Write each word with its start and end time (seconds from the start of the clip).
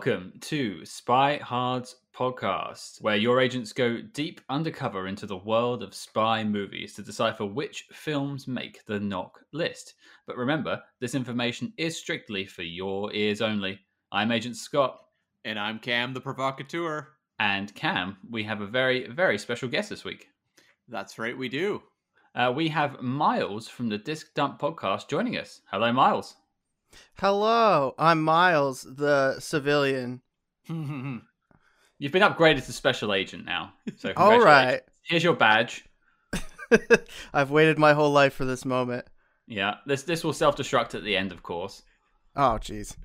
Welcome 0.00 0.32
to 0.40 0.82
Spy 0.86 1.36
Hard's 1.36 1.94
podcast, 2.16 3.02
where 3.02 3.16
your 3.16 3.38
agents 3.38 3.74
go 3.74 4.00
deep 4.00 4.40
undercover 4.48 5.08
into 5.08 5.26
the 5.26 5.36
world 5.36 5.82
of 5.82 5.94
spy 5.94 6.42
movies 6.42 6.94
to 6.94 7.02
decipher 7.02 7.44
which 7.44 7.84
films 7.92 8.48
make 8.48 8.82
the 8.86 8.98
knock 8.98 9.38
list. 9.52 9.92
But 10.26 10.38
remember, 10.38 10.80
this 11.02 11.14
information 11.14 11.74
is 11.76 11.98
strictly 11.98 12.46
for 12.46 12.62
your 12.62 13.12
ears 13.12 13.42
only. 13.42 13.78
I'm 14.10 14.32
Agent 14.32 14.56
Scott. 14.56 14.98
And 15.44 15.58
I'm 15.58 15.78
Cam, 15.78 16.14
the 16.14 16.20
provocateur. 16.22 17.08
And 17.38 17.74
Cam, 17.74 18.16
we 18.30 18.42
have 18.44 18.62
a 18.62 18.66
very, 18.66 19.06
very 19.08 19.36
special 19.36 19.68
guest 19.68 19.90
this 19.90 20.02
week. 20.02 20.28
That's 20.88 21.18
right, 21.18 21.36
we 21.36 21.50
do. 21.50 21.82
Uh, 22.34 22.50
we 22.56 22.68
have 22.68 23.02
Miles 23.02 23.68
from 23.68 23.90
the 23.90 23.98
Disc 23.98 24.28
Dump 24.34 24.58
podcast 24.58 25.10
joining 25.10 25.36
us. 25.36 25.60
Hello, 25.70 25.92
Miles. 25.92 26.36
Hello, 27.18 27.94
I'm 27.98 28.22
Miles, 28.22 28.82
the 28.82 29.38
civilian. 29.40 30.22
You've 30.68 32.12
been 32.12 32.22
upgraded 32.22 32.64
to 32.64 32.72
special 32.72 33.12
agent 33.12 33.44
now. 33.44 33.74
So 33.96 34.12
All 34.16 34.40
right. 34.40 34.80
Here's 35.02 35.22
your 35.22 35.34
badge. 35.34 35.84
I've 37.34 37.50
waited 37.50 37.78
my 37.78 37.92
whole 37.92 38.10
life 38.10 38.32
for 38.32 38.44
this 38.44 38.64
moment. 38.64 39.06
Yeah. 39.46 39.74
This 39.86 40.04
this 40.04 40.24
will 40.24 40.32
self 40.32 40.56
destruct 40.56 40.94
at 40.94 41.04
the 41.04 41.16
end, 41.16 41.30
of 41.32 41.42
course. 41.42 41.82
Oh, 42.36 42.58
jeez. 42.60 42.96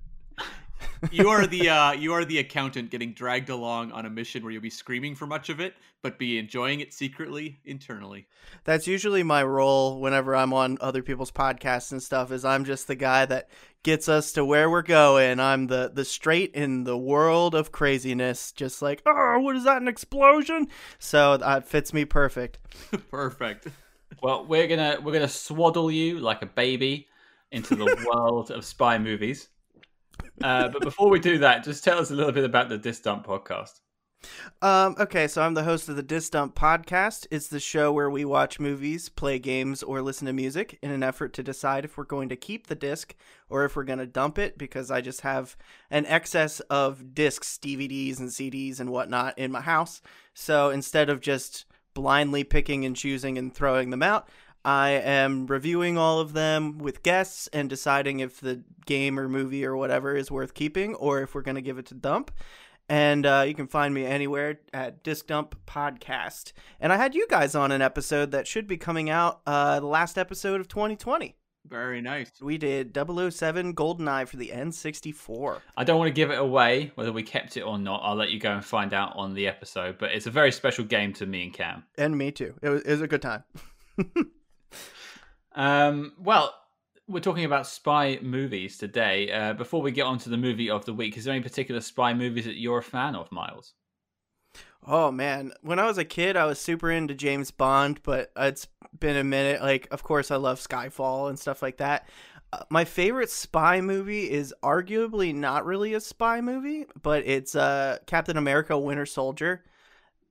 You 1.12 1.30
are 1.30 1.48
the 1.48 1.70
uh, 1.70 1.92
you 1.94 2.14
are 2.14 2.26
the 2.26 2.40
accountant 2.40 2.90
getting 2.92 3.14
dragged 3.14 3.50
along 3.50 3.92
on 3.92 4.06
a 4.06 4.10
mission 4.10 4.44
where 4.44 4.52
you'll 4.52 4.62
be 4.62 4.70
screaming 4.70 5.16
for 5.16 5.26
much 5.26 5.50
of 5.50 5.60
it, 5.60 5.74
but 6.02 6.20
be 6.20 6.38
enjoying 6.38 6.80
it 6.80 6.94
secretly 6.94 7.60
internally. 7.66 8.28
That's 8.64 8.88
usually 8.88 9.24
my 9.24 9.44
role 9.44 10.00
whenever 10.00 10.36
I'm 10.36 10.54
on 10.54 10.78
other 10.82 11.02
people's 11.02 11.32
podcasts 11.32 11.92
and 11.92 12.02
stuff. 12.02 12.32
Is 12.32 12.46
I'm 12.46 12.66
just 12.66 12.88
the 12.88 12.96
guy 12.96 13.26
that 13.26 13.50
gets 13.84 14.10
us 14.10 14.32
to 14.34 14.44
where 14.44 14.70
we're 14.70 14.82
going. 14.82 15.40
I'm 15.40 15.68
the 15.68 15.92
the 15.94 16.06
straight 16.06 16.54
in 16.54 16.84
the 16.84 16.98
world 16.98 17.56
of 17.56 17.72
craziness. 17.72 18.52
Just 18.52 18.82
like, 18.82 19.02
oh, 19.06 19.40
what 19.40 19.56
is 19.56 19.64
that? 19.64 19.82
An 19.82 19.88
explosion? 19.88 20.68
So 21.00 21.38
that 21.38 21.68
fits 21.68 21.94
me 21.94 22.06
perfect. 22.06 22.60
Perfect. 23.10 23.68
Well, 24.22 24.46
we're 24.46 24.68
gonna 24.68 24.98
we're 25.04 25.14
gonna 25.14 25.28
swaddle 25.28 25.92
you 25.92 26.20
like 26.20 26.42
a 26.42 26.46
baby 26.46 27.08
into 27.52 27.76
the 27.76 27.86
world 28.14 28.52
of 28.52 28.66
spy 28.66 28.98
movies. 28.98 29.50
Uh, 30.44 30.70
but 30.70 30.82
before 30.82 31.10
we 31.10 31.20
do 31.20 31.38
that, 31.40 31.64
just 31.64 31.84
tell 31.84 32.00
us 32.00 32.12
a 32.12 32.16
little 32.16 32.32
bit 32.32 32.44
about 32.44 32.70
the 32.70 32.78
Disc 32.78 33.04
Dump 33.04 33.26
podcast. 33.26 33.80
Um, 34.62 34.96
okay, 35.00 35.28
so 35.28 35.42
I'm 35.42 35.54
the 35.54 35.64
host 35.64 35.90
of 35.90 35.96
the 35.96 36.04
Disc 36.04 36.32
Dump 36.32 36.56
podcast. 36.56 37.28
It's 37.32 37.48
the 37.48 37.60
show 37.60 37.92
where 37.92 38.10
we 38.10 38.26
watch 38.26 38.60
movies, 38.60 39.10
play 39.10 39.40
games, 39.40 39.84
or 39.84 40.02
listen 40.02 40.26
to 40.28 40.34
music 40.34 40.80
in 40.82 40.92
an 40.92 41.04
effort 41.04 41.34
to 41.34 41.44
decide 41.44 41.86
if 41.86 41.98
we're 41.98 42.06
going 42.06 42.30
to 42.30 42.36
keep 42.36 42.68
the 42.68 42.76
disc 42.76 43.16
or 43.50 43.66
if 43.66 43.76
we're 43.76 43.84
going 43.84 44.00
to 44.00 44.08
dump 44.08 44.40
it 44.40 44.58
because 44.58 44.90
I 44.90 45.02
just 45.02 45.22
have 45.22 45.56
an 45.90 46.06
excess 46.06 46.60
of 46.62 47.14
discs, 47.14 47.60
DVDs, 47.62 48.20
and 48.20 48.30
CDs 48.30 48.80
and 48.80 48.90
whatnot 48.90 49.38
in 49.38 49.52
my 49.52 49.62
house. 49.62 50.02
So 50.34 50.70
instead 50.70 51.10
of 51.10 51.22
just 51.22 51.66
blindly 51.94 52.44
picking 52.44 52.86
and 52.86 52.96
choosing 52.96 53.38
and 53.38 53.54
throwing 53.54 53.90
them 53.90 54.04
out, 54.04 54.28
I 54.66 54.90
am 54.90 55.46
reviewing 55.46 55.96
all 55.96 56.20
of 56.20 56.34
them 56.34 56.80
with 56.80 57.04
guests 57.04 57.48
and 57.54 57.70
deciding 57.70 58.20
if 58.20 58.42
the 58.42 58.64
game 58.88 59.20
or 59.20 59.30
movie 59.30 59.64
or 59.64 59.78
whatever 59.78 60.16
is 60.16 60.32
worth 60.32 60.56
keeping 60.56 60.96
or 60.96 61.22
if 61.22 61.36
we're 61.36 61.44
going 61.44 61.56
to 61.56 61.62
give 61.62 61.78
it 61.78 61.86
to 61.88 61.94
dump. 61.94 62.32
And 62.90 63.28
uh, 63.28 63.46
you 63.48 63.54
can 63.54 63.68
find 63.68 63.94
me 63.94 64.06
anywhere 64.06 64.60
at 64.74 65.04
Disc 65.04 65.28
Dump 65.28 65.56
Podcast. 65.68 66.52
And 66.80 66.92
I 66.92 66.98
had 66.98 67.14
you 67.14 67.28
guys 67.30 67.54
on 67.54 67.72
an 67.72 67.84
episode 67.84 68.32
that 68.32 68.48
should 68.48 68.66
be 68.66 68.76
coming 68.76 69.08
out 69.08 69.42
uh, 69.46 69.80
the 69.80 69.86
last 69.86 70.18
episode 70.18 70.60
of 70.60 70.68
2020. 70.68 71.36
Very 71.68 72.02
nice. 72.02 72.32
We 72.42 72.58
did 72.58 72.96
007 72.96 73.76
GoldenEye 73.76 74.28
for 74.28 74.38
the 74.38 74.50
N64. 74.50 75.60
I 75.78 75.84
don't 75.84 76.00
want 76.00 76.10
to 76.10 76.14
give 76.14 76.32
it 76.32 76.40
away, 76.40 76.92
whether 76.96 77.12
we 77.12 77.22
kept 77.22 77.56
it 77.56 77.62
or 77.62 77.78
not. 77.78 78.02
I'll 78.04 78.16
let 78.16 78.32
you 78.32 78.40
go 78.40 78.52
and 78.52 78.66
find 78.66 78.96
out 78.96 79.14
on 79.16 79.36
the 79.36 79.48
episode. 79.48 80.00
But 80.00 80.12
it's 80.12 80.26
a 80.26 80.32
very 80.32 80.52
special 80.52 80.86
game 80.86 81.14
to 81.14 81.28
me 81.28 81.44
and 81.44 81.54
Cam. 81.54 81.84
And 82.00 82.18
me 82.18 82.32
too. 82.32 82.56
It 82.64 82.70
was, 82.70 82.82
it 82.82 82.92
was 82.92 83.02
a 83.02 83.08
good 83.08 83.22
time. 83.22 83.44
Um, 85.56 86.14
well, 86.20 86.54
we're 87.08 87.20
talking 87.20 87.46
about 87.46 87.68
spy 87.68 88.20
movies 88.22 88.78
today. 88.78 89.32
Uh, 89.32 89.54
before 89.54 89.82
we 89.82 89.92
get 89.92 90.04
on 90.04 90.18
to 90.20 90.30
the 90.30 90.38
movie 90.38 90.70
of 90.70 90.86
the 90.86 90.94
week, 90.94 91.18
is 91.18 91.24
there 91.24 91.34
any 91.34 91.44
particular 91.44 91.82
spy 91.82 92.14
movies 92.14 92.46
that 92.46 92.60
you're 92.60 92.80
a 92.80 92.84
fan 92.84 93.16
of, 93.16 93.32
Miles? 93.32 93.74
Oh 94.88 95.12
man, 95.12 95.52
when 95.62 95.80
I 95.80 95.86
was 95.86 95.98
a 95.98 96.06
kid, 96.06 96.38
I 96.38 96.46
was 96.46 96.60
super 96.60 96.92
into 96.92 97.16
James 97.16 97.50
Bond, 97.50 98.02
but 98.04 98.32
it's 98.38 98.68
been 99.00 99.18
a 99.18 99.24
minute. 99.24 99.62
Like, 99.62 99.88
of 99.90 100.04
course, 100.04 100.30
I 100.30 100.36
love 100.36 100.60
Skyfall 100.60 101.30
and 101.30 101.40
stuff 101.40 101.64
like 101.64 101.78
that. 101.78 102.08
Uh, 102.54 102.64
my 102.70 102.86
favorite 102.86 103.32
spy 103.32 103.82
movie 103.82 104.30
is 104.30 104.54
arguably 104.62 105.34
not 105.34 105.66
really 105.66 105.96
a 105.96 106.00
spy 106.00 106.40
movie, 106.40 106.86
but 107.02 107.26
it's 107.26 107.56
uh, 107.56 107.98
Captain 108.06 108.38
America: 108.38 108.78
Winter 108.78 109.08
Soldier. 109.08 109.64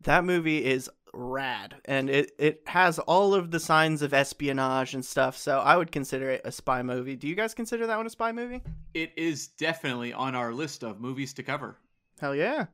That 0.04 0.24
movie 0.24 0.64
is 0.64 0.90
rad 1.16 1.76
and 1.84 2.10
it, 2.10 2.32
it 2.38 2.62
has 2.66 2.98
all 2.98 3.34
of 3.34 3.50
the 3.52 3.60
signs 3.60 4.02
of 4.02 4.12
espionage 4.12 4.94
and 4.94 5.04
stuff 5.04 5.36
so 5.36 5.60
i 5.60 5.76
would 5.76 5.92
consider 5.92 6.28
it 6.28 6.40
a 6.44 6.50
spy 6.50 6.82
movie 6.82 7.14
do 7.14 7.28
you 7.28 7.36
guys 7.36 7.54
consider 7.54 7.86
that 7.86 7.96
one 7.96 8.04
a 8.04 8.10
spy 8.10 8.32
movie 8.32 8.60
It 8.94 9.12
is 9.16 9.46
definitely 9.46 10.12
on 10.12 10.34
our 10.34 10.52
list 10.52 10.82
of 10.82 11.00
movies 11.00 11.32
to 11.34 11.44
cover. 11.44 11.78
hell 12.20 12.34
yeah 12.34 12.66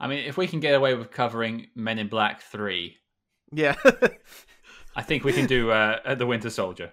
I 0.00 0.08
mean, 0.08 0.24
if 0.24 0.36
we 0.38 0.48
can 0.48 0.58
get 0.58 0.74
away 0.74 0.94
with 0.94 1.10
covering 1.12 1.68
Men 1.76 1.98
in 2.00 2.08
Black 2.08 2.40
3, 2.40 2.96
yeah 3.52 3.76
I 4.96 5.02
think 5.02 5.22
we 5.22 5.32
can 5.32 5.46
do 5.46 5.70
uh, 5.70 6.14
The 6.16 6.26
Winter 6.26 6.50
Soldier. 6.50 6.92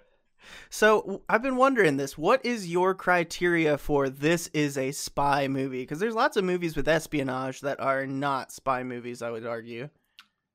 So 0.70 1.22
I've 1.30 1.42
been 1.42 1.56
wondering 1.58 1.98
this 1.98 2.18
what 2.18 2.46
is 2.46 2.70
your 2.70 2.94
criteria 2.94 3.78
for 3.78 4.10
this 4.10 4.48
is 4.54 4.78
a 4.78 4.92
spy 4.92 5.48
movie 5.48 5.84
because 5.84 6.00
there's 6.00 6.16
lots 6.16 6.38
of 6.38 6.44
movies 6.44 6.76
with 6.76 6.88
espionage 6.88 7.62
that 7.62 7.80
are 7.80 8.06
not 8.06 8.52
spy 8.52 8.84
movies 8.84 9.22
i 9.22 9.30
would 9.30 9.46
argue 9.46 9.90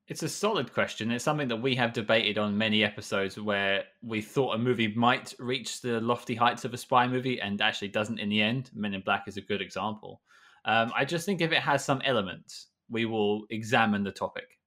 It's 0.07 0.21
a 0.21 0.29
solid 0.29 0.71
question. 0.71 1.09
It's 1.09 1.23
something 1.23 1.47
that 1.47 1.61
we 1.63 1.75
have 1.75 1.91
debated 1.91 2.37
on 2.37 2.55
many 2.55 2.83
episodes 2.83 3.39
where 3.39 3.85
we 4.03 4.21
thought 4.21 4.53
a 4.53 4.57
movie 4.59 4.93
might 4.93 5.33
reach 5.39 5.81
the 5.81 5.99
lofty 5.99 6.35
heights 6.35 6.63
of 6.63 6.75
a 6.75 6.77
spy 6.77 7.07
movie 7.07 7.41
and 7.41 7.59
actually 7.59 7.87
doesn't 7.87 8.19
in 8.19 8.29
the 8.29 8.39
end. 8.39 8.69
Men 8.75 8.93
in 8.93 9.01
Black 9.01 9.23
is 9.27 9.37
a 9.37 9.41
good 9.41 9.61
example. 9.61 10.21
Um, 10.65 10.91
I 10.95 11.05
just 11.05 11.25
think 11.25 11.41
if 11.41 11.51
it 11.51 11.63
has 11.63 11.83
some 11.83 12.01
elements, 12.05 12.67
we 12.87 13.05
will 13.05 13.45
examine 13.49 14.03
the 14.03 14.11
topic. 14.11 14.59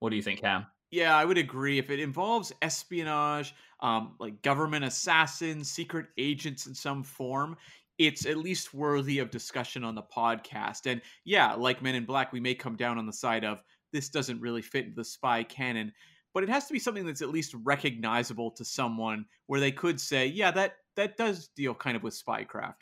What 0.00 0.10
do 0.10 0.16
you 0.16 0.22
think, 0.22 0.40
Cam? 0.40 0.66
Yeah, 0.90 1.16
I 1.16 1.24
would 1.24 1.38
agree. 1.38 1.78
If 1.78 1.90
it 1.90 2.00
involves 2.00 2.52
espionage, 2.62 3.54
um, 3.80 4.14
like 4.18 4.42
government 4.42 4.84
assassins, 4.84 5.70
secret 5.70 6.06
agents 6.16 6.66
in 6.66 6.74
some 6.74 7.02
form, 7.02 7.56
it's 7.98 8.26
at 8.26 8.36
least 8.36 8.74
worthy 8.74 9.18
of 9.18 9.30
discussion 9.30 9.82
on 9.82 9.94
the 9.94 10.02
podcast. 10.02 10.90
And 10.90 11.00
yeah, 11.24 11.54
like 11.54 11.82
Men 11.82 11.94
in 11.94 12.04
Black, 12.04 12.32
we 12.32 12.40
may 12.40 12.54
come 12.54 12.76
down 12.76 12.98
on 12.98 13.06
the 13.06 13.12
side 13.12 13.44
of 13.44 13.62
this 13.92 14.08
doesn't 14.08 14.40
really 14.40 14.62
fit 14.62 14.94
the 14.94 15.04
spy 15.04 15.42
canon, 15.42 15.92
but 16.34 16.42
it 16.42 16.48
has 16.48 16.66
to 16.66 16.72
be 16.72 16.78
something 16.78 17.06
that's 17.06 17.22
at 17.22 17.30
least 17.30 17.54
recognizable 17.64 18.50
to 18.52 18.64
someone 18.64 19.24
where 19.46 19.60
they 19.60 19.72
could 19.72 20.00
say, 20.00 20.26
yeah, 20.26 20.50
that 20.50 20.74
that 20.96 21.16
does 21.16 21.48
deal 21.48 21.74
kind 21.74 21.96
of 21.96 22.02
with 22.02 22.14
spycraft. 22.14 22.74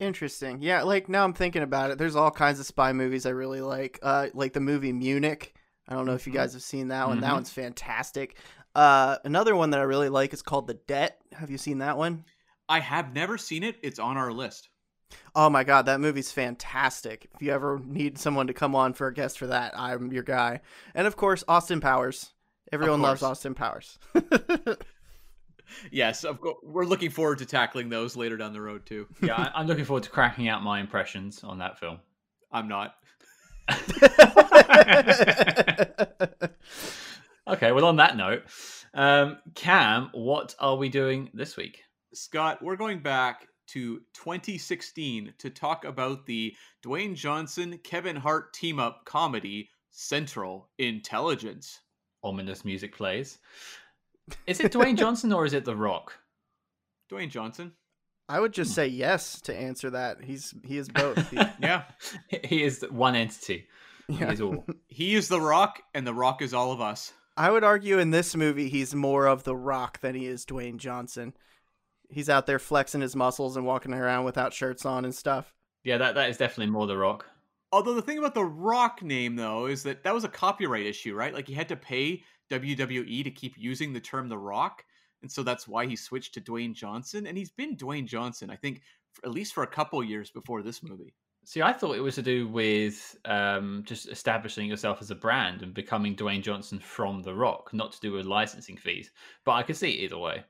Interesting. 0.00 0.62
Yeah, 0.62 0.82
like 0.82 1.08
now 1.08 1.24
I'm 1.24 1.32
thinking 1.32 1.62
about 1.62 1.90
it. 1.90 1.98
There's 1.98 2.16
all 2.16 2.30
kinds 2.30 2.58
of 2.58 2.66
spy 2.66 2.92
movies 2.92 3.24
I 3.24 3.30
really 3.30 3.60
like. 3.60 3.98
Uh 4.02 4.28
like 4.34 4.52
the 4.52 4.60
movie 4.60 4.92
Munich. 4.92 5.54
I 5.92 5.94
don't 5.94 6.06
know 6.06 6.14
if 6.14 6.26
you 6.26 6.32
Mhm. 6.32 6.36
guys 6.36 6.54
have 6.54 6.62
seen 6.62 6.88
that 6.88 7.06
one. 7.06 7.20
That 7.20 7.30
Mhm. 7.30 7.34
one's 7.34 7.50
fantastic. 7.50 8.36
Uh 8.74 9.18
another 9.24 9.54
one 9.54 9.70
that 9.70 9.80
I 9.80 9.82
really 9.82 10.08
like 10.08 10.32
is 10.32 10.40
called 10.40 10.66
The 10.66 10.74
Debt. 10.74 11.20
Have 11.34 11.50
you 11.50 11.58
seen 11.58 11.78
that 11.78 11.98
one? 11.98 12.24
I 12.68 12.80
have 12.80 13.12
never 13.12 13.36
seen 13.36 13.62
it. 13.62 13.76
It's 13.82 13.98
on 13.98 14.16
our 14.16 14.32
list. 14.32 14.70
Oh 15.34 15.50
my 15.50 15.62
god, 15.64 15.84
that 15.86 16.00
movie's 16.00 16.32
fantastic. 16.32 17.28
If 17.34 17.42
you 17.42 17.52
ever 17.52 17.80
need 17.84 18.16
someone 18.16 18.46
to 18.46 18.54
come 18.54 18.74
on 18.74 18.94
for 18.94 19.08
a 19.08 19.12
guest 19.12 19.38
for 19.38 19.46
that, 19.48 19.78
I'm 19.78 20.10
your 20.10 20.22
guy. 20.22 20.60
And 20.94 21.06
of 21.06 21.16
course, 21.16 21.44
Austin 21.46 21.82
Powers. 21.82 22.32
Everyone 22.72 23.02
loves. 23.02 23.22
Austin 23.22 23.54
Powers. 23.54 23.98
Yes, 25.90 26.24
of 26.24 26.38
course. 26.40 26.56
We're 26.62 26.84
looking 26.84 27.10
forward 27.10 27.38
to 27.38 27.46
tackling 27.46 27.88
those 27.88 28.14
later 28.14 28.36
down 28.36 28.52
the 28.52 28.60
road 28.60 28.84
too. 28.84 29.06
Yeah, 29.22 29.50
I'm 29.54 29.66
looking 29.66 29.86
forward 29.86 30.02
to 30.02 30.10
cracking 30.10 30.48
out 30.48 30.62
my 30.62 30.80
impressions 30.80 31.42
on 31.44 31.58
that 31.58 31.78
film. 31.78 31.98
I'm 32.50 32.68
not. 32.68 32.94
Okay, 37.52 37.72
well, 37.72 37.84
on 37.84 37.96
that 37.96 38.16
note, 38.16 38.44
um, 38.94 39.36
Cam, 39.54 40.08
what 40.12 40.54
are 40.58 40.76
we 40.76 40.88
doing 40.88 41.28
this 41.34 41.56
week? 41.56 41.82
Scott, 42.14 42.62
we're 42.62 42.76
going 42.76 43.00
back 43.00 43.46
to 43.68 44.00
2016 44.14 45.34
to 45.38 45.50
talk 45.50 45.84
about 45.84 46.24
the 46.24 46.54
Dwayne 46.84 47.14
Johnson 47.14 47.78
Kevin 47.84 48.16
Hart 48.16 48.54
team 48.54 48.78
up 48.78 49.04
comedy 49.04 49.68
Central 49.90 50.70
Intelligence. 50.78 51.80
Ominous 52.22 52.64
music 52.64 52.96
plays. 52.96 53.38
Is 54.46 54.60
it 54.60 54.72
Dwayne 54.72 54.96
Johnson 54.96 55.32
or 55.32 55.44
is 55.44 55.52
it 55.52 55.64
The 55.64 55.76
Rock? 55.76 56.14
Dwayne 57.12 57.30
Johnson. 57.30 57.72
I 58.28 58.40
would 58.40 58.52
just 58.52 58.74
say 58.74 58.86
yes 58.86 59.40
to 59.42 59.54
answer 59.54 59.90
that. 59.90 60.22
He's 60.24 60.54
he 60.64 60.78
is 60.78 60.88
both. 60.88 61.30
He- 61.30 61.36
Yeah. 61.60 61.84
He 62.44 62.62
is 62.62 62.84
one 62.90 63.14
entity. 63.14 63.66
He 64.08 64.22
is 64.24 64.40
all. 64.40 64.64
He 64.88 65.14
is 65.14 65.28
The 65.28 65.40
Rock, 65.40 65.82
and 65.94 66.06
The 66.06 66.14
Rock 66.14 66.42
is 66.42 66.54
all 66.54 66.72
of 66.72 66.80
us. 66.80 67.12
I 67.36 67.50
would 67.50 67.64
argue 67.64 67.98
in 67.98 68.10
this 68.10 68.36
movie 68.36 68.68
he's 68.68 68.94
more 68.94 69.26
of 69.26 69.44
the 69.44 69.56
Rock 69.56 70.00
than 70.00 70.14
he 70.14 70.26
is 70.26 70.44
Dwayne 70.44 70.76
Johnson. 70.76 71.32
He's 72.10 72.28
out 72.28 72.46
there 72.46 72.58
flexing 72.58 73.00
his 73.00 73.16
muscles 73.16 73.56
and 73.56 73.64
walking 73.64 73.94
around 73.94 74.24
without 74.24 74.52
shirts 74.52 74.84
on 74.84 75.06
and 75.06 75.14
stuff. 75.14 75.54
Yeah, 75.82 75.96
that, 75.96 76.14
that 76.14 76.28
is 76.28 76.36
definitely 76.36 76.70
more 76.70 76.86
The 76.86 76.96
Rock. 76.98 77.24
Although 77.72 77.94
the 77.94 78.02
thing 78.02 78.18
about 78.18 78.34
the 78.34 78.44
Rock 78.44 79.02
name 79.02 79.34
though 79.36 79.64
is 79.66 79.82
that 79.84 80.04
that 80.04 80.12
was 80.14 80.24
a 80.24 80.28
copyright 80.28 80.84
issue, 80.84 81.14
right? 81.14 81.32
Like 81.32 81.48
he 81.48 81.54
had 81.54 81.68
to 81.70 81.76
pay 81.76 82.22
WWE 82.50 83.24
to 83.24 83.30
keep 83.30 83.54
using 83.56 83.92
the 83.94 84.00
term 84.00 84.28
The 84.28 84.36
Rock, 84.36 84.84
and 85.22 85.30
so 85.30 85.42
that's 85.42 85.68
why 85.68 85.86
he 85.86 85.96
switched 85.96 86.34
to 86.34 86.40
Dwayne 86.40 86.74
Johnson. 86.74 87.26
And 87.26 87.38
he's 87.38 87.50
been 87.50 87.76
Dwayne 87.76 88.06
Johnson, 88.06 88.50
I 88.50 88.56
think, 88.56 88.82
at 89.24 89.30
least 89.30 89.54
for 89.54 89.62
a 89.62 89.68
couple 89.68 90.02
years 90.02 90.30
before 90.30 90.62
this 90.62 90.82
movie. 90.82 91.14
See, 91.44 91.62
I 91.62 91.72
thought 91.72 91.96
it 91.96 92.00
was 92.00 92.14
to 92.16 92.22
do 92.22 92.46
with 92.46 93.16
um, 93.24 93.82
just 93.84 94.08
establishing 94.08 94.68
yourself 94.68 95.02
as 95.02 95.10
a 95.10 95.16
brand 95.16 95.62
and 95.62 95.74
becoming 95.74 96.14
Dwayne 96.14 96.42
Johnson 96.42 96.78
from 96.78 97.22
The 97.22 97.34
Rock, 97.34 97.72
not 97.72 97.92
to 97.92 98.00
do 98.00 98.12
with 98.12 98.26
licensing 98.26 98.76
fees. 98.76 99.10
But 99.44 99.52
I 99.52 99.62
could 99.64 99.76
see 99.76 99.90
it 99.90 100.04
either 100.04 100.18
way. 100.18 100.44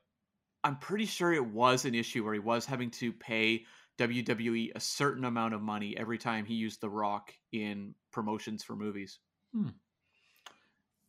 I'm 0.63 0.77
pretty 0.77 1.05
sure 1.05 1.33
it 1.33 1.45
was 1.45 1.85
an 1.85 1.95
issue 1.95 2.23
where 2.23 2.33
he 2.33 2.39
was 2.39 2.65
having 2.65 2.91
to 2.91 3.11
pay 3.11 3.65
WWE 3.97 4.71
a 4.75 4.79
certain 4.79 5.25
amount 5.25 5.53
of 5.53 5.61
money 5.61 5.97
every 5.97 6.17
time 6.17 6.45
he 6.45 6.53
used 6.53 6.79
The 6.79 6.89
Rock 6.89 7.33
in 7.51 7.95
promotions 8.11 8.63
for 8.63 8.75
movies. 8.75 9.19
Hmm. 9.53 9.69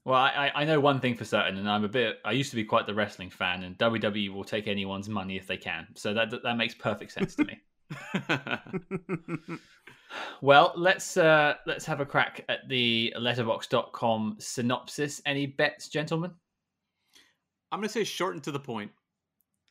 Well, 0.04 0.16
I, 0.16 0.52
I 0.54 0.64
know 0.64 0.80
one 0.80 1.00
thing 1.00 1.14
for 1.14 1.24
certain, 1.24 1.56
and 1.56 1.68
I'm 1.68 1.82
a 1.82 1.88
bit. 1.88 2.18
I 2.26 2.32
used 2.32 2.50
to 2.50 2.56
be 2.56 2.64
quite 2.64 2.86
the 2.86 2.94
wrestling 2.94 3.30
fan, 3.30 3.62
and 3.62 3.78
WWE 3.78 4.34
will 4.34 4.44
take 4.44 4.68
anyone's 4.68 5.08
money 5.08 5.36
if 5.36 5.46
they 5.46 5.56
can. 5.56 5.86
So 5.94 6.12
that 6.12 6.42
that 6.42 6.56
makes 6.56 6.74
perfect 6.74 7.12
sense 7.12 7.34
to 7.36 7.44
me. 7.44 7.60
well, 10.42 10.72
let's 10.76 11.16
uh, 11.16 11.54
let's 11.66 11.86
have 11.86 12.00
a 12.00 12.06
crack 12.06 12.44
at 12.50 12.68
the 12.68 13.14
letterboxd.com 13.18 14.36
synopsis. 14.38 15.22
Any 15.24 15.46
bets, 15.46 15.88
gentlemen? 15.88 16.32
I'm 17.72 17.80
going 17.80 17.88
to 17.88 17.92
say 17.92 18.04
short 18.04 18.34
and 18.34 18.44
to 18.44 18.52
the 18.52 18.60
point. 18.60 18.92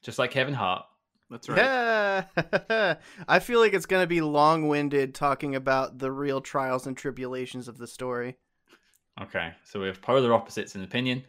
Just 0.03 0.19
like 0.19 0.31
Kevin 0.31 0.53
Hart. 0.53 0.83
That's 1.29 1.47
right. 1.47 1.57
Yeah. 1.57 2.95
I 3.27 3.39
feel 3.39 3.59
like 3.59 3.73
it's 3.73 3.85
going 3.85 4.03
to 4.03 4.07
be 4.07 4.21
long 4.21 4.67
winded 4.67 5.15
talking 5.15 5.55
about 5.55 5.99
the 5.99 6.11
real 6.11 6.41
trials 6.41 6.85
and 6.85 6.97
tribulations 6.97 7.67
of 7.67 7.77
the 7.77 7.87
story. 7.87 8.37
Okay, 9.21 9.53
so 9.63 9.79
we 9.79 9.87
have 9.87 10.01
polar 10.01 10.33
opposites 10.33 10.75
in 10.75 10.83
opinion. 10.83 11.23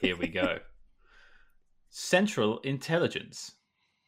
Here 0.00 0.16
we 0.16 0.26
go. 0.26 0.58
Central 1.90 2.58
Intelligence. 2.60 3.52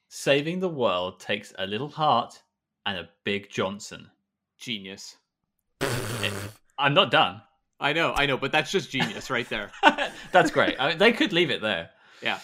Saving 0.09 0.61
the 0.61 0.69
world 0.69 1.21
takes 1.21 1.53
a 1.59 1.67
little 1.67 1.89
heart 1.89 2.43
and 2.87 2.99
a 2.99 3.09
big 3.25 3.51
Johnson. 3.51 4.11
Genius. 4.59 5.17
I'm 6.79 6.95
not 6.95 7.11
done. 7.11 7.43
I 7.81 7.93
know, 7.93 8.13
I 8.17 8.27
know, 8.27 8.37
but 8.37 8.53
that's 8.53 8.71
just 8.71 8.91
genius 8.91 9.31
right 9.31 9.49
there. 9.49 9.71
that's 10.33 10.51
great. 10.51 10.77
I 10.79 10.89
mean, 10.89 10.99
they 10.99 11.13
could 11.13 11.33
leave 11.33 11.51
it 11.51 11.61
there. 11.61 11.91
Yeah. 12.23 12.39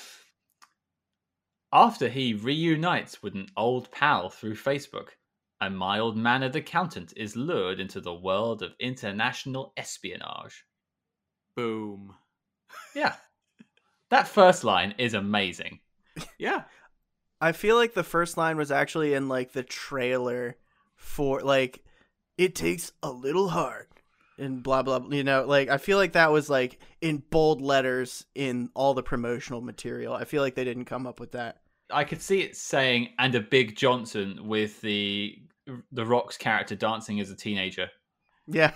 After 1.72 2.08
he 2.08 2.34
reunites 2.34 3.22
with 3.22 3.34
an 3.34 3.48
old 3.56 3.90
pal 3.90 4.28
through 4.28 4.56
Facebook, 4.56 5.10
a 5.60 5.70
mild 5.70 6.16
mannered 6.16 6.56
accountant 6.56 7.12
is 7.16 7.36
lured 7.36 7.80
into 7.80 8.00
the 8.00 8.14
world 8.14 8.62
of 8.62 8.72
international 8.80 9.72
espionage. 9.76 10.64
Boom. 11.54 12.14
Yeah. 12.94 13.14
That 14.08 14.26
first 14.26 14.64
line 14.64 14.94
is 14.98 15.14
amazing. 15.14 15.80
Yeah. 16.38 16.64
I 17.40 17.52
feel 17.52 17.76
like 17.76 17.94
the 17.94 18.04
first 18.04 18.36
line 18.36 18.56
was 18.56 18.70
actually 18.70 19.14
in 19.14 19.28
like 19.28 19.52
the 19.52 19.62
trailer 19.62 20.56
for 20.96 21.40
like 21.40 21.82
it 22.36 22.54
takes 22.54 22.92
a 23.02 23.10
little 23.10 23.48
heart 23.48 23.88
and 24.38 24.62
blah 24.62 24.82
blah 24.82 25.00
you 25.10 25.24
know 25.24 25.44
like 25.46 25.68
I 25.68 25.78
feel 25.78 25.96
like 25.96 26.12
that 26.12 26.32
was 26.32 26.50
like 26.50 26.78
in 27.00 27.22
bold 27.30 27.62
letters 27.62 28.26
in 28.34 28.70
all 28.74 28.94
the 28.94 29.02
promotional 29.02 29.60
material. 29.60 30.14
I 30.14 30.24
feel 30.24 30.42
like 30.42 30.54
they 30.54 30.64
didn't 30.64 30.84
come 30.84 31.06
up 31.06 31.20
with 31.20 31.32
that. 31.32 31.58
I 31.90 32.04
could 32.04 32.20
see 32.20 32.40
it 32.40 32.56
saying 32.56 33.10
and 33.18 33.34
a 33.34 33.40
big 33.40 33.76
Johnson 33.76 34.46
with 34.46 34.80
the 34.80 35.38
the 35.92 36.06
Rock's 36.06 36.36
character 36.36 36.76
dancing 36.76 37.20
as 37.20 37.30
a 37.30 37.36
teenager. 37.36 37.88
Yeah. 38.46 38.72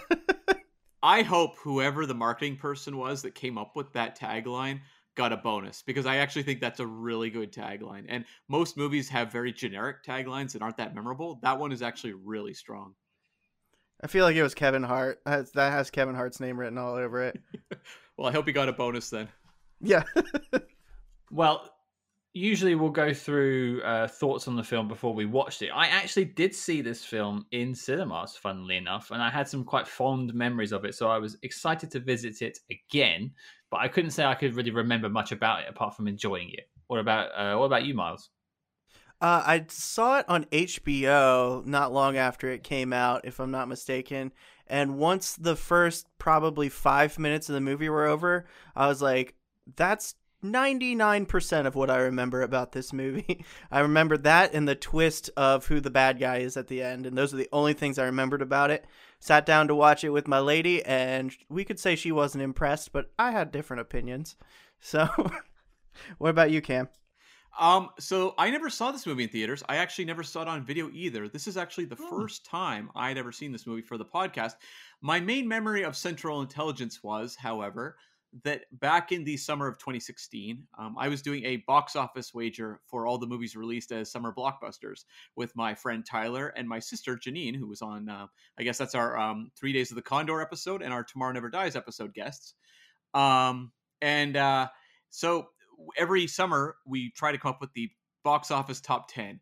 I 1.02 1.22
hope 1.22 1.56
whoever 1.58 2.06
the 2.06 2.14
marketing 2.14 2.56
person 2.56 2.96
was 2.96 3.22
that 3.22 3.34
came 3.34 3.58
up 3.58 3.76
with 3.76 3.92
that 3.92 4.18
tagline 4.18 4.80
got 5.14 5.32
a 5.32 5.36
bonus 5.36 5.82
because 5.82 6.06
I 6.06 6.16
actually 6.16 6.42
think 6.44 6.60
that's 6.60 6.80
a 6.80 6.86
really 6.86 7.30
good 7.30 7.52
tagline. 7.52 8.06
And 8.08 8.24
most 8.48 8.76
movies 8.76 9.08
have 9.10 9.30
very 9.30 9.52
generic 9.52 10.04
taglines 10.04 10.52
that 10.52 10.62
aren't 10.62 10.78
that 10.78 10.94
memorable. 10.94 11.38
That 11.42 11.58
one 11.58 11.72
is 11.72 11.82
actually 11.82 12.14
really 12.14 12.54
strong. 12.54 12.94
I 14.02 14.06
feel 14.06 14.24
like 14.24 14.36
it 14.36 14.42
was 14.42 14.54
Kevin 14.54 14.82
Hart. 14.82 15.20
That 15.24 15.54
has 15.54 15.90
Kevin 15.90 16.14
Hart's 16.14 16.40
name 16.40 16.58
written 16.58 16.78
all 16.78 16.94
over 16.94 17.22
it. 17.22 17.40
well, 18.16 18.28
I 18.28 18.32
hope 18.32 18.46
he 18.46 18.52
got 18.52 18.68
a 18.68 18.72
bonus 18.72 19.08
then. 19.10 19.28
Yeah. 19.80 20.02
well, 21.30 21.70
usually 22.34 22.74
we'll 22.74 22.90
go 22.90 23.14
through 23.14 23.80
uh, 23.82 24.08
thoughts 24.08 24.48
on 24.48 24.56
the 24.56 24.62
film 24.62 24.88
before 24.88 25.14
we 25.14 25.24
watched 25.24 25.62
it. 25.62 25.70
I 25.72 25.86
actually 25.86 26.24
did 26.24 26.52
see 26.52 26.80
this 26.80 27.04
film 27.04 27.46
in 27.52 27.74
cinemas, 27.74 28.36
funnily 28.36 28.76
enough, 28.76 29.12
and 29.12 29.22
I 29.22 29.30
had 29.30 29.48
some 29.48 29.64
quite 29.64 29.86
fond 29.86 30.34
memories 30.34 30.72
of 30.72 30.84
it. 30.84 30.96
So 30.96 31.08
I 31.08 31.18
was 31.18 31.38
excited 31.42 31.92
to 31.92 32.00
visit 32.00 32.42
it 32.42 32.58
again, 32.70 33.30
but 33.70 33.80
I 33.80 33.88
couldn't 33.88 34.10
say 34.10 34.24
I 34.24 34.34
could 34.34 34.54
really 34.54 34.72
remember 34.72 35.08
much 35.08 35.30
about 35.30 35.60
it 35.60 35.68
apart 35.68 35.96
from 35.96 36.08
enjoying 36.08 36.50
it. 36.50 36.68
What 36.88 36.98
about 36.98 37.30
uh, 37.36 37.56
what 37.56 37.66
about 37.66 37.84
you, 37.84 37.94
Miles? 37.94 38.30
Uh, 39.20 39.42
I 39.46 39.64
saw 39.68 40.18
it 40.18 40.28
on 40.28 40.44
HBO 40.46 41.64
not 41.64 41.92
long 41.92 42.16
after 42.16 42.50
it 42.50 42.64
came 42.64 42.92
out, 42.92 43.24
if 43.24 43.38
I'm 43.38 43.52
not 43.52 43.68
mistaken. 43.68 44.32
And 44.66 44.98
once 44.98 45.36
the 45.36 45.56
first 45.56 46.08
probably 46.18 46.68
five 46.68 47.18
minutes 47.18 47.48
of 47.48 47.54
the 47.54 47.60
movie 47.60 47.88
were 47.88 48.06
over, 48.06 48.44
I 48.74 48.88
was 48.88 49.00
like, 49.00 49.34
that's 49.76 50.16
99% 50.44 51.66
of 51.66 51.74
what 51.74 51.90
I 51.90 51.96
remember 51.96 52.42
about 52.42 52.72
this 52.72 52.92
movie. 52.92 53.44
I 53.70 53.80
remember 53.80 54.16
that 54.18 54.54
and 54.54 54.68
the 54.68 54.74
twist 54.74 55.30
of 55.36 55.66
who 55.66 55.80
the 55.80 55.90
bad 55.90 56.20
guy 56.20 56.38
is 56.38 56.56
at 56.56 56.68
the 56.68 56.82
end. 56.82 57.06
And 57.06 57.16
those 57.16 57.32
are 57.32 57.38
the 57.38 57.48
only 57.52 57.72
things 57.72 57.98
I 57.98 58.04
remembered 58.04 58.42
about 58.42 58.70
it. 58.70 58.86
Sat 59.18 59.46
down 59.46 59.68
to 59.68 59.74
watch 59.74 60.04
it 60.04 60.10
with 60.10 60.28
my 60.28 60.38
lady, 60.38 60.84
and 60.84 61.34
we 61.48 61.64
could 61.64 61.80
say 61.80 61.96
she 61.96 62.12
wasn't 62.12 62.44
impressed, 62.44 62.92
but 62.92 63.10
I 63.18 63.30
had 63.30 63.50
different 63.50 63.80
opinions. 63.80 64.36
So, 64.80 65.08
what 66.18 66.28
about 66.28 66.50
you, 66.50 66.60
Cam? 66.60 66.90
Um, 67.58 67.90
so 67.98 68.34
I 68.36 68.50
never 68.50 68.68
saw 68.68 68.90
this 68.90 69.06
movie 69.06 69.22
in 69.22 69.28
theaters. 69.28 69.62
I 69.68 69.76
actually 69.76 70.06
never 70.06 70.22
saw 70.22 70.42
it 70.42 70.48
on 70.48 70.64
video 70.64 70.90
either. 70.92 71.28
This 71.28 71.46
is 71.46 71.56
actually 71.56 71.84
the 71.86 71.96
oh. 72.00 72.10
first 72.10 72.44
time 72.44 72.90
I'd 72.94 73.16
ever 73.16 73.32
seen 73.32 73.52
this 73.52 73.66
movie 73.66 73.82
for 73.82 73.96
the 73.96 74.04
podcast. 74.04 74.54
My 75.00 75.20
main 75.20 75.46
memory 75.46 75.84
of 75.84 75.96
Central 75.96 76.42
Intelligence 76.42 77.02
was, 77.02 77.36
however, 77.36 77.96
that 78.42 78.62
back 78.72 79.12
in 79.12 79.22
the 79.22 79.36
summer 79.36 79.68
of 79.68 79.78
2016, 79.78 80.66
um, 80.78 80.96
I 80.98 81.08
was 81.08 81.22
doing 81.22 81.44
a 81.44 81.58
box 81.58 81.94
office 81.94 82.34
wager 82.34 82.80
for 82.86 83.06
all 83.06 83.18
the 83.18 83.26
movies 83.26 83.54
released 83.54 83.92
as 83.92 84.10
summer 84.10 84.32
blockbusters 84.36 85.04
with 85.36 85.54
my 85.54 85.74
friend 85.74 86.04
Tyler 86.04 86.48
and 86.56 86.68
my 86.68 86.80
sister 86.80 87.16
Janine, 87.16 87.54
who 87.54 87.68
was 87.68 87.80
on, 87.80 88.08
uh, 88.08 88.26
I 88.58 88.62
guess 88.64 88.78
that's 88.78 88.96
our 88.96 89.16
um, 89.16 89.50
Three 89.56 89.72
Days 89.72 89.92
of 89.92 89.96
the 89.96 90.02
Condor 90.02 90.40
episode 90.40 90.82
and 90.82 90.92
our 90.92 91.04
Tomorrow 91.04 91.32
Never 91.32 91.48
Dies 91.48 91.76
episode 91.76 92.12
guests. 92.12 92.54
Um, 93.14 93.70
and 94.02 94.36
uh, 94.36 94.68
so 95.10 95.48
every 95.96 96.26
summer 96.26 96.76
we 96.84 97.10
try 97.10 97.30
to 97.30 97.38
come 97.38 97.50
up 97.50 97.60
with 97.60 97.72
the 97.74 97.90
box 98.24 98.50
office 98.50 98.80
top 98.80 99.12
10 99.12 99.38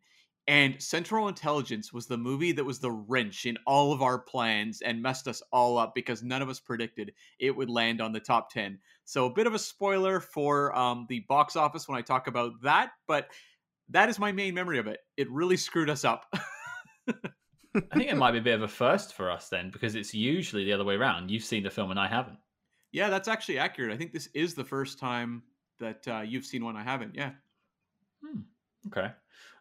and 0.49 0.81
Central 0.83 1.29
Intelligence 1.29 1.93
was 1.93 2.07
the 2.07 2.17
movie 2.17 2.51
that 2.53 2.65
was 2.65 2.81
the 2.81 2.91
wrench 2.91 3.47
in 3.47 3.57
all 3.65 3.93
of 3.93 4.03
our 4.03 4.19
plans 4.19 4.81
and 4.83 5.01
messed 5.01 5.29
us 5.29 5.41
all 5.53 5.79
up 5.79 5.95
because 5.95 6.23
none 6.23 6.43
of 6.43 6.49
us 6.49 6.59
predicted 6.59 7.13
it 7.39 7.55
would 7.55 7.71
land 7.71 8.01
on 8.01 8.13
the 8.13 8.19
top 8.19 8.51
10. 8.51 8.79
So, 9.05 9.27
a 9.27 9.33
bit 9.33 9.47
of 9.47 9.55
a 9.55 9.59
spoiler 9.59 10.19
for 10.19 10.77
um, 10.77 11.07
the 11.09 11.21
box 11.29 11.55
office 11.55 11.89
when 11.89 11.97
I 11.97 12.03
talk 12.03 12.27
about 12.27 12.53
that, 12.63 12.91
but 13.07 13.29
that 13.91 14.09
is 14.09 14.19
my 14.19 14.33
main 14.33 14.55
memory 14.55 14.79
of 14.79 14.89
it. 14.89 15.01
It 15.17 15.31
really 15.31 15.57
screwed 15.57 15.91
us 15.91 16.05
up. 16.05 16.27
I 17.75 17.97
think 17.97 18.11
it 18.11 18.17
might 18.17 18.33
be 18.33 18.39
a 18.39 18.43
bit 18.43 18.55
of 18.55 18.63
a 18.63 18.69
first 18.69 19.15
for 19.15 19.31
us 19.31 19.49
then 19.49 19.71
because 19.71 19.95
it's 19.95 20.13
usually 20.13 20.65
the 20.65 20.73
other 20.73 20.85
way 20.85 20.95
around. 20.95 21.31
You've 21.31 21.45
seen 21.45 21.63
the 21.63 21.71
film 21.71 21.91
and 21.91 22.01
I 22.01 22.09
haven't. 22.09 22.39
Yeah, 22.91 23.09
that's 23.09 23.29
actually 23.29 23.59
accurate. 23.59 23.93
I 23.93 23.97
think 23.97 24.13
this 24.13 24.29
is 24.35 24.55
the 24.55 24.65
first 24.65 24.99
time 24.99 25.43
that 25.81 26.07
uh, 26.07 26.21
you've 26.21 26.45
seen 26.45 26.65
one 26.65 26.77
I 26.77 26.83
haven't. 26.83 27.15
Yeah. 27.15 27.31
Hmm. 28.23 28.41
Okay. 28.89 29.11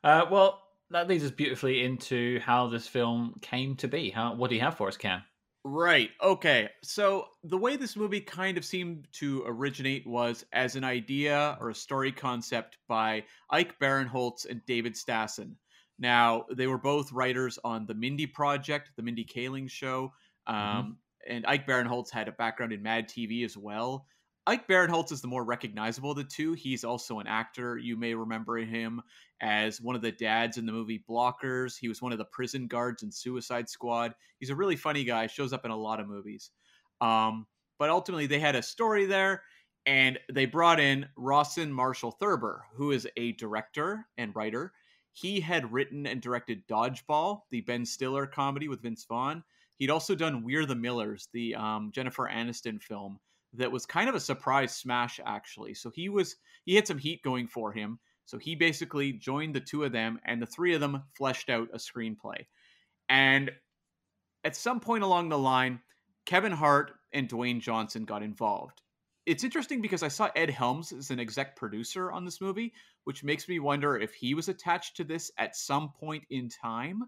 Uh, 0.03 0.25
well, 0.29 0.61
that 0.91 1.07
leads 1.07 1.23
us 1.23 1.31
beautifully 1.31 1.83
into 1.83 2.39
how 2.41 2.67
this 2.67 2.87
film 2.87 3.35
came 3.41 3.75
to 3.77 3.87
be. 3.87 4.09
How 4.09 4.35
what 4.35 4.49
do 4.49 4.55
you 4.55 4.61
have 4.61 4.77
for 4.77 4.87
us, 4.87 4.97
Cam? 4.97 5.23
Right. 5.63 6.09
Okay. 6.21 6.69
So 6.83 7.27
the 7.43 7.57
way 7.57 7.75
this 7.75 7.95
movie 7.95 8.21
kind 8.21 8.57
of 8.57 8.65
seemed 8.65 9.07
to 9.13 9.43
originate 9.45 10.07
was 10.07 10.43
as 10.53 10.75
an 10.75 10.83
idea 10.83 11.57
or 11.61 11.69
a 11.69 11.75
story 11.75 12.11
concept 12.11 12.79
by 12.87 13.23
Ike 13.51 13.77
Barinholtz 13.79 14.49
and 14.49 14.65
David 14.65 14.95
Stassen. 14.95 15.55
Now 15.99 16.45
they 16.51 16.65
were 16.65 16.79
both 16.79 17.11
writers 17.11 17.59
on 17.63 17.85
the 17.85 17.93
Mindy 17.93 18.25
Project, 18.25 18.89
the 18.95 19.03
Mindy 19.03 19.23
Kaling 19.23 19.69
Show, 19.69 20.13
mm-hmm. 20.49 20.55
um, 20.55 20.83
mm-hmm. 20.83 21.35
and 21.35 21.45
Ike 21.45 21.67
Barinholtz 21.67 22.09
had 22.09 22.27
a 22.27 22.31
background 22.31 22.73
in 22.73 22.81
Mad 22.81 23.07
TV 23.07 23.45
as 23.45 23.55
well. 23.55 24.07
Ike 24.47 24.67
Barinholtz 24.67 25.11
is 25.11 25.21
the 25.21 25.27
more 25.27 25.43
recognizable 25.43 26.11
of 26.11 26.17
the 26.17 26.23
two. 26.23 26.53
He's 26.53 26.83
also 26.83 27.19
an 27.19 27.27
actor. 27.27 27.77
You 27.77 27.95
may 27.95 28.15
remember 28.15 28.57
him 28.57 29.01
as 29.39 29.79
one 29.79 29.95
of 29.95 30.01
the 30.01 30.11
dads 30.11 30.57
in 30.57 30.65
the 30.65 30.71
movie 30.71 31.03
Blockers. 31.07 31.77
He 31.77 31.87
was 31.87 32.01
one 32.01 32.11
of 32.11 32.17
the 32.17 32.25
prison 32.25 32.65
guards 32.65 33.03
in 33.03 33.11
Suicide 33.11 33.69
Squad. 33.69 34.15
He's 34.39 34.49
a 34.49 34.55
really 34.55 34.75
funny 34.75 35.03
guy, 35.03 35.27
shows 35.27 35.53
up 35.53 35.63
in 35.63 35.69
a 35.69 35.77
lot 35.77 35.99
of 35.99 36.07
movies. 36.07 36.49
Um, 37.01 37.45
but 37.77 37.91
ultimately, 37.91 38.25
they 38.25 38.39
had 38.39 38.55
a 38.55 38.63
story 38.63 39.05
there, 39.05 39.43
and 39.85 40.17
they 40.31 40.47
brought 40.47 40.79
in 40.79 41.07
Rawson 41.15 41.71
Marshall 41.71 42.11
Thurber, 42.19 42.65
who 42.73 42.91
is 42.91 43.07
a 43.17 43.33
director 43.33 44.07
and 44.17 44.35
writer. 44.35 44.73
He 45.13 45.39
had 45.39 45.71
written 45.71 46.07
and 46.07 46.19
directed 46.19 46.67
Dodgeball, 46.67 47.41
the 47.51 47.61
Ben 47.61 47.85
Stiller 47.85 48.25
comedy 48.25 48.67
with 48.67 48.81
Vince 48.81 49.05
Vaughn. 49.05 49.43
He'd 49.77 49.91
also 49.91 50.15
done 50.15 50.43
We're 50.43 50.65
the 50.65 50.75
Millers, 50.75 51.27
the 51.31 51.53
um, 51.53 51.91
Jennifer 51.93 52.27
Aniston 52.31 52.81
film 52.81 53.19
that 53.53 53.71
was 53.71 53.85
kind 53.85 54.09
of 54.09 54.15
a 54.15 54.19
surprise 54.19 54.75
smash, 54.75 55.19
actually. 55.25 55.73
So 55.73 55.89
he 55.89 56.09
was 56.09 56.35
he 56.65 56.75
had 56.75 56.87
some 56.87 56.97
heat 56.97 57.21
going 57.23 57.47
for 57.47 57.71
him. 57.71 57.99
So 58.25 58.37
he 58.37 58.55
basically 58.55 59.13
joined 59.13 59.55
the 59.55 59.59
two 59.59 59.83
of 59.83 59.91
them, 59.91 60.19
and 60.25 60.41
the 60.41 60.45
three 60.45 60.73
of 60.73 60.81
them 60.81 61.03
fleshed 61.17 61.49
out 61.49 61.69
a 61.73 61.77
screenplay. 61.77 62.45
And 63.09 63.51
at 64.43 64.55
some 64.55 64.79
point 64.79 65.03
along 65.03 65.29
the 65.29 65.37
line, 65.37 65.81
Kevin 66.25 66.51
Hart 66.51 66.93
and 67.11 67.27
Dwayne 67.27 67.59
Johnson 67.59 68.05
got 68.05 68.23
involved. 68.23 68.81
It's 69.25 69.43
interesting 69.43 69.81
because 69.81 70.01
I 70.01 70.07
saw 70.07 70.29
Ed 70.35 70.49
Helms 70.49 70.91
as 70.91 71.11
an 71.11 71.19
exec 71.19 71.55
producer 71.55 72.11
on 72.11 72.25
this 72.25 72.41
movie, 72.41 72.73
which 73.03 73.23
makes 73.23 73.47
me 73.47 73.59
wonder 73.59 73.97
if 73.97 74.13
he 74.13 74.33
was 74.33 74.49
attached 74.49 74.97
to 74.97 75.03
this 75.03 75.31
at 75.37 75.55
some 75.55 75.91
point 75.91 76.23
in 76.29 76.49
time. 76.49 77.03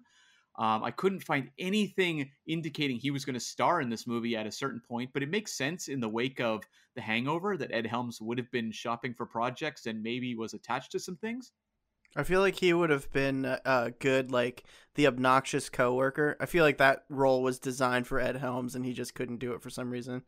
Um, 0.56 0.84
I 0.84 0.92
couldn't 0.92 1.22
find 1.22 1.50
anything 1.58 2.30
indicating 2.46 2.98
he 2.98 3.12
was 3.12 3.26
going 3.26 3.34
to 3.34 3.40
star 3.40 3.82
in 3.82 3.90
this 3.90 4.06
movie 4.06 4.36
at 4.36 4.46
a 4.46 4.52
certain 4.52 4.82
point, 4.88 5.10
but 5.12 5.24
it 5.24 5.30
makes 5.30 5.54
sense 5.54 5.88
in 5.88 6.00
the 6.00 6.10
wake 6.10 6.40
of 6.40 6.64
The 6.96 7.02
Hangover 7.02 7.58
that 7.58 7.72
Ed 7.74 7.88
Helms 7.88 8.22
would 8.22 8.38
have 8.38 8.52
been 8.52 8.72
shopping 8.72 9.16
for 9.16 9.26
projects 9.26 9.88
and 9.88 10.04
maybe 10.04 10.36
was 10.36 10.54
attached 10.54 10.92
to 10.92 11.00
some 11.00 11.16
things. 11.16 11.54
I 12.16 12.22
feel 12.22 12.42
like 12.42 12.56
he 12.56 12.74
would 12.74 12.92
have 12.92 13.12
been 13.12 13.46
a 13.46 13.92
good, 13.98 14.32
like 14.32 14.64
the 14.94 15.08
obnoxious 15.08 15.70
coworker. 15.70 16.38
I 16.40 16.46
feel 16.46 16.64
like 16.64 16.78
that 16.78 17.06
role 17.10 17.42
was 17.42 17.58
designed 17.58 18.06
for 18.06 18.20
Ed 18.20 18.36
Helms, 18.38 18.76
and 18.76 18.86
he 18.86 18.94
just 18.94 19.16
couldn't 19.16 19.40
do 19.40 19.54
it 19.54 19.64
for 19.64 19.72
some 19.72 19.90
reason. 19.90 20.22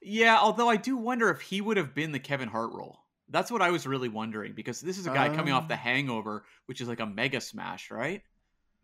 Yeah, 0.00 0.38
although 0.40 0.70
I 0.70 0.76
do 0.76 0.96
wonder 0.96 1.28
if 1.28 1.42
he 1.42 1.60
would 1.60 1.76
have 1.76 1.94
been 1.94 2.12
the 2.12 2.18
Kevin 2.18 2.48
Hart 2.48 2.72
role. 2.72 3.00
That's 3.28 3.50
what 3.50 3.60
I 3.60 3.70
was 3.70 3.86
really 3.86 4.08
wondering 4.08 4.54
because 4.54 4.80
this 4.80 4.96
is 4.96 5.06
a 5.06 5.10
guy 5.10 5.28
coming 5.28 5.52
off 5.52 5.68
The 5.68 5.76
Hangover, 5.76 6.44
which 6.64 6.80
is 6.80 6.88
like 6.88 7.00
a 7.00 7.06
mega 7.06 7.42
smash, 7.42 7.90
right? 7.90 8.22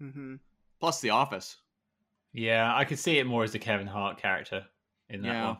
Mm-hmm. 0.03 0.35
Plus 0.85 1.00
The 1.00 1.09
Office. 1.09 1.57
Yeah, 2.35 2.71
I 2.76 2.85
could 2.85 2.99
see 2.99 3.17
it 3.17 3.26
more 3.26 3.43
as 3.43 3.53
the 3.53 3.59
Kevin 3.59 3.87
Hart 3.87 4.21
character 4.21 4.67
in 5.09 5.23
that 5.23 5.29
yeah. 5.29 5.47
one. 5.47 5.57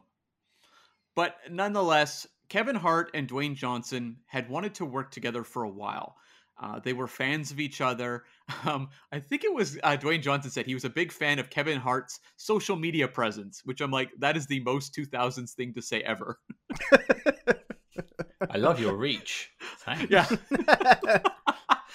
But 1.17 1.37
nonetheless, 1.51 2.27
Kevin 2.51 2.77
Hart 2.77 3.11
and 3.15 3.27
Dwayne 3.27 3.55
Johnson 3.55 4.19
had 4.27 4.51
wanted 4.51 4.75
to 4.75 4.85
work 4.85 5.11
together 5.11 5.43
for 5.43 5.63
a 5.63 5.71
while. 5.71 6.17
Uh, 6.63 6.79
they 6.81 6.93
were 6.93 7.07
fans 7.07 7.51
of 7.51 7.59
each 7.59 7.81
other. 7.81 8.25
Um, 8.67 8.91
I 9.11 9.19
think 9.19 9.45
it 9.45 9.55
was 9.55 9.79
uh, 9.83 9.97
Dwayne 9.97 10.21
Johnson 10.21 10.51
said 10.51 10.67
he 10.67 10.75
was 10.75 10.85
a 10.85 10.91
big 10.91 11.11
fan 11.11 11.39
of 11.39 11.49
Kevin 11.49 11.79
Hart's 11.81 12.21
social 12.37 12.77
media 12.77 13.09
presence, 13.09 13.63
which 13.65 13.81
I'm 13.81 13.91
like, 13.91 14.11
that 14.19 14.37
is 14.37 14.47
the 14.47 14.61
most 14.61 14.95
2000s 14.95 15.53
thing 15.53 15.73
to 15.73 15.81
say 15.81 16.03
ever. 16.03 16.39
I 18.51 18.59
love 18.59 18.79
your 18.79 18.95
reach. 18.95 19.51
Thanks. 19.79 20.11
Yeah. 20.11 20.29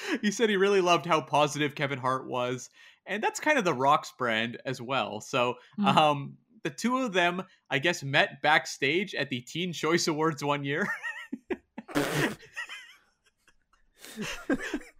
he 0.21 0.31
said 0.31 0.49
he 0.49 0.57
really 0.57 0.81
loved 0.81 1.05
how 1.05 1.21
positive 1.21 1.75
Kevin 1.75 1.99
Hart 1.99 2.27
was. 2.27 2.69
And 3.09 3.21
that's 3.23 3.39
kind 3.39 3.57
of 3.57 3.65
the 3.65 3.73
Rocks 3.73 4.13
brand 4.17 4.59
as 4.65 4.79
well. 4.79 5.19
So, 5.19 5.55
mm. 5.79 5.85
um, 5.85 6.37
the 6.63 6.69
two 6.69 6.99
of 6.99 7.11
them, 7.11 7.43
I 7.69 7.79
guess, 7.79 8.03
met 8.03 8.41
backstage 8.41 9.15
at 9.15 9.29
the 9.29 9.41
Teen 9.41 9.73
Choice 9.73 10.07
Awards 10.07 10.43
one 10.43 10.63
year. 10.63 10.87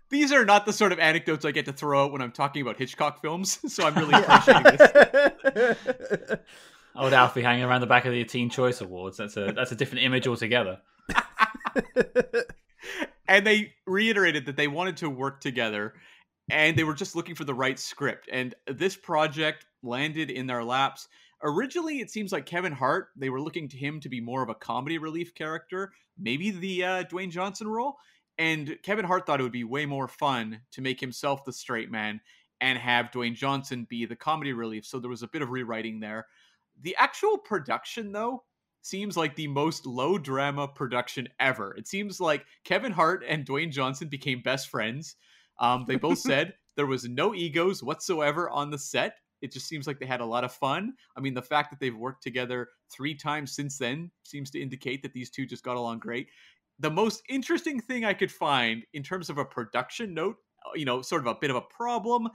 These 0.10 0.32
are 0.32 0.44
not 0.44 0.66
the 0.66 0.74
sort 0.74 0.92
of 0.92 0.98
anecdotes 0.98 1.46
I 1.46 1.52
get 1.52 1.66
to 1.66 1.74
throw 1.74 2.06
out 2.06 2.12
when 2.12 2.22
I'm 2.22 2.32
talking 2.32 2.64
about 2.64 2.78
Hitchcock 2.78 3.22
films, 3.22 3.60
so 3.74 3.86
I'm 3.86 3.94
really 3.96 4.16
appreciating 4.16 4.78
this. 4.78 6.36
Old 6.96 7.14
Alfie 7.14 7.44
hanging 7.44 7.64
around 7.64 7.82
the 7.82 7.88
back 7.88 8.06
of 8.06 8.12
the 8.12 8.24
Teen 8.26 8.50
Choice 8.50 8.82
Awards. 8.82 9.18
That's 9.18 9.38
a 9.38 9.54
that's 9.56 9.72
a 9.72 9.76
different 9.76 10.04
image 10.04 10.28
altogether. 10.28 10.80
and 13.28 13.46
they 13.46 13.74
reiterated 13.86 14.48
that 14.48 14.58
they 14.58 14.68
wanted 14.68 14.98
to 14.98 15.10
work 15.10 15.40
together 15.40 15.94
and 16.50 16.78
they 16.78 16.84
were 16.84 16.94
just 16.94 17.16
looking 17.16 17.36
for 17.36 17.44
the 17.44 17.54
right 17.54 17.80
script. 17.80 18.30
And 18.32 18.56
this 18.68 18.96
project 18.96 19.66
landed 19.84 20.30
in 20.30 20.48
their 20.48 20.64
laps. 20.64 21.08
Originally, 21.44 22.00
it 22.00 22.12
seems 22.12 22.32
like 22.32 22.46
Kevin 22.46 22.74
Hart, 22.74 23.10
they 23.16 23.30
were 23.30 23.42
looking 23.42 23.70
to 23.70 23.78
him 23.78 24.00
to 24.02 24.10
be 24.10 24.20
more 24.20 24.44
of 24.44 24.50
a 24.50 24.56
comedy 24.56 24.98
relief 24.98 25.34
character, 25.34 25.94
maybe 26.18 26.52
the 26.52 26.84
uh, 26.84 27.04
Dwayne 27.04 27.32
Johnson 27.32 27.68
role. 27.68 27.98
And 28.38 28.78
Kevin 28.84 29.06
Hart 29.06 29.26
thought 29.26 29.40
it 29.40 29.44
would 29.44 29.52
be 29.52 29.64
way 29.64 29.86
more 29.86 30.08
fun 30.08 30.62
to 30.72 30.82
make 30.82 31.00
himself 31.00 31.44
the 31.46 31.54
straight 31.54 31.92
man 31.92 32.22
and 32.62 32.78
have 32.78 33.12
Dwayne 33.12 33.36
Johnson 33.36 33.88
be 33.90 34.06
the 34.06 34.16
comedy 34.16 34.54
relief. 34.54 34.86
So 34.86 35.00
there 35.00 35.10
was 35.10 35.24
a 35.24 35.28
bit 35.28 35.42
of 35.42 35.50
rewriting 35.50 36.00
there. 36.00 36.28
The 36.82 36.96
actual 36.98 37.38
production, 37.38 38.12
though, 38.12 38.44
seems 38.82 39.18
like 39.18 39.36
the 39.36 39.48
most 39.48 39.86
low 39.86 40.18
drama 40.18 40.68
production 40.68 41.28
ever. 41.40 41.76
It 41.78 41.88
seems 41.88 42.20
like 42.20 42.46
Kevin 42.64 42.92
Hart 42.92 43.24
and 43.28 43.46
Dwayne 43.46 43.72
Johnson 43.72 44.08
became 44.08 44.42
best 44.42 44.70
friends. 44.70 45.16
Um, 45.60 45.86
they 45.88 45.96
both 45.96 46.18
said 46.20 46.54
there 46.76 46.86
was 46.86 47.08
no 47.08 47.34
egos 47.34 47.84
whatsoever 47.84 48.50
on 48.50 48.72
the 48.72 48.78
set. 48.78 49.16
It 49.42 49.54
just 49.54 49.68
seems 49.68 49.88
like 49.88 50.00
they 50.00 50.06
had 50.06 50.22
a 50.22 50.26
lot 50.26 50.44
of 50.44 50.52
fun. 50.52 50.94
I 51.16 51.22
mean, 51.22 51.34
the 51.34 51.42
fact 51.42 51.70
that 51.72 51.80
they've 51.80 51.96
worked 51.96 52.24
together 52.24 52.68
three 52.92 53.16
times 53.16 53.56
since 53.56 53.78
then 53.78 54.12
seems 54.24 54.52
to 54.52 54.62
indicate 54.62 55.02
that 55.04 55.14
these 55.14 55.30
two 55.30 55.46
just 55.46 55.64
got 55.64 55.78
along 55.78 56.00
great 56.00 56.28
the 56.80 56.90
most 56.90 57.22
interesting 57.30 57.80
thing 57.80 58.06
I 58.06 58.14
could 58.14 58.32
find 58.32 58.84
in 58.94 59.04
terms 59.04 59.30
of 59.30 59.38
a 59.38 59.46
production 59.46 60.14
note, 60.14 60.38
uh, 60.66 60.72
you 60.76 60.86
know, 60.86 61.02
sort 61.02 61.22
of 61.22 61.28
a 61.28 61.36
bit 61.36 61.50
of 61.50 61.58
a 61.58 61.62
problem, 61.62 62.30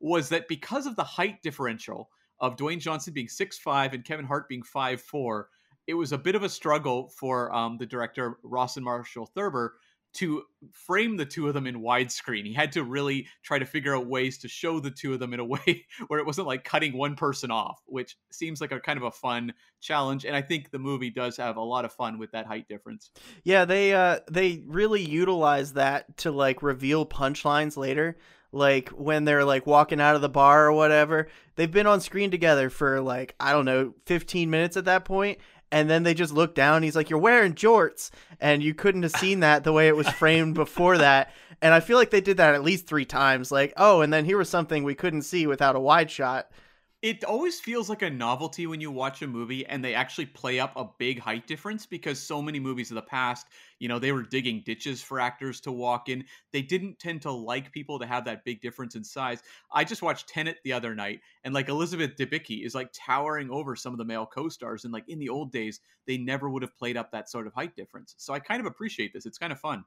was 0.00 0.28
that 0.28 0.48
because 0.48 0.86
of 0.86 0.96
the 0.96 1.04
height 1.04 1.42
differential 1.42 2.10
of 2.40 2.56
Dwayne 2.56 2.78
Johnson 2.78 3.14
being 3.14 3.28
six 3.28 3.58
five 3.58 3.94
and 3.94 4.04
Kevin 4.04 4.26
Hart 4.26 4.48
being 4.48 4.62
five 4.62 5.00
four, 5.00 5.48
it 5.86 5.94
was 5.94 6.12
a 6.12 6.18
bit 6.18 6.34
of 6.34 6.42
a 6.42 6.48
struggle 6.48 7.08
for 7.08 7.52
um, 7.54 7.78
the 7.78 7.86
director 7.86 8.38
Rawson 8.42 8.84
Marshall 8.84 9.26
Thurber 9.34 9.76
to 10.16 10.42
frame 10.72 11.16
the 11.16 11.24
two 11.24 11.48
of 11.48 11.54
them 11.54 11.66
in 11.66 11.80
widescreen. 11.80 12.44
He 12.44 12.52
had 12.52 12.72
to 12.72 12.84
really 12.84 13.26
try 13.42 13.58
to 13.58 13.64
figure 13.64 13.96
out 13.96 14.06
ways 14.06 14.38
to 14.38 14.48
show 14.48 14.80
the 14.80 14.90
two 14.90 15.14
of 15.14 15.20
them 15.20 15.32
in 15.32 15.40
a 15.40 15.44
way 15.44 15.86
where 16.08 16.18
it 16.18 16.26
wasn't 16.26 16.46
like 16.46 16.64
cutting 16.64 16.96
one 16.96 17.16
person 17.16 17.50
off, 17.50 17.82
which 17.86 18.16
seems 18.30 18.60
like 18.60 18.72
a 18.72 18.80
kind 18.80 18.96
of 18.96 19.04
a 19.04 19.10
fun 19.10 19.52
challenge. 19.80 20.24
And 20.24 20.34
I 20.34 20.42
think 20.42 20.70
the 20.70 20.78
movie 20.78 21.10
does 21.10 21.36
have 21.36 21.56
a 21.56 21.62
lot 21.62 21.84
of 21.84 21.92
fun 21.92 22.18
with 22.18 22.32
that 22.32 22.46
height 22.46 22.68
difference. 22.68 23.10
Yeah, 23.44 23.64
they 23.64 23.94
uh 23.94 24.20
they 24.30 24.62
really 24.66 25.02
utilize 25.02 25.74
that 25.74 26.16
to 26.18 26.30
like 26.30 26.62
reveal 26.62 27.06
punchlines 27.06 27.76
later. 27.76 28.16
Like 28.52 28.88
when 28.90 29.24
they're 29.24 29.44
like 29.44 29.66
walking 29.66 30.00
out 30.00 30.14
of 30.14 30.22
the 30.22 30.28
bar 30.28 30.66
or 30.66 30.72
whatever, 30.72 31.28
they've 31.56 31.70
been 31.70 31.86
on 31.86 32.00
screen 32.00 32.30
together 32.30 32.70
for 32.70 33.00
like, 33.00 33.34
I 33.38 33.52
don't 33.52 33.64
know, 33.64 33.94
15 34.06 34.48
minutes 34.48 34.76
at 34.76 34.86
that 34.86 35.04
point, 35.04 35.38
and 35.72 35.90
then 35.90 36.02
they 36.02 36.14
just 36.14 36.32
look 36.32 36.54
down. 36.54 36.82
He's 36.82 36.96
like, 36.96 37.10
"You're 37.10 37.18
wearing 37.18 37.54
jorts," 37.54 38.10
and 38.40 38.62
you 38.62 38.74
couldn't 38.74 39.02
have 39.02 39.12
seen 39.12 39.40
that 39.40 39.64
the 39.64 39.72
way 39.72 39.88
it 39.88 39.96
was 39.96 40.08
framed 40.08 40.54
before 40.54 40.98
that. 40.98 41.32
And 41.62 41.72
I 41.72 41.80
feel 41.80 41.96
like 41.96 42.10
they 42.10 42.20
did 42.20 42.36
that 42.36 42.54
at 42.54 42.62
least 42.62 42.86
three 42.86 43.06
times. 43.06 43.50
Like, 43.50 43.72
oh, 43.76 44.02
and 44.02 44.12
then 44.12 44.24
here 44.24 44.38
was 44.38 44.48
something 44.48 44.84
we 44.84 44.94
couldn't 44.94 45.22
see 45.22 45.46
without 45.46 45.76
a 45.76 45.80
wide 45.80 46.10
shot 46.10 46.50
it 47.06 47.22
always 47.22 47.60
feels 47.60 47.88
like 47.88 48.02
a 48.02 48.10
novelty 48.10 48.66
when 48.66 48.80
you 48.80 48.90
watch 48.90 49.22
a 49.22 49.28
movie 49.28 49.64
and 49.64 49.84
they 49.84 49.94
actually 49.94 50.26
play 50.26 50.58
up 50.58 50.72
a 50.74 50.88
big 50.98 51.20
height 51.20 51.46
difference 51.46 51.86
because 51.86 52.18
so 52.18 52.42
many 52.42 52.58
movies 52.58 52.90
of 52.90 52.96
the 52.96 53.02
past, 53.02 53.46
you 53.78 53.86
know, 53.86 54.00
they 54.00 54.10
were 54.10 54.24
digging 54.24 54.60
ditches 54.66 55.00
for 55.00 55.20
actors 55.20 55.60
to 55.60 55.70
walk 55.70 56.08
in. 56.08 56.24
They 56.52 56.62
didn't 56.62 56.98
tend 56.98 57.22
to 57.22 57.30
like 57.30 57.70
people 57.70 58.00
to 58.00 58.06
have 58.06 58.24
that 58.24 58.44
big 58.44 58.60
difference 58.60 58.96
in 58.96 59.04
size. 59.04 59.40
I 59.72 59.84
just 59.84 60.02
watched 60.02 60.28
Tenet 60.28 60.56
the 60.64 60.72
other 60.72 60.96
night 60.96 61.20
and 61.44 61.54
like 61.54 61.68
Elizabeth 61.68 62.16
Debicki 62.16 62.66
is 62.66 62.74
like 62.74 62.90
towering 62.92 63.50
over 63.50 63.76
some 63.76 63.94
of 63.94 63.98
the 63.98 64.04
male 64.04 64.26
co-stars 64.26 64.82
and 64.82 64.92
like 64.92 65.08
in 65.08 65.20
the 65.20 65.28
old 65.28 65.52
days 65.52 65.78
they 66.08 66.18
never 66.18 66.50
would 66.50 66.62
have 66.62 66.76
played 66.76 66.96
up 66.96 67.12
that 67.12 67.30
sort 67.30 67.46
of 67.46 67.54
height 67.54 67.76
difference. 67.76 68.16
So 68.18 68.34
I 68.34 68.40
kind 68.40 68.58
of 68.58 68.66
appreciate 68.66 69.12
this. 69.12 69.26
It's 69.26 69.38
kind 69.38 69.52
of 69.52 69.60
fun. 69.60 69.84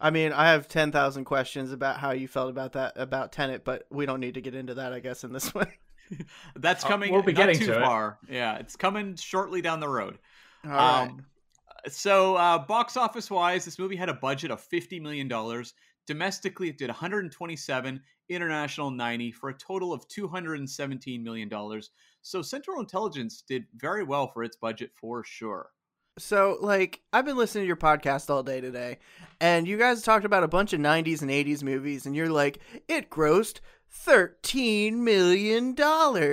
I 0.00 0.10
mean, 0.10 0.32
I 0.32 0.48
have 0.48 0.66
10,000 0.66 1.26
questions 1.26 1.72
about 1.72 1.98
how 1.98 2.12
you 2.12 2.26
felt 2.26 2.48
about 2.48 2.72
that 2.72 2.94
about 2.96 3.32
Tenet, 3.32 3.66
but 3.66 3.84
we 3.90 4.06
don't 4.06 4.20
need 4.20 4.34
to 4.34 4.40
get 4.40 4.54
into 4.54 4.72
that 4.74 4.94
I 4.94 5.00
guess 5.00 5.24
in 5.24 5.34
this 5.34 5.54
one. 5.54 5.68
That's 6.56 6.84
uh, 6.84 6.88
coming. 6.88 7.10
Uh, 7.10 7.14
we'll 7.14 7.22
be 7.22 7.32
getting 7.32 7.58
too 7.58 7.72
far. 7.72 8.18
It. 8.28 8.34
Yeah, 8.34 8.56
it's 8.56 8.76
coming 8.76 9.16
shortly 9.16 9.62
down 9.62 9.80
the 9.80 9.88
road. 9.88 10.18
All 10.64 10.70
right. 10.70 11.02
Um, 11.02 11.26
so, 11.88 12.36
uh, 12.36 12.58
box 12.58 12.96
office 12.96 13.30
wise, 13.30 13.64
this 13.64 13.78
movie 13.78 13.96
had 13.96 14.08
a 14.08 14.14
budget 14.14 14.50
of 14.50 14.60
fifty 14.60 15.00
million 15.00 15.28
dollars. 15.28 15.74
Domestically, 16.06 16.68
it 16.68 16.78
did 16.78 16.88
127. 16.88 18.00
International 18.30 18.90
90 18.90 19.32
for 19.32 19.50
a 19.50 19.54
total 19.54 19.92
of 19.92 20.08
217 20.08 21.22
million 21.22 21.48
dollars. 21.48 21.90
So, 22.22 22.40
Central 22.40 22.80
Intelligence 22.80 23.42
did 23.46 23.66
very 23.74 24.02
well 24.02 24.28
for 24.28 24.42
its 24.42 24.56
budget 24.56 24.92
for 24.94 25.22
sure. 25.24 25.70
So, 26.16 26.56
like, 26.60 27.02
I've 27.12 27.24
been 27.24 27.36
listening 27.36 27.64
to 27.64 27.66
your 27.66 27.76
podcast 27.76 28.30
all 28.30 28.42
day 28.42 28.60
today, 28.60 28.98
and 29.40 29.66
you 29.66 29.76
guys 29.76 30.00
talked 30.00 30.24
about 30.24 30.44
a 30.44 30.48
bunch 30.48 30.72
of 30.72 30.80
90s 30.80 31.22
and 31.22 31.30
80s 31.30 31.62
movies, 31.62 32.06
and 32.06 32.14
you're 32.14 32.30
like, 32.30 32.60
it 32.88 33.10
grossed 33.10 33.60
$13 33.94 34.94
million. 34.94 35.76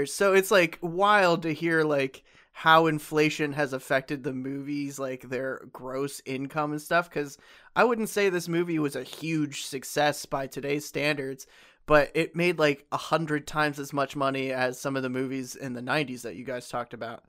So 0.07 0.33
it's 0.33 0.51
like 0.51 0.79
wild 0.81 1.43
to 1.43 1.53
hear 1.53 1.83
like 1.83 2.23
how 2.53 2.87
inflation 2.87 3.53
has 3.53 3.73
affected 3.73 4.23
the 4.23 4.33
movies, 4.33 4.99
like 4.99 5.29
their 5.29 5.65
gross 5.71 6.21
income 6.25 6.71
and 6.71 6.81
stuff. 6.81 7.09
Cause 7.09 7.37
I 7.75 7.83
wouldn't 7.83 8.09
say 8.09 8.29
this 8.29 8.47
movie 8.47 8.79
was 8.79 8.95
a 8.95 9.03
huge 9.03 9.63
success 9.63 10.25
by 10.25 10.47
today's 10.47 10.85
standards, 10.85 11.47
but 11.85 12.11
it 12.13 12.35
made 12.35 12.59
like 12.59 12.85
a 12.91 12.97
hundred 12.97 13.47
times 13.47 13.79
as 13.79 13.93
much 13.93 14.15
money 14.15 14.51
as 14.51 14.79
some 14.79 14.95
of 14.95 15.03
the 15.03 15.09
movies 15.09 15.55
in 15.55 15.73
the 15.73 15.81
90s 15.81 16.21
that 16.23 16.35
you 16.35 16.43
guys 16.43 16.67
talked 16.67 16.93
about. 16.93 17.23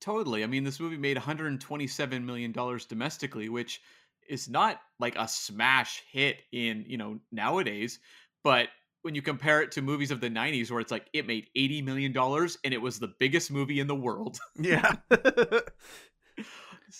Totally. 0.00 0.44
I 0.44 0.46
mean, 0.46 0.64
this 0.64 0.78
movie 0.78 0.96
made 0.96 1.16
$127 1.16 2.24
million 2.24 2.52
domestically, 2.52 3.48
which 3.48 3.80
is 4.28 4.48
not 4.48 4.80
like 5.00 5.16
a 5.16 5.26
smash 5.26 6.02
hit 6.12 6.36
in, 6.52 6.84
you 6.86 6.98
know, 6.98 7.18
nowadays, 7.32 7.98
but 8.44 8.68
when 9.02 9.14
you 9.14 9.22
compare 9.22 9.62
it 9.62 9.72
to 9.72 9.82
movies 9.82 10.10
of 10.10 10.20
the 10.20 10.28
90s 10.28 10.70
where 10.70 10.80
it's 10.80 10.90
like 10.90 11.06
it 11.12 11.26
made 11.26 11.46
80 11.54 11.82
million 11.82 12.12
dollars 12.12 12.58
and 12.64 12.74
it 12.74 12.78
was 12.82 12.98
the 12.98 13.12
biggest 13.18 13.50
movie 13.50 13.80
in 13.80 13.86
the 13.86 13.94
world. 13.94 14.38
Yeah. 14.60 14.96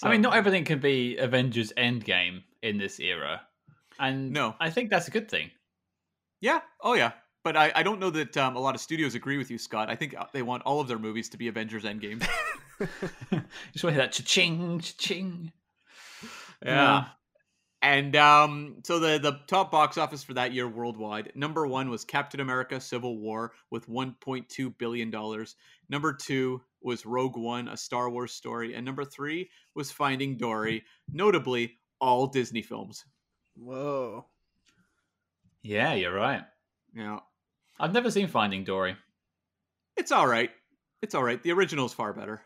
I 0.02 0.10
mean, 0.10 0.20
not 0.20 0.34
everything 0.34 0.64
can 0.64 0.80
be 0.80 1.16
Avengers 1.16 1.72
Endgame 1.76 2.42
in 2.62 2.76
this 2.78 3.00
era. 3.00 3.40
And 3.98 4.32
No. 4.32 4.54
I 4.60 4.70
think 4.70 4.90
that's 4.90 5.08
a 5.08 5.10
good 5.10 5.30
thing. 5.30 5.50
Yeah. 6.40 6.60
Oh, 6.82 6.94
yeah. 6.94 7.12
But 7.42 7.56
I, 7.56 7.72
I 7.74 7.82
don't 7.82 7.98
know 7.98 8.10
that 8.10 8.36
um, 8.36 8.54
a 8.56 8.60
lot 8.60 8.74
of 8.74 8.80
studios 8.80 9.14
agree 9.14 9.38
with 9.38 9.50
you, 9.50 9.58
Scott. 9.58 9.88
I 9.88 9.96
think 9.96 10.14
uh, 10.18 10.26
they 10.32 10.42
want 10.42 10.62
all 10.64 10.80
of 10.80 10.88
their 10.88 10.98
movies 10.98 11.28
to 11.30 11.36
be 11.38 11.48
Avengers 11.48 11.84
Endgame. 11.84 12.20
Just 12.80 12.92
want 13.32 13.42
to 13.74 13.90
hear 13.92 13.96
that 14.02 14.12
cha-ching, 14.12 14.80
cha-ching. 14.80 15.52
Yeah. 16.64 17.06
And 17.80 18.16
um, 18.16 18.76
so 18.84 18.98
the 18.98 19.18
the 19.18 19.38
top 19.46 19.70
box 19.70 19.98
office 19.98 20.24
for 20.24 20.34
that 20.34 20.52
year 20.52 20.66
worldwide, 20.66 21.30
number 21.36 21.66
one 21.66 21.90
was 21.90 22.04
Captain 22.04 22.40
America: 22.40 22.80
Civil 22.80 23.18
War 23.18 23.52
with 23.70 23.88
1.2 23.88 24.76
billion 24.78 25.10
dollars. 25.10 25.54
Number 25.88 26.12
two 26.12 26.60
was 26.82 27.06
Rogue 27.06 27.36
One: 27.36 27.68
A 27.68 27.76
Star 27.76 28.10
Wars 28.10 28.32
Story, 28.32 28.74
and 28.74 28.84
number 28.84 29.04
three 29.04 29.48
was 29.76 29.92
Finding 29.92 30.36
Dory. 30.36 30.84
Notably, 31.12 31.78
all 32.00 32.26
Disney 32.26 32.62
films. 32.62 33.04
Whoa. 33.56 34.26
Yeah, 35.62 35.94
you're 35.94 36.14
right. 36.14 36.42
Yeah, 36.94 37.20
I've 37.78 37.92
never 37.92 38.10
seen 38.10 38.26
Finding 38.26 38.64
Dory. 38.64 38.96
it's 39.96 40.10
all 40.12 40.26
right. 40.26 40.50
It's 41.00 41.14
all 41.14 41.22
right. 41.22 41.40
The 41.40 41.52
original 41.52 41.86
is 41.86 41.92
far 41.92 42.12
better. 42.12 42.42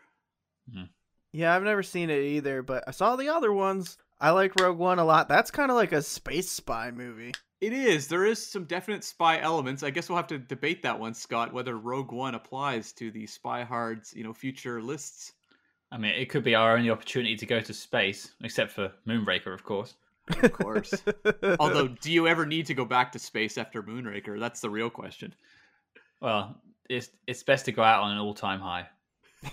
Yeah, 1.31 1.55
I've 1.55 1.63
never 1.63 1.81
seen 1.81 2.11
it 2.11 2.21
either, 2.21 2.61
but 2.61 2.83
I 2.87 2.91
saw 2.91 3.15
the 3.15 3.29
other 3.29 3.51
ones. 3.51 3.97
I 4.23 4.29
like 4.29 4.57
Rogue 4.57 4.77
One 4.77 4.99
a 4.99 5.03
lot. 5.03 5.27
That's 5.27 5.51
kind 5.51 5.69
of 5.69 5.75
like 5.75 5.91
a 5.91 6.01
space 6.01 6.49
spy 6.49 6.91
movie. 6.91 7.33
It 7.59 7.73
is. 7.73 8.07
There 8.07 8.25
is 8.25 8.41
some 8.45 8.63
definite 8.63 9.03
spy 9.03 9.41
elements. 9.41 9.83
I 9.83 9.89
guess 9.89 10.07
we'll 10.07 10.15
have 10.15 10.27
to 10.27 10.37
debate 10.37 10.81
that 10.83 10.97
one, 10.97 11.13
Scott, 11.13 11.51
whether 11.51 11.77
Rogue 11.77 12.13
One 12.13 12.33
applies 12.33 12.93
to 12.93 13.11
the 13.11 13.27
Spy 13.27 13.63
Hard's, 13.63 14.13
you 14.13 14.23
know, 14.23 14.31
future 14.31 14.81
lists. 14.81 15.33
I 15.91 15.97
mean, 15.97 16.13
it 16.13 16.29
could 16.29 16.45
be 16.45 16.55
our 16.55 16.77
only 16.77 16.89
opportunity 16.89 17.35
to 17.35 17.45
go 17.45 17.59
to 17.59 17.73
space, 17.73 18.31
except 18.41 18.71
for 18.71 18.93
Moonraker, 19.05 19.53
of 19.53 19.65
course. 19.65 19.95
Of 20.41 20.53
course. 20.53 20.93
Although, 21.59 21.89
do 21.89 22.09
you 22.09 22.25
ever 22.25 22.45
need 22.45 22.65
to 22.67 22.73
go 22.73 22.85
back 22.85 23.11
to 23.11 23.19
space 23.19 23.57
after 23.57 23.83
Moonraker? 23.83 24.39
That's 24.39 24.61
the 24.61 24.69
real 24.69 24.89
question. 24.89 25.35
Well, 26.21 26.61
it's 26.89 27.09
it's 27.27 27.43
best 27.43 27.65
to 27.65 27.73
go 27.73 27.83
out 27.83 28.03
on 28.03 28.13
an 28.13 28.19
all-time 28.19 28.61
high. 28.61 28.87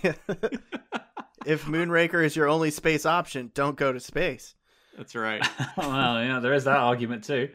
if 1.45 1.65
Moonraker 1.65 2.25
is 2.25 2.37
your 2.37 2.47
only 2.47 2.71
space 2.71 3.05
option, 3.05 3.51
don't 3.53 3.77
go 3.77 3.93
to 3.93 3.99
space. 3.99 4.55
That's 4.97 5.15
right. 5.15 5.47
well, 5.77 6.23
yeah, 6.23 6.41
there 6.41 6.55
is 6.55 6.65
that 6.65 6.77
argument 6.77 7.25
too. 7.25 7.49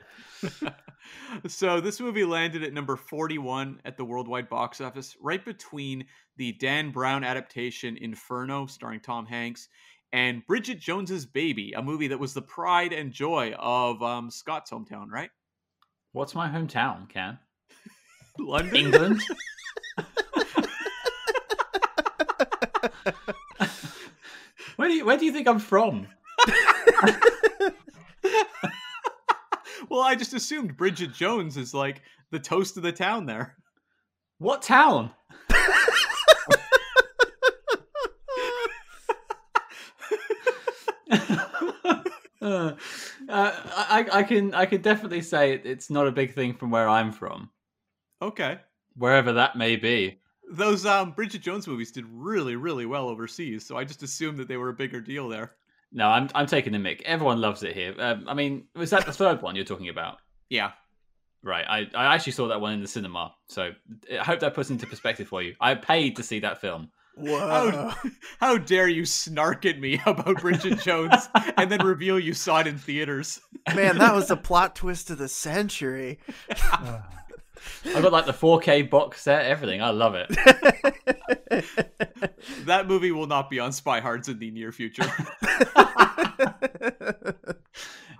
so 1.48 1.80
this 1.80 2.00
movie 2.00 2.24
landed 2.24 2.64
at 2.64 2.74
number 2.74 2.96
41 2.96 3.82
at 3.86 3.98
the 3.98 4.06
worldwide 4.06 4.50
box 4.50 4.82
office, 4.82 5.16
right 5.22 5.44
between 5.44 6.06
the 6.38 6.54
Dan 6.54 6.92
Brown 6.92 7.24
adaptation 7.24 7.98
Inferno, 7.98 8.66
starring 8.66 9.00
Tom 9.00 9.26
Hanks, 9.26 9.70
and 10.14 10.46
Bridget 10.48 10.80
Jones's 10.80 11.26
Baby, 11.26 11.74
a 11.76 11.82
movie 11.82 12.08
that 12.08 12.20
was 12.20 12.34
the 12.34 12.42
pride 12.42 12.94
and 12.94 13.12
joy 13.12 13.54
of 13.60 14.02
um, 14.02 14.32
Scott's 14.32 14.72
hometown, 14.72 15.10
right? 15.10 15.30
What's 16.14 16.34
my 16.34 16.48
hometown, 16.48 17.10
Ken? 17.10 17.38
London. 18.40 18.76
England. 18.76 19.22
where 24.78 24.88
do 24.90 24.94
you 24.94 25.06
where 25.06 25.18
do 25.18 25.26
you 25.26 25.34
think 25.34 25.48
I'm 25.48 25.60
from? 25.60 26.08
well, 29.90 30.02
I 30.02 30.16
just 30.16 30.34
assumed 30.34 30.78
Bridget 30.78 31.14
Jones 31.14 31.58
is 31.58 31.74
like 31.74 32.02
the 32.32 32.40
toast 32.40 32.78
of 32.78 32.84
the 32.84 32.92
town 32.92 33.26
there. 33.26 33.56
What 34.40 34.62
town? 34.62 35.12
Uh, 42.42 42.76
I, 43.30 44.06
I 44.12 44.24
can 44.24 44.54
I 44.54 44.66
can 44.66 44.82
definitely 44.82 45.22
say 45.22 45.54
it's 45.54 45.90
not 45.90 46.06
a 46.08 46.12
big 46.12 46.34
thing 46.34 46.54
from 46.54 46.70
where 46.70 46.88
I'm 46.88 47.12
from, 47.12 47.50
Okay. 48.22 48.60
wherever 48.96 49.32
that 49.34 49.56
may 49.56 49.76
be. 49.78 50.20
Those 50.52 50.86
um, 50.86 51.12
Bridget 51.12 51.42
Jones 51.42 51.68
movies 51.68 51.92
did 51.92 52.06
really, 52.08 52.56
really 52.56 52.86
well 52.86 53.10
overseas, 53.10 53.66
so 53.66 53.78
I 53.78 53.84
just 53.84 54.04
assumed 54.04 54.38
that 54.38 54.48
they 54.48 54.58
were 54.58 54.70
a 54.70 54.74
bigger 54.76 55.02
deal 55.02 55.28
there. 55.28 55.54
No, 55.96 56.10
I'm 56.10 56.30
I'm 56.36 56.46
taking 56.46 56.74
the 56.74 56.80
mic. 56.80 57.02
Everyone 57.06 57.40
loves 57.40 57.64
it 57.64 57.74
here. 57.74 57.96
Um, 57.98 58.26
I 58.28 58.34
mean, 58.34 58.66
was 58.76 58.90
that 58.90 59.06
the 59.06 59.14
third 59.14 59.42
one 59.42 59.56
you're 59.56 59.64
talking 59.64 59.88
about? 59.88 60.18
Yeah. 60.50 60.72
Right. 61.42 61.66
I, 61.68 61.88
I 61.96 62.14
actually 62.14 62.34
saw 62.34 62.50
that 62.50 62.60
one 62.60 62.74
in 62.74 62.82
the 62.82 62.88
cinema, 62.88 63.34
so 63.48 63.72
I 64.12 64.24
hope 64.24 64.42
that 64.42 64.56
puts 64.56 64.72
into 64.72 64.88
perspective 64.88 65.30
for 65.30 65.42
you. 65.42 65.56
I 65.62 65.76
paid 65.76 66.18
to 66.18 66.24
see 66.24 66.40
that 66.40 66.60
film. 66.60 66.90
Whoa. 67.16 67.92
How, 67.92 68.10
how 68.40 68.58
dare 68.58 68.90
you 68.90 69.06
snark 69.06 69.66
at 69.66 69.80
me 69.80 70.02
about 70.06 70.42
Bridget 70.42 70.80
Jones 70.80 71.30
and 71.56 71.72
then 71.72 71.86
reveal 71.86 72.20
you 72.20 72.34
saw 72.34 72.60
it 72.60 72.68
in 72.68 72.78
theaters? 72.78 73.40
Man, 73.74 73.98
that 74.00 74.14
was 74.14 74.28
the 74.28 74.36
plot 74.36 74.76
twist 74.76 75.10
of 75.12 75.18
the 75.18 75.30
century. 75.30 76.20
I 77.86 78.02
got 78.02 78.12
like 78.12 78.26
the 78.26 78.34
4K 78.34 78.90
box 78.90 79.22
set, 79.22 79.46
everything. 79.46 79.82
I 79.82 79.92
love 79.92 80.16
it. 80.16 80.30
That 82.66 82.88
movie 82.88 83.12
will 83.12 83.28
not 83.28 83.50
be 83.50 83.60
on 83.60 83.72
Spy 83.72 84.00
Hards 84.00 84.28
in 84.28 84.40
the 84.40 84.52
near 84.52 84.72
future. 84.72 85.04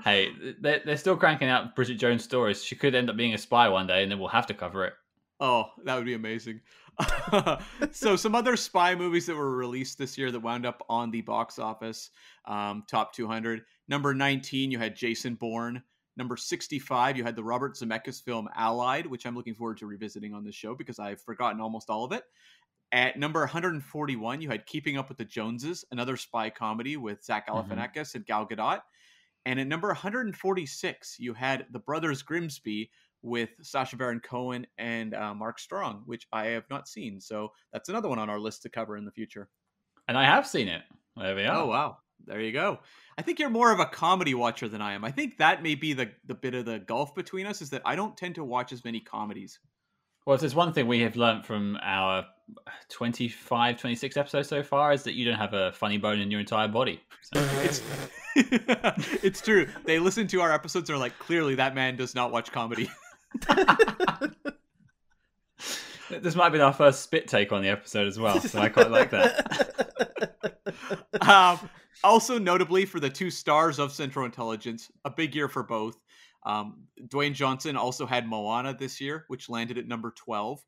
Hey, 0.06 0.30
they're, 0.62 0.84
they're 0.86 0.98
still 0.98 1.18
cranking 1.18 1.50
out 1.50 1.76
Bridget 1.76 1.96
Jones 1.96 2.24
stories. 2.24 2.64
She 2.64 2.76
could 2.76 2.94
end 2.94 3.10
up 3.10 3.18
being 3.18 3.34
a 3.34 3.40
spy 3.40 3.68
one 3.70 3.88
day, 3.88 4.04
and 4.04 4.12
then 4.12 4.20
we'll 4.20 4.28
have 4.28 4.46
to 4.46 4.54
cover 4.54 4.86
it. 4.86 4.94
Oh, 5.40 5.72
that 5.84 5.96
would 5.96 6.06
be 6.06 6.14
amazing. 6.14 6.62
so, 7.92 8.16
some 8.16 8.36
other 8.36 8.56
spy 8.56 8.94
movies 8.94 9.26
that 9.26 9.36
were 9.36 9.58
released 9.58 9.98
this 9.98 10.16
year 10.16 10.32
that 10.32 10.40
wound 10.40 10.64
up 10.64 10.84
on 10.90 11.10
the 11.10 11.22
box 11.22 11.58
office 11.58 12.12
um, 12.46 12.84
top 12.88 13.14
200. 13.14 13.64
Number 13.88 14.14
19, 14.14 14.70
you 14.70 14.78
had 14.78 14.96
Jason 14.96 15.34
Bourne. 15.34 15.82
Number 16.18 16.38
65, 16.38 17.18
you 17.18 17.24
had 17.24 17.36
the 17.36 17.44
Robert 17.44 17.76
Zemeckis 17.76 18.24
film 18.24 18.48
Allied, 18.56 19.06
which 19.06 19.26
I'm 19.26 19.36
looking 19.36 19.54
forward 19.56 19.78
to 19.80 19.86
revisiting 19.86 20.34
on 20.34 20.44
this 20.44 20.56
show 20.56 20.74
because 20.76 21.00
I've 21.00 21.22
forgotten 21.22 21.60
almost 21.60 21.90
all 21.90 22.06
of 22.06 22.12
it. 22.12 22.24
At 22.92 23.20
number 23.20 23.42
141, 23.42 24.42
you 24.42 24.50
had 24.50 24.66
Keeping 24.66 24.98
Up 24.98 25.10
with 25.10 25.18
the 25.18 25.26
Joneses, 25.26 25.84
another 25.92 26.16
spy 26.16 26.50
comedy 26.50 26.96
with 26.98 27.24
Zach 27.24 27.48
Mhm. 27.48 27.72
And 27.72 28.26
Gal 28.26 28.48
Gadot. 28.48 28.82
And 29.46 29.60
at 29.60 29.68
number 29.68 29.90
146, 29.90 31.20
you 31.20 31.34
had 31.34 31.68
The 31.72 31.80
Brothers 31.80 32.22
Grimsby 32.22 32.90
with 33.22 33.50
Sacha 33.62 33.96
Baron 33.96 34.20
Cohen 34.20 34.66
and 34.78 35.14
uh, 35.14 35.34
Mark 35.34 35.60
Strong, 35.60 36.04
which 36.06 36.28
I 36.32 36.48
have 36.48 36.70
not 36.70 36.88
seen. 36.88 37.20
So 37.20 37.52
that's 37.74 37.90
another 37.90 38.08
one 38.08 38.20
on 38.20 38.30
our 38.30 38.40
list 38.40 38.62
to 38.64 38.70
cover 38.70 38.98
in 38.98 39.06
the 39.06 39.12
future. 39.12 39.50
And 40.08 40.18
I 40.18 40.24
have 40.24 40.48
seen 40.48 40.68
it. 40.68 40.84
There 41.18 41.36
we 41.36 41.44
are. 41.46 41.64
Oh 41.64 41.66
wow, 41.68 41.98
there 42.26 42.42
you 42.42 42.52
go. 42.52 42.80
I 43.18 43.22
think 43.22 43.40
you're 43.40 43.50
more 43.50 43.72
of 43.72 43.80
a 43.80 43.86
comedy 43.86 44.34
watcher 44.34 44.68
than 44.68 44.82
I 44.82 44.94
am. 44.94 45.06
I 45.06 45.12
think 45.12 45.38
that 45.38 45.64
may 45.64 45.76
be 45.76 45.94
the 45.94 46.12
the 46.26 46.36
bit 46.36 46.54
of 46.56 46.66
the 46.66 46.80
gulf 46.80 47.16
between 47.16 47.46
us 47.46 47.62
is 47.62 47.70
that 47.72 47.82
I 47.86 47.96
don't 47.96 48.16
tend 48.18 48.36
to 48.36 48.44
watch 48.44 48.74
as 48.74 48.84
many 48.84 49.00
comedies. 49.00 49.60
Well, 50.26 50.34
if 50.34 50.42
there's 50.42 50.56
one 50.56 50.74
thing 50.74 50.88
we 50.88 51.02
have 51.02 51.16
learned 51.16 51.46
from 51.46 51.78
our 51.84 52.26
25, 52.90 53.80
26 53.80 54.18
episodes 54.18 54.50
so 54.50 54.64
far 54.64 54.92
is 54.92 55.04
that 55.04 55.14
you 55.14 55.24
don't 55.24 55.38
have 55.38 55.54
a 55.54 55.72
funny 55.72 56.00
bone 56.00 56.20
in 56.20 56.32
your 56.32 56.40
entire 56.40 56.68
body. 56.68 57.00
So, 57.22 57.48
It's 57.62 57.84
it's 59.24 59.40
true. 59.42 59.68
They 59.86 60.00
listen 60.00 60.26
to 60.28 60.42
our 60.42 60.52
episodes 60.52 60.90
and 60.90 60.98
are 60.98 61.00
like, 61.00 61.18
clearly 61.20 61.54
that 61.56 61.76
man 61.76 61.96
does 61.96 62.16
not 62.16 62.32
watch 62.32 62.52
comedy. 62.52 62.90
this 66.10 66.36
might 66.36 66.50
be 66.50 66.60
our 66.60 66.74
first 66.74 67.02
spit 67.02 67.28
take 67.28 67.52
on 67.52 67.62
the 67.62 67.70
episode 67.70 68.08
as 68.08 68.20
well, 68.20 68.40
so 68.40 68.60
I 68.60 68.70
quite 68.70 68.90
like 68.92 69.12
that. 69.12 70.46
um, 71.22 71.70
also, 72.06 72.38
notably 72.38 72.86
for 72.86 73.00
the 73.00 73.10
two 73.10 73.30
stars 73.30 73.80
of 73.80 73.92
Central 73.92 74.26
Intelligence, 74.26 74.92
a 75.04 75.10
big 75.10 75.36
year 75.36 75.50
for 75.50 75.64
both. 75.64 75.98
Um, 76.46 76.84
Dwayne 77.08 77.34
Johnson 77.34 77.76
also 77.76 78.06
had 78.06 78.28
Moana 78.28 78.76
this 78.78 79.02
year, 79.02 79.26
which 79.28 79.50
landed 79.50 79.78
at 79.78 79.88
number 79.88 80.14
12. 80.16 80.64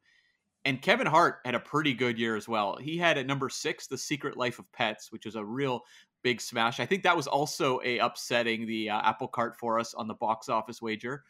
And 0.65 0.81
Kevin 0.81 1.07
Hart 1.07 1.37
had 1.45 1.55
a 1.55 1.59
pretty 1.59 1.93
good 1.93 2.19
year 2.19 2.35
as 2.35 2.47
well. 2.47 2.75
He 2.75 2.97
had 2.97 3.17
at 3.17 3.27
number 3.27 3.47
six, 3.47 3.87
The 3.87 3.97
Secret 3.97 4.35
Life 4.35 4.59
of 4.59 4.69
Pets, 4.73 5.11
which 5.11 5.25
was 5.25 5.35
a 5.35 5.45
real 5.45 5.83
big 6.23 6.41
smash. 6.41 6.79
I 6.79 6.85
think 6.85 7.03
that 7.03 7.15
was 7.15 7.27
also 7.27 7.79
a 7.85 7.99
upsetting 7.99 8.65
the 8.65 8.89
uh, 8.89 8.99
apple 9.01 9.27
cart 9.27 9.55
for 9.55 9.79
us 9.79 9.93
on 9.93 10.07
the 10.07 10.15
box 10.15 10.49
office 10.49 10.81
wager. 10.81 11.23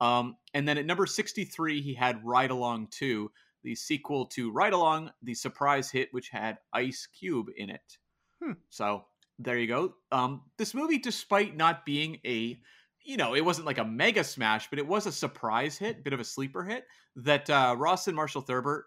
Um, 0.00 0.36
and 0.52 0.66
then 0.66 0.78
at 0.78 0.84
number 0.84 1.06
63, 1.06 1.80
he 1.80 1.94
had 1.94 2.24
Ride 2.24 2.50
Along 2.50 2.88
2, 2.90 3.30
the 3.62 3.74
sequel 3.74 4.26
to 4.26 4.50
Ride 4.50 4.72
Along, 4.72 5.10
the 5.22 5.34
surprise 5.34 5.90
hit, 5.90 6.08
which 6.10 6.28
had 6.28 6.58
Ice 6.72 7.06
Cube 7.06 7.46
in 7.56 7.70
it. 7.70 7.98
Hmm. 8.42 8.52
So 8.68 9.04
there 9.38 9.58
you 9.58 9.66
go. 9.66 9.94
Um, 10.10 10.42
this 10.58 10.74
movie, 10.74 10.98
despite 10.98 11.56
not 11.56 11.84
being 11.84 12.18
a, 12.24 12.58
you 13.04 13.16
know, 13.16 13.34
it 13.34 13.44
wasn't 13.44 13.66
like 13.66 13.78
a 13.78 13.84
mega 13.84 14.24
smash, 14.24 14.70
but 14.70 14.78
it 14.78 14.86
was 14.86 15.06
a 15.06 15.12
surprise 15.12 15.78
hit, 15.78 16.04
bit 16.04 16.12
of 16.12 16.20
a 16.20 16.24
sleeper 16.24 16.64
hit 16.64 16.86
that 17.16 17.48
uh, 17.50 17.74
Rawson 17.78 18.14
Marshall 18.14 18.42
Thurber 18.42 18.86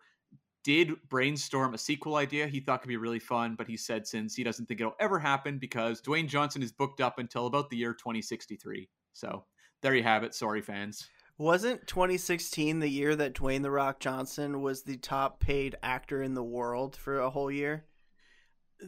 did 0.64 0.96
brainstorm 1.10 1.76
a 1.76 1.78
sequel 1.78 2.16
idea 2.16 2.48
he 2.48 2.60
thought 2.60 2.82
could 2.82 2.88
be 2.88 2.98
really 2.98 3.20
fun, 3.20 3.56
but 3.56 3.68
he 3.68 3.78
said 3.78 4.08
since 4.08 4.34
he 4.34 4.44
doesn't 4.44 4.66
think 4.66 4.82
it'll 4.82 4.96
ever 5.00 5.20
happen 5.20 5.60
because 5.60 6.02
Dwayne 6.02 6.28
Johnson 6.28 6.64
is 6.64 6.72
booked 6.72 7.02
up 7.02 7.20
until 7.20 7.46
about 7.46 7.70
the 7.70 7.78
year 7.78 7.94
2063. 7.94 8.90
So 9.14 9.46
there 9.84 9.94
you 9.94 10.02
have 10.02 10.24
it. 10.24 10.34
Sorry, 10.34 10.62
fans. 10.62 11.08
Wasn't 11.38 11.86
2016 11.86 12.80
the 12.80 12.88
year 12.88 13.16
that 13.16 13.36
Dwayne 13.36 13.62
the 13.62 13.70
Rock 13.70 14.00
Johnson 14.00 14.62
was 14.62 14.82
the 14.82 14.98
top 14.98 15.40
paid 15.40 15.76
actor 15.84 16.24
in 16.24 16.34
the 16.34 16.44
world 16.44 16.96
for 16.96 17.20
a 17.20 17.30
whole 17.30 17.52
year? 17.52 17.86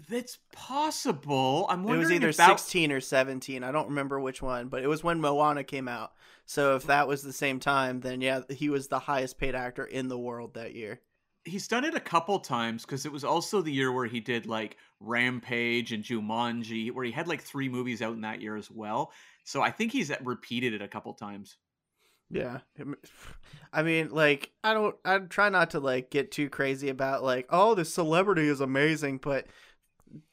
That's 0.09 0.39
possible. 0.51 1.65
I'm 1.69 1.83
wondering. 1.83 1.99
It 1.99 2.03
was 2.03 2.11
either 2.11 2.31
that, 2.33 2.59
16 2.59 2.91
or 2.91 3.01
17. 3.01 3.63
I 3.63 3.71
don't 3.71 3.89
remember 3.89 4.19
which 4.19 4.41
one, 4.41 4.67
but 4.67 4.83
it 4.83 4.87
was 4.87 5.03
when 5.03 5.21
Moana 5.21 5.63
came 5.63 5.87
out. 5.87 6.11
So 6.45 6.75
if 6.75 6.83
that 6.83 7.07
was 7.07 7.23
the 7.23 7.33
same 7.33 7.59
time, 7.59 8.01
then 8.01 8.21
yeah, 8.21 8.41
he 8.49 8.69
was 8.69 8.87
the 8.87 8.99
highest 8.99 9.37
paid 9.37 9.55
actor 9.55 9.85
in 9.85 10.07
the 10.07 10.17
world 10.17 10.53
that 10.53 10.75
year. 10.75 11.01
he's 11.47 11.67
done 11.67 11.85
it 11.85 11.95
a 11.95 11.99
couple 11.99 12.39
times 12.39 12.85
because 12.85 13.05
it 13.05 13.11
was 13.11 13.23
also 13.23 13.61
the 13.61 13.71
year 13.71 13.91
where 13.91 14.05
he 14.05 14.19
did 14.19 14.45
like 14.45 14.77
Rampage 14.99 15.91
and 15.91 16.03
Jumanji, 16.03 16.91
where 16.91 17.05
he 17.05 17.11
had 17.11 17.27
like 17.27 17.41
three 17.41 17.69
movies 17.69 18.01
out 18.01 18.13
in 18.13 18.21
that 18.21 18.41
year 18.41 18.55
as 18.55 18.69
well. 18.69 19.11
So 19.43 19.61
I 19.61 19.71
think 19.71 19.91
he's 19.91 20.11
repeated 20.21 20.73
it 20.73 20.81
a 20.81 20.87
couple 20.87 21.13
times. 21.13 21.57
Yeah. 22.29 22.59
I 23.71 23.83
mean, 23.83 24.09
like, 24.09 24.51
I 24.61 24.73
don't, 24.73 24.95
I 25.05 25.19
try 25.19 25.47
not 25.47 25.69
to, 25.69 25.79
like, 25.79 26.09
get 26.09 26.29
too 26.29 26.49
crazy 26.49 26.89
about, 26.89 27.23
like, 27.23 27.45
oh, 27.49 27.73
this 27.73 27.93
celebrity 27.93 28.49
is 28.49 28.59
amazing, 28.59 29.19
but 29.19 29.47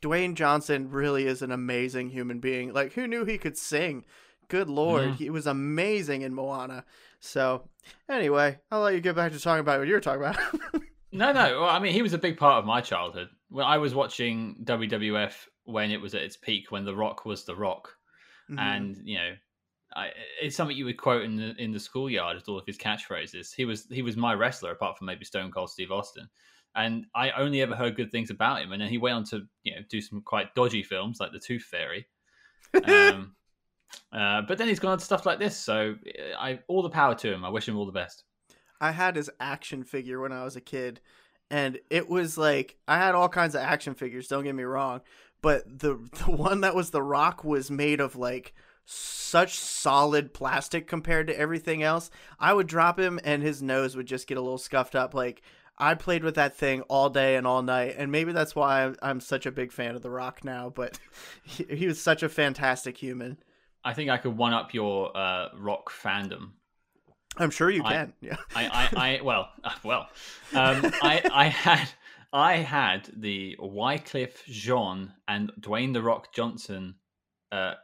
Dwayne 0.02 0.34
Johnson 0.34 0.90
really 0.90 1.26
is 1.26 1.42
an 1.42 1.50
amazing 1.52 2.10
human 2.10 2.40
being. 2.40 2.72
Like, 2.72 2.92
who 2.92 3.06
knew 3.06 3.24
he 3.24 3.38
could 3.38 3.56
sing? 3.56 4.04
Good 4.48 4.68
lord, 4.68 5.04
Mhm. 5.10 5.16
he 5.16 5.30
was 5.30 5.46
amazing 5.46 6.22
in 6.22 6.34
Moana. 6.34 6.84
So, 7.20 7.68
anyway, 8.08 8.60
I'll 8.70 8.82
let 8.82 8.94
you 8.94 9.00
get 9.00 9.16
back 9.16 9.32
to 9.32 9.40
talking 9.40 9.60
about 9.60 9.78
what 9.78 9.88
you're 9.88 10.00
talking 10.00 10.22
about. 10.22 10.37
No, 11.12 11.30
no. 11.32 11.60
Well, 11.60 11.70
I 11.70 11.78
mean, 11.78 11.92
he 11.92 12.02
was 12.02 12.12
a 12.12 12.18
big 12.18 12.37
part 12.37 12.58
of 12.58 12.64
my 12.64 12.80
childhood. 12.80 13.28
When 13.48 13.64
I 13.64 13.78
was 13.78 13.94
watching 13.94 14.56
WWF 14.64 15.46
when 15.62 15.92
it 15.92 16.00
was 16.00 16.12
at 16.16 16.22
its 16.22 16.37
peak, 16.37 16.72
when 16.72 16.84
The 16.84 16.94
Rock 16.96 17.24
was 17.24 17.44
The 17.44 17.54
Rock, 17.54 17.96
Mhm. 18.50 18.58
and 18.58 18.96
you 19.04 19.18
know, 19.18 19.37
I, 19.94 20.10
it's 20.42 20.56
something 20.56 20.76
you 20.76 20.84
would 20.87 20.96
quote 20.96 21.22
in 21.22 21.37
the 21.37 21.54
in 21.62 21.70
the 21.70 21.78
schoolyard 21.78 22.34
with 22.34 22.48
all 22.48 22.58
of 22.58 22.66
his 22.66 22.76
catchphrases. 22.76 23.54
He 23.54 23.64
was 23.64 23.87
he 23.90 24.02
was 24.02 24.16
my 24.16 24.34
wrestler, 24.34 24.72
apart 24.72 24.98
from 24.98 25.06
maybe 25.06 25.24
Stone 25.24 25.52
Cold 25.52 25.70
Steve 25.70 25.92
Austin. 25.92 26.28
And 26.74 27.06
I 27.14 27.30
only 27.32 27.62
ever 27.62 27.76
heard 27.76 27.96
good 27.96 28.10
things 28.10 28.30
about 28.30 28.60
him. 28.60 28.72
And 28.72 28.82
then 28.82 28.88
he 28.88 28.98
went 28.98 29.16
on 29.16 29.24
to 29.26 29.42
you 29.62 29.74
know 29.74 29.82
do 29.88 30.00
some 30.00 30.22
quite 30.22 30.54
dodgy 30.54 30.82
films 30.82 31.18
like 31.20 31.32
The 31.32 31.38
Tooth 31.38 31.62
Fairy. 31.62 32.06
Um, 32.84 33.34
uh, 34.12 34.42
but 34.42 34.58
then 34.58 34.68
he's 34.68 34.80
gone 34.80 34.92
on 34.92 34.98
to 34.98 35.04
stuff 35.04 35.26
like 35.26 35.38
this. 35.38 35.56
So 35.56 35.96
I 36.38 36.60
all 36.68 36.82
the 36.82 36.90
power 36.90 37.14
to 37.14 37.32
him. 37.32 37.44
I 37.44 37.50
wish 37.50 37.68
him 37.68 37.76
all 37.76 37.87
the 37.87 37.92
best. 37.92 38.24
I 38.80 38.90
had 38.90 39.16
his 39.16 39.30
action 39.40 39.84
figure 39.84 40.20
when 40.20 40.32
I 40.32 40.44
was 40.44 40.56
a 40.56 40.60
kid, 40.60 41.00
and 41.50 41.78
it 41.90 42.08
was 42.08 42.37
like 42.37 42.76
I 42.88 42.98
had 42.98 43.14
all 43.14 43.28
kinds 43.28 43.54
of 43.54 43.62
action 43.62 43.94
figures. 43.94 44.28
Don't 44.28 44.44
get 44.44 44.54
me 44.54 44.64
wrong, 44.64 45.00
but 45.42 45.64
the 45.66 45.94
the 46.24 46.32
one 46.32 46.60
that 46.62 46.74
was 46.74 46.90
the 46.90 47.02
Rock 47.02 47.44
was 47.44 47.70
made 47.70 48.00
of 48.00 48.16
like 48.16 48.54
such 48.87 49.58
solid 49.58 50.34
plastic 50.34 50.87
compared 50.87 51.26
to 51.28 51.38
everything 51.38 51.82
else. 51.82 52.10
I 52.38 52.52
would 52.52 52.66
drop 52.66 52.98
him, 52.98 53.18
and 53.24 53.42
his 53.42 53.62
nose 53.62 53.96
would 53.96 54.06
just 54.06 54.26
get 54.26 54.37
a 54.38 54.42
little 54.42 54.58
scuffed 54.58 54.94
up. 54.94 55.14
Like 55.14 55.42
I 55.78 55.94
played 55.94 56.22
with 56.22 56.37
that 56.37 56.56
thing 56.56 56.82
all 56.82 57.10
day 57.10 57.37
and 57.37 57.46
all 57.46 57.62
night, 57.62 57.96
and 57.98 58.12
maybe 58.12 58.32
that's 58.32 58.54
why 58.54 58.84
I'm, 58.84 58.96
I'm 59.02 59.20
such 59.20 59.44
a 59.46 59.50
big 59.50 59.72
fan 59.72 59.96
of 59.96 60.02
the 60.02 60.10
Rock 60.10 60.44
now. 60.44 60.70
But 60.70 60.98
he, 61.42 61.64
he 61.64 61.87
was 61.87 62.00
such 62.00 62.22
a 62.22 62.28
fantastic 62.28 62.96
human. 62.96 63.38
I 63.84 63.92
think 63.92 64.08
I 64.10 64.16
could 64.16 64.37
one 64.37 64.54
up 64.54 64.72
your 64.72 65.14
uh, 65.16 65.48
rock 65.56 65.90
fandom. 65.90 66.52
I'm 67.37 67.50
sure 67.50 67.70
you 67.70 67.82
I- 67.84 67.92
can. 67.92 68.12
Yeah. 68.20 68.37
I, 68.54 68.88
I, 68.94 69.18
I 69.18 69.22
well, 69.22 69.48
well, 69.84 70.08
um, 70.54 70.90
I, 71.02 71.22
I 71.32 71.46
had, 71.48 71.88
I 72.32 72.56
had 72.56 73.10
the 73.16 73.56
Wyclef 73.60 74.44
Jean 74.46 75.12
and 75.28 75.52
Dwayne 75.60 75.92
the 75.92 76.02
Rock 76.02 76.32
Johnson 76.32 76.94
uh, 77.52 77.74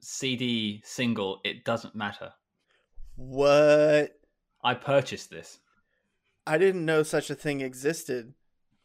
CD 0.00 0.82
single. 0.84 1.40
It 1.44 1.64
doesn't 1.64 1.94
matter. 1.94 2.32
What? 3.16 4.12
I 4.62 4.74
purchased 4.74 5.30
this. 5.30 5.58
I 6.46 6.58
didn't 6.58 6.84
know 6.84 7.02
such 7.02 7.30
a 7.30 7.34
thing 7.34 7.60
existed. 7.60 8.34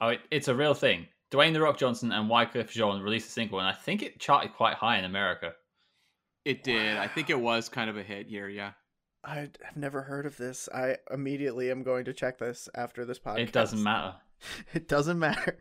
Oh, 0.01 0.09
it, 0.09 0.21
it's 0.31 0.47
a 0.47 0.55
real 0.55 0.73
thing. 0.73 1.07
Dwayne 1.31 1.53
the 1.53 1.61
Rock 1.61 1.77
Johnson 1.77 2.11
and 2.11 2.29
Wyclef 2.29 2.69
Jean 2.69 3.01
released 3.01 3.29
a 3.29 3.31
single, 3.31 3.59
and 3.59 3.67
I 3.67 3.73
think 3.73 4.01
it 4.01 4.19
charted 4.19 4.53
quite 4.53 4.75
high 4.75 4.97
in 4.97 5.05
America. 5.05 5.53
It 6.45 6.63
did. 6.63 6.97
I 6.97 7.07
think 7.07 7.29
it 7.29 7.39
was 7.39 7.69
kind 7.69 7.89
of 7.89 7.97
a 7.97 8.03
hit 8.03 8.27
year. 8.27 8.49
Yeah. 8.49 8.71
I 9.23 9.35
have 9.35 9.75
never 9.75 10.01
heard 10.01 10.25
of 10.25 10.37
this. 10.37 10.69
I 10.73 10.95
immediately 11.11 11.69
am 11.69 11.83
going 11.83 12.05
to 12.05 12.13
check 12.13 12.39
this 12.39 12.69
after 12.73 13.05
this 13.05 13.19
podcast. 13.19 13.39
It 13.39 13.51
doesn't 13.51 13.83
matter. 13.83 14.15
It 14.73 14.87
doesn't 14.87 15.19
matter. 15.19 15.59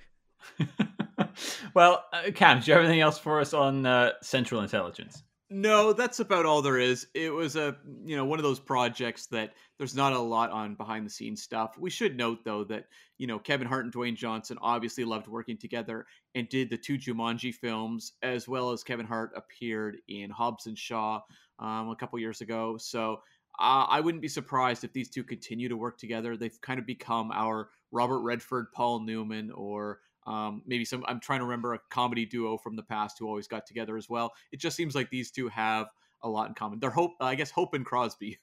well, 1.75 2.05
uh, 2.13 2.31
Cam, 2.33 2.61
do 2.61 2.67
you 2.67 2.75
have 2.75 2.85
anything 2.85 3.01
else 3.01 3.19
for 3.19 3.41
us 3.41 3.53
on 3.53 3.85
uh, 3.85 4.13
Central 4.23 4.61
Intelligence? 4.63 5.25
No, 5.51 5.95
that's 5.95 6.21
about 6.21 6.45
all 6.45 6.61
there 6.61 6.77
is. 6.79 7.07
It 7.15 7.33
was 7.33 7.57
a 7.57 7.77
you 8.05 8.17
know 8.17 8.27
one 8.27 8.39
of 8.39 8.43
those 8.43 8.61
projects 8.61 9.27
that 9.27 9.55
there's 9.79 9.95
not 9.95 10.13
a 10.13 10.19
lot 10.19 10.51
on 10.51 10.75
behind 10.75 11.07
the 11.07 11.11
scenes 11.11 11.43
stuff. 11.43 11.79
We 11.79 11.89
should 11.89 12.19
note 12.19 12.45
though 12.45 12.65
that 12.65 12.85
you 13.17 13.27
know 13.27 13.39
Kevin 13.39 13.67
Hart 13.67 13.87
and 13.87 13.95
Dwayne 13.95 14.15
Johnson 14.15 14.59
obviously 14.61 15.05
loved 15.05 15.27
working 15.27 15.57
together 15.57 16.07
and 16.35 16.49
did 16.51 16.69
the 16.69 16.77
two 16.77 16.99
Jumanji 16.99 17.55
films 17.55 18.13
as 18.23 18.47
well 18.47 18.73
as 18.73 18.85
Kevin 18.85 19.07
Hart 19.07 19.33
appeared 19.35 19.97
in 20.07 20.29
Hobbs 20.29 20.67
and 20.67 20.79
Shaw 20.79 21.21
um, 21.59 21.89
a 21.89 21.97
couple 21.97 22.19
years 22.19 22.43
ago. 22.43 22.77
So 22.77 23.23
uh, 23.59 23.87
I 23.89 24.01
wouldn't 24.01 24.23
be 24.23 24.29
surprised 24.29 24.85
if 24.85 24.93
these 24.93 25.09
two 25.09 25.25
continue 25.25 25.71
to 25.71 25.77
work 25.79 25.97
together. 25.99 26.37
They've 26.37 26.61
kind 26.61 26.79
of 26.79 26.85
become 26.85 27.33
our 27.33 27.71
Robert 27.91 28.21
Redford, 28.21 28.67
Paul 28.75 29.01
Newman, 29.01 29.51
or 29.51 30.01
um, 30.29 30.63
maybe 30.67 30.85
some. 30.85 31.05
I'm 31.09 31.21
trying 31.21 31.39
to 31.41 31.45
remember 31.47 31.75
a 31.75 31.79
comedy 31.91 32.27
duo 32.27 32.59
from 32.59 32.77
the 32.77 32.83
past 32.83 33.19
who 33.19 33.27
always 33.27 33.49
got 33.49 33.67
together 33.67 33.97
as 33.97 34.09
well. 34.09 34.33
It 34.53 34.61
just 34.61 34.77
seems 34.77 34.95
like 34.95 35.11
these 35.11 35.31
two 35.31 35.49
have 35.49 35.87
a 36.23 36.29
lot 36.29 36.49
in 36.49 36.55
common. 36.55 36.81
They're 36.81 36.91
Hope, 36.91 37.13
I 37.21 37.35
guess, 37.35 37.51
Hope 37.51 37.75
and 37.75 37.85
Crosby. 37.87 38.39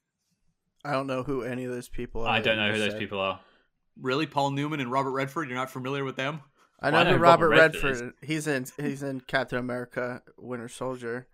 I 0.84 0.91
don't 0.91 1.08
know 1.08 1.24
who 1.24 1.41
any 1.43 1.65
of 1.65 1.71
those 1.71 1.89
people 1.89 2.21
are. 2.24 2.30
I 2.30 2.39
don't 2.39 2.58
know 2.58 2.71
who 2.71 2.80
those 2.80 2.91
said. 2.91 3.00
people 3.00 3.19
are. 3.19 3.39
Really, 4.02 4.26
Paul 4.28 4.52
Newman 4.52 4.80
and 4.80 4.91
Robert 4.91 5.12
Redford. 5.12 5.48
You're 5.48 5.58
not 5.58 5.69
familiar 5.71 6.04
with 6.04 6.15
them? 6.15 6.41
I 6.80 6.89
Well, 6.91 7.04
know 7.04 7.10
I 7.10 7.13
know 7.13 7.17
Robert, 7.17 7.50
Robert 7.50 7.50
Redford 7.50 7.84
Redford. 7.91 8.13
He's 8.21 8.48
in. 8.48 8.65
He's 8.78 9.04
in 9.04 9.21
Captain 9.21 9.58
America: 9.60 10.21
Winter 10.38 10.67
Soldier. 10.67 11.28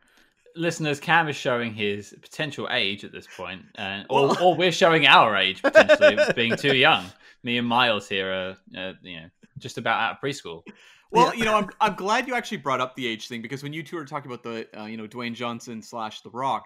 Listeners, 0.56 1.00
Cam 1.00 1.30
is 1.30 1.36
showing 1.38 1.74
his 1.74 2.14
potential 2.22 2.68
age 2.70 3.06
at 3.06 3.12
this 3.14 3.26
point, 3.38 3.62
and 3.76 4.06
or, 4.10 4.28
Well- 4.28 4.44
or 4.44 4.56
we're 4.56 4.72
showing 4.74 5.08
our 5.08 5.36
age 5.38 5.62
potentially 5.62 6.18
being 6.36 6.56
too 6.58 6.76
young. 6.76 7.06
Me 7.44 7.58
and 7.58 7.68
Miles 7.68 8.08
here 8.10 8.32
are, 8.32 8.58
uh, 8.78 8.94
you 9.02 9.20
know, 9.22 9.28
just 9.62 9.78
about 9.78 10.00
out 10.00 10.12
of 10.13 10.17
preschool. 10.21 10.63
Well, 11.12 11.34
Yeah. 11.34 11.39
you 11.39 11.45
know, 11.45 11.56
I'm 11.56 11.69
I'm 11.80 11.95
glad 11.95 12.28
you 12.28 12.36
actually 12.36 12.58
brought 12.58 12.82
up 12.82 12.95
the 12.95 13.08
age 13.08 13.28
thing 13.28 13.41
because 13.41 13.63
when 13.63 13.74
you 13.74 13.84
two 13.84 13.95
were 13.97 14.06
talking 14.06 14.32
about 14.32 14.43
the 14.43 14.67
uh, 14.80 14.86
you 14.86 14.97
know 14.97 15.08
Dwayne 15.08 15.34
Johnson 15.34 15.82
slash 15.82 16.21
The 16.21 16.30
Rock, 16.30 16.65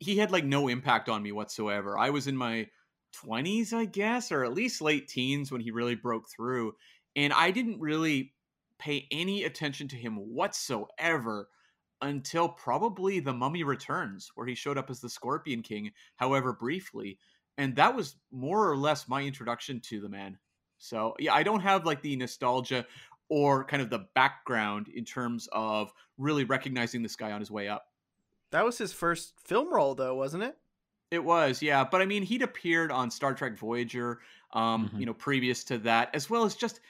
he 0.00 0.16
had 0.16 0.30
like 0.30 0.44
no 0.44 0.68
impact 0.68 1.08
on 1.08 1.22
me 1.22 1.32
whatsoever. 1.32 1.98
I 1.98 2.10
was 2.10 2.26
in 2.26 2.36
my 2.36 2.66
20s, 3.24 3.72
I 3.72 3.84
guess, 3.86 4.30
or 4.32 4.44
at 4.44 4.52
least 4.54 4.82
late 4.82 5.08
teens 5.08 5.50
when 5.50 5.60
he 5.60 5.70
really 5.70 5.94
broke 5.94 6.28
through, 6.28 6.72
and 7.14 7.32
I 7.32 7.50
didn't 7.50 7.80
really 7.80 8.34
pay 8.78 9.06
any 9.10 9.44
attention 9.44 9.88
to 9.88 9.96
him 9.96 10.16
whatsoever 10.16 11.48
until 12.02 12.48
probably 12.48 13.20
The 13.20 13.32
Mummy 13.32 13.62
Returns, 13.62 14.30
where 14.34 14.46
he 14.46 14.54
showed 14.54 14.76
up 14.76 14.90
as 14.90 15.00
the 15.00 15.08
Scorpion 15.08 15.62
King, 15.62 15.92
however 16.16 16.52
briefly, 16.52 17.18
and 17.56 17.74
that 17.76 17.96
was 17.96 18.16
more 18.30 18.70
or 18.70 18.76
less 18.76 19.08
my 19.08 19.22
introduction 19.22 19.80
to 19.80 20.00
the 20.00 20.08
man. 20.10 20.38
So 20.86 21.14
yeah, 21.18 21.34
I 21.34 21.42
don't 21.42 21.60
have 21.60 21.84
like 21.84 22.02
the 22.02 22.16
nostalgia 22.16 22.86
or 23.28 23.64
kind 23.64 23.82
of 23.82 23.90
the 23.90 24.06
background 24.14 24.88
in 24.88 25.04
terms 25.04 25.48
of 25.52 25.92
really 26.16 26.44
recognizing 26.44 27.02
this 27.02 27.16
guy 27.16 27.32
on 27.32 27.40
his 27.40 27.50
way 27.50 27.68
up. 27.68 27.86
That 28.52 28.64
was 28.64 28.78
his 28.78 28.92
first 28.92 29.34
film 29.40 29.72
role, 29.72 29.94
though, 29.94 30.14
wasn't 30.14 30.44
it? 30.44 30.56
It 31.10 31.22
was, 31.22 31.60
yeah, 31.62 31.84
but 31.84 32.00
I 32.02 32.06
mean, 32.06 32.22
he'd 32.22 32.42
appeared 32.42 32.90
on 32.92 33.10
Star 33.10 33.34
Trek 33.34 33.56
Voyager, 33.58 34.20
um, 34.52 34.88
Mhm. 34.88 35.00
you 35.00 35.06
know, 35.06 35.14
previous 35.14 35.64
to 35.64 35.78
that, 35.78 36.14
as 36.14 36.30
well 36.30 36.44
as 36.44 36.54
just 36.54 36.80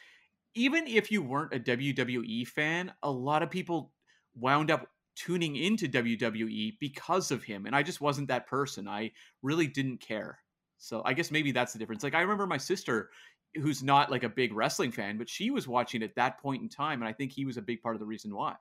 even 0.54 0.87
if 0.87 1.11
you 1.12 1.22
weren't 1.22 1.52
a 1.52 1.59
WWE 1.59 2.44
fan, 2.46 2.92
a 3.02 3.11
lot 3.11 3.42
of 3.42 3.50
people 3.50 3.92
wound 4.35 4.70
up 4.70 4.90
tuning 5.14 5.56
into 5.56 5.87
WWE 5.88 6.76
because 6.80 7.30
of 7.30 7.42
him, 7.44 7.66
and 7.66 7.74
I 7.76 7.82
just 7.82 8.00
wasn't 8.00 8.28
that 8.28 8.46
person. 8.46 8.88
I 8.88 9.12
really 9.42 9.66
didn't 9.66 9.98
care. 9.98 10.38
So 10.78 11.02
I 11.04 11.14
guess 11.14 11.30
maybe 11.30 11.52
that's 11.52 11.72
the 11.72 11.78
difference. 11.78 12.02
Like 12.02 12.14
I 12.14 12.20
remember 12.20 12.46
my 12.46 12.59
sister, 12.59 13.11
who's 13.54 13.82
not 13.82 14.11
like 14.11 14.22
a 14.22 14.28
big 14.28 14.52
wrestling 14.52 14.92
fan, 14.92 15.18
but 15.18 15.28
she 15.28 15.50
was 15.50 15.66
watching 15.66 16.02
at 16.02 16.16
that 16.16 16.40
point 16.40 16.62
in 16.62 16.68
time, 16.68 17.00
and 17.00 17.09
I 17.09 17.12
think 17.12 17.32
he 17.32 17.44
was 17.44 17.56
a 17.56 17.62
big 17.62 17.82
part 17.82 17.94
of 17.94 18.00
the 18.00 18.06
reason 18.06 18.35
why. 18.35 18.56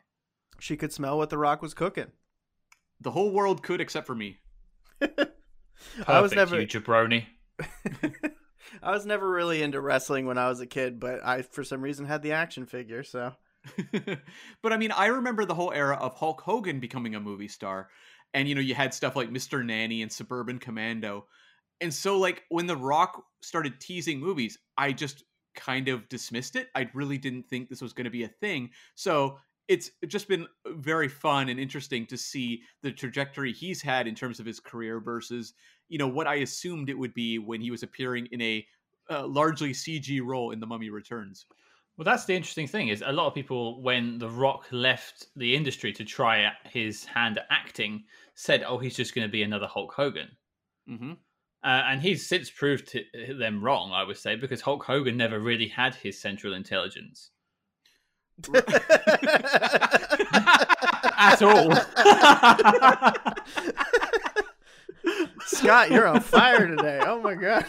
She 0.59 0.77
could 0.77 0.93
smell 0.93 1.17
what 1.17 1.29
The 1.29 1.37
Rock 1.37 1.61
was 1.61 1.73
cooking. 1.73 2.11
The 3.01 3.11
whole 3.11 3.31
world 3.31 3.61
could, 3.61 3.81
except 3.81 4.07
for 4.07 4.15
me. 4.15 4.37
I 6.07 6.21
was 6.21 6.33
never. 6.33 6.59
you 6.59 6.67
jabroni. 6.67 7.25
I 8.81 8.91
was 8.91 9.05
never 9.05 9.29
really 9.29 9.61
into 9.61 9.81
wrestling 9.81 10.25
when 10.25 10.37
I 10.37 10.47
was 10.47 10.61
a 10.61 10.65
kid, 10.65 10.99
but 10.99 11.23
I, 11.25 11.41
for 11.41 11.63
some 11.63 11.81
reason, 11.81 12.05
had 12.05 12.21
the 12.21 12.31
action 12.31 12.65
figure. 12.65 13.03
So 13.03 13.33
but 14.61 14.73
I 14.73 14.77
mean, 14.77 14.91
I 14.91 15.07
remember 15.07 15.45
the 15.45 15.55
whole 15.55 15.71
era 15.71 15.95
of 15.95 16.15
Hulk 16.15 16.41
Hogan 16.41 16.79
becoming 16.79 17.15
a 17.15 17.19
movie 17.19 17.47
star. 17.47 17.89
And, 18.33 18.49
you 18.49 18.55
know, 18.55 18.61
you 18.61 18.75
had 18.75 18.93
stuff 18.93 19.15
like 19.15 19.29
Mr. 19.29 19.65
Nanny 19.65 20.01
and 20.01 20.11
Suburban 20.11 20.59
Commando. 20.59 21.27
And 21.81 21.93
so, 21.93 22.17
like, 22.17 22.43
when 22.49 22.67
The 22.67 22.77
Rock 22.77 23.23
started 23.41 23.79
teasing 23.79 24.19
movies, 24.19 24.57
I 24.77 24.91
just 24.91 25.23
kind 25.55 25.87
of 25.87 26.07
dismissed 26.09 26.55
it. 26.55 26.67
I 26.75 26.89
really 26.93 27.17
didn't 27.17 27.47
think 27.47 27.69
this 27.69 27.81
was 27.81 27.93
going 27.93 28.05
to 28.05 28.11
be 28.11 28.23
a 28.23 28.29
thing. 28.29 28.69
So, 28.95 29.37
it's 29.67 29.89
just 30.07 30.27
been 30.27 30.45
very 30.67 31.07
fun 31.07 31.49
and 31.49 31.59
interesting 31.59 32.05
to 32.07 32.17
see 32.17 32.61
the 32.83 32.91
trajectory 32.91 33.51
he's 33.51 33.81
had 33.81 34.07
in 34.07 34.13
terms 34.13 34.39
of 34.39 34.45
his 34.45 34.59
career 34.59 34.99
versus 34.99 35.53
you 35.89 35.97
know 35.97 36.07
what 36.07 36.27
I 36.27 36.35
assumed 36.35 36.89
it 36.89 36.97
would 36.97 37.13
be 37.13 37.39
when 37.39 37.61
he 37.61 37.71
was 37.71 37.83
appearing 37.83 38.27
in 38.31 38.41
a 38.41 38.65
uh, 39.09 39.27
largely 39.27 39.71
CG 39.71 40.21
role 40.23 40.51
in 40.51 40.59
The 40.59 40.65
Mummy 40.65 40.89
Returns. 40.89 41.45
Well, 41.97 42.05
that's 42.05 42.25
the 42.25 42.35
interesting 42.35 42.67
thing 42.67 42.89
is 42.89 43.03
a 43.05 43.11
lot 43.11 43.27
of 43.27 43.33
people 43.33 43.81
when 43.81 44.17
The 44.17 44.29
Rock 44.29 44.65
left 44.71 45.27
the 45.35 45.55
industry 45.55 45.93
to 45.93 46.03
try 46.03 46.51
his 46.65 47.05
hand 47.05 47.37
at 47.37 47.45
acting 47.49 48.03
said, 48.33 48.63
"Oh, 48.67 48.77
he's 48.77 48.95
just 48.95 49.15
going 49.15 49.27
to 49.27 49.31
be 49.31 49.43
another 49.43 49.67
Hulk 49.67 49.93
Hogan." 49.93 50.29
Mm-hmm. 50.89 51.13
Uh, 51.65 51.83
and 51.87 52.01
he's 52.03 52.27
since 52.27 52.51
proved 52.51 52.87
to 52.89 53.03
them 53.39 53.63
wrong, 53.63 53.91
I 53.91 54.03
would 54.03 54.17
say, 54.17 54.35
because 54.35 54.61
Hulk 54.61 54.83
Hogan 54.83 55.17
never 55.17 55.39
really 55.39 55.67
had 55.67 55.95
his 55.95 56.21
central 56.21 56.53
intelligence 56.53 57.31
at 61.17 61.41
all. 61.41 61.73
Scott, 65.45 65.89
you're 65.89 66.07
on 66.07 66.19
fire 66.19 66.67
today. 66.67 67.01
Oh 67.03 67.19
my 67.19 67.33
god. 67.33 67.65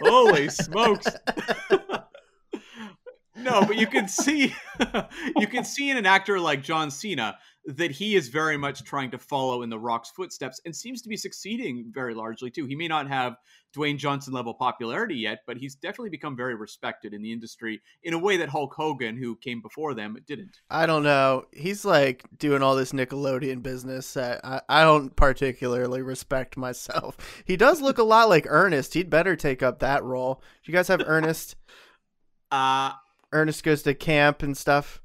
Holy 0.00 0.48
smokes. 0.48 1.08
no, 3.36 3.66
but 3.66 3.76
you 3.76 3.86
can 3.86 4.08
see 4.08 4.54
you 5.36 5.46
can 5.46 5.64
see 5.64 5.90
in 5.90 5.98
an 5.98 6.06
actor 6.06 6.40
like 6.40 6.62
John 6.62 6.90
Cena 6.90 7.36
that 7.68 7.90
he 7.90 8.16
is 8.16 8.28
very 8.28 8.56
much 8.56 8.82
trying 8.82 9.10
to 9.10 9.18
follow 9.18 9.60
in 9.60 9.68
the 9.68 9.78
Rock's 9.78 10.10
footsteps 10.10 10.58
and 10.64 10.74
seems 10.74 11.02
to 11.02 11.08
be 11.08 11.18
succeeding 11.18 11.90
very 11.92 12.14
largely 12.14 12.50
too. 12.50 12.64
He 12.64 12.74
may 12.74 12.88
not 12.88 13.06
have 13.08 13.36
Dwayne 13.76 13.98
Johnson 13.98 14.32
level 14.32 14.54
popularity 14.54 15.16
yet, 15.16 15.40
but 15.46 15.58
he's 15.58 15.74
definitely 15.74 16.08
become 16.08 16.34
very 16.34 16.54
respected 16.54 17.12
in 17.12 17.20
the 17.20 17.30
industry 17.30 17.82
in 18.02 18.14
a 18.14 18.18
way 18.18 18.38
that 18.38 18.48
Hulk 18.48 18.72
Hogan, 18.74 19.18
who 19.18 19.36
came 19.36 19.60
before 19.60 19.92
them, 19.92 20.16
didn't. 20.26 20.56
I 20.70 20.86
don't 20.86 21.02
know. 21.02 21.44
He's 21.52 21.84
like 21.84 22.24
doing 22.38 22.62
all 22.62 22.74
this 22.74 22.92
Nickelodeon 22.92 23.62
business 23.62 24.14
that 24.14 24.40
I, 24.42 24.62
I 24.66 24.82
don't 24.82 25.14
particularly 25.14 26.00
respect 26.00 26.56
myself. 26.56 27.18
He 27.44 27.58
does 27.58 27.82
look 27.82 27.98
a 27.98 28.02
lot 28.02 28.30
like 28.30 28.46
Ernest. 28.48 28.94
He'd 28.94 29.10
better 29.10 29.36
take 29.36 29.62
up 29.62 29.80
that 29.80 30.02
role. 30.02 30.42
Do 30.64 30.72
you 30.72 30.76
guys 30.76 30.88
have 30.88 31.02
Ernest? 31.06 31.54
Uh 32.50 32.92
Ernest 33.30 33.62
goes 33.62 33.82
to 33.82 33.92
camp 33.92 34.42
and 34.42 34.56
stuff. 34.56 35.02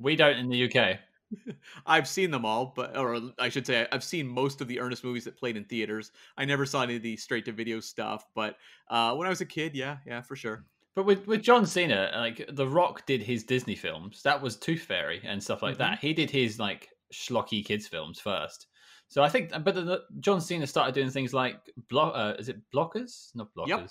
We 0.00 0.16
don't 0.16 0.36
in 0.36 0.48
the 0.48 0.64
UK. 0.64 0.98
I've 1.86 2.08
seen 2.08 2.30
them 2.30 2.44
all, 2.44 2.72
but 2.76 2.96
or 2.96 3.20
I 3.38 3.48
should 3.48 3.66
say 3.66 3.86
I've 3.92 4.04
seen 4.04 4.26
most 4.28 4.60
of 4.60 4.68
the 4.68 4.80
Ernest 4.80 5.04
movies 5.04 5.24
that 5.24 5.36
played 5.38 5.56
in 5.56 5.64
theaters. 5.64 6.12
I 6.36 6.44
never 6.44 6.66
saw 6.66 6.82
any 6.82 6.96
of 6.96 7.02
the 7.02 7.16
straight 7.16 7.44
to 7.46 7.52
video 7.52 7.80
stuff, 7.80 8.24
but 8.34 8.56
uh, 8.90 9.14
when 9.14 9.26
I 9.26 9.30
was 9.30 9.40
a 9.40 9.46
kid, 9.46 9.74
yeah, 9.74 9.98
yeah, 10.06 10.20
for 10.22 10.36
sure. 10.36 10.64
But 10.94 11.04
with 11.04 11.26
with 11.26 11.42
John 11.42 11.66
Cena, 11.66 12.10
like 12.14 12.48
The 12.52 12.66
Rock 12.66 13.04
did 13.06 13.22
his 13.22 13.44
Disney 13.44 13.74
films. 13.74 14.22
That 14.22 14.40
was 14.40 14.56
Tooth 14.56 14.82
Fairy 14.82 15.20
and 15.24 15.42
stuff 15.42 15.62
like 15.62 15.74
Mm-hmm. 15.74 15.82
that. 15.82 15.98
He 15.98 16.14
did 16.14 16.30
his 16.30 16.58
like 16.58 16.88
schlocky 17.12 17.64
kids 17.64 17.86
films 17.86 18.18
first. 18.20 18.66
So 19.08 19.22
I 19.22 19.28
think, 19.28 19.50
but 19.62 19.74
the, 19.74 20.02
John 20.20 20.40
Cena 20.40 20.66
started 20.66 20.94
doing 20.94 21.10
things 21.10 21.32
like 21.34 21.56
block. 21.88 22.12
Uh, 22.16 22.34
is 22.38 22.48
it 22.48 22.56
blockers? 22.74 23.28
Not 23.34 23.48
blockers. 23.56 23.68
Yep. 23.68 23.90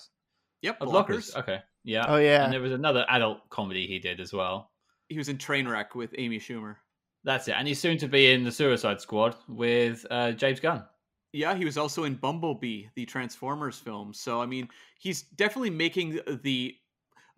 Yep, 0.62 0.76
Oh, 0.80 0.86
blockers. 0.86 1.06
blockers. 1.32 1.36
Okay. 1.36 1.58
Yeah. 1.84 2.04
Oh 2.08 2.16
yeah. 2.16 2.44
And 2.44 2.52
there 2.52 2.60
was 2.60 2.72
another 2.72 3.06
adult 3.08 3.48
comedy 3.50 3.86
he 3.86 3.98
did 3.98 4.20
as 4.20 4.32
well. 4.32 4.70
He 5.08 5.16
was 5.16 5.28
in 5.28 5.38
Trainwreck 5.38 5.94
with 5.94 6.12
Amy 6.18 6.40
Schumer. 6.40 6.76
That's 7.26 7.48
it. 7.48 7.56
And 7.58 7.66
he's 7.66 7.80
soon 7.80 7.98
to 7.98 8.06
be 8.06 8.30
in 8.30 8.44
the 8.44 8.52
Suicide 8.52 9.00
Squad 9.00 9.34
with 9.48 10.06
uh, 10.12 10.30
James 10.30 10.60
Gunn. 10.60 10.84
Yeah, 11.32 11.56
he 11.56 11.64
was 11.64 11.76
also 11.76 12.04
in 12.04 12.14
Bumblebee, 12.14 12.84
the 12.94 13.04
Transformers 13.04 13.80
film. 13.80 14.14
So 14.14 14.40
I 14.40 14.46
mean, 14.46 14.68
he's 15.00 15.22
definitely 15.22 15.70
making 15.70 16.20
the 16.44 16.76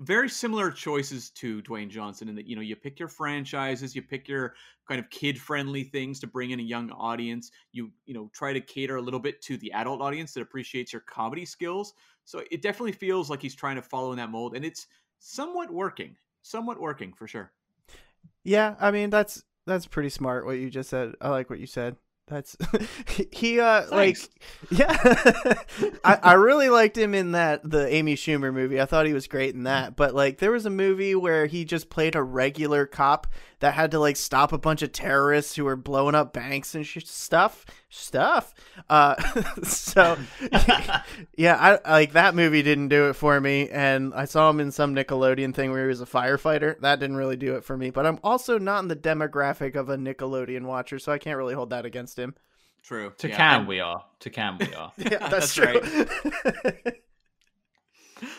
very 0.00 0.28
similar 0.28 0.70
choices 0.70 1.30
to 1.30 1.62
Dwayne 1.62 1.88
Johnson 1.88 2.28
in 2.28 2.36
that 2.36 2.46
you 2.46 2.54
know 2.54 2.60
you 2.60 2.76
pick 2.76 2.98
your 2.98 3.08
franchises, 3.08 3.96
you 3.96 4.02
pick 4.02 4.28
your 4.28 4.54
kind 4.86 5.00
of 5.00 5.08
kid-friendly 5.08 5.84
things 5.84 6.20
to 6.20 6.26
bring 6.26 6.50
in 6.50 6.60
a 6.60 6.62
young 6.62 6.90
audience. 6.90 7.50
You 7.72 7.90
you 8.04 8.12
know 8.12 8.30
try 8.34 8.52
to 8.52 8.60
cater 8.60 8.96
a 8.96 9.02
little 9.02 9.18
bit 9.18 9.40
to 9.44 9.56
the 9.56 9.72
adult 9.72 10.02
audience 10.02 10.34
that 10.34 10.42
appreciates 10.42 10.92
your 10.92 11.02
comedy 11.02 11.46
skills. 11.46 11.94
So 12.26 12.42
it 12.50 12.60
definitely 12.60 12.92
feels 12.92 13.30
like 13.30 13.40
he's 13.40 13.54
trying 13.54 13.76
to 13.76 13.82
follow 13.82 14.12
in 14.12 14.18
that 14.18 14.30
mold, 14.30 14.54
and 14.54 14.66
it's 14.66 14.86
somewhat 15.18 15.72
working. 15.72 16.14
Somewhat 16.42 16.78
working 16.78 17.14
for 17.14 17.26
sure. 17.26 17.52
Yeah, 18.44 18.76
I 18.78 18.90
mean 18.90 19.08
that's 19.08 19.42
that's 19.68 19.86
pretty 19.86 20.08
smart 20.08 20.46
what 20.46 20.58
you 20.58 20.70
just 20.70 20.90
said. 20.90 21.14
I 21.20 21.28
like 21.28 21.50
what 21.50 21.60
you 21.60 21.66
said. 21.66 21.96
That's 22.28 22.56
he 23.32 23.58
uh 23.60 23.86
like 23.90 24.18
yeah. 24.70 24.96
I 26.04 26.18
I 26.22 26.32
really 26.34 26.68
liked 26.68 26.96
him 26.96 27.14
in 27.14 27.32
that 27.32 27.68
the 27.68 27.92
Amy 27.92 28.16
Schumer 28.16 28.52
movie. 28.52 28.80
I 28.80 28.84
thought 28.84 29.06
he 29.06 29.14
was 29.14 29.26
great 29.26 29.54
in 29.54 29.64
that. 29.64 29.96
But 29.96 30.14
like 30.14 30.38
there 30.38 30.52
was 30.52 30.66
a 30.66 30.70
movie 30.70 31.14
where 31.14 31.46
he 31.46 31.64
just 31.64 31.90
played 31.90 32.14
a 32.14 32.22
regular 32.22 32.86
cop 32.86 33.26
that 33.60 33.74
had 33.74 33.90
to 33.90 33.98
like 33.98 34.16
stop 34.16 34.52
a 34.52 34.58
bunch 34.58 34.82
of 34.82 34.92
terrorists 34.92 35.56
who 35.56 35.64
were 35.64 35.76
blowing 35.76 36.14
up 36.14 36.32
banks 36.32 36.74
and 36.74 36.86
sh- 36.86 37.04
stuff 37.04 37.64
stuff. 37.88 38.54
Uh 38.88 39.14
so 39.62 40.16
yeah, 41.36 41.78
I 41.84 41.90
like 41.90 42.12
that 42.12 42.34
movie 42.34 42.62
didn't 42.62 42.88
do 42.88 43.08
it 43.08 43.14
for 43.14 43.40
me 43.40 43.68
and 43.70 44.14
I 44.14 44.24
saw 44.24 44.50
him 44.50 44.60
in 44.60 44.70
some 44.70 44.94
Nickelodeon 44.94 45.54
thing 45.54 45.70
where 45.70 45.82
he 45.82 45.88
was 45.88 46.00
a 46.00 46.06
firefighter. 46.06 46.78
That 46.80 47.00
didn't 47.00 47.16
really 47.16 47.36
do 47.36 47.56
it 47.56 47.64
for 47.64 47.76
me, 47.76 47.90
but 47.90 48.06
I'm 48.06 48.18
also 48.22 48.58
not 48.58 48.80
in 48.82 48.88
the 48.88 48.96
demographic 48.96 49.74
of 49.76 49.88
a 49.88 49.96
Nickelodeon 49.96 50.62
watcher, 50.62 50.98
so 50.98 51.12
I 51.12 51.18
can't 51.18 51.36
really 51.36 51.54
hold 51.54 51.70
that 51.70 51.84
against 51.84 52.18
him. 52.18 52.34
True. 52.82 53.12
To 53.18 53.28
Yeah, 53.28 53.36
Cam, 53.36 53.66
we 53.66 53.80
are. 53.80 54.04
To 54.20 54.30
Cam, 54.30 54.58
we 54.58 54.72
are. 54.74 54.92
Yeah, 54.98 55.28
That's 55.28 55.54
true. 55.54 55.80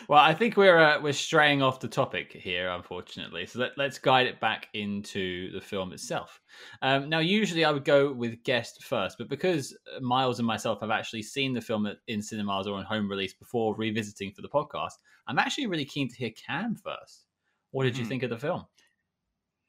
Well, 0.08 0.18
I 0.20 0.34
think 0.34 0.56
we're 0.56 0.78
uh, 0.78 1.00
we're 1.00 1.12
straying 1.12 1.62
off 1.62 1.80
the 1.80 1.88
topic 1.88 2.32
here, 2.32 2.70
unfortunately. 2.70 3.46
So 3.46 3.60
let, 3.60 3.72
let's 3.76 3.98
guide 3.98 4.26
it 4.26 4.40
back 4.40 4.68
into 4.74 5.50
the 5.52 5.60
film 5.60 5.92
itself. 5.92 6.40
Um, 6.82 7.08
now, 7.08 7.18
usually 7.20 7.64
I 7.64 7.70
would 7.70 7.84
go 7.84 8.12
with 8.12 8.42
guest 8.44 8.84
first, 8.84 9.18
but 9.18 9.28
because 9.28 9.76
uh, 9.96 10.00
Miles 10.00 10.38
and 10.38 10.46
myself 10.46 10.80
have 10.80 10.90
actually 10.90 11.22
seen 11.22 11.52
the 11.52 11.60
film 11.60 11.88
in 12.08 12.22
cinemas 12.22 12.66
or 12.66 12.76
on 12.78 12.84
home 12.84 13.08
release 13.08 13.34
before 13.34 13.74
revisiting 13.76 14.32
for 14.32 14.42
the 14.42 14.48
podcast, 14.48 14.92
I'm 15.26 15.38
actually 15.38 15.66
really 15.66 15.84
keen 15.84 16.08
to 16.08 16.16
hear 16.16 16.30
Cam 16.30 16.76
first. 16.76 17.26
What 17.70 17.84
did 17.84 17.96
you 17.96 18.04
Hmm. 18.04 18.08
think 18.08 18.22
of 18.24 18.30
the 18.30 18.38
film? 18.38 18.64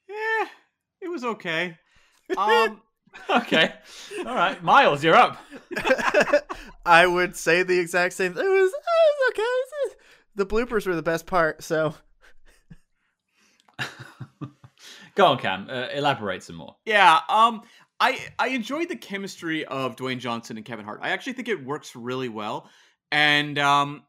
Eh, 0.10 0.45
it 1.02 1.10
was 1.10 1.24
okay. 1.24 1.78
Um, 2.38 2.82
Okay, 3.30 3.74
all 4.26 4.36
right, 4.36 4.62
Miles, 4.63 5.04
you're 5.04 5.15
up. 5.15 5.38
I 6.86 7.06
would 7.06 7.36
say 7.36 7.63
the 7.63 7.78
exact 7.80 8.13
same. 8.13 8.32
It 8.32 8.36
was, 8.36 8.71
it 8.71 8.74
was 8.74 9.30
okay. 9.30 10.00
The 10.36 10.46
bloopers 10.46 10.88
were 10.88 10.96
the 10.96 11.02
best 11.02 11.26
part. 11.26 11.63
So 11.63 11.96
Go 15.15 15.26
on, 15.26 15.38
Cam. 15.38 15.67
Uh, 15.70 15.88
elaborate 15.94 16.44
some 16.44 16.56
more. 16.58 16.76
Yeah, 16.86 17.20
um, 17.30 17.63
I 18.00 18.20
I 18.39 18.50
enjoyed 18.50 18.89
the 18.89 18.96
chemistry 18.96 19.65
of 19.65 19.96
Dwayne 19.96 20.20
Johnson 20.20 20.58
and 20.58 20.65
Kevin 20.65 20.86
Hart. 20.86 21.00
I 21.02 21.10
actually 21.10 21.34
think 21.34 21.50
it 21.50 21.65
works 21.65 21.96
really 21.96 22.30
well, 22.30 22.70
and 23.12 23.58
um, 23.60 24.04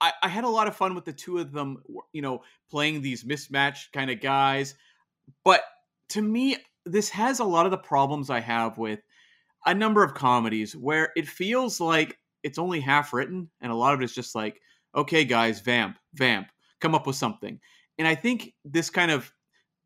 I, 0.00 0.12
I 0.22 0.28
had 0.28 0.44
a 0.44 0.48
lot 0.48 0.66
of 0.66 0.76
fun 0.76 0.94
with 0.94 1.04
the 1.04 1.12
two 1.12 1.38
of 1.38 1.52
them. 1.52 1.82
You 2.12 2.22
know, 2.22 2.42
playing 2.70 3.02
these 3.02 3.24
mismatched 3.24 3.92
kind 3.92 4.10
of 4.10 4.20
guys. 4.20 4.74
But 5.44 5.62
to 6.10 6.22
me, 6.22 6.56
this 6.84 7.08
has 7.10 7.40
a 7.40 7.44
lot 7.44 7.64
of 7.64 7.70
the 7.70 7.78
problems 7.78 8.28
I 8.28 8.40
have 8.40 8.76
with 8.76 9.00
a 9.64 9.74
number 9.74 10.02
of 10.02 10.14
comedies 10.14 10.76
where 10.76 11.10
it 11.16 11.26
feels 11.26 11.80
like 11.80 12.18
it's 12.42 12.58
only 12.58 12.80
half 12.80 13.12
written, 13.12 13.50
and 13.60 13.72
a 13.72 13.76
lot 13.76 13.94
of 13.94 14.00
it 14.00 14.04
is 14.04 14.14
just 14.14 14.34
like, 14.34 14.60
okay, 14.94 15.24
guys, 15.24 15.60
vamp, 15.60 15.98
vamp, 16.14 16.48
come 16.80 16.94
up 16.94 17.06
with 17.06 17.16
something. 17.16 17.60
And 17.98 18.08
I 18.08 18.14
think 18.14 18.54
this 18.64 18.90
kind 18.90 19.10
of 19.10 19.32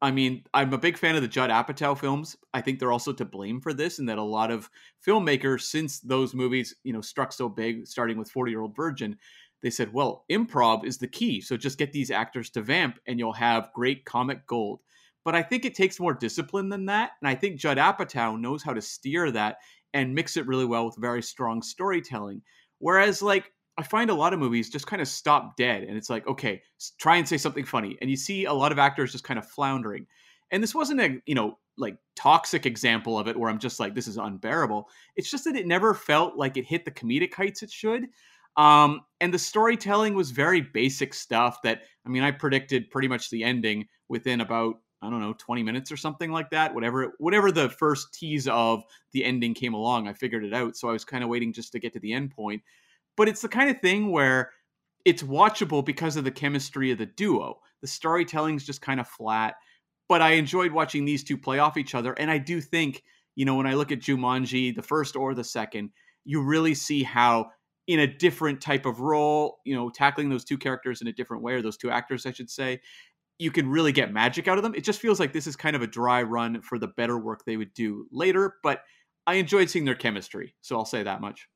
I 0.01 0.13
mean, 0.13 0.45
I'm 0.55 0.73
a 0.73 0.79
big 0.79 0.97
fan 0.97 1.17
of 1.17 1.23
the 1.23 1.29
Judd 1.29 1.51
Apatow 1.51 1.99
films. 1.99 2.37
I 2.55 2.61
think 2.61 2.79
they're 2.79 2.93
also 2.93 3.13
to 3.13 3.25
blame 3.25 3.61
for 3.61 3.75
this, 3.75 3.99
and 3.99 4.09
that 4.09 4.19
a 4.19 4.23
lot 4.23 4.53
of 4.53 4.71
filmmakers, 5.05 5.63
since 5.63 5.99
those 6.01 6.35
movies, 6.35 6.75
you 6.85 6.93
know, 6.93 7.01
struck 7.01 7.33
so 7.33 7.49
big, 7.49 7.87
starting 7.87 8.17
with 8.17 8.31
40 8.31 8.53
Year 8.53 8.61
Old 8.61 8.77
Virgin, 8.77 9.17
they 9.61 9.71
said, 9.71 9.93
well, 9.93 10.25
improv 10.31 10.85
is 10.85 10.99
the 10.99 11.09
key. 11.09 11.41
So 11.41 11.57
just 11.57 11.79
get 11.79 11.93
these 11.93 12.13
actors 12.13 12.49
to 12.51 12.63
vamp, 12.63 13.01
and 13.09 13.19
you'll 13.19 13.33
have 13.33 13.73
great 13.75 14.05
comic 14.05 14.47
gold. 14.47 14.81
But 15.25 15.35
I 15.35 15.43
think 15.43 15.65
it 15.65 15.75
takes 15.75 15.99
more 15.99 16.15
discipline 16.15 16.69
than 16.69 16.87
that, 16.87 17.13
and 17.21 17.29
I 17.29 17.35
think 17.35 17.59
Judd 17.59 17.79
Apatow 17.79 18.39
knows 18.39 18.63
how 18.63 18.75
to 18.75 18.81
steer 18.81 19.33
that 19.33 19.57
and 19.95 20.15
mix 20.15 20.37
it 20.37 20.47
really 20.47 20.65
well 20.65 20.87
with 20.87 20.97
very 20.97 21.23
strong 21.23 21.61
storytelling. 21.61 22.43
Whereas, 22.79 23.21
like, 23.21 23.53
I 23.79 23.83
find 23.85 24.11
a 24.11 24.15
lot 24.15 24.33
of 24.33 24.41
movies 24.41 24.69
just 24.69 24.89
kind 24.89 25.01
of 25.01 25.07
stop 25.07 25.57
dead 25.57 25.85
and 25.85 25.97
it's 25.97 26.11
like, 26.11 26.27
okay, 26.27 26.63
try 26.99 27.17
and 27.17 27.29
say 27.29 27.39
something 27.39 27.65
funny. 27.65 27.97
And 28.01 28.11
you 28.11 28.17
see 28.17 28.45
a 28.45 28.53
lot 28.53 28.73
of 28.73 28.79
actors 28.79 29.13
just 29.13 29.23
kind 29.23 29.39
of 29.39 29.49
floundering. 29.49 30.05
And 30.51 30.61
this 30.61 30.75
wasn't 30.75 31.01
a, 31.01 31.23
you 31.27 31.37
know, 31.37 31.59
like 31.77 31.97
toxic 32.17 32.67
example 32.67 33.17
of 33.17 33.29
it 33.29 33.37
where 33.37 33.49
I'm 33.49 33.61
just 33.61 33.79
like, 33.79 33.95
this 33.95 34.09
is 34.09 34.17
unbearable. 34.17 34.89
It's 35.15 35.31
just 35.31 35.45
that 35.45 35.55
it 35.55 35.69
never 35.69 35.95
felt 35.95 36.37
like 36.37 36.57
it 36.57 36.65
hit 36.65 36.85
the 36.85 36.91
comedic 36.91 37.33
heights 37.33 37.63
it 37.63 37.71
should. 37.71 38.07
Um, 38.57 39.03
and 39.21 39.33
the 39.33 39.39
storytelling 39.39 40.15
was 40.15 40.33
very 40.33 40.61
basic 40.61 41.15
stuff 41.15 41.63
that, 41.63 41.83
I 42.05 42.09
mean, 42.09 42.25
I 42.25 42.33
predicted 42.33 42.91
pretty 42.91 43.07
much 43.07 43.31
the 43.31 43.45
ending 43.45 43.87
within 44.09 44.41
about, 44.41 44.75
I 45.01 45.09
don't 45.09 45.21
know, 45.21 45.35
20 45.39 45.63
minutes 45.63 45.93
or 45.93 45.97
something 45.97 46.33
like 46.33 46.51
that. 46.51 46.75
Whatever, 46.75 47.13
whatever 47.19 47.53
the 47.53 47.69
first 47.69 48.13
tease 48.13 48.49
of 48.49 48.83
the 49.13 49.25
ending 49.25 49.55
came 49.55 49.75
along, 49.75 50.09
I 50.09 50.15
figured 50.15 50.43
it 50.43 50.53
out. 50.53 50.77
So 50.77 50.89
I 50.89 50.93
was 50.93 51.05
kind 51.05 51.23
of 51.23 51.31
waiting 51.31 51.53
just 51.53 51.71
to 51.73 51.79
get 51.79 51.93
to 51.93 52.01
the 52.01 52.13
end 52.13 52.33
point 52.33 52.63
but 53.19 53.29
it's 53.29 53.43
the 53.43 53.49
kind 53.49 53.69
of 53.69 53.83
thing 53.83 54.11
where 54.11 54.53
it's 55.05 55.23
watchable 55.23 55.85
because 55.85 56.17
of 56.17 56.25
the 56.25 56.31
chemistry 56.31 56.91
of 56.91 56.99
the 56.99 57.07
duo. 57.07 57.59
The 57.83 57.87
storytelling's 57.87 58.65
just 58.65 58.81
kind 58.81 59.01
of 59.01 59.07
flat. 59.07 59.57
but 60.09 60.23
I 60.23 60.33
enjoyed 60.33 60.73
watching 60.73 61.05
these 61.05 61.23
two 61.23 61.37
play 61.37 61.59
off 61.59 61.77
each 61.77 61.95
other. 61.95 62.15
And 62.15 62.31
I 62.31 62.39
do 62.39 62.61
think, 62.61 63.03
you 63.37 63.45
know, 63.45 63.55
when 63.55 63.67
I 63.67 63.75
look 63.75 63.93
at 63.93 64.01
Jumanji, 64.01 64.75
the 64.75 64.83
first 64.83 65.17
or 65.17 65.35
the 65.35 65.45
second, 65.45 65.91
you 66.25 66.43
really 66.43 66.75
see 66.75 67.03
how 67.03 67.51
in 67.87 68.01
a 68.01 68.07
different 68.07 68.61
type 68.61 68.87
of 68.87 69.01
role, 69.01 69.59
you 69.65 69.75
know, 69.75 69.91
tackling 69.91 70.29
those 70.29 70.45
two 70.45 70.59
characters 70.59 71.01
in 71.01 71.07
a 71.07 71.13
different 71.13 71.43
way, 71.43 71.55
or 71.55 71.63
those 71.63 71.77
two 71.77 71.91
actors, 71.91 72.27
I 72.27 72.33
should 72.33 72.51
say, 72.51 72.81
you 73.39 73.51
can 73.51 73.69
really 73.69 73.93
get 73.93 74.13
magic 74.13 74.49
out 74.49 74.59
of 74.59 74.65
them. 74.65 74.75
It 74.75 74.85
just 74.85 75.01
feels 75.01 75.21
like 75.21 75.33
this 75.33 75.47
is 75.47 75.57
kind 75.57 75.77
of 75.77 75.83
a 75.83 75.87
dry 75.87 76.23
run 76.23 76.61
for 76.61 76.79
the 76.79 76.89
better 76.89 77.19
work 77.19 77.45
they 77.45 77.57
would 77.57 77.73
do 77.73 78.07
later, 78.11 78.57
but 78.63 78.81
I 79.27 79.35
enjoyed 79.35 79.71
seeing 79.71 79.85
their 79.85 79.95
chemistry. 79.95 80.55
So 80.61 80.77
I'll 80.77 80.85
say 80.85 81.03
that 81.03 81.21
much. 81.21 81.49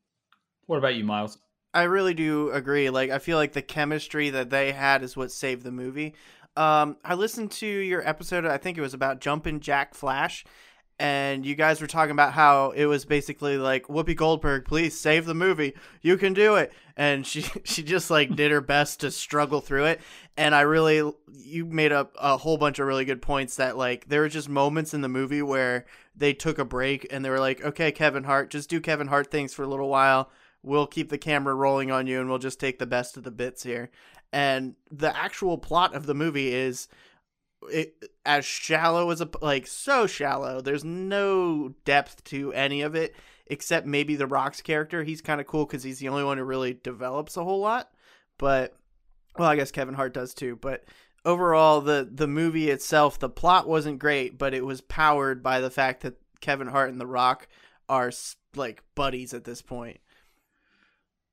What 0.67 0.79
about 0.79 0.95
you, 0.95 1.05
Miles? 1.05 1.39
I 1.75 1.85
really 1.85 2.15
do 2.15 2.51
agree. 2.51 2.91
Like, 2.91 3.11
I 3.11 3.19
feel 3.19 3.39
like 3.39 3.53
the 3.53 3.63
chemistry 3.63 4.31
that 4.31 4.51
they 4.51 4.73
had 4.73 5.03
is 5.03 5.17
what 5.17 5.33
saved 5.33 5.65
the 5.65 5.73
movie. 5.73 6.15
Um, 6.57 6.99
I 7.05 7.15
listened 7.15 7.51
to 7.53 7.67
your 7.67 8.07
episode. 8.07 8.45
I 8.45 8.59
think 8.59 8.77
it 8.77 8.83
was 8.83 8.95
about 8.95 9.21
Jumpin' 9.21 9.61
Jack 9.61 9.95
Flash, 9.95 10.45
and 10.99 11.45
you 11.45 11.55
guys 11.55 11.81
were 11.81 11.87
talking 11.87 12.13
about 12.13 12.33
how 12.33 12.71
it 12.71 12.87
was 12.87 13.05
basically 13.05 13.57
like 13.57 13.87
Whoopi 13.89 14.15
Goldberg, 14.15 14.67
please 14.67 14.99
save 14.99 15.25
the 15.25 15.35
movie. 15.35 15.75
You 16.01 16.17
can 16.17 16.33
do 16.33 16.57
it. 16.57 16.73
And 16.97 17.27
she 17.27 17.43
she 17.65 17.83
just 17.83 18.11
like 18.11 18.37
did 18.37 18.53
her 18.53 18.61
best 18.61 19.01
to 19.01 19.11
struggle 19.11 19.61
through 19.61 19.87
it. 19.87 20.01
And 20.37 20.55
I 20.55 20.61
really 20.61 21.11
you 21.35 21.65
made 21.65 21.91
up 21.91 22.15
a 22.21 22.37
whole 22.37 22.57
bunch 22.57 22.79
of 22.79 22.87
really 22.87 23.05
good 23.05 23.21
points 23.23 23.57
that 23.57 23.77
like 23.77 24.09
there 24.09 24.21
were 24.21 24.29
just 24.29 24.49
moments 24.49 24.95
in 24.95 25.01
the 25.01 25.09
movie 25.09 25.43
where 25.43 25.87
they 26.15 26.35
took 26.35 26.59
a 26.59 26.65
break 26.65 27.07
and 27.11 27.25
they 27.25 27.31
were 27.31 27.41
like, 27.41 27.65
"Okay, 27.65 27.91
Kevin 27.91 28.25
Hart, 28.25 28.51
just 28.51 28.71
do 28.71 28.81
Kevin 28.81 29.09
Hart 29.09 29.31
things 29.31 29.53
for 29.55 29.63
a 29.63 29.69
little 29.69 29.89
while. 29.89 30.31
We'll 30.63 30.87
keep 30.87 31.09
the 31.09 31.19
camera 31.19 31.55
rolling 31.55 31.91
on 31.91 32.07
you 32.07 32.21
and 32.21 32.29
we'll 32.29 32.39
just 32.39 32.61
take 32.61 32.79
the 32.79 32.87
best 32.87 33.17
of 33.17 33.25
the 33.25 33.31
bits 33.31 33.63
here." 33.63 33.91
And 34.33 34.77
the 34.91 35.17
actual 35.17 35.59
plot 35.59 35.95
of 35.95 36.07
the 36.07 36.15
movie 36.15 36.55
is 36.55 36.89
it 37.71 37.95
as 38.25 38.45
shallow 38.45 39.11
as 39.11 39.21
a 39.21 39.29
like 39.41 39.67
so 39.67 40.07
shallow. 40.07 40.61
There's 40.61 40.85
no 40.85 41.75
depth 41.85 42.25
to 42.25 42.53
any 42.53 42.83
of 42.83 42.95
it 42.95 43.15
except 43.47 43.87
maybe 43.87 44.17
the 44.17 44.27
Rock's 44.27 44.63
character. 44.63 45.05
He's 45.05 45.21
kind 45.21 45.41
of 45.41 45.47
cool 45.47 45.67
because 45.67 45.83
he's 45.83 45.99
the 45.99 46.09
only 46.09 46.25
one 46.25 46.39
who 46.39 46.45
really 46.45 46.75
develops 46.75 47.37
a 47.37 47.45
whole 47.45 47.61
lot. 47.61 47.93
But 48.39 48.77
well, 49.39 49.49
I 49.49 49.57
guess 49.57 49.71
Kevin 49.71 49.95
Hart 49.95 50.15
does 50.15 50.35
too. 50.35 50.57
But 50.57 50.85
overall, 51.25 51.81
the 51.81 52.09
the 52.11 52.29
movie 52.29 52.71
itself, 52.71 53.19
the 53.19 53.29
plot 53.29 53.69
wasn't 53.69 53.99
great, 53.99 54.39
but 54.39 54.55
it 54.55 54.65
was 54.65 54.81
powered 54.81 55.43
by 55.43 55.61
the 55.61 55.71
fact 55.71 56.03
that 56.03 56.17
Kevin 56.41 56.69
Hart 56.69 56.91
and 56.91 57.01
the 57.01 57.07
Rock 57.07 57.49
are 57.89 58.13
like 58.57 58.83
buddies 58.95 59.35
at 59.35 59.45
this 59.45 59.63
point. 59.63 60.01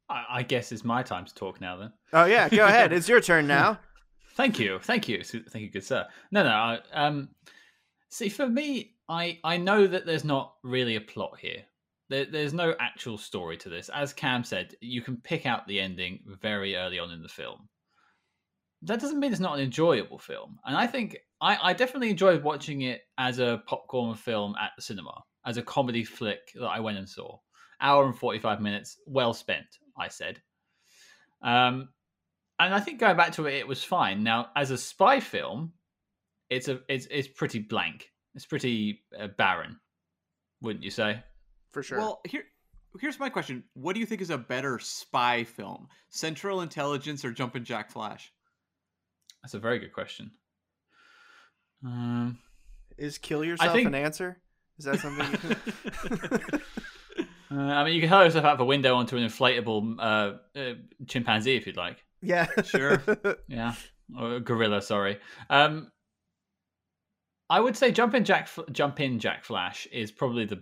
I, 0.10 0.26
I 0.30 0.44
guess 0.44 0.72
it's 0.72 0.84
my 0.84 1.04
time 1.04 1.26
to 1.26 1.36
talk 1.36 1.62
now 1.62 1.78
then. 1.78 1.94
Oh 2.14 2.26
yeah, 2.26 2.50
go 2.50 2.66
ahead. 2.68 2.92
It's 2.94 3.08
your 3.08 3.22
turn 3.22 3.48
now. 3.48 3.80
Thank 4.36 4.58
you, 4.58 4.80
thank 4.80 5.10
you, 5.10 5.22
thank 5.22 5.66
you, 5.66 5.70
good 5.70 5.84
sir. 5.84 6.08
No, 6.32 6.44
no. 6.44 6.50
I, 6.50 6.80
um, 6.94 7.28
see, 8.10 8.30
for 8.30 8.48
me, 8.48 8.96
I 9.10 9.38
I 9.44 9.58
know 9.58 9.86
that 9.86 10.06
there's 10.06 10.24
not 10.24 10.54
really 10.64 10.96
a 10.96 11.02
plot 11.02 11.38
here. 11.42 11.64
There, 12.08 12.24
there's 12.24 12.54
no 12.54 12.74
actual 12.80 13.18
story 13.18 13.58
to 13.58 13.70
this. 13.70 13.90
As 13.90 14.14
Cam 14.14 14.46
said, 14.46 14.76
you 14.80 15.02
can 15.02 15.18
pick 15.18 15.46
out 15.46 15.68
the 15.68 15.82
ending 15.82 16.20
very 16.42 16.78
early 16.78 17.00
on 17.00 17.12
in 17.12 17.22
the 17.22 17.28
film. 17.28 17.68
That 18.84 19.02
doesn't 19.02 19.20
mean 19.20 19.32
it's 19.34 19.42
not 19.42 19.58
an 19.58 19.64
enjoyable 19.66 20.20
film, 20.20 20.58
and 20.66 20.78
I 20.78 20.88
think 20.88 21.18
I, 21.42 21.58
I 21.62 21.74
definitely 21.74 22.10
enjoyed 22.10 22.42
watching 22.42 22.84
it 22.84 23.02
as 23.18 23.40
a 23.40 23.62
popcorn 23.66 24.16
film 24.16 24.56
at 24.62 24.72
the 24.78 24.82
cinema, 24.82 25.22
as 25.46 25.58
a 25.58 25.64
comedy 25.64 26.06
flick 26.06 26.40
that 26.56 26.68
I 26.68 26.80
went 26.80 26.98
and 26.98 27.10
saw. 27.10 27.38
Hour 27.82 28.06
and 28.06 28.18
forty 28.18 28.40
five 28.40 28.62
minutes, 28.62 28.98
well 29.06 29.34
spent. 29.34 29.68
I 30.00 30.08
said. 30.08 30.42
Um, 31.42 31.90
and 32.60 32.74
I 32.74 32.80
think 32.80 33.00
going 33.00 33.18
back 33.18 33.34
to 33.34 33.46
it, 33.46 33.56
it 33.56 33.68
was 33.68 33.84
fine. 33.84 34.24
Now, 34.24 34.50
as 34.56 34.72
a 34.72 34.78
spy 34.78 35.20
film, 35.20 35.74
it's 36.50 36.68
a 36.68 36.80
it's 36.88 37.08
it's 37.10 37.28
pretty 37.28 37.60
blank. 37.60 38.10
It's 38.36 38.46
pretty 38.46 39.04
uh, 39.18 39.28
barren, 39.28 39.80
wouldn't 40.62 40.84
you 40.84 40.92
say? 40.92 41.24
For 41.72 41.84
sure. 41.84 42.00
Well, 42.00 42.22
here 42.28 42.44
here's 43.00 43.20
my 43.20 43.30
question: 43.30 43.64
What 43.74 43.94
do 43.94 44.00
you 44.00 44.06
think 44.06 44.22
is 44.22 44.30
a 44.30 44.38
better 44.38 44.80
spy 44.80 45.44
film, 45.44 45.88
Central 46.10 46.62
Intelligence 46.62 47.24
or 47.24 47.32
Jumpin' 47.32 47.64
Jack 47.64 47.92
Flash? 47.92 48.32
That's 49.42 49.54
a 49.54 49.60
very 49.60 49.80
good 49.80 49.94
question. 49.94 50.32
Um, 51.86 52.40
is 52.98 53.18
kill 53.18 53.46
yourself 53.46 53.74
think... 53.74 53.88
an 53.88 53.96
answer? 53.96 54.38
Is 54.78 54.86
that 54.86 55.00
something? 55.00 56.62
uh, 57.52 57.56
I 57.56 57.84
mean, 57.84 57.96
you 57.96 58.02
can 58.02 58.10
hurl 58.10 58.24
yourself 58.24 58.46
out 58.46 58.54
of 58.54 58.60
a 58.60 58.66
window 58.66 58.96
onto 58.96 59.18
an 59.18 59.28
inflatable 59.28 59.96
uh, 60.00 60.60
uh, 60.60 60.74
chimpanzee 61.08 61.56
if 61.56 61.66
you'd 61.66 61.78
like. 61.78 62.04
Yeah, 62.22 62.48
sure. 62.64 63.02
yeah, 63.48 63.74
or 64.18 64.40
gorilla. 64.40 64.82
Sorry. 64.82 65.20
Um, 65.50 65.92
I 67.50 67.60
would 67.60 67.76
say 67.76 67.92
Jumpin' 67.92 68.26
Jack 68.26 68.50
Jumpin' 68.72 69.20
Jack 69.20 69.44
Flash 69.44 69.88
is 69.92 70.12
probably 70.12 70.46
the 70.46 70.62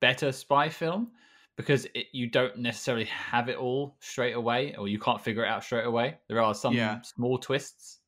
better 0.00 0.32
spy 0.32 0.68
film 0.68 1.12
because 1.56 1.86
it, 1.94 2.06
you 2.12 2.28
don't 2.28 2.58
necessarily 2.58 3.06
have 3.06 3.48
it 3.48 3.56
all 3.56 3.96
straight 4.00 4.34
away, 4.34 4.74
or 4.76 4.88
you 4.88 4.98
can't 4.98 5.20
figure 5.20 5.44
it 5.44 5.48
out 5.48 5.64
straight 5.64 5.86
away. 5.86 6.18
There 6.28 6.40
are 6.40 6.54
some 6.54 6.74
yeah. 6.74 7.00
small 7.00 7.38
twists. 7.38 8.00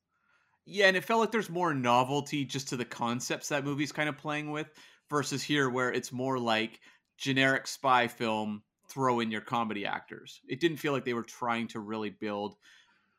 Yeah, 0.66 0.86
and 0.88 0.96
it 0.98 1.04
felt 1.04 1.20
like 1.20 1.32
there's 1.32 1.48
more 1.48 1.72
novelty 1.72 2.44
just 2.44 2.68
to 2.68 2.76
the 2.76 2.84
concepts 2.84 3.48
that 3.48 3.64
movie's 3.64 3.92
kind 3.92 4.08
of 4.08 4.18
playing 4.18 4.50
with 4.50 4.66
versus 5.08 5.42
here 5.42 5.70
where 5.70 5.90
it's 5.90 6.12
more 6.12 6.38
like 6.38 6.80
generic 7.18 7.66
spy 7.66 8.08
film 8.08 8.62
throw 8.88 9.20
in 9.20 9.30
your 9.30 9.40
comedy 9.40 9.84
actors. 9.84 10.40
It 10.48 10.60
didn't 10.60 10.78
feel 10.78 10.92
like 10.92 11.04
they 11.04 11.14
were 11.14 11.22
trying 11.22 11.68
to 11.68 11.80
really 11.80 12.10
build 12.10 12.56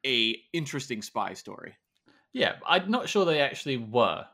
a 0.05 0.37
interesting 0.53 1.01
spy 1.01 1.33
story. 1.33 1.75
Yeah, 2.33 2.55
I'm 2.65 2.89
not 2.89 3.09
sure 3.09 3.25
they 3.25 3.41
actually 3.41 3.77
were. 3.77 4.25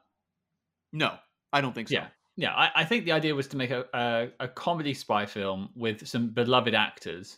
No, 0.94 1.16
I 1.52 1.62
don't 1.62 1.74
think 1.74 1.90
so. 1.90 1.96
Yeah, 1.96 2.08
yeah. 2.38 2.54
I, 2.54 2.72
I 2.76 2.86
think 2.86 3.06
the 3.06 3.12
idea 3.12 3.36
was 3.36 3.48
to 3.50 3.58
make 3.58 3.72
a, 3.72 3.86
a, 3.94 4.28
a 4.40 4.48
comedy 4.48 4.94
spy 4.94 5.26
film 5.26 5.70
with 5.76 6.08
some 6.08 6.30
beloved 6.30 6.74
actors 6.74 7.38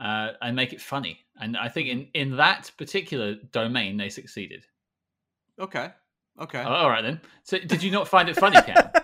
uh, 0.00 0.30
and 0.40 0.56
make 0.56 0.72
it 0.72 0.80
funny. 0.80 1.20
And 1.40 1.56
I 1.56 1.68
think 1.68 1.88
in, 1.88 2.08
in 2.14 2.36
that 2.36 2.70
particular 2.78 3.36
domain, 3.52 3.96
they 3.96 4.08
succeeded. 4.08 4.64
Okay. 5.58 5.90
Okay. 6.40 6.62
Oh, 6.64 6.72
all 6.72 6.90
right 6.90 7.02
then. 7.02 7.20
So, 7.42 7.58
did 7.58 7.82
you 7.82 7.90
not 7.90 8.06
find 8.06 8.28
it 8.28 8.36
funny, 8.36 8.60
Cam? 8.62 8.90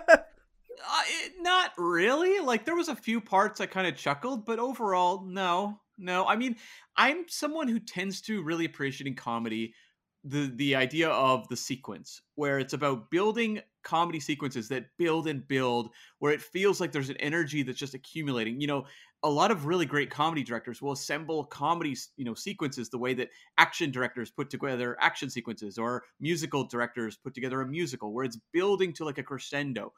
Not 1.45 1.73
really. 1.77 2.39
Like 2.39 2.65
there 2.65 2.75
was 2.75 2.89
a 2.89 2.95
few 2.95 3.21
parts 3.21 3.61
I 3.61 3.67
kind 3.67 3.85
of 3.87 3.95
chuckled, 3.95 4.45
but 4.45 4.57
overall, 4.57 5.23
no, 5.25 5.79
no. 5.97 6.25
I 6.25 6.35
mean, 6.35 6.55
I'm 6.97 7.25
someone 7.27 7.67
who 7.67 7.79
tends 7.79 8.19
to 8.21 8.41
really 8.43 8.65
appreciate 8.65 9.07
in 9.07 9.15
comedy 9.15 9.75
the 10.23 10.51
the 10.55 10.75
idea 10.75 11.09
of 11.09 11.47
the 11.49 11.55
sequence 11.55 12.23
where 12.33 12.57
it's 12.57 12.73
about 12.73 13.11
building 13.11 13.61
comedy 13.83 14.19
sequences 14.19 14.67
that 14.69 14.85
build 14.97 15.27
and 15.27 15.47
build 15.47 15.91
where 16.17 16.33
it 16.33 16.41
feels 16.41 16.81
like 16.81 16.91
there's 16.91 17.11
an 17.11 17.17
energy 17.17 17.61
that's 17.61 17.77
just 17.77 17.93
accumulating 17.93 18.59
you 18.59 18.65
know 18.65 18.83
a 19.23 19.29
lot 19.29 19.51
of 19.51 19.67
really 19.67 19.85
great 19.85 20.09
comedy 20.09 20.43
directors 20.43 20.81
will 20.81 20.93
assemble 20.93 21.45
comedy 21.45 21.95
you 22.17 22.25
know 22.25 22.33
sequences 22.33 22.89
the 22.89 22.97
way 22.97 23.13
that 23.13 23.29
action 23.59 23.91
directors 23.91 24.31
put 24.31 24.49
together 24.49 24.97
action 24.99 25.29
sequences 25.29 25.77
or 25.77 26.03
musical 26.19 26.63
directors 26.63 27.17
put 27.17 27.35
together 27.35 27.61
a 27.61 27.67
musical 27.67 28.11
where 28.11 28.25
it's 28.25 28.39
building 28.51 28.93
to 28.93 29.05
like 29.05 29.19
a 29.19 29.23
crescendo 29.23 29.93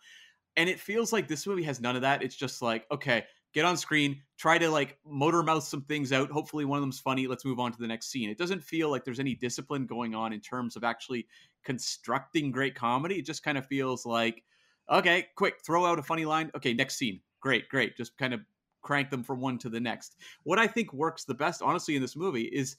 and 0.58 0.68
it 0.68 0.80
feels 0.80 1.14
like 1.14 1.28
this 1.28 1.48
movie 1.48 1.64
has 1.64 1.80
none 1.80 1.96
of 1.96 2.02
that 2.02 2.22
it's 2.22 2.36
just 2.36 2.62
like 2.62 2.86
okay 2.92 3.24
get 3.58 3.66
on 3.66 3.76
screen, 3.76 4.22
try 4.38 4.58
to 4.58 4.70
like 4.70 5.00
motor 5.04 5.42
mouth 5.42 5.64
some 5.64 5.82
things 5.82 6.12
out. 6.12 6.30
Hopefully, 6.30 6.64
one 6.64 6.78
of 6.78 6.84
them's 6.84 7.00
funny. 7.00 7.26
Let's 7.26 7.44
move 7.44 7.60
on 7.60 7.72
to 7.72 7.80
the 7.80 7.88
next 7.88 8.12
scene. 8.12 8.30
It 8.30 8.38
doesn't 8.38 8.64
feel 8.64 8.92
like 8.92 9.04
there's 9.04 9.20
any 9.20 9.34
discipline 9.34 9.88
going 9.88 10.14
on 10.14 10.32
in 10.32 10.40
terms 10.42 10.76
of 10.76 10.84
actually 10.84 11.28
constructing 11.64 12.52
great 12.52 12.76
comedy. 12.76 13.16
It 13.16 13.26
just 13.26 13.44
kind 13.44 13.58
of 13.58 13.66
feels 13.66 14.06
like, 14.06 14.44
okay, 14.92 15.28
quick, 15.36 15.56
throw 15.66 15.86
out 15.86 15.98
a 15.98 16.04
funny 16.04 16.26
line. 16.26 16.52
Okay, 16.56 16.74
next 16.74 16.98
scene. 16.98 17.20
Great, 17.40 17.68
great. 17.70 17.98
Just 17.98 18.16
kind 18.18 18.34
of 18.34 18.42
crank 18.84 19.10
them 19.10 19.24
from 19.24 19.42
one 19.42 19.58
to 19.58 19.70
the 19.70 19.80
next. 19.80 20.18
What 20.44 20.60
I 20.60 20.68
think 20.68 20.94
works 20.94 21.26
the 21.26 21.34
best, 21.34 21.64
honestly, 21.64 21.96
in 21.96 22.02
this 22.02 22.16
movie 22.16 22.46
is 22.46 22.78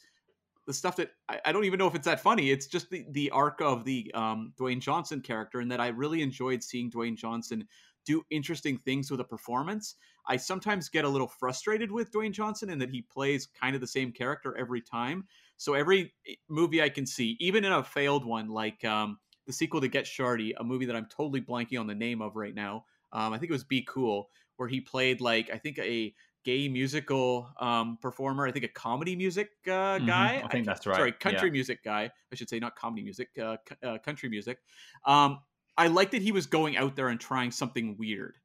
the 0.69 0.75
stuff 0.75 0.97
that 0.97 1.13
I, 1.31 1.41
I, 1.47 1.53
don't 1.53 1.65
even 1.65 1.79
know 1.79 1.87
if 1.87 1.95
it's 1.95 2.05
that 2.05 2.21
funny. 2.21 2.51
It's 2.51 2.67
just 2.67 2.91
the 2.91 3.07
the 3.13 3.31
arc 3.31 3.63
of 3.63 3.85
the 3.87 4.13
um, 4.15 4.53
Dwayne 4.61 4.81
Johnson 4.81 5.23
character, 5.23 5.61
and 5.61 5.73
that 5.73 5.81
I 5.81 5.89
really 5.89 6.21
enjoyed 6.21 6.63
seeing 6.63 6.91
Dwayne 6.91 7.17
Johnson 7.17 7.67
do 8.05 8.23
interesting 8.31 8.77
things 8.77 9.11
with 9.11 9.21
a 9.21 9.25
performance. 9.25 9.95
I 10.27 10.37
sometimes 10.37 10.91
get 10.91 11.07
a 11.07 11.09
little 11.09 11.27
frustrated 11.27 11.91
with 11.91 12.13
Dwayne 12.13 12.33
Johnson 12.33 12.69
in 12.69 12.79
that 12.81 12.91
he 12.91 13.01
plays 13.01 13.49
kind 13.59 13.75
of 13.75 13.81
the 13.81 13.87
same 13.87 14.13
character 14.13 14.55
every 14.59 14.83
time. 14.83 15.27
So 15.57 15.73
every 15.73 16.13
eh, 16.29 16.35
movie 16.51 16.83
I 16.83 16.91
can 16.91 17.07
see, 17.07 17.39
even 17.41 17.65
in 17.65 17.73
a 17.73 17.83
failed 17.83 18.27
one 18.27 18.51
like 18.51 18.85
um, 18.85 19.19
the 19.47 19.55
sequel 19.55 19.81
to 19.81 19.89
Get 19.89 20.07
Shorty, 20.07 20.53
a 20.53 20.65
movie 20.65 20.85
that 20.85 20.97
I'm 20.97 21.07
totally 21.07 21.41
blanking 21.41 21.81
on 21.81 21.87
the 21.87 21.95
name 21.95 22.21
of 22.21 22.37
right 22.37 22.55
now. 22.55 22.85
Um, 23.15 23.33
I 23.33 23.39
think 23.39 23.49
it 23.49 23.55
was 23.55 23.65
Be 23.65 23.87
Cool, 23.89 24.29
where 24.57 24.69
he 24.69 24.83
played 24.83 25.23
like 25.23 25.49
I 25.51 25.57
think 25.57 25.79
a 25.79 26.13
gay 26.45 26.69
musical 26.69 27.51
um, 27.61 27.99
performer. 28.01 28.47
I 28.47 28.53
think 28.53 28.65
a 28.65 28.69
comedy 28.69 29.17
music 29.17 29.51
uh, 29.67 29.99
guy. 29.99 30.37
Mm-hmm. 30.37 30.47
I 30.47 30.49
think 30.51 30.67
that's 30.67 30.87
right. 30.87 30.97
Sorry, 30.97 31.13
country 31.13 31.49
yeah. 31.49 31.53
music 31.53 31.85
guy. 31.85 32.11
I 32.33 32.35
should 32.35 32.49
say 32.49 32.59
not 32.59 32.77
comedy 32.77 33.03
music, 33.03 33.29
uh, 33.41 33.57
uh, 33.83 33.99
country 33.99 34.29
music. 34.29 34.59
Um, 35.05 35.41
I 35.77 35.87
like 35.87 36.11
that 36.11 36.23
he 36.23 36.33
was 36.33 36.47
going 36.47 36.77
out 36.77 36.97
there 36.97 37.09
and 37.09 37.21
trying 37.21 37.51
something 37.51 37.97
weird. 37.99 38.37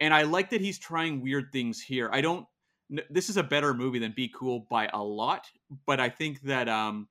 And 0.00 0.14
I 0.14 0.22
like 0.22 0.50
that 0.50 0.60
he's 0.60 0.78
trying 0.78 1.20
weird 1.20 1.52
things 1.52 1.80
here. 1.80 2.08
I 2.12 2.20
don't 2.20 2.46
this 3.10 3.28
is 3.28 3.36
a 3.36 3.42
better 3.42 3.74
movie 3.74 3.98
than 3.98 4.12
Be 4.12 4.32
Cool 4.34 4.66
by 4.70 4.88
a 4.92 5.02
lot, 5.02 5.46
but 5.86 6.00
I 6.00 6.08
think 6.08 6.40
that 6.42 6.68
um 6.68 7.08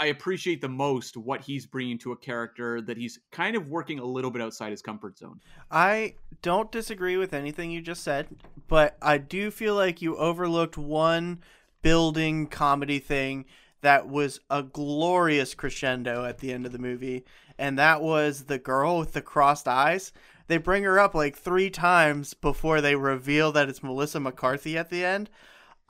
I 0.00 0.06
appreciate 0.06 0.62
the 0.62 0.68
most 0.68 1.18
what 1.18 1.42
he's 1.42 1.66
bringing 1.66 1.98
to 1.98 2.12
a 2.12 2.16
character 2.16 2.80
that 2.80 2.96
he's 2.96 3.18
kind 3.30 3.54
of 3.54 3.68
working 3.68 3.98
a 3.98 4.04
little 4.04 4.30
bit 4.30 4.40
outside 4.40 4.70
his 4.70 4.80
comfort 4.80 5.18
zone. 5.18 5.40
I 5.70 6.14
don't 6.40 6.72
disagree 6.72 7.18
with 7.18 7.34
anything 7.34 7.70
you 7.70 7.82
just 7.82 8.02
said, 8.02 8.28
but 8.66 8.96
I 9.02 9.18
do 9.18 9.50
feel 9.50 9.74
like 9.74 10.00
you 10.00 10.16
overlooked 10.16 10.78
one 10.78 11.42
building 11.82 12.46
comedy 12.46 12.98
thing 12.98 13.44
that 13.82 14.08
was 14.08 14.40
a 14.48 14.62
glorious 14.62 15.54
crescendo 15.54 16.24
at 16.24 16.38
the 16.38 16.50
end 16.50 16.64
of 16.64 16.72
the 16.72 16.78
movie, 16.78 17.26
and 17.58 17.78
that 17.78 18.00
was 18.00 18.44
the 18.44 18.58
girl 18.58 18.98
with 18.98 19.12
the 19.12 19.20
crossed 19.20 19.68
eyes. 19.68 20.12
They 20.46 20.56
bring 20.56 20.82
her 20.84 20.98
up 20.98 21.14
like 21.14 21.36
three 21.36 21.68
times 21.68 22.32
before 22.32 22.80
they 22.80 22.96
reveal 22.96 23.52
that 23.52 23.68
it's 23.68 23.82
Melissa 23.82 24.18
McCarthy 24.18 24.78
at 24.78 24.88
the 24.88 25.04
end. 25.04 25.28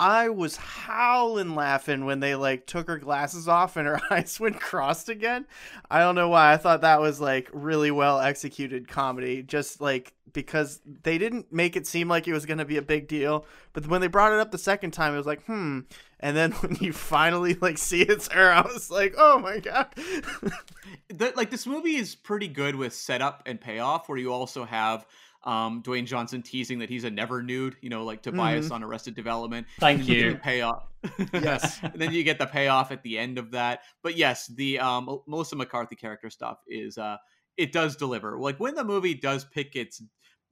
I 0.00 0.30
was 0.30 0.56
howling 0.56 1.54
laughing 1.54 2.06
when 2.06 2.20
they 2.20 2.34
like 2.34 2.64
took 2.64 2.88
her 2.88 2.98
glasses 2.98 3.46
off 3.46 3.76
and 3.76 3.86
her 3.86 4.00
eyes 4.10 4.40
went 4.40 4.58
crossed 4.58 5.10
again. 5.10 5.46
I 5.90 5.98
don't 5.98 6.14
know 6.14 6.30
why. 6.30 6.54
I 6.54 6.56
thought 6.56 6.80
that 6.80 7.02
was 7.02 7.20
like 7.20 7.50
really 7.52 7.90
well 7.90 8.18
executed 8.18 8.88
comedy. 8.88 9.42
Just 9.42 9.78
like 9.82 10.14
because 10.32 10.80
they 11.02 11.18
didn't 11.18 11.52
make 11.52 11.76
it 11.76 11.86
seem 11.86 12.08
like 12.08 12.26
it 12.26 12.32
was 12.32 12.46
going 12.46 12.56
to 12.56 12.64
be 12.64 12.78
a 12.78 12.82
big 12.82 13.08
deal, 13.08 13.44
but 13.74 13.86
when 13.88 14.00
they 14.00 14.06
brought 14.06 14.32
it 14.32 14.40
up 14.40 14.52
the 14.52 14.58
second 14.58 14.92
time, 14.92 15.12
it 15.12 15.18
was 15.18 15.26
like, 15.26 15.44
hmm. 15.44 15.80
And 16.18 16.34
then 16.34 16.52
when 16.62 16.76
you 16.76 16.94
finally 16.94 17.58
like 17.60 17.76
see 17.76 18.00
it's 18.00 18.28
her, 18.28 18.50
I 18.50 18.62
was 18.62 18.90
like, 18.90 19.14
oh 19.18 19.38
my 19.38 19.58
god. 19.58 19.88
the, 21.08 21.34
like 21.36 21.50
this 21.50 21.66
movie 21.66 21.96
is 21.96 22.14
pretty 22.14 22.48
good 22.48 22.74
with 22.74 22.94
setup 22.94 23.42
and 23.44 23.60
payoff, 23.60 24.08
where 24.08 24.16
you 24.16 24.32
also 24.32 24.64
have 24.64 25.04
um, 25.44 25.82
Dwayne 25.82 26.04
Johnson 26.06 26.42
teasing 26.42 26.78
that 26.80 26.88
he's 26.90 27.04
a 27.04 27.10
never 27.10 27.42
nude, 27.42 27.76
you 27.80 27.88
know, 27.90 28.04
like 28.04 28.22
Tobias 28.22 28.68
Mhm. 28.68 28.72
on 28.72 28.82
Arrested 28.82 29.14
Development. 29.14 29.66
Thank 29.78 30.06
you. 30.08 30.36
payoff. 30.42 30.84
Yes. 31.32 31.80
and 31.82 31.94
then 31.94 32.12
you 32.12 32.22
get 32.24 32.38
the 32.38 32.46
payoff 32.46 32.92
at 32.92 33.02
the 33.02 33.16
end 33.18 33.38
of 33.38 33.50
that. 33.52 33.80
But 34.02 34.16
yes, 34.16 34.48
the 34.48 34.78
um, 34.78 35.20
Melissa 35.26 35.56
McCarthy 35.56 35.96
character 35.96 36.28
stuff 36.28 36.58
is 36.68 36.98
uh, 36.98 37.16
it 37.56 37.72
does 37.72 37.96
deliver. 37.96 38.38
Like 38.38 38.60
when 38.60 38.74
the 38.74 38.84
movie 38.84 39.14
does 39.14 39.44
pick 39.46 39.76
its 39.76 40.02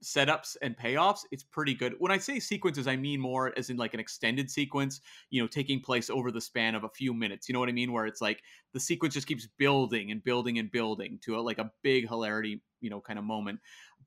setups 0.03 0.55
and 0.61 0.77
payoffs, 0.77 1.19
it's 1.31 1.43
pretty 1.43 1.73
good. 1.73 1.93
When 1.99 2.11
I 2.11 2.17
say 2.17 2.39
sequences, 2.39 2.87
I 2.87 2.95
mean 2.95 3.19
more 3.19 3.53
as 3.57 3.69
in 3.69 3.77
like 3.77 3.93
an 3.93 3.99
extended 3.99 4.49
sequence, 4.49 5.01
you 5.29 5.41
know, 5.41 5.47
taking 5.47 5.81
place 5.81 6.09
over 6.09 6.31
the 6.31 6.41
span 6.41 6.73
of 6.73 6.83
a 6.83 6.89
few 6.89 7.13
minutes. 7.13 7.47
You 7.49 7.53
know 7.53 7.59
what 7.59 7.69
I 7.69 7.73
mean? 7.73 7.91
Where 7.91 8.05
it's 8.05 8.21
like 8.21 8.41
the 8.73 8.79
sequence 8.79 9.13
just 9.13 9.27
keeps 9.27 9.47
building 9.57 10.09
and 10.11 10.23
building 10.23 10.57
and 10.57 10.71
building 10.71 11.19
to 11.25 11.37
a, 11.37 11.41
like 11.41 11.57
a 11.57 11.69
big 11.83 12.07
hilarity, 12.07 12.61
you 12.79 12.89
know, 12.89 13.01
kind 13.01 13.19
of 13.19 13.25
moment. 13.25 13.59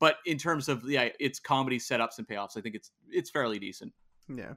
But 0.03 0.17
in 0.25 0.37
terms 0.37 0.67
of 0.67 0.83
yeah, 0.83 1.07
its 1.17 1.39
comedy 1.39 1.79
setups 1.79 2.17
and 2.17 2.27
payoffs, 2.27 2.57
I 2.57 2.61
think 2.61 2.75
it's 2.75 2.91
it's 3.09 3.29
fairly 3.29 3.57
decent. 3.57 3.93
yeah. 4.27 4.55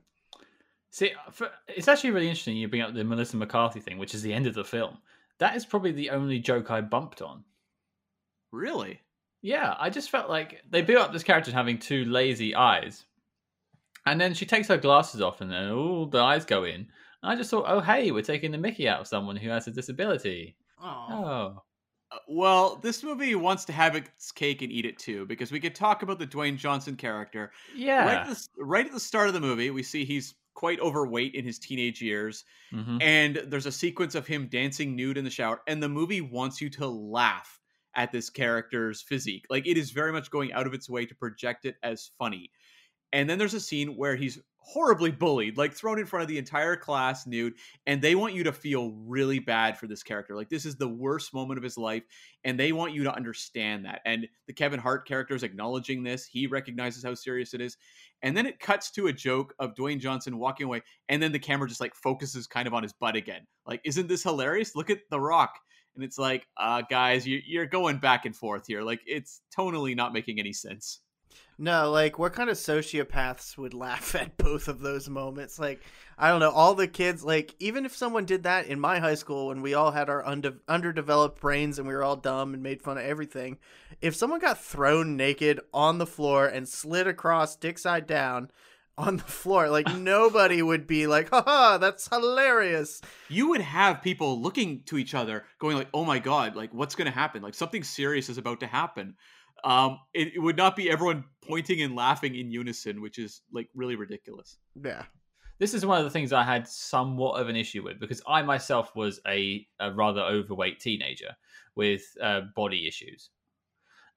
See, 0.91 1.13
uh, 1.13 1.31
for, 1.31 1.51
it's 1.69 1.87
actually 1.87 2.11
really 2.11 2.27
interesting 2.27 2.57
you 2.57 2.67
bring 2.67 2.83
up 2.83 2.95
the 2.95 3.05
Melissa 3.05 3.37
McCarthy 3.37 3.79
thing, 3.79 3.97
which 3.97 4.13
is 4.13 4.23
the 4.23 4.33
end 4.33 4.49
of 4.49 4.55
the 4.55 4.65
film. 4.65 4.99
That 5.39 5.55
is 5.55 5.65
probably 5.65 5.93
the 5.93 6.11
only 6.11 6.41
joke 6.41 6.73
I 6.73 6.81
bumped 6.81 7.23
on. 7.23 7.45
Really? 8.51 9.03
Yeah, 9.41 9.77
I 9.79 9.89
just 9.89 10.11
felt 10.11 10.29
like 10.29 10.63
they 10.69 10.83
built 10.83 11.05
up 11.05 11.13
this 11.13 11.23
character 11.23 11.53
having 11.53 11.79
two 11.79 12.05
lazy 12.07 12.53
eyes. 12.57 13.05
And 14.05 14.21
then 14.21 14.35
she 14.35 14.47
takes 14.47 14.67
her 14.67 14.77
glasses 14.77 15.23
off 15.23 15.41
and 15.43 15.53
then 15.53 15.71
all 15.71 16.07
the 16.07 16.19
eyes 16.19 16.45
go 16.45 16.65
in. 16.65 16.75
And 16.75 16.89
I 17.23 17.37
just 17.37 17.51
thought, 17.53 17.67
oh, 17.69 17.79
hey, 17.79 18.11
we're 18.11 18.23
taking 18.23 18.51
the 18.51 18.59
mickey 18.59 18.89
out 18.89 19.03
of 19.03 19.07
someone 19.07 19.37
who 19.37 19.51
has 19.51 19.69
a 19.69 19.71
disability. 19.71 20.57
Oh. 20.83 21.63
Uh, 22.11 22.19
Well, 22.29 22.77
this 22.77 23.03
movie 23.03 23.35
wants 23.35 23.65
to 23.67 23.73
have 23.73 23.97
its 23.97 24.31
cake 24.33 24.63
and 24.63 24.71
eat 24.73 24.87
it 24.87 24.99
too, 24.99 25.27
because 25.27 25.51
we 25.53 25.61
could 25.61 25.75
talk 25.75 26.03
about 26.03 26.19
the 26.19 26.27
Dwayne 26.27 26.57
Johnson 26.57 26.97
character. 26.97 27.53
Yeah. 27.75 28.05
Right, 28.05 28.19
at 28.19 28.27
the, 28.29 28.49
right 28.65 28.87
at 28.87 28.93
the 28.93 29.01
start 29.01 29.29
of 29.29 29.35
the 29.35 29.41
movie, 29.41 29.71
we 29.71 29.83
see 29.83 30.05
he's 30.05 30.35
quite 30.55 30.81
overweight 30.81 31.35
in 31.35 31.45
his 31.45 31.59
teenage 31.59 32.01
years, 32.01 32.45
Mhm. 32.73 33.03
and 33.03 33.37
there's 33.37 33.67
a 33.67 33.73
sequence 33.73 34.15
of 34.15 34.27
him 34.27 34.49
dancing 34.49 34.97
nude 34.97 35.19
in 35.19 35.25
the 35.25 35.31
shower, 35.31 35.63
and 35.67 35.83
the 35.83 35.89
movie 35.89 36.21
wants 36.23 36.61
you 36.61 36.71
to 36.71 36.87
laugh 36.87 37.61
at 37.95 38.13
this 38.13 38.31
character's 38.31 39.03
physique. 39.03 39.47
Like 39.51 39.67
it 39.67 39.77
is 39.77 39.91
very 39.91 40.13
much 40.13 40.31
going 40.31 40.53
out 40.53 40.67
of 40.67 40.75
its 40.75 40.89
way 40.89 41.05
to 41.07 41.15
project 41.15 41.65
it 41.65 41.77
as 41.83 42.11
funny. 42.19 42.51
And 43.13 43.29
then 43.29 43.39
there's 43.39 43.55
a 43.55 43.61
scene 43.61 43.97
where 43.97 44.17
he's 44.17 44.39
horribly 44.69 45.13
bullied, 45.13 45.57
like 45.57 45.73
thrown 45.73 45.99
in 45.99 46.07
front 46.07 46.23
of 46.23 46.29
the 46.29 46.39
entire 46.39 46.77
class 46.77 47.25
nude, 47.25 47.55
and 47.87 48.03
they 48.03 48.17
want 48.17 48.35
you 48.35 48.43
to 48.43 48.53
feel 48.53 48.91
really 49.07 49.39
bad 49.39 49.79
for 49.79 49.87
this 49.87 50.03
character. 50.03 50.35
Like 50.35 50.49
this 50.49 50.67
is 50.67 50.75
the 50.75 50.89
worst 50.89 51.33
moment 51.33 51.57
of 51.57 51.63
his 51.63 51.79
life, 51.79 52.03
and 52.43 52.59
they 52.59 52.73
want 52.73 52.93
you 52.93 53.05
to 53.05 53.15
understand 53.15 53.85
that. 53.85 54.01
And 54.05 54.27
the 54.49 54.53
Kevin 54.53 54.81
Hart 54.81 55.07
character 55.07 55.37
is 55.37 55.45
acknowledging 55.45 56.03
this. 56.03 56.27
He 56.27 56.49
recognizes 56.49 57.05
how 57.05 57.15
serious 57.15 57.55
it 57.55 57.61
is. 57.61 57.77
And 58.23 58.37
then 58.37 58.47
it 58.47 58.59
cuts 58.59 58.91
to 58.93 59.07
a 59.07 59.13
joke 59.13 59.55
of 59.61 59.75
Dwayne 59.75 60.01
Johnson 60.01 60.39
walking 60.39 60.67
away, 60.67 60.83
and 61.09 61.23
then 61.23 61.31
the 61.31 61.39
camera 61.39 61.69
just 61.69 61.81
like 61.81 61.95
focuses 61.95 62.49
kind 62.49 62.67
of 62.67 62.75
on 62.75 62.83
his 62.83 62.93
butt 62.93 63.15
again. 63.15 63.47
Like, 63.67 63.83
isn't 63.85 64.09
this 64.09 64.25
hilarious? 64.25 64.75
Look 64.75 64.91
at 64.91 64.99
The 65.11 65.21
Rock. 65.21 65.61
And 65.95 66.05
it's 66.05 66.19
like, 66.19 66.47
uh, 66.59 66.83
guys, 66.91 67.27
you, 67.27 67.41
you're 67.47 67.67
going 67.67 67.99
back 67.99 68.27
and 68.27 68.37
forth 68.37 68.65
here. 68.67 68.83
Like, 68.83 69.01
it's 69.07 69.41
tonally 69.57 69.97
not 69.97 70.13
making 70.13 70.39
any 70.39 70.53
sense. 70.53 71.01
No, 71.59 71.91
like 71.91 72.19
what 72.19 72.35
kind 72.35 72.51
of 72.51 72.57
sociopaths 72.57 73.57
would 73.57 73.73
laugh 73.73 74.15
at 74.15 74.37
both 74.37 74.69
of 74.69 74.81
those 74.81 75.09
moments? 75.09 75.59
Like, 75.59 75.81
I 76.19 76.29
don't 76.29 76.41
know. 76.41 76.51
All 76.51 76.75
the 76.75 76.89
kids, 76.89 77.25
like, 77.25 77.55
even 77.59 77.87
if 77.87 77.97
someone 77.97 78.27
did 78.27 78.43
that 78.43 78.67
in 78.67 78.79
my 78.79 78.99
high 78.99 79.15
school 79.15 79.49
when 79.49 79.63
we 79.63 79.75
all 79.75 79.91
had 79.91 80.11
our 80.11 80.27
unde- 80.27 80.61
underdeveloped 80.69 81.41
brains 81.41 81.79
and 81.79 81.89
we 81.89 81.95
were 81.95 82.05
all 82.05 82.17
dumb 82.17 82.53
and 82.53 82.63
made 82.63 82.83
fun 82.83 82.99
of 82.99 83.05
everything, 83.05 83.59
if 84.01 84.15
someone 84.15 84.41
got 84.41 84.63
thrown 84.63 85.17
naked 85.17 85.61
on 85.73 85.99
the 85.99 86.07
floor 86.07 86.47
and 86.47 86.69
slid 86.69 87.07
across 87.07 87.57
dick 87.57 87.79
side 87.79 88.07
down 88.07 88.51
on 88.99 89.17
the 89.17 89.25
floor, 89.25 89.71
like 89.71 89.87
nobody 89.97 90.61
would 90.61 90.87
be 90.87 91.07
like, 91.07 91.31
haha, 91.31 91.79
that's 91.79 92.09
hilarious. 92.09 93.01
You 93.29 93.49
would 93.51 93.61
have 93.63 94.03
people 94.03 94.41
looking 94.41 94.83
to 94.87 94.99
each 94.99 95.15
other, 95.15 95.45
going 95.59 95.77
like, 95.77 95.89
"Oh 95.93 96.05
my 96.05 96.19
god, 96.19 96.57
like 96.57 96.73
what's 96.73 96.95
going 96.95 97.07
to 97.07 97.19
happen? 97.19 97.43
Like 97.43 97.55
something 97.55 97.83
serious 97.83 98.29
is 98.29 98.39
about 98.39 98.61
to 98.61 98.67
happen." 98.67 99.17
Um, 99.65 99.99
it, 100.15 100.35
it 100.35 100.39
would 100.39 100.57
not 100.57 100.77
be 100.77 100.91
everyone 100.91 101.25
pointing 101.43 101.83
and 101.83 101.95
laughing 101.95 102.35
in 102.35 102.51
unison, 102.51 103.01
which 103.01 103.19
is 103.19 103.43
like 103.53 103.69
really 103.75 103.97
ridiculous. 103.97 104.59
Yeah. 104.83 105.05
This 105.59 105.73
is 105.73 105.87
one 105.87 105.99
of 105.99 106.05
the 106.05 106.11
things 106.11 106.33
I 106.33 106.43
had 106.43 106.69
somewhat 106.69 107.41
of 107.41 107.49
an 107.49 107.57
issue 107.57 107.83
with 107.83 107.99
because 107.99 108.21
I 108.29 108.43
myself 108.43 108.95
was 108.95 109.21
a, 109.27 109.67
a 109.81 109.91
rather 109.93 110.21
overweight 110.21 110.81
teenager 110.81 111.35
with 111.75 112.03
uh, 112.23 112.43
body 112.55 112.87
issues, 112.87 113.31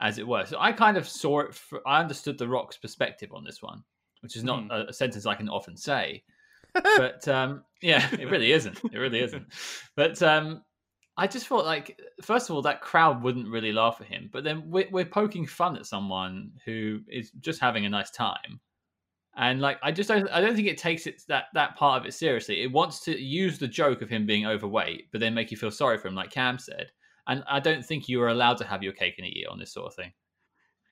as 0.02 0.18
it 0.18 0.28
were. 0.28 0.46
So 0.46 0.58
I 0.60 0.74
kind 0.74 0.98
of 0.98 1.08
saw 1.08 1.42
it. 1.42 1.54
fr 1.54 1.78
I 1.86 2.02
understood 2.02 2.38
the 2.38 2.48
Rock's 2.48 2.78
perspective 2.78 3.32
on 3.34 3.46
this 3.46 3.62
one, 3.62 3.84
which 4.22 4.36
is 4.36 4.44
not 4.44 4.70
a, 4.70 4.90
a 4.90 4.94
sentence 4.94 5.26
I 5.26 5.36
can 5.36 5.50
often 5.50 5.78
say. 5.78 6.24
but 6.74 7.28
um, 7.28 7.64
yeah, 7.82 8.08
it 8.12 8.30
really 8.30 8.52
isn't. 8.52 8.80
It 8.92 8.98
really 8.98 9.22
isn't. 9.22 9.46
But 9.96 10.22
um, 10.22 10.64
I 11.20 11.28
just 11.28 11.48
thought, 11.48 11.66
like, 11.66 12.00
first 12.22 12.50
of 12.50 12.56
all, 12.56 12.62
that 12.64 12.82
crowd 12.82 13.22
wouldn't 13.22 13.50
really 13.50 13.74
laugh 13.74 13.98
at 14.02 14.08
him. 14.08 14.30
But 14.32 14.44
then 14.44 14.64
we're, 14.66 14.90
we're 14.90 15.06
poking 15.06 15.46
fun 15.46 15.76
at 15.76 15.86
someone 15.86 16.52
who 16.66 17.02
is 17.08 17.32
just 17.40 17.60
having 17.60 17.86
a 17.86 17.90
nice 17.90 18.10
time, 18.12 18.60
and 19.36 19.62
like, 19.62 19.78
I 19.84 19.92
just 19.92 20.10
don't, 20.10 20.30
I 20.30 20.42
don't 20.42 20.56
think 20.56 20.68
it 20.68 20.78
takes 20.78 21.08
it 21.08 21.22
that 21.28 21.46
that 21.54 21.76
part 21.76 22.02
of 22.02 22.08
it 22.08 22.14
seriously. 22.14 22.62
It 22.62 22.72
wants 22.72 23.00
to 23.02 23.18
use 23.18 23.60
the 23.60 23.68
joke 23.68 24.02
of 24.02 24.10
him 24.10 24.26
being 24.26 24.46
overweight, 24.46 25.12
but 25.12 25.20
then 25.22 25.34
make 25.34 25.52
you 25.52 25.58
feel 25.58 25.72
sorry 25.72 25.98
for 25.98 26.08
him, 26.08 26.16
like 26.16 26.32
Cam 26.32 26.58
said. 26.58 26.92
And 27.28 27.44
I 27.48 27.60
don't 27.60 27.86
think 27.86 28.10
you 28.10 28.22
are 28.22 28.30
allowed 28.30 28.58
to 28.58 28.66
have 28.66 28.82
your 28.82 28.94
cake 28.94 29.16
and 29.18 29.28
eat 29.28 29.44
it 29.44 29.50
on 29.50 29.60
this 29.60 29.72
sort 29.72 29.88
of 29.88 29.96
thing. 29.96 30.12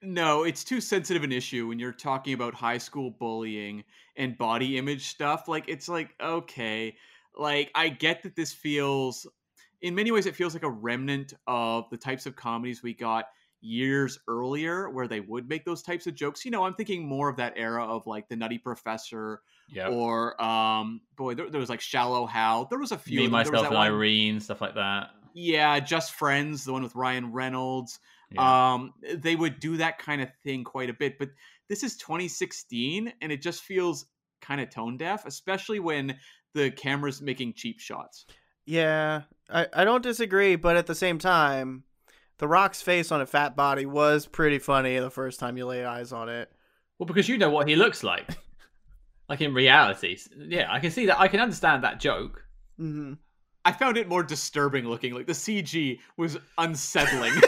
No, 0.03 0.43
it's 0.43 0.63
too 0.63 0.79
sensitive 0.79 1.23
an 1.23 1.31
issue 1.31 1.67
when 1.67 1.79
you're 1.79 1.91
talking 1.91 2.33
about 2.35 2.53
high 2.53 2.77
school 2.77 3.09
bullying 3.19 3.83
and 4.15 4.37
body 4.37 4.77
image 4.77 5.07
stuff. 5.07 5.47
Like, 5.47 5.65
it's 5.67 5.89
like, 5.89 6.13
okay, 6.21 6.95
like, 7.35 7.71
I 7.73 7.89
get 7.89 8.21
that 8.21 8.35
this 8.35 8.53
feels, 8.53 9.25
in 9.81 9.93
many 9.95 10.11
ways, 10.11 10.25
it 10.25 10.35
feels 10.35 10.53
like 10.53 10.63
a 10.63 10.69
remnant 10.69 11.33
of 11.47 11.89
the 11.89 11.97
types 11.97 12.25
of 12.25 12.35
comedies 12.35 12.81
we 12.83 12.93
got 12.93 13.25
years 13.61 14.19
earlier 14.27 14.89
where 14.89 15.07
they 15.07 15.19
would 15.19 15.49
make 15.49 15.65
those 15.65 15.81
types 15.81 16.05
of 16.07 16.13
jokes. 16.15 16.45
You 16.45 16.51
know, 16.51 16.63
I'm 16.63 16.73
thinking 16.75 17.07
more 17.07 17.27
of 17.29 17.37
that 17.37 17.53
era 17.55 17.83
of 17.85 18.05
like 18.07 18.27
the 18.29 18.35
Nutty 18.35 18.59
Professor 18.59 19.41
Yeah. 19.69 19.87
or, 19.89 20.39
um, 20.41 21.01
boy, 21.15 21.33
there, 21.35 21.49
there 21.49 21.59
was 21.59 21.69
like 21.69 21.81
Shallow 21.81 22.25
Hal. 22.27 22.65
There 22.69 22.79
was 22.79 22.91
a 22.91 22.97
few. 22.97 23.17
Me, 23.19 23.25
of 23.25 23.31
them. 23.31 23.31
There 23.31 23.39
was 23.39 23.51
myself, 23.51 23.63
that 23.63 23.67
and 23.71 23.77
one- 23.77 23.87
Irene, 23.87 24.39
stuff 24.39 24.61
like 24.61 24.75
that. 24.75 25.09
Yeah, 25.33 25.79
Just 25.79 26.13
Friends, 26.13 26.65
the 26.65 26.73
one 26.73 26.83
with 26.83 26.95
Ryan 26.95 27.31
Reynolds 27.31 27.99
Yeah. 28.31 28.73
um 28.73 28.93
they 29.15 29.35
would 29.35 29.59
do 29.59 29.77
that 29.77 29.99
kind 29.99 30.21
of 30.21 30.29
thing 30.43 30.63
quite 30.65 30.89
a 30.89 30.93
bit 30.93 31.17
but 31.17 31.29
this 31.69 31.81
is 31.81 31.95
2016 31.97 33.13
and 33.21 33.31
it 33.31 33.41
just 33.41 33.63
feels 33.63 34.05
kind 34.41 34.59
of 34.59 34.69
tone 34.69 34.97
deaf 34.97 35.25
especially 35.25 35.79
when 35.79 36.17
the 36.53 36.69
camera's 36.71 37.21
making 37.21 37.53
cheap 37.53 37.79
shots 37.79 38.25
Yeah, 38.65 39.21
I, 39.49 39.67
I 39.73 39.83
don't 39.85 40.03
disagree, 40.03 40.55
but 40.55 40.75
at 40.77 40.87
the 40.87 40.95
same 40.95 41.19
time, 41.19 41.83
The 42.37 42.47
Rock's 42.47 42.81
face 42.81 43.11
on 43.11 43.21
a 43.21 43.25
fat 43.25 43.55
body 43.55 43.85
was 43.85 44.25
pretty 44.25 44.59
funny 44.59 44.97
the 44.99 45.09
first 45.09 45.39
time 45.39 45.57
you 45.57 45.65
lay 45.65 45.85
eyes 45.85 46.11
on 46.11 46.29
it. 46.29 46.51
Well, 46.99 47.07
because 47.07 47.29
you 47.29 47.37
know 47.37 47.49
what 47.49 47.67
he 47.67 47.75
looks 47.75 48.03
like. 48.03 48.37
like 49.29 49.41
in 49.41 49.53
reality. 49.53 50.17
Yeah, 50.37 50.67
I 50.71 50.79
can 50.79 50.91
see 50.91 51.05
that. 51.07 51.19
I 51.19 51.27
can 51.27 51.39
understand 51.39 51.83
that 51.83 51.99
joke. 51.99 52.43
hmm 52.77 53.13
i 53.65 53.71
found 53.73 53.97
it 53.97 54.07
more 54.07 54.23
disturbing 54.23 54.87
looking 54.87 55.13
like 55.13 55.27
the 55.27 55.33
cg 55.33 55.99
was 56.15 56.37
unsettling 56.57 57.33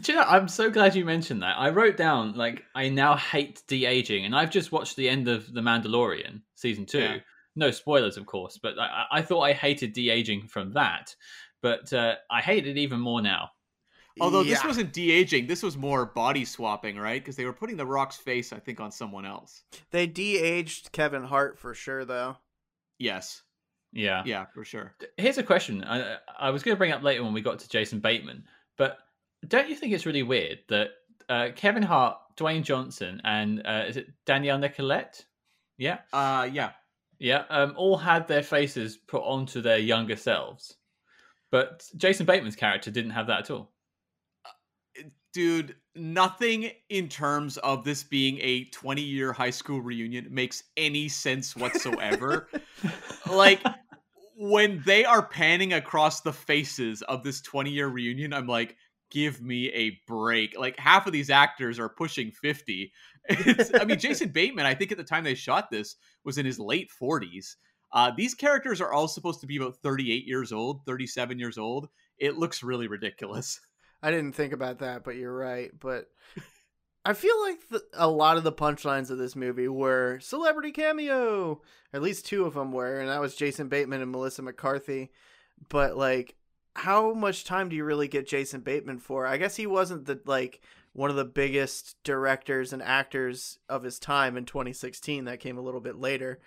Do 0.00 0.12
you 0.12 0.18
know, 0.18 0.24
I'm 0.24 0.48
so 0.48 0.70
glad 0.70 0.94
you 0.94 1.04
mentioned 1.04 1.42
that. 1.42 1.56
I 1.58 1.68
wrote 1.68 1.98
down, 1.98 2.32
like, 2.34 2.64
I 2.74 2.88
now 2.88 3.16
hate 3.16 3.62
de 3.68 3.84
aging, 3.84 4.24
and 4.24 4.34
I've 4.34 4.50
just 4.50 4.72
watched 4.72 4.96
the 4.96 5.08
end 5.08 5.28
of 5.28 5.52
The 5.52 5.60
Mandalorian, 5.60 6.40
season 6.54 6.86
two. 6.86 7.00
Yeah. 7.00 7.16
No 7.60 7.70
spoilers, 7.70 8.16
of 8.16 8.26
course, 8.26 8.58
but 8.60 8.78
I, 8.78 9.04
I 9.12 9.22
thought 9.22 9.42
I 9.42 9.52
hated 9.52 9.92
de 9.92 10.10
aging 10.10 10.48
from 10.48 10.72
that, 10.72 11.14
but 11.62 11.92
uh, 11.92 12.14
I 12.30 12.40
hate 12.40 12.66
it 12.66 12.76
even 12.78 12.98
more 12.98 13.22
now. 13.22 13.50
Although 14.20 14.42
this 14.42 14.64
wasn't 14.64 14.92
de 14.92 15.12
aging, 15.12 15.46
this 15.46 15.62
was 15.62 15.76
more 15.76 16.04
body 16.06 16.44
swapping, 16.44 16.96
right? 16.98 17.22
Because 17.22 17.36
they 17.36 17.44
were 17.44 17.52
putting 17.52 17.76
the 17.76 17.86
Rock's 17.86 18.16
face, 18.16 18.52
I 18.52 18.58
think, 18.58 18.80
on 18.80 18.90
someone 18.90 19.24
else. 19.24 19.62
They 19.92 20.06
de-aged 20.06 20.90
Kevin 20.92 21.22
Hart 21.22 21.58
for 21.58 21.72
sure, 21.74 22.04
though. 22.04 22.36
Yes, 22.98 23.42
Yeah. 23.92 24.22
yeah, 24.26 24.46
for 24.52 24.64
sure. 24.64 24.94
Here's 25.16 25.38
a 25.38 25.42
question 25.42 25.84
I, 25.84 26.16
I 26.38 26.50
was 26.50 26.62
going 26.62 26.74
to 26.74 26.78
bring 26.78 26.92
up 26.92 27.02
later 27.02 27.22
when 27.22 27.32
we 27.32 27.40
got 27.40 27.60
to 27.60 27.68
Jason 27.68 28.00
Bateman, 28.00 28.44
but 28.76 28.98
don't 29.46 29.68
you 29.68 29.74
think 29.76 29.92
it's 29.94 30.06
really 30.06 30.22
weird 30.22 30.58
that 30.68 30.88
uh, 31.28 31.48
Kevin 31.56 31.82
Hart, 31.82 32.18
Dwayne 32.36 32.62
Johnson, 32.62 33.20
and 33.24 33.62
uh, 33.64 33.84
is 33.88 33.96
it 33.96 34.08
Danielle 34.26 34.58
Nicolet? 34.58 35.24
Yeah. 35.78 35.98
Uh, 36.12 36.48
yeah. 36.52 36.72
Yeah, 37.20 37.44
um, 37.50 37.74
all 37.76 37.98
had 37.98 38.26
their 38.28 38.42
faces 38.42 38.96
put 38.96 39.22
onto 39.22 39.60
their 39.60 39.78
younger 39.78 40.16
selves, 40.16 40.78
but 41.50 41.86
Jason 41.96 42.24
Bateman's 42.24 42.56
character 42.56 42.90
didn't 42.90 43.10
have 43.10 43.26
that 43.26 43.40
at 43.40 43.50
all. 43.50 43.72
dude 45.34 45.76
nothing 45.94 46.70
in 46.88 47.08
terms 47.08 47.58
of 47.58 47.84
this 47.84 48.02
being 48.02 48.38
a 48.40 48.64
20 48.66 49.02
year 49.02 49.32
high 49.32 49.50
school 49.50 49.80
reunion 49.80 50.26
makes 50.30 50.62
any 50.76 51.08
sense 51.08 51.54
whatsoever 51.56 52.48
like 53.30 53.60
when 54.36 54.82
they 54.86 55.04
are 55.04 55.26
panning 55.26 55.72
across 55.72 56.22
the 56.22 56.32
faces 56.32 57.02
of 57.02 57.22
this 57.22 57.40
20 57.42 57.70
year 57.70 57.88
reunion 57.88 58.32
i'm 58.32 58.46
like 58.46 58.76
give 59.10 59.42
me 59.42 59.68
a 59.72 59.98
break 60.06 60.58
like 60.58 60.78
half 60.78 61.06
of 61.06 61.12
these 61.12 61.30
actors 61.30 61.78
are 61.78 61.88
pushing 61.88 62.30
50 62.30 62.92
it's, 63.28 63.70
i 63.74 63.84
mean 63.84 63.98
jason 63.98 64.28
bateman 64.32 64.66
i 64.66 64.74
think 64.74 64.92
at 64.92 64.98
the 64.98 65.04
time 65.04 65.24
they 65.24 65.34
shot 65.34 65.70
this 65.70 65.96
was 66.24 66.38
in 66.38 66.46
his 66.46 66.58
late 66.58 66.90
40s 67.00 67.56
uh, 67.92 68.12
these 68.16 68.34
characters 68.34 68.80
are 68.80 68.92
all 68.92 69.08
supposed 69.08 69.40
to 69.40 69.48
be 69.48 69.56
about 69.56 69.76
38 69.82 70.24
years 70.24 70.52
old 70.52 70.84
37 70.86 71.38
years 71.38 71.58
old 71.58 71.88
it 72.18 72.38
looks 72.38 72.62
really 72.62 72.86
ridiculous 72.86 73.60
I 74.02 74.10
didn't 74.10 74.32
think 74.32 74.52
about 74.52 74.78
that, 74.78 75.04
but 75.04 75.16
you're 75.16 75.34
right. 75.34 75.70
But 75.78 76.06
I 77.04 77.12
feel 77.12 77.40
like 77.42 77.68
the, 77.68 77.82
a 77.94 78.08
lot 78.08 78.36
of 78.36 78.44
the 78.44 78.52
punchlines 78.52 79.10
of 79.10 79.18
this 79.18 79.36
movie 79.36 79.68
were 79.68 80.18
celebrity 80.20 80.72
cameo. 80.72 81.60
At 81.92 82.02
least 82.02 82.26
two 82.26 82.44
of 82.44 82.54
them 82.54 82.72
were, 82.72 83.00
and 83.00 83.08
that 83.08 83.20
was 83.20 83.34
Jason 83.34 83.68
Bateman 83.68 84.00
and 84.00 84.10
Melissa 84.10 84.42
McCarthy. 84.42 85.10
But 85.68 85.96
like, 85.96 86.36
how 86.80 87.12
much 87.12 87.44
time 87.44 87.68
do 87.68 87.76
you 87.76 87.84
really 87.84 88.08
get 88.08 88.26
Jason 88.26 88.62
Bateman 88.62 89.00
for? 89.00 89.26
I 89.26 89.36
guess 89.36 89.56
he 89.56 89.66
wasn't 89.66 90.06
the 90.06 90.18
like 90.24 90.62
one 90.94 91.10
of 91.10 91.16
the 91.16 91.26
biggest 91.26 91.94
directors 92.04 92.72
and 92.72 92.82
actors 92.82 93.58
of 93.68 93.82
his 93.82 93.98
time 93.98 94.36
in 94.38 94.46
2016. 94.46 95.24
That 95.26 95.40
came 95.40 95.58
a 95.58 95.62
little 95.62 95.80
bit 95.80 95.96
later, 95.96 96.40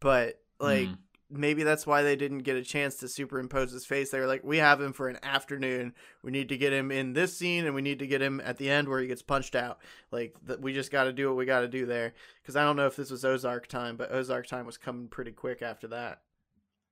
but 0.00 0.40
like. 0.58 0.88
Mm. 0.88 0.98
Maybe 1.32 1.62
that's 1.62 1.86
why 1.86 2.02
they 2.02 2.16
didn't 2.16 2.38
get 2.38 2.56
a 2.56 2.62
chance 2.64 2.96
to 2.96 3.08
superimpose 3.08 3.70
his 3.70 3.86
face. 3.86 4.10
They 4.10 4.18
were 4.18 4.26
like, 4.26 4.42
"We 4.42 4.58
have 4.58 4.80
him 4.80 4.92
for 4.92 5.08
an 5.08 5.20
afternoon. 5.22 5.94
We 6.24 6.32
need 6.32 6.48
to 6.48 6.58
get 6.58 6.72
him 6.72 6.90
in 6.90 7.12
this 7.12 7.36
scene, 7.36 7.66
and 7.66 7.72
we 7.72 7.82
need 7.82 8.00
to 8.00 8.06
get 8.08 8.20
him 8.20 8.40
at 8.44 8.56
the 8.56 8.68
end 8.68 8.88
where 8.88 8.98
he 8.98 9.06
gets 9.06 9.22
punched 9.22 9.54
out. 9.54 9.78
Like, 10.10 10.34
th- 10.44 10.58
we 10.58 10.72
just 10.72 10.90
got 10.90 11.04
to 11.04 11.12
do 11.12 11.28
what 11.28 11.36
we 11.36 11.44
got 11.44 11.60
to 11.60 11.68
do 11.68 11.86
there." 11.86 12.14
Because 12.42 12.56
I 12.56 12.64
don't 12.64 12.74
know 12.74 12.88
if 12.88 12.96
this 12.96 13.12
was 13.12 13.24
Ozark 13.24 13.68
time, 13.68 13.96
but 13.96 14.10
Ozark 14.10 14.48
time 14.48 14.66
was 14.66 14.76
coming 14.76 15.06
pretty 15.06 15.30
quick 15.30 15.62
after 15.62 15.86
that. 15.86 16.22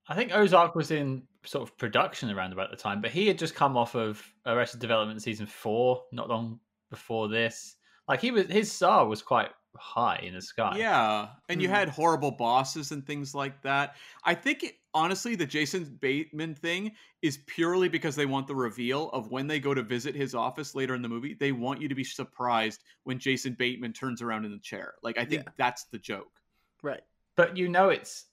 I 0.09 0.15
think 0.15 0.33
Ozark 0.35 0.75
was 0.75 0.91
in 0.91 1.23
sort 1.45 1.69
of 1.69 1.77
production 1.77 2.31
around 2.31 2.53
about 2.53 2.71
the 2.71 2.77
time, 2.77 3.01
but 3.01 3.11
he 3.11 3.27
had 3.27 3.39
just 3.39 3.55
come 3.55 3.77
off 3.77 3.95
of 3.95 4.23
Arrested 4.47 4.81
Development 4.81 5.21
season 5.23 5.47
four, 5.47 6.05
not 6.13 6.29
long 6.29 6.61
before 6.91 7.29
this. 7.29 7.77
Like 8.09 8.21
he 8.21 8.31
was, 8.31 8.47
his 8.47 8.73
star 8.73 9.07
was 9.07 9.21
quite 9.23 9.51
high 9.77 10.19
in 10.23 10.35
the 10.35 10.41
sky. 10.41 10.77
Yeah, 10.79 11.29
and 11.51 11.61
you 11.61 11.69
Mhm. 11.69 11.73
had 11.73 11.89
horrible 11.91 12.31
bosses 12.31 12.91
and 12.91 13.07
things 13.07 13.35
like 13.35 13.61
that. 13.63 13.97
I 14.25 14.35
think 14.35 14.63
it, 14.65 14.77
honestly, 14.95 15.37
the 15.37 15.45
Jason 15.47 15.85
Bateman 16.01 16.55
thing 16.55 16.97
is 17.21 17.39
purely 17.47 17.89
because 17.91 18.17
they 18.17 18.25
want 18.27 18.47
the 18.47 18.55
reveal 18.57 19.11
of 19.11 19.31
when 19.31 19.47
they 19.47 19.61
go 19.61 19.75
to 19.75 19.83
visit 19.83 20.15
his 20.15 20.35
office 20.35 20.75
later 20.75 20.95
in 20.95 21.03
the 21.03 21.09
movie. 21.09 21.35
They 21.35 21.53
want 21.53 21.83
you 21.83 21.89
to 21.89 21.95
be 21.95 22.03
surprised 22.03 22.83
when 23.05 23.19
Jason 23.19 23.53
Bateman 23.53 23.93
turns 23.93 24.23
around 24.23 24.47
in 24.47 24.53
the 24.53 24.59
chair. 24.59 24.95
Like 25.03 25.19
I 25.19 25.25
think 25.27 25.43
Yeah. 25.45 25.53
that's 25.59 25.85
the 25.85 25.99
joke. 25.99 26.41
Right. 26.83 27.03
but 27.37 27.57
you 27.57 27.69
know 27.69 27.91
it's 27.91 28.28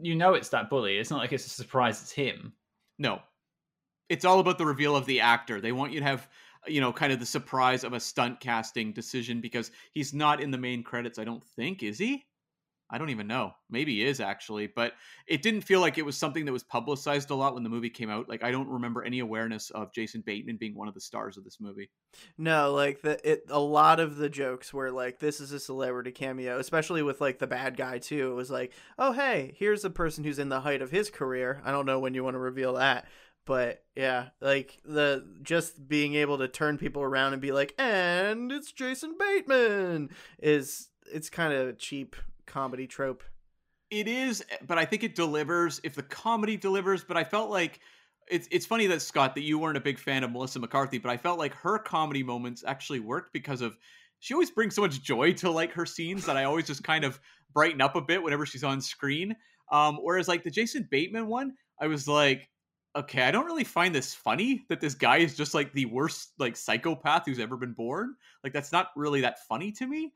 you 0.00 0.14
know 0.14 0.34
it's 0.34 0.48
that 0.50 0.70
bully. 0.70 0.98
It's 0.98 1.10
not 1.10 1.18
like 1.18 1.32
it's 1.32 1.46
a 1.46 1.50
surprise. 1.50 2.00
It's 2.02 2.12
him. 2.12 2.52
No, 2.98 3.20
it's 4.08 4.24
all 4.24 4.40
about 4.40 4.58
the 4.58 4.66
reveal 4.66 4.96
of 4.96 5.06
the 5.06 5.20
actor. 5.20 5.60
They 5.60 5.72
want 5.72 5.92
you 5.92 6.00
to 6.00 6.06
have 6.06 6.28
you 6.66 6.80
know 6.80 6.92
kind 6.92 7.12
of 7.12 7.20
the 7.20 7.26
surprise 7.26 7.84
of 7.84 7.92
a 7.92 8.00
stunt 8.00 8.40
casting 8.40 8.92
decision 8.92 9.40
because 9.40 9.70
he's 9.92 10.14
not 10.14 10.40
in 10.40 10.50
the 10.50 10.58
main 10.58 10.82
credits. 10.82 11.18
I 11.18 11.24
don't 11.24 11.44
think 11.44 11.82
is 11.82 11.98
he. 11.98 12.24
I 12.88 12.98
don't 12.98 13.10
even 13.10 13.26
know. 13.26 13.52
Maybe 13.68 14.04
is 14.04 14.20
actually, 14.20 14.68
but 14.68 14.92
it 15.26 15.42
didn't 15.42 15.62
feel 15.62 15.80
like 15.80 15.98
it 15.98 16.04
was 16.04 16.16
something 16.16 16.44
that 16.44 16.52
was 16.52 16.62
publicized 16.62 17.30
a 17.30 17.34
lot 17.34 17.54
when 17.54 17.64
the 17.64 17.68
movie 17.68 17.90
came 17.90 18.10
out. 18.10 18.28
Like 18.28 18.44
I 18.44 18.52
don't 18.52 18.68
remember 18.68 19.02
any 19.02 19.18
awareness 19.18 19.70
of 19.70 19.92
Jason 19.92 20.22
Bateman 20.24 20.56
being 20.56 20.74
one 20.76 20.86
of 20.86 20.94
the 20.94 21.00
stars 21.00 21.36
of 21.36 21.44
this 21.44 21.58
movie. 21.60 21.90
No, 22.38 22.72
like 22.72 23.02
the 23.02 23.18
it. 23.28 23.44
A 23.48 23.58
lot 23.58 23.98
of 23.98 24.16
the 24.16 24.28
jokes 24.28 24.72
were 24.72 24.92
like, 24.92 25.18
"This 25.18 25.40
is 25.40 25.50
a 25.50 25.58
celebrity 25.58 26.12
cameo," 26.12 26.58
especially 26.58 27.02
with 27.02 27.20
like 27.20 27.40
the 27.40 27.46
bad 27.48 27.76
guy 27.76 27.98
too. 27.98 28.30
It 28.30 28.34
was 28.34 28.50
like, 28.50 28.72
"Oh, 28.98 29.12
hey, 29.12 29.54
here's 29.58 29.84
a 29.84 29.90
person 29.90 30.22
who's 30.22 30.38
in 30.38 30.48
the 30.48 30.60
height 30.60 30.82
of 30.82 30.90
his 30.92 31.10
career." 31.10 31.60
I 31.64 31.72
don't 31.72 31.86
know 31.86 31.98
when 31.98 32.14
you 32.14 32.22
want 32.22 32.34
to 32.34 32.40
reveal 32.40 32.74
that, 32.74 33.06
but 33.46 33.82
yeah, 33.96 34.28
like 34.40 34.78
the 34.84 35.26
just 35.42 35.88
being 35.88 36.14
able 36.14 36.38
to 36.38 36.46
turn 36.48 36.78
people 36.78 37.02
around 37.02 37.32
and 37.32 37.42
be 37.42 37.52
like, 37.52 37.74
"And 37.78 38.52
it's 38.52 38.70
Jason 38.70 39.16
Bateman," 39.18 40.10
is 40.38 40.88
it's 41.12 41.30
kind 41.30 41.52
of 41.52 41.78
cheap 41.78 42.14
comedy 42.46 42.86
trope. 42.86 43.22
It 43.90 44.08
is, 44.08 44.44
but 44.66 44.78
I 44.78 44.84
think 44.84 45.04
it 45.04 45.14
delivers 45.14 45.80
if 45.84 45.94
the 45.94 46.02
comedy 46.02 46.56
delivers. 46.56 47.04
But 47.04 47.16
I 47.16 47.24
felt 47.24 47.50
like 47.50 47.80
it's 48.28 48.48
it's 48.50 48.66
funny 48.66 48.86
that 48.86 49.02
Scott 49.02 49.34
that 49.34 49.42
you 49.42 49.58
weren't 49.58 49.76
a 49.76 49.80
big 49.80 49.98
fan 49.98 50.24
of 50.24 50.32
Melissa 50.32 50.58
McCarthy, 50.58 50.98
but 50.98 51.10
I 51.10 51.16
felt 51.16 51.38
like 51.38 51.54
her 51.54 51.78
comedy 51.78 52.22
moments 52.22 52.64
actually 52.66 53.00
worked 53.00 53.32
because 53.32 53.60
of 53.60 53.76
she 54.20 54.34
always 54.34 54.50
brings 54.50 54.74
so 54.74 54.82
much 54.82 55.02
joy 55.02 55.32
to 55.34 55.50
like 55.50 55.72
her 55.72 55.86
scenes 55.86 56.26
that 56.26 56.36
I 56.36 56.44
always 56.44 56.66
just 56.66 56.82
kind 56.82 57.04
of 57.04 57.20
brighten 57.52 57.80
up 57.80 57.96
a 57.96 58.00
bit 58.00 58.22
whenever 58.22 58.46
she's 58.46 58.64
on 58.64 58.80
screen. 58.80 59.36
Um, 59.70 59.98
whereas 60.02 60.28
like 60.28 60.42
the 60.42 60.50
Jason 60.50 60.88
Bateman 60.90 61.26
one, 61.26 61.54
I 61.80 61.86
was 61.86 62.08
like, 62.08 62.48
okay, 62.96 63.22
I 63.22 63.30
don't 63.30 63.46
really 63.46 63.64
find 63.64 63.94
this 63.94 64.14
funny 64.14 64.64
that 64.68 64.80
this 64.80 64.94
guy 64.94 65.18
is 65.18 65.36
just 65.36 65.54
like 65.54 65.72
the 65.72 65.84
worst 65.86 66.32
like 66.38 66.56
psychopath 66.56 67.26
who's 67.26 67.38
ever 67.38 67.56
been 67.56 67.74
born. 67.74 68.14
Like 68.42 68.52
that's 68.52 68.72
not 68.72 68.88
really 68.96 69.20
that 69.20 69.46
funny 69.46 69.70
to 69.72 69.86
me. 69.86 70.12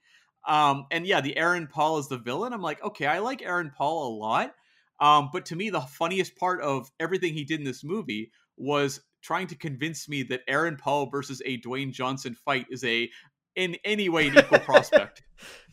Um, 0.46 0.86
and 0.90 1.06
yeah, 1.06 1.20
the 1.20 1.36
Aaron 1.36 1.66
Paul 1.66 1.98
is 1.98 2.08
the 2.08 2.18
villain. 2.18 2.52
I'm 2.52 2.62
like, 2.62 2.82
okay, 2.82 3.06
I 3.06 3.18
like 3.18 3.42
Aaron 3.42 3.72
Paul 3.76 4.08
a 4.08 4.12
lot. 4.16 4.54
Um, 5.00 5.30
but 5.32 5.46
to 5.46 5.56
me, 5.56 5.70
the 5.70 5.80
funniest 5.80 6.36
part 6.36 6.60
of 6.60 6.90
everything 7.00 7.34
he 7.34 7.44
did 7.44 7.60
in 7.60 7.64
this 7.64 7.82
movie 7.82 8.30
was 8.56 9.00
trying 9.22 9.46
to 9.48 9.54
convince 9.54 10.08
me 10.08 10.22
that 10.24 10.42
Aaron 10.48 10.76
Paul 10.76 11.06
versus 11.10 11.42
a 11.44 11.60
Dwayne 11.60 11.92
Johnson 11.92 12.34
fight 12.34 12.66
is 12.70 12.84
a 12.84 13.10
in 13.56 13.76
any 13.84 14.08
way 14.08 14.28
an 14.28 14.38
equal 14.38 14.58
prospect. 14.60 15.22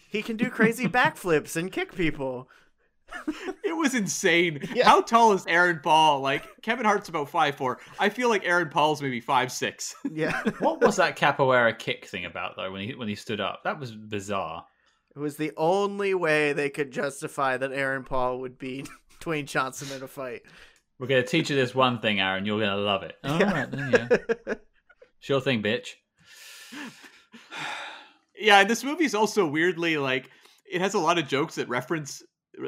He 0.10 0.22
can 0.22 0.38
do 0.38 0.50
crazy 0.50 0.88
backflips 0.88 1.56
and 1.56 1.72
kick 1.72 1.94
people. 1.96 2.50
It 3.64 3.76
was 3.76 3.94
insane. 3.94 4.60
Yeah. 4.74 4.86
How 4.86 5.02
tall 5.02 5.34
is 5.34 5.46
Aaron 5.48 5.80
Paul? 5.84 6.22
Like 6.22 6.44
Kevin 6.62 6.86
Hart's 6.86 7.10
about 7.10 7.30
five 7.30 7.56
four. 7.56 7.80
I 8.00 8.10
feel 8.10 8.30
like 8.30 8.46
Aaron 8.46 8.70
Paul's 8.70 9.02
maybe 9.02 9.20
five 9.20 9.52
six. 9.52 9.96
Yeah, 10.12 10.42
What 10.60 10.82
was 10.82 10.96
that 10.98 11.18
capoeira 11.18 11.78
kick 11.78 12.06
thing 12.06 12.26
about 12.26 12.56
though? 12.56 12.72
When 12.72 12.82
he 12.82 12.96
when 12.96 13.08
he 13.08 13.16
stood 13.16 13.40
up, 13.42 13.62
that 13.64 13.80
was 13.80 13.94
bizarre. 13.94 14.66
it 15.16 15.20
was 15.20 15.38
the 15.38 15.52
only 15.58 16.14
way 16.14 16.54
they 16.54 16.70
could 16.70 16.92
justify 16.92 17.58
that 17.58 17.72
Aaron 17.72 18.04
Paul 18.04 18.40
would 18.40 18.58
beat 18.58 18.88
Dwayne 19.22 19.46
Johnson 19.46 19.96
in 19.96 20.04
a 20.04 20.08
fight. 20.08 20.42
We're 21.00 21.08
gonna 21.08 21.24
teach 21.24 21.50
you 21.50 21.56
this 21.56 21.76
one 21.76 22.00
thing, 22.00 22.20
Aaron. 22.20 22.46
You're 22.46 22.60
gonna 22.60 22.78
love 22.78 23.04
it. 23.04 23.16
All 23.24 23.40
right, 23.40 23.70
then, 23.70 23.92
yeah. 24.48 24.54
Sure 25.20 25.42
thing, 25.42 25.64
bitch. 25.64 25.90
yeah, 28.40 28.60
and 28.62 28.70
this 28.70 28.84
movie's 28.84 29.16
also 29.16 29.48
weirdly 29.48 29.98
like 29.98 30.30
it 30.72 30.82
has 30.82 30.94
a 30.94 31.00
lot 31.00 31.18
of 31.18 31.28
jokes 31.28 31.56
that 31.56 31.70
reference 31.70 32.22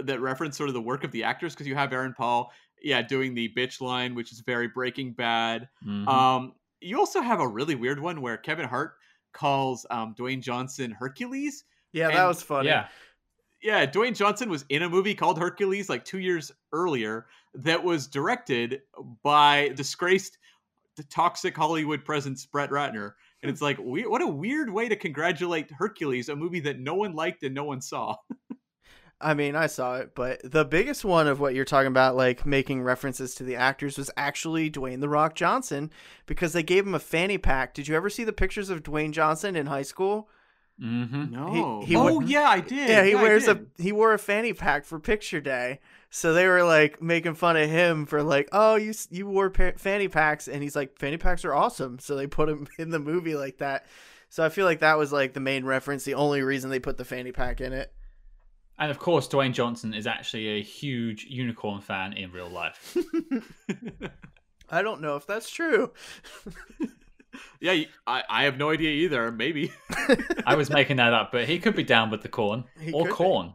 that 0.03 0.21
reference 0.21 0.57
sort 0.57 0.69
of 0.69 0.73
the 0.73 0.81
work 0.81 1.03
of 1.03 1.11
the 1.11 1.23
actors 1.23 1.53
because 1.53 1.67
you 1.67 1.75
have 1.75 1.91
Aaron 1.93 2.13
Paul, 2.17 2.51
yeah, 2.81 3.01
doing 3.01 3.33
the 3.33 3.51
bitch 3.55 3.81
line, 3.81 4.15
which 4.15 4.31
is 4.31 4.41
very 4.41 4.67
Breaking 4.67 5.13
Bad. 5.13 5.67
Mhm. 5.85 6.07
Um, 6.07 6.53
you 6.81 6.97
also 6.99 7.21
have 7.21 7.39
a 7.39 7.47
really 7.47 7.75
weird 7.75 7.99
one 7.99 8.21
where 8.21 8.37
Kevin 8.37 8.67
Hart 8.67 8.95
calls 9.33 9.85
um, 9.91 10.15
Dwayne 10.17 10.41
Johnson 10.41 10.91
Hercules. 10.91 11.65
yeah, 11.91 12.09
that 12.09 12.25
was 12.25 12.41
funny. 12.41 12.67
yeah, 12.69 12.87
Yeah, 13.61 13.85
Dwayne 13.85 14.15
Johnson 14.15 14.49
was 14.49 14.63
in 14.69 14.83
a 14.83 14.89
movie 14.89 15.13
called 15.15 15.37
Hercules 15.37 15.89
like 15.89 16.05
two 16.05 16.19
years 16.19 16.51
earlier 16.71 17.27
that 17.55 17.83
was 17.83 18.07
directed 18.07 18.81
by 19.23 19.69
disgraced 19.75 20.37
the 20.95 21.03
toxic 21.05 21.55
Hollywood 21.57 22.05
presence 22.05 22.45
Brett 22.45 22.69
Ratner. 22.69 23.13
And 23.41 23.49
it's 23.49 23.61
like, 23.61 23.77
we, 23.79 24.05
what 24.05 24.21
a 24.21 24.27
weird 24.27 24.69
way 24.69 24.89
to 24.89 24.95
congratulate 24.95 25.71
Hercules, 25.71 26.29
a 26.29 26.35
movie 26.35 26.59
that 26.61 26.79
no 26.79 26.95
one 26.95 27.13
liked 27.13 27.43
and 27.43 27.55
no 27.55 27.63
one 27.63 27.81
saw. 27.81 28.15
I 29.21 29.33
mean, 29.33 29.55
I 29.55 29.67
saw 29.67 29.95
it, 29.97 30.15
but 30.15 30.39
the 30.49 30.63
biggest 30.63 31.03
one 31.03 31.27
of 31.27 31.39
what 31.39 31.53
you're 31.53 31.65
talking 31.65 31.87
about, 31.87 32.15
like 32.15 32.45
making 32.45 32.83
references 32.83 33.35
to 33.35 33.43
the 33.43 33.55
actors, 33.55 33.97
was 33.97 34.09
actually 34.15 34.71
Dwayne 34.71 35.01
the 35.01 35.09
Rock 35.09 35.35
Johnson 35.35 35.91
because 36.25 36.53
they 36.53 36.63
gave 36.63 36.85
him 36.87 36.95
a 36.95 36.99
fanny 36.99 37.37
pack. 37.37 37.73
Did 37.73 37.87
you 37.87 37.95
ever 37.95 38.09
see 38.09 38.23
the 38.23 38.31
pictures 38.31 38.69
of 38.69 38.83
Dwayne 38.83 39.11
Johnson 39.11 39.55
in 39.57 39.65
high 39.65 39.81
school? 39.81 40.29
Mm-hmm. 40.81 41.31
No. 41.31 41.81
he 41.85 41.95
oh 41.95 42.13
wore- 42.13 42.23
yeah, 42.23 42.47
I 42.47 42.61
did. 42.61 42.89
Yeah, 42.89 43.03
he 43.03 43.13
I 43.13 43.21
wears 43.21 43.47
a 43.49 43.61
he 43.77 43.91
wore 43.91 44.13
a 44.13 44.19
fanny 44.19 44.53
pack 44.53 44.85
for 44.85 44.99
picture 44.99 45.41
day. 45.41 45.79
So 46.09 46.33
they 46.33 46.47
were 46.47 46.63
like 46.63 47.01
making 47.01 47.35
fun 47.35 47.57
of 47.57 47.69
him 47.69 48.05
for 48.05 48.23
like, 48.23 48.47
oh, 48.53 48.75
you 48.75 48.93
you 49.09 49.27
wore 49.27 49.49
pa- 49.49 49.73
fanny 49.75 50.07
packs, 50.07 50.47
and 50.47 50.63
he's 50.63 50.75
like, 50.75 50.97
fanny 50.97 51.17
packs 51.17 51.43
are 51.43 51.53
awesome. 51.53 51.99
So 51.99 52.15
they 52.15 52.27
put 52.27 52.47
him 52.49 52.67
in 52.79 52.89
the 52.91 52.99
movie 52.99 53.35
like 53.35 53.57
that. 53.57 53.85
So 54.29 54.45
I 54.45 54.49
feel 54.49 54.65
like 54.65 54.79
that 54.79 54.97
was 54.97 55.11
like 55.11 55.33
the 55.33 55.39
main 55.39 55.65
reference, 55.65 56.05
the 56.05 56.13
only 56.13 56.41
reason 56.41 56.69
they 56.69 56.79
put 56.79 56.97
the 56.97 57.05
fanny 57.05 57.31
pack 57.31 57.59
in 57.59 57.73
it. 57.73 57.91
And 58.79 58.89
of 58.89 58.97
course, 58.97 59.27
Dwayne 59.27 59.53
Johnson 59.53 59.93
is 59.93 60.07
actually 60.07 60.47
a 60.47 60.63
huge 60.63 61.25
unicorn 61.25 61.81
fan 61.81 62.13
in 62.13 62.31
real 62.31 62.49
life. 62.49 62.95
I 64.69 64.81
don't 64.81 65.01
know 65.01 65.15
if 65.17 65.27
that's 65.27 65.49
true. 65.49 65.91
yeah, 67.59 67.83
I 68.07 68.43
have 68.43 68.57
no 68.57 68.69
idea 68.69 68.89
either. 68.91 69.31
Maybe. 69.31 69.71
I 70.45 70.55
was 70.55 70.69
making 70.69 70.97
that 70.97 71.13
up, 71.13 71.31
but 71.31 71.45
he 71.47 71.59
could 71.59 71.75
be 71.75 71.83
down 71.83 72.09
with 72.09 72.21
the 72.21 72.29
corn 72.29 72.63
He 72.79 72.91
or 72.93 73.03
could 73.03 73.09
be. 73.09 73.15
corn. 73.15 73.53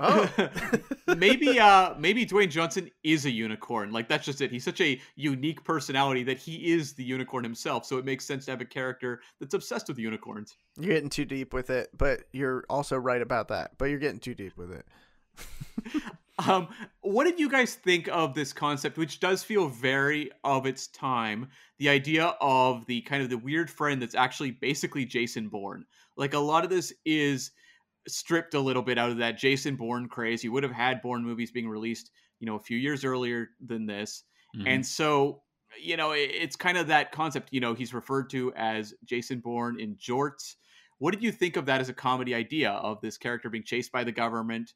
Oh, 0.00 0.30
maybe 1.16 1.58
uh 1.58 1.94
maybe 1.98 2.24
Dwayne 2.24 2.50
Johnson 2.50 2.90
is 3.02 3.24
a 3.24 3.30
unicorn. 3.30 3.90
Like 3.90 4.08
that's 4.08 4.24
just 4.24 4.40
it. 4.40 4.50
He's 4.50 4.64
such 4.64 4.80
a 4.80 5.00
unique 5.16 5.64
personality 5.64 6.22
that 6.24 6.38
he 6.38 6.72
is 6.72 6.92
the 6.92 7.04
unicorn 7.04 7.42
himself. 7.42 7.84
So 7.84 7.98
it 7.98 8.04
makes 8.04 8.24
sense 8.24 8.44
to 8.44 8.52
have 8.52 8.60
a 8.60 8.64
character 8.64 9.20
that's 9.40 9.54
obsessed 9.54 9.88
with 9.88 9.98
unicorns. 9.98 10.56
you're 10.78 10.94
getting 10.94 11.10
too 11.10 11.24
deep 11.24 11.52
with 11.52 11.70
it, 11.70 11.90
but 11.96 12.24
you're 12.32 12.64
also 12.70 12.96
right 12.96 13.20
about 13.22 13.48
that. 13.48 13.72
But 13.78 13.86
you're 13.86 13.98
getting 13.98 14.20
too 14.20 14.34
deep 14.34 14.56
with 14.56 14.72
it. 14.72 14.86
Um, 16.46 16.68
what 17.00 17.24
did 17.24 17.40
you 17.40 17.48
guys 17.50 17.74
think 17.74 18.08
of 18.08 18.34
this 18.34 18.52
concept, 18.52 18.96
which 18.96 19.18
does 19.18 19.42
feel 19.42 19.68
very 19.68 20.30
of 20.44 20.66
its 20.66 20.86
time? 20.86 21.48
The 21.78 21.88
idea 21.88 22.36
of 22.40 22.86
the 22.86 23.00
kind 23.02 23.22
of 23.22 23.28
the 23.28 23.38
weird 23.38 23.68
friend 23.68 24.00
that's 24.00 24.14
actually 24.14 24.52
basically 24.52 25.04
Jason 25.04 25.48
Bourne. 25.48 25.84
Like 26.16 26.34
a 26.34 26.38
lot 26.38 26.62
of 26.62 26.70
this 26.70 26.92
is 27.04 27.50
stripped 28.08 28.54
a 28.54 28.60
little 28.60 28.82
bit 28.82 28.98
out 28.98 29.10
of 29.10 29.18
that 29.18 29.38
Jason 29.38 29.76
Bourne 29.76 30.08
craze. 30.08 30.42
You 30.42 30.52
would 30.52 30.62
have 30.62 30.72
had 30.72 31.02
Bourne 31.02 31.24
movies 31.24 31.50
being 31.50 31.68
released, 31.68 32.10
you 32.40 32.46
know, 32.46 32.56
a 32.56 32.60
few 32.60 32.76
years 32.78 33.04
earlier 33.04 33.50
than 33.64 33.86
this, 33.86 34.24
Mhm. 34.56 34.66
and 34.66 34.86
so 34.86 35.42
you 35.80 35.96
know 35.98 36.12
it, 36.12 36.30
it's 36.32 36.56
kind 36.56 36.78
of 36.78 36.86
that 36.88 37.12
concept. 37.12 37.48
You 37.52 37.60
know, 37.60 37.74
he's 37.74 37.92
referred 37.94 38.30
to 38.30 38.52
as 38.54 38.94
Jason 39.04 39.40
Bourne 39.40 39.78
in 39.78 39.96
jorts. 39.96 40.56
What 40.98 41.12
did 41.12 41.22
you 41.22 41.30
think 41.30 41.56
of 41.56 41.66
that 41.66 41.80
as 41.80 41.88
a 41.88 41.94
comedy 41.94 42.34
idea 42.34 42.70
of 42.72 43.00
this 43.00 43.18
character 43.18 43.48
being 43.50 43.64
chased 43.64 43.92
by 43.92 44.02
the 44.04 44.10
government? 44.12 44.72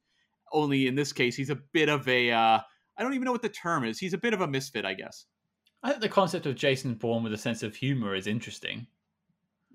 Only 0.53 0.87
in 0.87 0.95
this 0.95 1.13
case, 1.13 1.35
he's 1.35 1.51
a 1.51 1.57
bit 1.57 1.89
of 1.89 2.07
a 2.09 2.31
uh, 2.31 2.61
I 2.99 3.03
don't 3.03 3.15
even 3.15 3.25
know 3.25 3.33
what 3.33 3.43
the 3.43 3.49
term 3.49 3.85
is. 3.85 3.99
He's 3.99 4.13
a 4.13 4.19
bit 4.19 4.35
of 4.35 4.43
a 4.43 4.47
misfit, 4.47 4.85
I 4.85 4.93
guess. 4.95 5.25
I 5.83 5.89
think 5.91 6.03
the 6.03 6.09
concept 6.11 6.47
of 6.47 6.55
Jason 6.55 6.95
Bourne 6.95 7.25
with 7.25 7.33
a 7.33 7.39
sense 7.39 7.63
of 7.63 7.75
humor 7.75 8.15
is 8.15 8.27
interesting. 8.27 8.87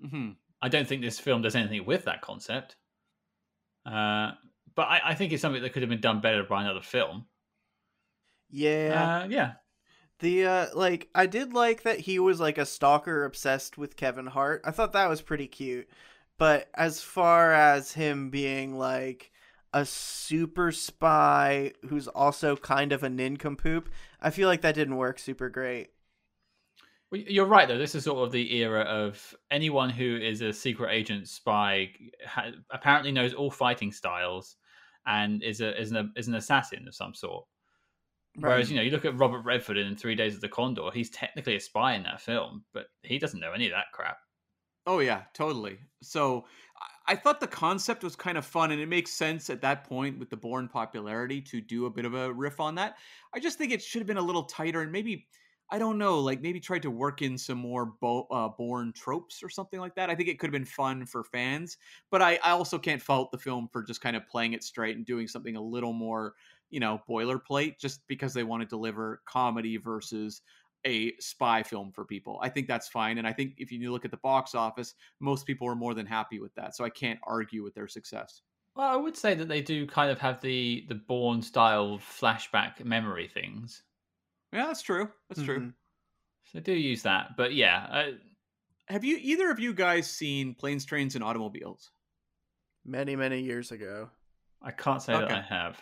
hmm 0.00 0.30
I 0.62 0.68
don't 0.68 0.88
think 0.88 1.02
this 1.02 1.20
film 1.20 1.42
does 1.42 1.54
anything 1.54 1.84
with 1.84 2.04
that 2.04 2.20
concept. 2.22 2.76
Uh, 3.88 4.32
but 4.74 4.82
I, 4.82 5.00
I 5.06 5.14
think 5.14 5.32
it's 5.32 5.42
something 5.42 5.62
that 5.62 5.72
could 5.72 5.82
have 5.82 5.88
been 5.88 6.00
done 6.00 6.20
better 6.20 6.44
by 6.44 6.62
another 6.62 6.82
film. 6.82 7.26
Yeah. 8.50 9.22
Uh, 9.24 9.28
yeah. 9.28 9.52
The 10.20 10.46
uh 10.46 10.66
like 10.74 11.08
I 11.14 11.26
did 11.26 11.54
like 11.54 11.82
that 11.82 12.00
he 12.00 12.18
was 12.18 12.40
like 12.40 12.58
a 12.58 12.66
stalker 12.66 13.24
obsessed 13.24 13.78
with 13.78 13.96
Kevin 13.96 14.26
Hart. 14.26 14.62
I 14.64 14.72
thought 14.72 14.92
that 14.92 15.08
was 15.08 15.22
pretty 15.22 15.46
cute. 15.46 15.88
But 16.38 16.68
as 16.74 17.00
far 17.00 17.52
as 17.52 17.92
him 17.92 18.30
being 18.30 18.76
like 18.78 19.30
a 19.72 19.84
super 19.84 20.72
spy 20.72 21.72
who's 21.88 22.08
also 22.08 22.56
kind 22.56 22.92
of 22.92 23.02
a 23.02 23.08
nincompoop, 23.10 23.90
I 24.20 24.30
feel 24.30 24.48
like 24.48 24.62
that 24.62 24.74
didn't 24.74 24.96
work 24.96 25.18
super 25.18 25.48
great. 25.48 25.90
You're 27.10 27.46
right, 27.46 27.66
though. 27.66 27.78
This 27.78 27.94
is 27.94 28.04
sort 28.04 28.26
of 28.26 28.32
the 28.32 28.54
era 28.56 28.82
of 28.82 29.34
anyone 29.50 29.88
who 29.88 30.16
is 30.18 30.42
a 30.42 30.52
secret 30.52 30.92
agent 30.92 31.26
spy 31.28 31.92
ha- 32.26 32.52
apparently 32.70 33.12
knows 33.12 33.32
all 33.32 33.50
fighting 33.50 33.92
styles 33.92 34.56
and 35.06 35.42
is 35.42 35.62
a 35.62 35.80
is 35.80 35.90
an 35.92 36.12
is 36.16 36.28
an 36.28 36.34
assassin 36.34 36.86
of 36.86 36.94
some 36.94 37.14
sort. 37.14 37.46
Whereas 38.34 38.70
you 38.70 38.76
know, 38.76 38.82
you 38.82 38.90
look 38.90 39.06
at 39.06 39.16
Robert 39.16 39.40
Redford 39.40 39.78
in 39.78 39.96
Three 39.96 40.14
Days 40.14 40.34
of 40.34 40.42
the 40.42 40.48
Condor. 40.50 40.90
He's 40.92 41.10
technically 41.10 41.56
a 41.56 41.60
spy 41.60 41.94
in 41.94 42.02
that 42.04 42.20
film, 42.20 42.64
but 42.74 42.86
he 43.02 43.18
doesn't 43.18 43.40
know 43.40 43.52
any 43.52 43.66
of 43.66 43.72
that 43.72 43.86
crap. 43.94 44.18
Oh 44.86 44.98
yeah, 45.00 45.24
totally. 45.34 45.78
So 46.02 46.46
I- 46.80 47.12
I 47.12 47.16
thought 47.16 47.40
the 47.40 47.46
concept 47.46 48.04
was 48.04 48.14
kind 48.16 48.36
of 48.36 48.44
fun, 48.44 48.70
and 48.70 48.82
it 48.82 48.86
makes 48.88 49.10
sense 49.12 49.48
at 49.48 49.62
that 49.62 49.84
point 49.84 50.18
with 50.18 50.28
the 50.28 50.36
Bourne 50.36 50.68
popularity 50.68 51.40
to 51.40 51.60
do 51.62 51.86
a 51.86 51.90
bit 51.90 52.04
of 52.04 52.12
a 52.12 52.30
riff 52.32 52.60
on 52.60 52.74
that. 52.74 52.98
I 53.34 53.40
just 53.40 53.56
think 53.56 53.72
it 53.72 53.82
should 53.82 54.00
have 54.00 54.06
been 54.06 54.18
a 54.18 54.22
little 54.22 54.44
tighter, 54.44 54.82
and 54.82 54.92
maybe 54.92 55.26
I 55.70 55.78
don't 55.78 55.98
know, 55.98 56.18
like 56.20 56.40
maybe 56.40 56.60
tried 56.60 56.82
to 56.82 56.90
work 56.90 57.20
in 57.20 57.36
some 57.36 57.58
more 57.58 57.84
bo- 57.86 58.26
uh, 58.30 58.48
Bourne 58.48 58.92
tropes 58.92 59.42
or 59.42 59.50
something 59.50 59.78
like 59.80 59.94
that. 59.96 60.08
I 60.08 60.14
think 60.14 60.28
it 60.28 60.38
could 60.38 60.48
have 60.48 60.52
been 60.52 60.64
fun 60.64 61.04
for 61.04 61.24
fans, 61.24 61.76
but 62.10 62.22
I, 62.22 62.36
I 62.42 62.50
also 62.52 62.78
can't 62.78 63.02
fault 63.02 63.32
the 63.32 63.38
film 63.38 63.68
for 63.70 63.82
just 63.82 64.00
kind 64.00 64.16
of 64.16 64.26
playing 64.28 64.54
it 64.54 64.64
straight 64.64 64.96
and 64.96 65.04
doing 65.04 65.28
something 65.28 65.56
a 65.56 65.62
little 65.62 65.92
more, 65.92 66.34
you 66.70 66.80
know, 66.80 67.02
boilerplate, 67.08 67.78
just 67.78 68.06
because 68.08 68.32
they 68.32 68.44
want 68.44 68.62
to 68.62 68.66
deliver 68.66 69.22
comedy 69.26 69.76
versus 69.76 70.40
a 70.86 71.14
spy 71.18 71.62
film 71.62 71.92
for 71.92 72.04
people. 72.04 72.38
I 72.42 72.48
think 72.48 72.66
that's 72.66 72.88
fine. 72.88 73.18
And 73.18 73.26
I 73.26 73.32
think 73.32 73.54
if 73.58 73.70
you 73.70 73.92
look 73.92 74.04
at 74.06 74.10
the 74.10 74.16
box 74.18 74.54
office, 74.54 74.94
most 75.20 75.46
people 75.46 75.68
are 75.68 75.74
more 75.74 75.92
than 75.92 76.06
happy 76.06 76.40
with 76.40 76.54
that. 76.54 76.76
So 76.76 76.84
I 76.84 76.90
can't 76.90 77.20
argue 77.24 77.62
with 77.62 77.74
their 77.74 77.88
success. 77.88 78.42
Well, 78.74 78.88
I 78.88 78.96
would 78.96 79.14
say 79.16 79.34
that 79.34 79.48
they 79.48 79.60
do 79.60 79.86
kind 79.86 80.10
of 80.10 80.20
have 80.20 80.40
the 80.40 80.86
the 80.88 80.94
Bourne 80.94 81.42
style 81.42 81.98
flashback 81.98 82.82
memory 82.82 83.28
things. 83.28 83.82
Yeah, 84.52 84.66
that's 84.66 84.82
true. 84.82 85.10
That's 85.28 85.42
true. 85.42 85.60
Mhm. 85.60 85.74
So 86.44 86.60
do 86.60 86.72
use 86.72 87.02
that, 87.02 87.36
but 87.36 87.54
yeah, 87.54 87.86
uh, 87.90 88.12
Have 88.88 89.04
you 89.04 89.18
either 89.20 89.50
of 89.50 89.60
you 89.60 89.74
guys 89.74 90.10
seen 90.10 90.54
Planes, 90.54 90.86
Trains, 90.86 91.14
and 91.14 91.22
Automobiles? 91.22 91.92
Many, 92.84 93.16
many 93.16 93.42
years 93.42 93.70
ago. 93.70 94.10
I 94.62 94.70
can't 94.70 95.02
say 95.02 95.12
that 95.12 95.30
I 95.30 95.42
have. 95.42 95.80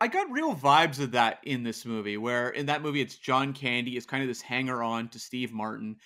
I 0.00 0.08
got 0.08 0.30
real 0.30 0.54
vibes 0.54 1.00
of 1.00 1.12
that 1.12 1.40
in 1.44 1.62
this 1.62 1.84
movie, 1.84 2.16
where 2.16 2.50
in 2.50 2.66
that 2.66 2.82
movie 2.82 3.00
it's 3.00 3.16
John 3.16 3.52
Candy 3.54 3.96
is 3.96 4.06
kind 4.06 4.22
of 4.22 4.28
this 4.28 4.42
hanger 4.42 4.82
on 4.82 5.08
to 5.08 5.18
Steve 5.18 5.52
Martin, 5.52 5.96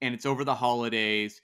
and 0.00 0.14
it's 0.14 0.26
over 0.26 0.44
the 0.44 0.54
holidays. 0.54 1.40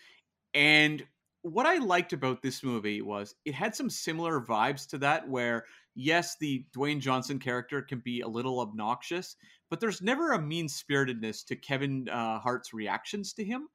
And 0.55 1.07
what 1.43 1.66
I 1.66 1.79
liked 1.79 2.12
about 2.12 2.43
this 2.43 2.62
movie 2.62 3.03
was 3.03 3.35
it 3.45 3.55
had 3.55 3.75
some 3.75 3.91
similar 3.91 4.41
vibes 4.41 4.87
to 4.91 4.99
that, 4.99 5.29
where 5.29 5.64
yes, 5.95 6.37
the 6.39 6.66
Dwayne 6.77 7.01
Johnson 7.01 7.39
character 7.39 7.83
can 7.83 8.01
be 8.01 8.20
a 8.20 8.29
little 8.29 8.61
obnoxious, 8.61 9.37
but 9.75 9.81
there's 9.81 10.01
never 10.01 10.31
a 10.31 10.41
mean 10.41 10.68
spiritedness 10.68 11.43
to 11.43 11.57
Kevin 11.57 12.09
uh, 12.09 12.39
Hart's 12.39 12.72
reactions 12.72 13.33
to 13.33 13.43
him. 13.43 13.66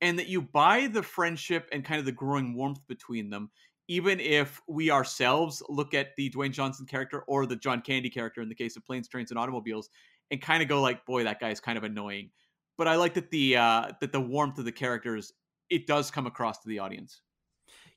And 0.00 0.18
that 0.18 0.26
you 0.26 0.40
buy 0.40 0.86
the 0.86 1.02
friendship 1.02 1.68
and 1.72 1.84
kind 1.84 1.98
of 1.98 2.06
the 2.06 2.12
growing 2.12 2.54
warmth 2.54 2.80
between 2.88 3.28
them, 3.28 3.50
even 3.86 4.18
if 4.18 4.62
we 4.66 4.90
ourselves 4.90 5.62
look 5.68 5.92
at 5.92 6.16
the 6.16 6.30
Dwayne 6.30 6.52
Johnson 6.52 6.86
character 6.86 7.20
or 7.28 7.44
the 7.44 7.56
John 7.56 7.82
Candy 7.82 8.08
character 8.08 8.40
in 8.40 8.48
the 8.48 8.54
case 8.54 8.78
of 8.78 8.86
Planes, 8.86 9.08
Trains, 9.08 9.30
and 9.30 9.38
Automobiles, 9.38 9.90
and 10.30 10.40
kind 10.40 10.62
of 10.62 10.70
go 10.70 10.80
like, 10.80 11.04
"Boy, 11.04 11.24
that 11.24 11.38
guy 11.38 11.50
is 11.50 11.60
kind 11.60 11.76
of 11.76 11.84
annoying." 11.84 12.30
But 12.78 12.88
I 12.88 12.96
like 12.96 13.12
that 13.12 13.30
the 13.30 13.58
uh, 13.58 13.88
that 14.00 14.10
the 14.10 14.22
warmth 14.22 14.58
of 14.58 14.64
the 14.64 14.72
characters 14.72 15.34
it 15.68 15.86
does 15.86 16.10
come 16.10 16.26
across 16.26 16.60
to 16.60 16.68
the 16.70 16.78
audience. 16.78 17.20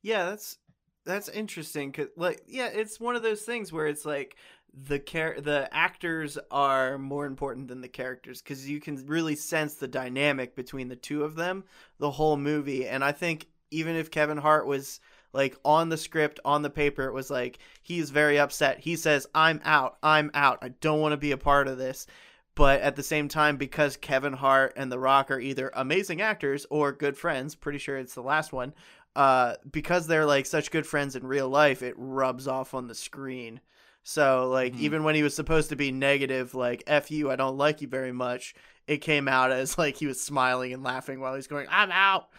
Yeah, 0.02 0.26
that's 0.26 0.58
that's 1.06 1.30
interesting 1.30 1.92
cuz 1.92 2.08
like 2.16 2.44
yeah, 2.48 2.68
it's 2.68 3.00
one 3.00 3.16
of 3.16 3.24
those 3.24 3.44
things 3.44 3.72
where 3.72 3.88
it's 3.88 4.06
like 4.06 4.36
the 4.74 5.00
char- 5.00 5.40
the 5.40 5.70
actors 5.72 6.38
are 6.52 6.98
more 6.98 7.26
important 7.26 7.70
than 7.70 7.82
the 7.82 7.88
characters 7.88 8.42
cuz 8.42 8.70
you 8.70 8.80
can 8.82 9.06
really 9.08 9.36
sense 9.36 9.76
the 9.76 9.88
dynamic 9.88 10.56
between 10.56 10.90
the 10.90 10.96
two 10.96 11.24
of 11.24 11.36
them 11.36 11.64
the 11.98 12.12
whole 12.12 12.38
movie 12.38 12.88
and 12.88 13.04
I 13.04 13.12
think 13.12 13.48
even 13.72 13.96
if 13.96 14.12
Kevin 14.12 14.38
Hart 14.38 14.68
was 14.68 15.00
like 15.34 15.58
on 15.66 15.90
the 15.90 15.98
script 15.98 16.40
on 16.46 16.62
the 16.62 16.70
paper 16.70 17.06
it 17.06 17.14
was 17.14 17.30
like 17.30 17.60
he's 17.82 18.10
very 18.10 18.40
upset. 18.40 18.80
He 18.80 18.96
says, 18.96 19.28
"I'm 19.36 19.62
out. 19.66 19.98
I'm 20.02 20.32
out. 20.34 20.60
I 20.62 20.70
don't 20.70 21.02
want 21.02 21.14
to 21.14 21.18
be 21.18 21.32
a 21.32 21.38
part 21.38 21.68
of 21.68 21.78
this." 21.78 22.08
But 22.56 22.80
at 22.80 22.96
the 22.96 23.04
same 23.04 23.28
time, 23.28 23.58
because 23.58 23.98
Kevin 23.98 24.32
Hart 24.32 24.74
and 24.78 24.90
The 24.90 24.98
Rock 24.98 25.30
are 25.30 25.40
either 25.40 25.72
amazing 25.76 26.22
actors 26.22 26.66
or 26.70 26.94
good 26.94 27.18
friends, 27.18 27.54
pretty 27.54 27.80
sure 27.80 27.98
it's 27.98 28.16
the 28.16 28.22
last 28.22 28.54
one, 28.54 28.74
uh, 29.16 29.56
because 29.72 30.08
they're 30.08 30.26
like 30.26 30.46
such 30.46 30.72
good 30.72 30.86
friends 30.88 31.16
in 31.16 31.26
real 31.26 31.50
life, 31.50 31.82
it 31.82 31.96
rubs 31.98 32.48
off 32.48 32.74
on 32.74 32.88
the 32.88 32.96
screen. 32.96 33.62
So 34.04 34.50
like 34.50 34.74
Mhm. 34.74 34.80
even 34.80 35.04
when 35.04 35.16
he 35.16 35.24
was 35.24 35.36
supposed 35.36 35.70
to 35.70 35.76
be 35.76 35.92
negative, 35.92 36.54
like 36.56 36.84
"f 36.88 37.10
you, 37.12 37.32
I 37.32 37.36
don't 37.36 37.58
like 37.58 37.82
you 37.82 37.88
very 37.88 38.12
much," 38.12 38.54
it 38.88 38.98
came 38.98 39.28
out 39.28 39.52
as 39.52 39.78
like 39.78 39.98
he 39.98 40.08
was 40.08 40.22
smiling 40.22 40.74
and 40.74 40.84
laughing 40.84 41.20
while 41.20 41.36
he's 41.36 41.48
going, 41.48 41.68
"I'm 41.70 41.92
out." 41.92 42.30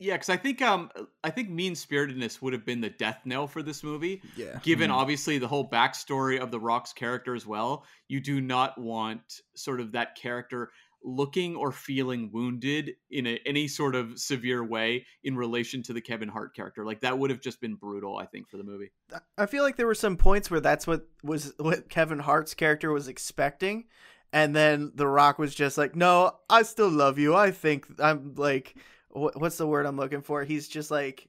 Yeah, 0.00 0.14
because 0.14 0.28
I 0.28 0.36
think 0.36 0.62
um 0.62 0.90
I 1.24 1.30
think 1.30 1.50
mean 1.50 1.74
spiritedness 1.74 2.40
would 2.40 2.52
have 2.52 2.64
been 2.64 2.80
the 2.80 2.90
death 2.90 3.22
knell 3.24 3.48
for 3.48 3.62
this 3.64 3.82
movie. 3.82 4.22
Yeah. 4.34 4.60
Given 4.62 4.90
Mhm. 4.90 4.94
obviously 4.94 5.38
the 5.38 5.48
whole 5.48 5.68
backstory 5.68 6.38
of 6.40 6.52
the 6.52 6.60
Rock's 6.60 6.92
character 6.92 7.34
as 7.34 7.46
well, 7.46 7.84
you 8.06 8.20
do 8.20 8.40
not 8.40 8.78
want 8.78 9.40
sort 9.56 9.80
of 9.80 9.92
that 9.92 10.14
character 10.14 10.70
looking 11.02 11.56
or 11.56 11.72
feeling 11.72 12.30
wounded 12.32 12.92
in 13.10 13.26
a, 13.26 13.38
any 13.46 13.68
sort 13.68 13.94
of 13.94 14.18
severe 14.18 14.64
way 14.64 15.06
in 15.22 15.36
relation 15.36 15.82
to 15.84 15.92
the 15.92 16.00
Kevin 16.00 16.28
Hart 16.28 16.54
character. 16.54 16.84
Like 16.84 17.00
that 17.00 17.18
would 17.18 17.30
have 17.30 17.40
just 17.40 17.60
been 17.60 17.74
brutal, 17.74 18.16
I 18.16 18.26
think, 18.26 18.48
for 18.48 18.56
the 18.56 18.64
movie. 18.64 18.90
I 19.36 19.46
feel 19.46 19.62
like 19.62 19.76
there 19.76 19.86
were 19.86 19.94
some 19.94 20.16
points 20.16 20.50
where 20.50 20.60
that's 20.60 20.86
what 20.86 21.06
was 21.22 21.52
what 21.58 21.88
Kevin 21.88 22.18
Hart's 22.18 22.54
character 22.54 22.92
was 22.92 23.08
expecting, 23.08 23.84
and 24.32 24.54
then 24.54 24.92
The 24.94 25.06
Rock 25.06 25.38
was 25.38 25.54
just 25.54 25.78
like, 25.78 25.94
"No, 25.94 26.32
I 26.50 26.62
still 26.62 26.90
love 26.90 27.18
you. 27.18 27.34
I 27.34 27.50
think 27.50 27.86
I'm 27.98 28.34
like, 28.36 28.76
wh- 29.10 29.36
what's 29.36 29.58
the 29.58 29.66
word 29.66 29.86
I'm 29.86 29.96
looking 29.96 30.22
for? 30.22 30.44
He's 30.44 30.68
just 30.68 30.90
like, 30.90 31.28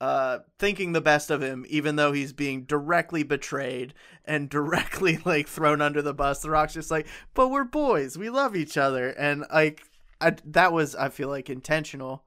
uh 0.00 0.38
thinking 0.58 0.92
the 0.92 1.00
best 1.00 1.30
of 1.30 1.42
him 1.42 1.66
even 1.68 1.96
though 1.96 2.12
he's 2.12 2.32
being 2.32 2.62
directly 2.62 3.22
betrayed 3.24 3.92
and 4.24 4.48
directly 4.58 5.18
like 5.24 5.48
thrown 5.48 5.80
under 5.82 6.02
the 6.02 6.14
bus. 6.14 6.40
The 6.40 6.50
rock's 6.50 6.74
just 6.74 6.90
like 6.90 7.06
but 7.34 7.48
we're 7.48 7.64
boys. 7.64 8.16
We 8.16 8.30
love 8.30 8.54
each 8.56 8.76
other. 8.76 9.08
And 9.10 9.44
like 9.52 9.82
I, 10.20 10.36
that 10.46 10.72
was 10.72 10.94
i 10.96 11.08
feel 11.08 11.28
like 11.28 11.50
intentional. 11.50 12.24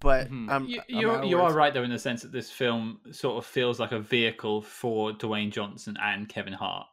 But 0.00 0.28
Mhm. 0.28 0.50
I'm, 0.50 0.66
You, 0.66 0.80
I'm 0.80 1.00
you're, 1.00 1.24
you 1.24 1.40
are 1.40 1.52
right 1.52 1.72
though 1.72 1.84
in 1.84 1.90
the 1.90 1.98
sense 2.00 2.22
that 2.22 2.32
this 2.32 2.50
film 2.50 2.98
sort 3.12 3.38
of 3.38 3.46
feels 3.46 3.78
like 3.78 3.92
a 3.92 4.00
vehicle 4.00 4.60
for 4.62 5.12
Dwayne 5.12 5.52
Johnson 5.52 5.96
and 6.02 6.28
Kevin 6.28 6.52
Hart, 6.52 6.88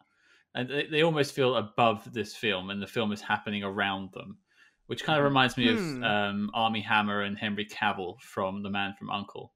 and 0.54 0.70
they, 0.70 0.86
they 0.86 1.02
almost 1.02 1.34
feel 1.34 1.56
above 1.56 2.14
this 2.14 2.36
film, 2.36 2.70
and 2.70 2.80
the 2.80 2.86
film 2.86 3.12
is 3.12 3.20
happening 3.22 3.64
around 3.64 4.12
them, 4.14 4.38
which 4.86 5.04
kind 5.04 5.18
of 5.18 5.26
reminds 5.26 5.58
me 5.58 5.76
Hmm. 5.76 6.04
of 6.04 6.12
um, 6.12 6.52
Armie 6.54 6.82
Hammer 6.82 7.22
and 7.22 7.36
Henry 7.40 7.66
Cavill 7.66 8.20
from 8.22 8.62
The 8.62 8.70
Man 8.70 8.94
from 9.00 9.10
Uncle. 9.10 9.52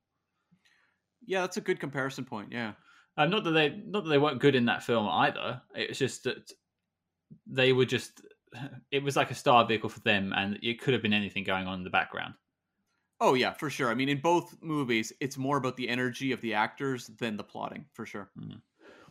Yeah, 1.25 1.41
that's 1.41 1.57
a 1.57 1.61
good 1.61 1.79
comparison 1.79 2.25
point. 2.25 2.51
Yeah. 2.51 2.73
Uh, 3.17 3.25
not 3.25 3.43
that 3.45 3.51
they 3.51 3.69
not 3.85 4.03
that 4.03 4.09
they 4.09 4.17
weren't 4.17 4.41
good 4.41 4.55
in 4.55 4.65
that 4.65 4.83
film 4.83 5.07
either. 5.07 5.61
It's 5.73 5.99
just 5.99 6.23
that 6.23 6.51
they 7.47 7.73
were 7.73 7.85
just. 7.85 8.21
It 8.89 9.03
was 9.03 9.17
like 9.17 9.31
a 9.31 9.35
star 9.35 9.67
vehicle 9.67 9.89
for 9.89 9.99
them, 9.99 10.31
and 10.33 10.57
it 10.63 10.79
could 10.79 10.93
have 10.93 11.03
been 11.03 11.11
anything 11.11 11.43
going 11.43 11.67
on 11.67 11.79
in 11.79 11.83
the 11.83 11.89
background. 11.89 12.35
Oh 13.19 13.33
yeah, 13.33 13.51
for 13.51 13.69
sure. 13.69 13.89
I 13.89 13.95
mean, 13.95 14.07
in 14.07 14.19
both 14.21 14.55
movies, 14.61 15.11
it's 15.19 15.37
more 15.37 15.57
about 15.57 15.75
the 15.75 15.89
energy 15.89 16.31
of 16.31 16.39
the 16.39 16.53
actors 16.53 17.07
than 17.17 17.35
the 17.35 17.43
plotting, 17.43 17.85
for 17.91 18.05
sure. 18.05 18.29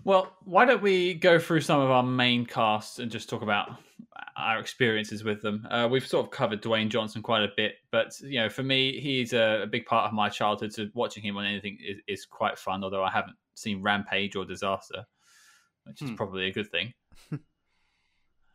Well, 0.04 0.32
why 0.44 0.64
don't 0.66 0.82
we 0.82 1.14
go 1.14 1.38
through 1.38 1.62
some 1.62 1.80
of 1.80 1.90
our 1.90 2.02
main 2.02 2.44
casts 2.46 2.98
and 2.98 3.10
just 3.10 3.28
talk 3.30 3.42
about 3.42 3.70
our 4.36 4.58
experiences 4.58 5.24
with 5.24 5.40
them? 5.40 5.66
Uh, 5.70 5.88
we've 5.90 6.06
sort 6.06 6.26
of 6.26 6.30
covered 6.30 6.62
Dwayne 6.62 6.88
Johnson 6.90 7.22
quite 7.22 7.42
a 7.42 7.48
bit, 7.56 7.76
but 7.90 8.18
you 8.20 8.38
know, 8.40 8.48
for 8.50 8.62
me, 8.62 9.00
he's 9.00 9.32
a, 9.32 9.62
a 9.62 9.66
big 9.66 9.86
part 9.86 10.06
of 10.06 10.12
my 10.12 10.28
childhood. 10.28 10.72
So 10.72 10.88
watching 10.94 11.22
him 11.22 11.36
on 11.38 11.46
anything 11.46 11.78
is, 11.82 11.98
is 12.06 12.26
quite 12.26 12.58
fun. 12.58 12.84
Although 12.84 13.02
I 13.04 13.10
haven't 13.10 13.36
seen 13.54 13.80
Rampage 13.82 14.36
or 14.36 14.44
Disaster, 14.44 15.04
which 15.84 16.02
is 16.02 16.10
Hmm. 16.10 16.16
probably 16.16 16.48
a 16.48 16.52
good 16.52 16.70
thing. 16.70 16.92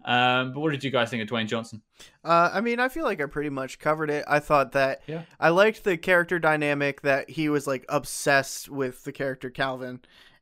um, 0.06 0.54
but 0.54 0.60
what 0.60 0.72
did 0.72 0.84
you 0.84 0.92
guys 0.92 1.10
think 1.10 1.22
of 1.24 1.28
Dwayne 1.30 1.48
Johnson? 1.48 1.82
Uh, 2.24 2.50
I 2.54 2.62
mean, 2.62 2.80
I 2.80 2.90
feel 2.90 3.04
like 3.06 3.22
I 3.22 3.26
pretty 3.26 3.50
much 3.50 3.80
covered 3.80 4.10
it. 4.10 4.24
I 4.28 4.40
thought 4.40 4.72
that 4.74 5.02
Yeah. 5.08 5.24
I 5.40 5.50
liked 5.50 5.84
the 5.84 5.98
character 5.98 6.38
dynamic 6.40 7.02
that 7.02 7.30
he 7.32 7.50
was 7.50 7.66
like 7.68 7.86
obsessed 7.90 8.70
with 8.70 9.04
the 9.04 9.12
character 9.12 9.50
Calvin, 9.50 10.02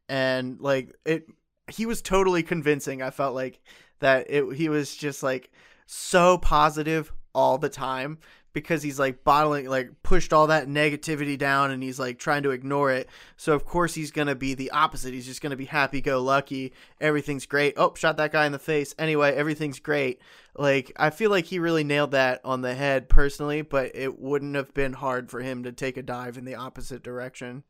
and 0.09 0.59
like 0.59 0.95
it, 1.05 1.27
he 1.69 1.85
was 1.85 2.01
totally 2.01 2.43
convincing. 2.43 3.01
I 3.01 3.09
felt 3.09 3.35
like 3.35 3.59
that 3.99 4.27
it. 4.29 4.55
He 4.55 4.69
was 4.69 4.95
just 4.95 5.23
like 5.23 5.51
so 5.85 6.37
positive 6.37 7.11
all 7.33 7.57
the 7.57 7.69
time 7.69 8.19
because 8.53 8.81
he's 8.81 8.97
like 8.97 9.23
bottling, 9.23 9.67
like 9.67 9.91
pushed 10.01 10.33
all 10.33 10.47
that 10.47 10.67
negativity 10.67 11.37
down, 11.37 11.69
and 11.69 11.83
he's 11.83 11.99
like 11.99 12.17
trying 12.17 12.41
to 12.43 12.49
ignore 12.49 12.91
it. 12.91 13.07
So 13.35 13.53
of 13.53 13.65
course 13.65 13.93
he's 13.93 14.11
gonna 14.11 14.33
be 14.33 14.55
the 14.55 14.71
opposite. 14.71 15.13
He's 15.13 15.27
just 15.27 15.41
gonna 15.41 15.55
be 15.55 15.65
happy 15.65 16.01
go 16.01 16.21
lucky. 16.21 16.73
Everything's 16.99 17.45
great. 17.45 17.75
Oh, 17.77 17.93
shot 17.95 18.17
that 18.17 18.31
guy 18.31 18.45
in 18.45 18.51
the 18.51 18.59
face. 18.59 18.95
Anyway, 18.97 19.31
everything's 19.31 19.79
great. 19.79 20.21
Like 20.55 20.91
I 20.95 21.11
feel 21.11 21.29
like 21.29 21.45
he 21.45 21.59
really 21.59 21.83
nailed 21.83 22.11
that 22.11 22.41
on 22.43 22.61
the 22.61 22.73
head 22.73 23.09
personally, 23.09 23.61
but 23.61 23.91
it 23.93 24.19
wouldn't 24.19 24.55
have 24.55 24.73
been 24.73 24.93
hard 24.93 25.29
for 25.29 25.41
him 25.41 25.63
to 25.63 25.71
take 25.71 25.97
a 25.97 26.01
dive 26.01 26.37
in 26.37 26.45
the 26.45 26.55
opposite 26.55 27.03
direction. 27.03 27.63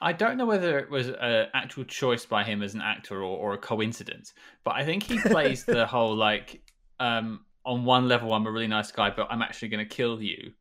I, 0.00 0.12
don't 0.12 0.36
know 0.36 0.46
whether 0.46 0.78
it 0.78 0.90
was 0.90 1.08
an 1.08 1.46
actual 1.54 1.84
choice 1.84 2.26
by 2.26 2.44
him 2.44 2.62
as 2.62 2.74
an 2.74 2.82
actor 2.82 3.22
or, 3.22 3.36
or 3.38 3.54
a 3.54 3.58
coincidence, 3.58 4.34
but 4.64 4.72
I 4.72 4.84
think 4.84 5.02
he 5.02 5.18
plays 5.26 5.64
the 5.64 5.86
whole 5.86 6.14
like 6.14 6.60
um, 6.98 7.44
on 7.64 7.84
one 7.84 8.08
level 8.08 8.32
I'm 8.34 8.46
a 8.46 8.50
really 8.50 8.66
nice 8.66 8.92
guy, 8.92 9.10
but 9.10 9.28
I'm 9.30 9.42
actually 9.42 9.68
going 9.68 9.86
to 9.86 9.94
kill 9.94 10.20
you 10.22 10.52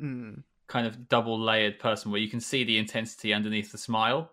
Mm. 0.00 0.44
kind 0.68 0.86
of 0.86 1.08
double 1.08 1.40
layered 1.40 1.80
person 1.80 2.12
where 2.12 2.20
you 2.20 2.28
can 2.28 2.40
see 2.40 2.62
the 2.62 2.78
intensity 2.78 3.32
underneath 3.32 3.72
the 3.72 3.78
smile. 3.78 4.30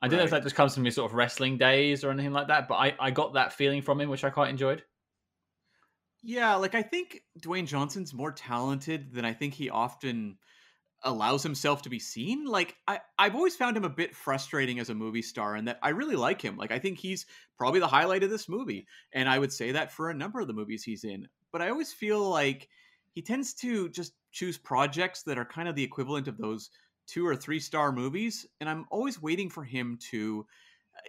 I 0.00 0.08
don't 0.08 0.18
know 0.18 0.24
if 0.24 0.30
that 0.30 0.44
just 0.44 0.54
comes 0.54 0.74
from 0.74 0.84
his 0.84 0.94
sort 0.94 1.10
of 1.10 1.16
wrestling 1.16 1.58
days 1.58 2.04
or 2.04 2.10
anything 2.10 2.32
like 2.32 2.46
that, 2.46 2.68
but 2.68 2.76
I, 2.76 2.94
I 2.98 3.10
got 3.10 3.34
that 3.34 3.52
feeling 3.52 3.82
from 3.82 4.00
him, 4.00 4.08
which 4.08 4.22
I 4.22 4.30
quite 4.30 4.50
enjoyed. 4.50 4.84
Yeah, 6.22 6.54
like 6.54 6.74
I 6.74 6.82
think 6.82 7.22
Dwayne 7.40 7.66
Johnson's 7.66 8.14
more 8.14 8.32
talented 8.32 9.12
than 9.12 9.24
I 9.24 9.32
think 9.32 9.54
he 9.54 9.68
often 9.68 10.38
allows 11.02 11.42
himself 11.42 11.82
to 11.82 11.88
be 11.88 11.98
seen. 11.98 12.44
Like 12.44 12.76
I, 12.86 13.00
I've 13.18 13.34
always 13.34 13.56
found 13.56 13.76
him 13.76 13.84
a 13.84 13.90
bit 13.90 14.14
frustrating 14.14 14.78
as 14.78 14.90
a 14.90 14.94
movie 14.94 15.22
star, 15.22 15.54
and 15.54 15.68
that 15.68 15.78
I 15.82 15.90
really 15.90 16.16
like 16.16 16.42
him. 16.42 16.56
Like 16.56 16.72
I 16.72 16.78
think 16.78 16.98
he's 16.98 17.26
probably 17.56 17.80
the 17.80 17.86
highlight 17.86 18.22
of 18.22 18.30
this 18.30 18.48
movie, 18.48 18.86
and 19.12 19.28
I 19.28 19.38
would 19.38 19.52
say 19.52 19.72
that 19.72 19.92
for 19.92 20.10
a 20.10 20.14
number 20.14 20.40
of 20.40 20.46
the 20.46 20.52
movies 20.52 20.82
he's 20.82 21.04
in. 21.04 21.28
But 21.52 21.62
I 21.62 21.70
always 21.70 21.92
feel 21.92 22.28
like 22.28 22.68
he 23.12 23.22
tends 23.22 23.54
to 23.54 23.88
just 23.88 24.12
choose 24.30 24.58
projects 24.58 25.22
that 25.24 25.38
are 25.38 25.44
kind 25.44 25.68
of 25.68 25.74
the 25.74 25.82
equivalent 25.82 26.28
of 26.28 26.38
those 26.38 26.70
two 27.06 27.26
or 27.26 27.34
three 27.34 27.60
star 27.60 27.92
movies, 27.92 28.46
and 28.60 28.68
I'm 28.68 28.86
always 28.90 29.20
waiting 29.20 29.50
for 29.50 29.64
him 29.64 29.98
to. 30.10 30.46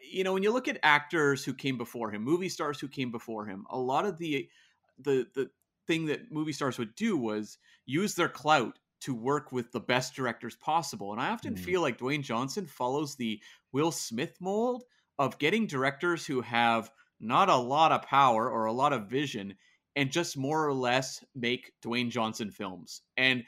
You 0.10 0.24
know, 0.24 0.32
when 0.32 0.44
you 0.44 0.54
look 0.54 0.70
at 0.70 0.80
actors 0.84 1.44
who 1.44 1.54
came 1.54 1.78
before 1.78 2.12
him, 2.12 2.24
movie 2.24 2.48
stars 2.48 2.80
who 2.80 2.88
came 2.88 3.12
before 3.12 3.46
him, 3.46 3.66
a 3.70 3.78
lot 3.78 4.06
of 4.06 4.18
the 4.18 4.48
the 5.00 5.28
the 5.34 5.50
thing 5.88 6.06
that 6.06 6.32
movie 6.32 6.54
stars 6.54 6.78
would 6.78 6.96
do 6.96 7.18
was 7.18 7.58
use 7.86 8.16
their 8.16 8.30
clout 8.30 8.78
to 9.02 9.14
work 9.14 9.52
with 9.52 9.72
the 9.72 9.80
best 9.80 10.16
directors 10.16 10.56
possible. 10.56 11.12
And 11.12 11.22
I 11.22 11.30
often 11.30 11.56
Mm. 11.56 11.60
feel 11.60 11.82
like 11.82 11.98
Dwayne 11.98 12.24
Johnson 12.24 12.66
follows 12.66 13.16
the 13.16 13.42
Will 13.72 13.92
Smith 13.92 14.40
mold 14.40 14.84
of 15.20 15.38
getting 15.40 15.68
directors 15.68 16.26
who 16.26 16.42
have 16.42 16.92
not 17.20 17.50
a 17.50 17.56
lot 17.56 17.92
of 17.92 18.02
power 18.04 18.50
or 18.50 18.66
a 18.66 18.74
lot 18.74 18.94
of 18.94 19.08
vision 19.10 19.58
and 19.96 20.12
just 20.12 20.38
more 20.38 20.66
or 20.66 20.74
less 20.74 21.24
make 21.36 21.74
Dwayne 21.84 22.10
Johnson 22.10 22.50
films. 22.52 23.02
And 23.18 23.44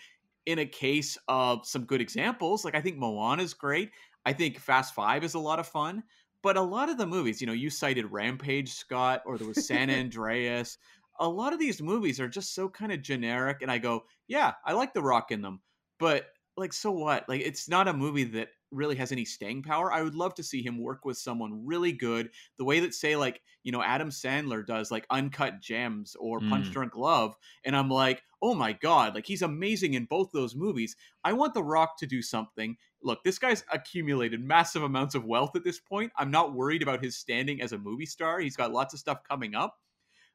in 0.45 0.59
a 0.59 0.65
case 0.65 1.17
of 1.27 1.65
some 1.65 1.85
good 1.85 2.01
examples, 2.01 2.65
like 2.65 2.75
I 2.75 2.81
think 2.81 2.97
Moana 2.97 3.43
is 3.43 3.53
great. 3.53 3.91
I 4.25 4.33
think 4.33 4.59
Fast 4.59 4.93
Five 4.93 5.23
is 5.23 5.33
a 5.35 5.39
lot 5.39 5.59
of 5.59 5.67
fun. 5.67 6.03
But 6.41 6.57
a 6.57 6.61
lot 6.61 6.89
of 6.89 6.97
the 6.97 7.07
movies, 7.07 7.39
you 7.39 7.47
know, 7.47 7.53
you 7.53 7.69
cited 7.69 8.11
Rampage, 8.11 8.69
Scott, 8.73 9.21
or 9.25 9.37
there 9.37 9.47
was 9.47 9.65
San 9.65 9.89
Andreas. 9.89 10.77
A 11.19 11.27
lot 11.27 11.53
of 11.53 11.59
these 11.59 11.81
movies 11.81 12.19
are 12.19 12.27
just 12.27 12.53
so 12.55 12.69
kind 12.69 12.91
of 12.91 13.01
generic. 13.01 13.61
And 13.61 13.71
I 13.71 13.77
go, 13.77 14.05
yeah, 14.27 14.53
I 14.65 14.73
like 14.73 14.93
The 14.93 15.01
Rock 15.03 15.31
in 15.31 15.41
them. 15.41 15.61
But 15.99 16.27
like, 16.55 16.73
so 16.73 16.91
what? 16.91 17.27
Like, 17.27 17.41
it's 17.41 17.67
not 17.67 17.87
a 17.87 17.93
movie 17.93 18.25
that 18.25 18.49
really 18.69 18.95
has 18.95 19.11
any 19.11 19.25
staying 19.25 19.63
power. 19.63 19.91
I 19.91 20.01
would 20.03 20.15
love 20.15 20.35
to 20.35 20.43
see 20.43 20.61
him 20.63 20.79
work 20.79 21.03
with 21.05 21.17
someone 21.17 21.65
really 21.65 21.91
good, 21.91 22.29
the 22.57 22.63
way 22.63 22.79
that, 22.81 22.93
say, 22.93 23.15
like, 23.15 23.41
you 23.63 23.71
know, 23.71 23.81
Adam 23.81 24.09
Sandler 24.09 24.65
does, 24.65 24.91
like, 24.91 25.05
Uncut 25.09 25.61
Gems 25.61 26.15
or 26.19 26.41
Punch 26.41 26.69
Mm. 26.69 26.71
Drunk 26.71 26.95
Love. 26.95 27.35
And 27.63 27.75
I'm 27.75 27.89
like, 27.89 28.23
oh 28.41 28.53
my 28.53 28.73
God, 28.73 29.15
like, 29.15 29.25
he's 29.25 29.41
amazing 29.41 29.95
in 29.95 30.05
both 30.05 30.31
those 30.31 30.55
movies. 30.55 30.95
I 31.23 31.33
want 31.33 31.53
The 31.55 31.63
Rock 31.63 31.97
to 31.99 32.07
do 32.07 32.21
something. 32.21 32.77
Look, 33.01 33.23
this 33.23 33.39
guy's 33.39 33.63
accumulated 33.71 34.43
massive 34.43 34.83
amounts 34.83 35.15
of 35.15 35.25
wealth 35.25 35.55
at 35.55 35.63
this 35.63 35.79
point. 35.79 36.11
I'm 36.17 36.31
not 36.31 36.53
worried 36.53 36.83
about 36.83 37.03
his 37.03 37.17
standing 37.17 37.61
as 37.61 37.73
a 37.73 37.79
movie 37.79 38.05
star. 38.05 38.39
He's 38.39 38.57
got 38.57 38.71
lots 38.71 38.93
of 38.93 38.99
stuff 38.99 39.23
coming 39.23 39.55
up. 39.55 39.79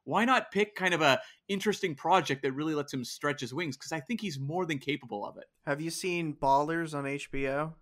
Why 0.08 0.24
not 0.24 0.50
pick 0.50 0.74
kind 0.74 0.94
of 0.94 1.02
a 1.02 1.20
interesting 1.48 1.94
project 1.94 2.40
that 2.42 2.52
really 2.52 2.74
lets 2.74 2.94
him 2.94 3.04
stretch 3.04 3.42
his 3.42 3.52
wings? 3.52 3.76
Because 3.76 3.92
I 3.92 4.00
think 4.00 4.22
he's 4.22 4.38
more 4.38 4.64
than 4.64 4.78
capable 4.78 5.26
of 5.26 5.36
it. 5.36 5.44
Have 5.66 5.82
you 5.82 5.90
seen 5.90 6.32
Ballers 6.34 6.94
on 6.94 7.04
HBO? 7.04 7.74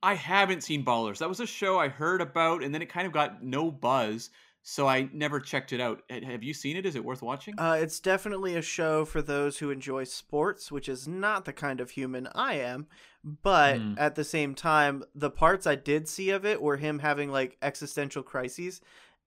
I 0.00 0.14
haven't 0.14 0.62
seen 0.62 0.84
Ballers. 0.84 1.18
That 1.18 1.28
was 1.28 1.40
a 1.40 1.46
show 1.46 1.76
I 1.78 1.88
heard 1.88 2.20
about, 2.20 2.62
and 2.62 2.72
then 2.72 2.82
it 2.82 2.88
kind 2.88 3.06
of 3.06 3.12
got 3.12 3.42
no 3.42 3.70
buzz, 3.72 4.30
so 4.62 4.86
I 4.86 5.08
never 5.12 5.40
checked 5.40 5.72
it 5.72 5.80
out. 5.80 6.02
Have 6.08 6.44
you 6.44 6.54
seen 6.54 6.76
it? 6.76 6.86
Is 6.86 6.94
it 6.94 7.04
worth 7.04 7.20
watching? 7.22 7.58
Uh, 7.58 7.78
it's 7.80 7.98
definitely 7.98 8.54
a 8.54 8.62
show 8.62 9.04
for 9.04 9.20
those 9.20 9.58
who 9.58 9.70
enjoy 9.70 10.04
sports, 10.04 10.70
which 10.70 10.88
is 10.88 11.08
not 11.08 11.46
the 11.46 11.52
kind 11.52 11.80
of 11.80 11.90
human 11.90 12.28
I 12.34 12.54
am. 12.58 12.86
But 13.24 13.78
Hmm. 13.78 13.94
at 13.96 14.14
the 14.14 14.24
same 14.24 14.54
time, 14.54 15.02
the 15.14 15.30
parts 15.30 15.66
I 15.66 15.74
did 15.74 16.06
see 16.08 16.30
of 16.30 16.44
it 16.46 16.62
were 16.62 16.76
him 16.76 17.00
having 17.00 17.30
like 17.32 17.56
existential 17.60 18.22
crises, 18.22 18.80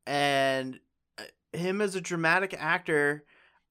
and 0.05 0.79
him 1.57 1.81
as 1.81 1.95
a 1.95 2.01
dramatic 2.01 2.55
actor. 2.57 3.23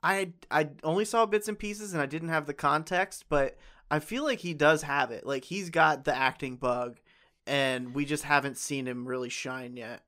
I 0.02 0.32
I 0.50 0.70
only 0.84 1.04
saw 1.04 1.26
bits 1.26 1.48
and 1.48 1.58
pieces, 1.58 1.92
and 1.92 2.02
I 2.02 2.06
didn't 2.06 2.28
have 2.28 2.46
the 2.46 2.54
context, 2.54 3.24
but 3.28 3.56
I 3.90 3.98
feel 3.98 4.24
like 4.24 4.40
he 4.40 4.54
does 4.54 4.82
have 4.82 5.10
it. 5.10 5.26
Like 5.26 5.44
he's 5.44 5.70
got 5.70 6.04
the 6.04 6.14
acting 6.16 6.56
bug, 6.56 6.98
and 7.46 7.94
we 7.94 8.04
just 8.04 8.24
haven't 8.24 8.58
seen 8.58 8.86
him 8.86 9.06
really 9.06 9.28
shine 9.30 9.76
yet. 9.76 10.02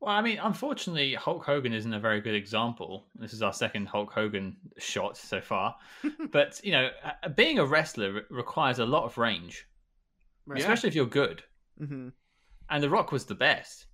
Well, 0.00 0.14
I 0.14 0.22
mean, 0.22 0.38
unfortunately, 0.42 1.12
Hulk 1.14 1.44
Hogan 1.44 1.74
isn't 1.74 1.92
a 1.92 2.00
very 2.00 2.22
good 2.22 2.34
example. 2.34 3.04
This 3.16 3.34
is 3.34 3.42
our 3.42 3.52
second 3.52 3.86
Hulk 3.86 4.10
Hogan 4.10 4.56
shot 4.78 5.14
so 5.18 5.42
far. 5.42 5.76
but, 6.32 6.58
you 6.64 6.72
know, 6.72 6.88
being 7.36 7.58
a 7.58 7.66
wrestler 7.66 8.12
re- 8.14 8.22
requires 8.30 8.78
a 8.78 8.86
lot 8.86 9.04
of 9.04 9.18
range, 9.18 9.66
Right. 10.46 10.58
especially 10.58 10.88
if 10.88 10.94
you're 10.94 11.04
good. 11.04 11.42
hmm 11.78 12.08
And 12.70 12.82
The 12.82 12.88
Rock 12.88 13.12
was 13.12 13.26
the 13.26 13.34
best. 13.34 13.88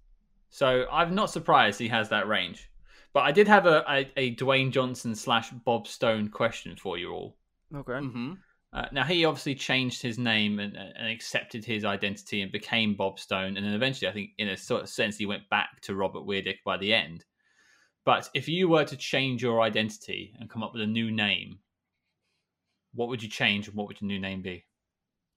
So 0.49 0.87
I'm 0.93 1.13
not 1.17 1.29
surprised 1.33 1.81
he 1.81 1.89
has 1.89 2.09
that 2.11 2.29
range. 2.29 2.71
But 3.17 3.25
I 3.25 3.33
did 3.33 3.49
have 3.49 3.65
a, 3.65 3.83
a, 3.89 4.13
a 4.19 4.35
Dwayne 4.37 4.71
Johnson 4.71 5.15
slash 5.15 5.49
Bob 5.51 5.87
Stone 5.87 6.29
question 6.29 6.77
for 6.77 6.99
you 6.99 7.13
all. 7.13 7.39
Okay. 7.75 7.93
mm-hmm. 7.93 8.35
Uh, 8.75 8.85
now 8.93 9.05
he 9.05 9.25
obviously 9.25 9.55
changed 9.55 10.03
his 10.03 10.19
name 10.19 10.59
and, 10.59 10.77
and 10.77 11.09
accepted 11.09 11.65
his 11.65 11.87
identity 11.87 12.43
and 12.43 12.53
became 12.53 12.95
Bob 12.95 13.19
Stone, 13.19 13.57
and 13.57 13.65
then 13.65 13.73
eventually, 13.73 14.11
I 14.11 14.13
think, 14.13 14.33
in 14.37 14.49
a 14.49 14.57
sort 14.59 14.83
of 14.83 14.91
sense, 14.91 15.17
he 15.17 15.25
went 15.25 15.49
back 15.49 15.81
to 15.85 15.95
Robert 15.95 16.27
Weirdicht 16.27 16.63
by 16.63 16.77
the 16.77 16.93
end. 16.93 17.25
But 18.05 18.29
if 18.35 18.51
you 18.51 18.69
were 18.69 18.85
to 18.85 18.97
change 18.99 19.43
your 19.43 19.63
identity 19.63 20.35
and 20.39 20.51
come 20.51 20.63
up 20.63 20.75
with 20.75 20.83
a 20.83 20.87
new 20.87 21.11
name, 21.11 21.61
what 22.93 23.09
would 23.09 23.23
you 23.23 23.31
change 23.31 23.67
and 23.67 23.79
what 23.79 23.89
would 23.89 23.99
your 23.99 24.09
new 24.09 24.21
name 24.21 24.43
be? 24.43 24.67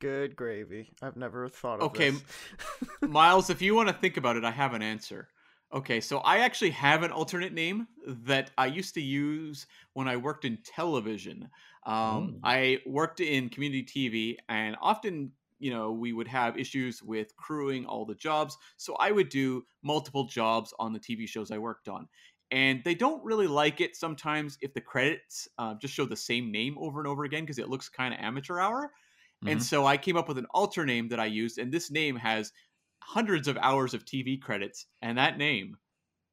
Good 0.02 0.36
gravy. 0.36 0.92
I've 1.02 1.16
never 1.16 1.48
thought 1.48 1.80
of 1.80 1.94
this. 1.94 2.12
Okay. 2.12 2.18
Miles, 3.08 3.50
if 3.50 3.62
you 3.62 3.74
want 3.74 3.88
to 3.88 3.96
think 3.96 4.18
about 4.18 4.36
it, 4.36 4.44
I 4.44 4.52
have 4.52 4.74
an 4.74 4.82
answer. 4.82 5.30
Okay, 5.72 6.02
so 6.02 6.18
I 6.20 6.40
actually 6.40 6.72
have 6.72 7.04
an 7.04 7.12
alternate 7.12 7.54
name 7.54 7.88
that 8.08 8.50
I 8.58 8.66
used 8.66 8.96
to 8.96 9.02
use 9.02 9.68
when 9.94 10.08
I 10.08 10.18
worked 10.18 10.44
in 10.44 10.58
television. 10.64 11.52
Um, 11.86 12.32
Oh. 12.32 12.44
I 12.44 12.80
worked 12.88 13.20
in 13.20 13.50
community 13.50 13.84
TV, 13.84 14.40
and 14.50 14.76
often, 14.82 15.34
you 15.60 15.70
know, 15.70 15.92
we 15.92 16.12
would 16.12 16.28
have 16.28 16.58
issues 16.58 17.04
with 17.04 17.36
crewing 17.36 17.86
all 17.86 18.04
the 18.06 18.16
jobs. 18.16 18.58
So 18.78 18.96
I 18.96 19.12
would 19.12 19.30
do 19.30 19.64
multiple 19.84 20.26
jobs 20.26 20.74
on 20.80 20.92
the 20.92 21.00
TV 21.00 21.28
shows 21.28 21.52
I 21.52 21.60
worked 21.60 21.88
on. 21.88 22.08
And 22.50 22.84
they 22.84 22.96
don't 22.96 23.24
really 23.24 23.46
like 23.46 23.80
it 23.80 23.96
sometimes 23.96 24.58
if 24.62 24.74
the 24.74 24.82
credits 24.82 25.48
uh, 25.60 25.76
just 25.76 25.94
show 25.94 26.06
the 26.06 26.16
same 26.16 26.52
name 26.52 26.80
over 26.80 27.00
and 27.00 27.08
over 27.08 27.24
again 27.26 27.44
because 27.44 27.60
it 27.60 27.70
looks 27.70 27.90
kind 27.90 28.12
of 28.12 28.20
amateur 28.20 28.58
hour. 28.58 28.92
And 29.46 29.62
Mhm. 29.62 29.64
so 29.64 29.86
I 29.86 29.98
came 29.98 30.18
up 30.18 30.28
with 30.28 30.38
an 30.38 30.48
alter 30.52 30.86
name 30.86 31.08
that 31.10 31.20
I 31.20 31.26
used, 31.26 31.58
and 31.58 31.72
this 31.72 31.90
name 31.90 32.16
has 32.18 32.52
hundreds 33.10 33.48
of 33.48 33.58
hours 33.58 33.96
of 33.96 34.06
TV 34.06 34.40
credits, 34.40 34.86
and 35.02 35.18
that 35.18 35.40
name 35.40 35.76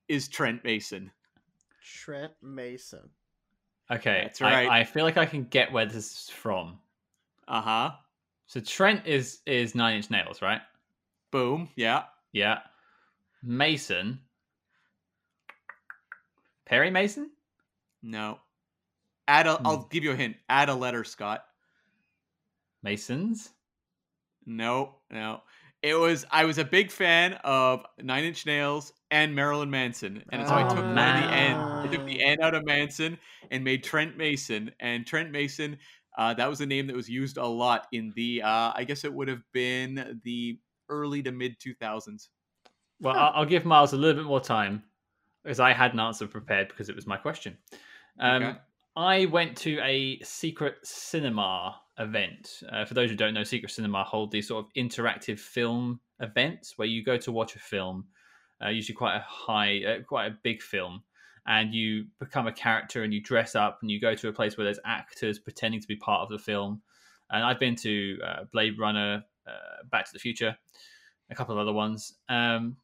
is 0.09 0.29
Trent 0.29 0.63
Mason. 0.63 1.11
Trent 1.83 2.33
Mason. 2.43 3.09
Okay, 3.91 4.21
That's 4.25 4.43
right. 4.43 4.69
I, 4.69 4.85
feel 4.85 5.05
like 5.05 5.17
I 5.17 5.25
can 5.25 5.45
get 5.45 5.73
where 5.73 5.87
this 5.87 6.13
is 6.13 6.29
from. 6.29 6.79
Uh 7.49 7.63
huh. 7.63 7.91
So 8.47 8.61
Trent 8.61 9.07
is 9.07 9.41
is 9.47 9.75
Nine 9.75 9.97
Inch 9.97 10.11
Nails, 10.11 10.43
right? 10.43 10.61
Boom. 11.31 11.71
Yeah. 11.77 12.03
Yeah. 12.33 12.59
Mason. 13.43 14.21
Perry 16.67 16.91
Mason? 16.91 17.31
No. 18.03 18.39
Add 19.29 19.47
a. 19.47 19.55
Hmm. 19.55 19.67
will 19.67 19.89
give 19.91 20.05
you 20.05 20.11
a 20.11 20.17
hint. 20.17 20.37
Add 20.49 20.69
a 20.69 20.75
letter, 20.75 21.05
Scott. 21.05 21.45
Masons? 22.83 23.51
No. 24.45 24.97
No. 25.11 25.43
It 25.83 25.95
was. 25.95 26.25
I 26.31 26.45
was 26.45 26.59
a 26.59 26.65
big 26.65 26.91
fan 26.91 27.35
of 27.45 27.85
Nine 28.01 28.25
Inch 28.25 28.45
Nails 28.47 28.93
and 29.11 29.35
Marilyn 29.35 29.71
Manson, 29.71 30.25
and 30.31 30.47
so 30.49 30.55
I 30.55 30.63
took 30.69 30.79
Oh, 30.79 30.83
one 30.83 30.91
of 30.91 30.95
the 30.95 31.33
N. 31.33 31.57
I 31.57 31.87
took 31.87 32.07
the 32.07 32.25
N 32.25 32.39
out 32.43 32.55
of 32.55 32.65
Manson 32.65 33.19
and 33.51 33.63
made 33.63 33.85
Trent 33.85 34.17
Mason. 34.17 34.71
And 34.81 35.07
Trent 35.07 35.31
Mason. 35.31 35.79
Uh, 36.19 36.33
that 36.35 36.49
was 36.49 36.61
a 36.63 36.67
name 36.67 36.87
that 36.87 36.97
was 36.97 37.09
used 37.11 37.37
a 37.37 37.47
lot 37.47 37.87
in 37.93 38.13
the. 38.17 38.43
Uh, 38.43 38.73
I 38.75 38.85
guess 38.85 39.05
it 39.05 39.13
would 39.13 39.29
have 39.29 39.43
been 39.53 40.21
the 40.25 40.59
early 40.89 41.23
to 41.23 41.31
mid 41.31 41.57
two 41.61 41.75
thousands. 41.75 42.31
Well, 43.01 43.15
Huh. 43.15 43.21
I'll, 43.21 43.41
I'll 43.41 43.45
give 43.47 43.65
Miles 43.67 43.93
a 43.93 43.97
little 43.97 44.21
bit 44.23 44.27
more 44.27 44.41
time 44.41 44.83
because 45.45 45.61
I 45.61 45.73
had 45.73 45.93
an 45.93 46.01
answer 46.01 46.27
prepared 46.27 46.69
because 46.69 46.89
it 46.89 46.97
was 46.97 47.07
my 47.07 47.17
question. 47.19 47.59
Um, 48.19 48.43
Okay. 48.43 48.59
I 48.97 49.27
went 49.27 49.59
to 49.59 49.79
a 49.83 50.19
secret 50.21 50.77
cinema 50.83 51.79
event. 51.99 52.63
Uh, 52.71 52.85
for 52.85 52.95
those 52.95 53.11
who 53.11 53.17
don't 53.17 53.35
know, 53.35 53.45
secret 53.45 53.71
cinema 53.71 54.05
hold 54.05 54.31
these 54.31 54.49
sort 54.49 54.65
of 54.65 54.73
interactive 54.75 55.39
film 55.39 56.01
events 56.21 56.75
where 56.77 56.89
you 56.89 57.03
go 57.03 57.17
to 57.17 57.33
watch 57.33 57.57
a 57.57 57.59
film, 57.59 58.05
uh, 58.65 58.69
usually 58.69 58.95
quite 58.95 59.17
a 59.17 59.25
high, 59.27 59.83
uh, 59.85 60.03
quite 60.03 60.27
a 60.27 60.37
big 60.43 60.63
film, 60.63 61.03
and 61.47 61.75
you 61.75 62.07
become 62.19 62.47
a 62.47 62.53
character 62.53 63.03
and 63.03 63.13
you 63.15 63.21
dress 63.21 63.55
up 63.55 63.79
and 63.83 63.91
you 63.91 64.01
go 64.01 64.15
to 64.15 64.29
a 64.29 64.33
place 64.33 64.57
where 64.57 64.65
there's 64.65 64.81
actors 64.85 65.39
pretending 65.39 65.81
to 65.81 65.87
be 65.87 65.97
part 65.97 66.23
of 66.23 66.29
the 66.29 66.39
film. 66.39 66.83
And 67.31 67.45
I've 67.45 67.61
been 67.61 67.77
to 67.77 68.19
uh, 68.25 68.45
Blade 68.53 68.79
Runner, 68.79 69.25
uh, 69.47 69.85
Back 69.91 70.07
to 70.07 70.13
the 70.13 70.19
Future, 70.19 70.57
a 71.31 71.35
couple 71.35 71.55
of 71.55 71.61
other 71.61 71.73
ones. 71.73 72.15
Um, 72.29 72.77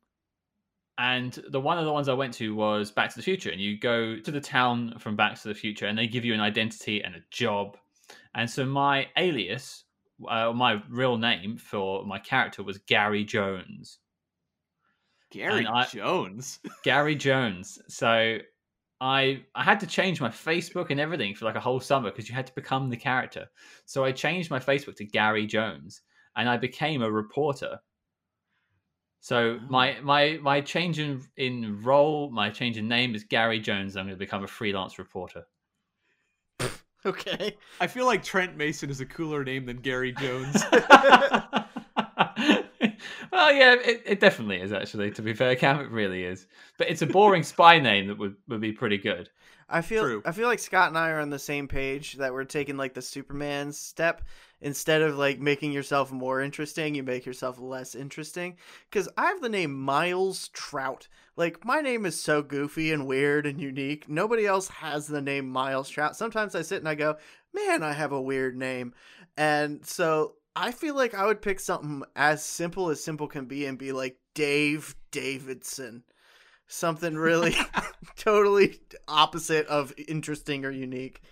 and 0.99 1.43
the 1.49 1.61
one 1.61 1.79
of 1.79 1.85
the 1.85 1.93
ones 1.93 2.09
I 2.09 2.15
went 2.15 2.35
to 2.35 2.55
was 2.55 2.91
Back 2.91 3.11
to 3.11 3.17
the 3.17 3.23
Future, 3.23 3.51
and 3.51 3.61
you 3.61 3.79
go 3.79 4.19
to 4.19 4.31
the 4.31 4.41
town 4.41 4.99
from 4.99 5.17
Back 5.17 5.41
to 5.41 5.49
the 5.49 5.55
Future, 5.55 5.87
and 5.87 5.97
they 5.97 6.07
give 6.07 6.25
you 6.25 6.35
an 6.35 6.41
identity 6.41 7.03
and 7.03 7.15
a 7.15 7.23
job. 7.31 7.77
And 8.35 8.49
so 8.49 8.64
my 8.64 9.09
alias, 9.16 9.85
uh, 10.28 10.53
my 10.53 10.83
real 10.89 11.18
name 11.18 11.57
for 11.59 12.05
my 12.07 12.18
character 12.18 12.62
was 12.62 12.78
Gary 12.78 13.24
Jones. 13.24 13.99
Gary 15.30 15.66
I- 15.66 15.87
Jones. 15.87 16.61
Gary 16.85 17.14
Jones. 17.14 17.78
So 17.89 18.39
I 19.01 19.45
I 19.55 19.62
had 19.64 19.80
to 19.80 19.87
change 19.87 20.20
my 20.20 20.28
Facebook 20.28 20.91
and 20.91 21.01
everything 21.01 21.35
for 21.35 21.45
like 21.45 21.57
a 21.57 21.61
whole 21.61 21.80
summer 21.80 22.11
because 22.11 22.28
you 22.28 22.35
had 22.35 22.47
to 22.47 22.55
become 22.55 22.89
the 22.91 22.97
character. 22.97 23.47
So 23.85 24.05
I 24.05 24.12
changed 24.12 24.51
my 24.51 24.59
Facebook 24.61 24.97
to 24.97 25.05
Gary 25.05 25.47
Jones, 25.47 26.03
and 26.37 26.49
I 26.49 26.57
became 26.57 27.03
a 27.03 27.11
reporter. 27.11 27.80
So 29.20 29.59
Oh. 29.61 29.66
my 29.70 30.01
my 30.01 30.39
my 30.43 30.61
change 30.61 30.99
in 30.99 31.22
in 31.37 31.83
role, 31.83 32.30
my 32.30 32.51
change 32.51 32.76
in 32.78 32.89
name 32.89 33.14
is 33.14 33.24
Gary 33.24 33.61
Jones. 33.61 33.97
I'm 33.97 34.07
going 34.07 34.14
to 34.14 34.18
become 34.18 34.45
a 34.45 34.49
freelance 34.49 34.99
reporter. 34.99 35.45
Okay. 37.05 37.57
I 37.81 37.87
feel 37.89 38.07
like 38.07 38.23
Trent 38.23 38.57
Mason 38.57 38.89
is 38.91 39.01
a 39.01 39.07
cooler 39.07 39.43
name 39.45 39.67
than 39.67 39.79
Gary 39.79 40.13
Jones. 40.13 40.63
well, 43.33 43.53
yeah, 43.53 43.75
it, 43.75 44.03
it 44.07 44.21
definitely 44.21 44.61
is 44.61 44.73
actually. 44.73 45.11
To 45.13 45.23
be 45.23 45.35
fair, 45.35 45.57
Cam, 45.57 45.81
it 45.81 45.91
really 45.91 46.25
is. 46.25 46.47
But 46.79 46.91
it's 46.91 47.03
a 47.03 47.07
boring 47.07 47.43
spy 47.43 47.81
name 47.81 48.07
that 48.07 48.19
would, 48.19 48.37
would 48.49 48.61
be 48.61 48.73
pretty 48.73 48.99
good. 48.99 49.29
I 49.69 49.81
feel 49.81 50.05
True. 50.05 50.23
I 50.25 50.33
feel 50.33 50.49
like 50.49 50.59
Scott 50.59 50.89
and 50.89 50.99
I 50.99 51.11
are 51.11 51.21
on 51.21 51.31
the 51.31 51.39
same 51.39 51.67
page 51.67 52.15
that 52.15 52.33
we're 52.33 52.45
taking 52.45 52.77
like 52.77 52.95
the 52.95 53.03
Superman 53.03 53.73
step 53.73 54.23
instead 54.63 55.03
of 55.03 55.19
like 55.19 55.41
making 55.41 55.73
yourself 55.73 56.11
more 56.11 56.41
interesting, 56.41 56.95
you 56.95 57.03
make 57.03 57.27
yourself 57.27 57.59
less 57.61 57.95
interesting. 57.95 58.57
Cuz 58.91 59.09
I 59.17 59.27
have 59.27 59.43
the 59.43 59.49
name 59.49 59.79
Miles 59.79 60.49
Trout. 60.49 61.09
Like 61.37 61.65
my 61.65 61.81
name 61.81 62.07
is 62.07 62.19
so 62.19 62.43
goofy 62.43 62.93
and 62.93 63.07
weird 63.07 63.47
and 63.47 63.61
unique. 63.61 64.09
Nobody 64.09 64.47
else 64.47 64.69
has 64.69 65.07
the 65.07 65.21
name 65.23 65.49
Miles 65.49 65.91
Trout. 65.91 66.17
Sometimes 66.17 66.55
I 66.55 66.63
sit 66.63 66.79
and 66.79 66.89
I 66.89 66.95
go, 66.95 67.17
"Man, 67.53 67.83
I 67.83 67.93
have 67.93 68.13
a 68.13 68.23
weird 68.23 68.57
name." 68.57 68.95
And 69.37 69.85
so 69.85 70.37
I 70.55 70.73
feel 70.73 70.95
like 70.95 71.15
I 71.15 71.27
would 71.27 71.43
pick 71.43 71.61
something 71.61 72.03
as 72.15 72.45
simple 72.45 72.91
as 72.91 73.03
simple 73.03 73.27
can 73.27 73.47
be 73.47 73.67
and 73.67 73.79
be 73.79 73.93
like 73.93 74.19
Dave 74.35 74.95
Davidson. 75.11 76.05
Something 76.67 77.17
really 77.17 77.57
totally 78.17 78.81
opposite 79.09 79.67
of 79.67 79.93
interesting 80.09 80.65
or 80.65 80.71
unique. 80.71 81.23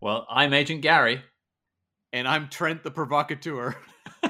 Well, 0.00 0.26
I'm 0.28 0.52
Agent 0.52 0.82
Gary. 0.82 1.22
And 2.12 2.28
I'm 2.28 2.48
Trent 2.48 2.82
the 2.82 2.90
Provocateur. 2.90 3.76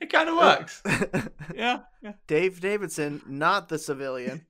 it 0.00 0.10
kind 0.10 0.28
of 0.28 0.36
works. 0.36 0.82
Yeah. 1.54 1.80
yeah. 2.02 2.12
Dave 2.28 2.60
Davidson, 2.60 3.20
not 3.26 3.68
the 3.68 3.78
civilian. 3.78 4.46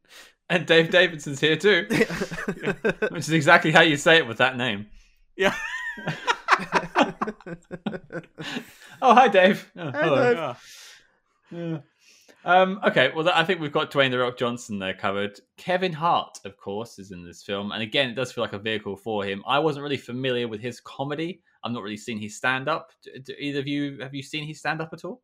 And 0.50 0.66
Dave 0.66 0.90
Davidson's 0.90 1.40
here 1.40 1.56
too, 1.56 1.86
which 1.88 3.20
is 3.20 3.30
exactly 3.30 3.70
how 3.70 3.80
you 3.80 3.96
say 3.96 4.18
it 4.18 4.26
with 4.26 4.38
that 4.38 4.56
name. 4.56 4.88
Yeah. 5.36 5.54
Oh, 9.00 9.14
hi, 9.14 9.28
Dave. 9.28 9.70
Oh, 9.76 9.90
Hi, 9.90 10.02
hello. 10.02 10.24
Dave. 10.24 10.36
yeah. 10.36 10.54
Yeah. 11.50 11.78
Um, 12.44 12.80
okay, 12.84 13.10
well, 13.14 13.28
I 13.32 13.44
think 13.44 13.60
we've 13.60 13.72
got 13.72 13.90
Dwayne 13.90 14.10
the 14.10 14.18
Rock 14.18 14.36
Johnson 14.36 14.78
there 14.78 14.94
covered. 14.94 15.38
Kevin 15.56 15.92
Hart, 15.92 16.38
of 16.44 16.56
course, 16.56 16.98
is 16.98 17.10
in 17.12 17.24
this 17.24 17.42
film, 17.42 17.72
and 17.72 17.82
again, 17.82 18.10
it 18.10 18.14
does 18.14 18.32
feel 18.32 18.42
like 18.42 18.52
a 18.52 18.58
vehicle 18.58 18.96
for 18.96 19.24
him. 19.24 19.42
I 19.46 19.58
wasn't 19.60 19.82
really 19.84 19.96
familiar 19.96 20.48
with 20.48 20.60
his 20.60 20.80
comedy. 20.80 21.40
I'm 21.64 21.72
not 21.72 21.82
really 21.82 21.96
seen 21.96 22.18
his 22.18 22.36
stand 22.36 22.68
up. 22.68 22.90
Either 23.38 23.58
of 23.60 23.66
you 23.66 23.98
have 24.00 24.14
you 24.14 24.22
seen 24.22 24.46
his 24.46 24.58
stand 24.60 24.80
up 24.80 24.92
at 24.92 25.04
all? 25.04 25.22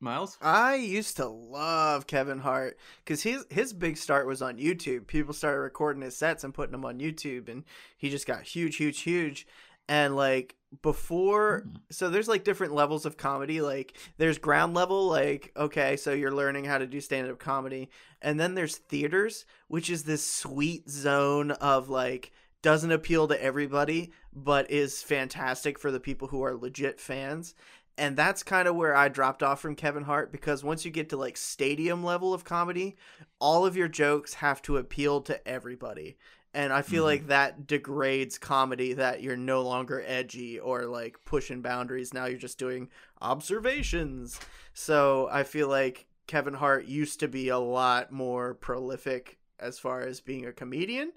Miles? 0.00 0.38
I 0.40 0.76
used 0.76 1.16
to 1.16 1.26
love 1.26 2.06
Kevin 2.06 2.38
Hart 2.38 2.78
because 3.04 3.22
his 3.22 3.44
his 3.50 3.72
big 3.72 3.96
start 3.96 4.26
was 4.28 4.42
on 4.42 4.56
YouTube. 4.58 5.06
People 5.08 5.34
started 5.34 5.58
recording 5.60 6.02
his 6.02 6.16
sets 6.16 6.44
and 6.44 6.54
putting 6.54 6.72
them 6.72 6.84
on 6.84 7.00
YouTube, 7.00 7.48
and 7.48 7.64
he 7.96 8.08
just 8.08 8.26
got 8.26 8.42
huge, 8.42 8.76
huge, 8.76 9.00
huge. 9.00 9.46
And 9.88 10.14
like 10.14 10.54
before, 10.82 11.62
Hmm. 11.64 11.76
so 11.90 12.10
there's 12.10 12.28
like 12.28 12.44
different 12.44 12.74
levels 12.74 13.06
of 13.06 13.16
comedy. 13.16 13.60
Like 13.60 13.96
there's 14.18 14.38
ground 14.38 14.74
level, 14.74 15.08
like 15.08 15.50
okay, 15.56 15.96
so 15.96 16.12
you're 16.12 16.30
learning 16.34 16.64
how 16.66 16.78
to 16.78 16.86
do 16.86 17.00
stand 17.00 17.28
up 17.28 17.38
comedy, 17.40 17.88
and 18.22 18.38
then 18.38 18.54
there's 18.54 18.76
theaters, 18.76 19.46
which 19.66 19.90
is 19.90 20.04
this 20.04 20.24
sweet 20.24 20.88
zone 20.88 21.50
of 21.52 21.88
like 21.88 22.30
doesn't 22.62 22.92
appeal 22.92 23.28
to 23.28 23.42
everybody, 23.42 24.12
but 24.32 24.70
is 24.70 25.02
fantastic 25.02 25.78
for 25.78 25.90
the 25.90 26.00
people 26.00 26.28
who 26.28 26.42
are 26.42 26.54
legit 26.56 27.00
fans 27.00 27.54
and 27.98 28.16
that's 28.16 28.44
kind 28.44 28.68
of 28.68 28.76
where 28.76 28.94
I 28.94 29.08
dropped 29.08 29.42
off 29.42 29.60
from 29.60 29.74
Kevin 29.74 30.04
Hart 30.04 30.30
because 30.30 30.62
once 30.62 30.84
you 30.84 30.90
get 30.92 31.08
to 31.08 31.16
like 31.16 31.36
stadium 31.36 32.04
level 32.04 32.32
of 32.32 32.44
comedy, 32.44 32.96
all 33.40 33.66
of 33.66 33.76
your 33.76 33.88
jokes 33.88 34.34
have 34.34 34.62
to 34.62 34.76
appeal 34.76 35.20
to 35.22 35.46
everybody. 35.48 36.16
And 36.54 36.72
I 36.72 36.82
feel 36.82 37.02
Mhm. 37.02 37.06
like 37.06 37.26
that 37.26 37.66
degrades 37.66 38.38
comedy 38.38 38.92
that 38.92 39.20
you're 39.20 39.36
no 39.36 39.62
longer 39.62 40.02
edgy 40.06 40.60
or 40.60 40.84
like 40.86 41.24
pushing 41.24 41.60
boundaries. 41.60 42.14
Now 42.14 42.26
you're 42.26 42.38
just 42.38 42.58
doing 42.58 42.88
observations. 43.20 44.38
So 44.72 45.28
I 45.32 45.42
feel 45.42 45.66
like 45.68 46.06
Kevin 46.28 46.54
Hart 46.54 46.84
used 46.86 47.18
to 47.20 47.28
be 47.28 47.48
a 47.48 47.58
lot 47.58 48.12
more 48.12 48.54
prolific 48.54 49.38
as 49.58 49.78
far 49.80 50.02
as 50.02 50.20
being 50.20 50.46
a 50.46 50.52
comedian, 50.52 51.12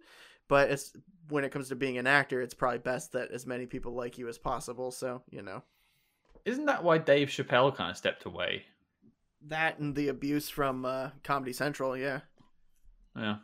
but 0.48 0.72
it's 0.72 0.94
when 1.32 1.44
it 1.44 1.52
comes 1.52 1.70
to 1.70 1.76
being 1.76 1.98
an 1.98 2.08
actor, 2.08 2.42
it's 2.42 2.54
probably 2.54 2.80
best 2.80 3.14
that 3.14 3.32
as 3.32 3.46
many 3.48 3.66
people 3.66 3.94
like 3.94 4.18
you 4.18 4.28
as 4.28 4.38
possible. 4.38 4.92
So, 4.92 5.24
you 5.32 5.42
know. 5.42 5.64
Isn't 6.46 6.66
that 6.66 6.84
why 6.84 6.98
Dave 7.00 7.30
Chappelle 7.30 7.76
kind 7.76 7.92
of 7.92 7.98
stepped 7.98 8.26
away? 8.26 8.64
That 9.48 9.80
and 9.80 9.96
the 9.96 10.10
abuse 10.10 10.50
from 10.50 10.86
uh, 10.86 11.10
Comedy 11.24 11.54
Central, 11.54 11.98
yeah. 11.98 12.22
Yeah. 13.16 13.38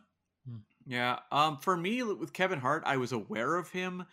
Yeah. 0.85 1.19
Um, 1.31 1.57
for 1.57 1.75
me, 1.75 2.03
with 2.03 2.33
Kevin 2.33 2.59
Hart, 2.59 2.83
I 2.85 2.97
was 2.97 3.11
aware 3.11 3.55
of 3.55 3.69
him 3.71 4.05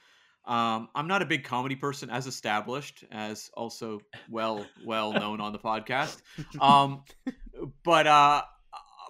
Um, 0.47 0.89
I'm 0.95 1.09
not 1.09 1.23
a 1.23 1.27
big 1.27 1.45
comedy 1.45 1.75
person, 1.77 2.11
as 2.11 2.27
established, 2.27 3.05
as 3.11 3.51
also 3.55 4.01
well 4.29 4.67
well 4.85 5.13
known 5.13 5.41
on 5.41 5.53
the 5.53 5.59
podcast. 5.59 6.21
Um, 6.61 7.05
but 7.83 8.07
uh, 8.07 8.43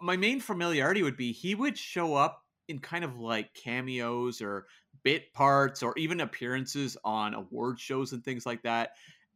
my 0.01 0.17
main 0.17 0.39
familiarity 0.41 1.03
would 1.03 1.17
be 1.17 1.33
he 1.33 1.55
would 1.57 1.77
show 1.77 2.15
up 2.15 2.44
in 2.69 2.79
kind 2.79 3.05
of 3.05 3.19
like 3.19 3.55
cameos 3.55 4.41
or 4.41 4.67
bit 5.03 5.33
parts 5.33 5.83
or 5.83 5.97
even 5.99 6.21
appearances 6.21 6.97
on 7.05 7.35
award 7.35 7.79
shows 7.79 8.13
and 8.13 8.25
things 8.25 8.47
like 8.47 8.63
that. 8.63 8.93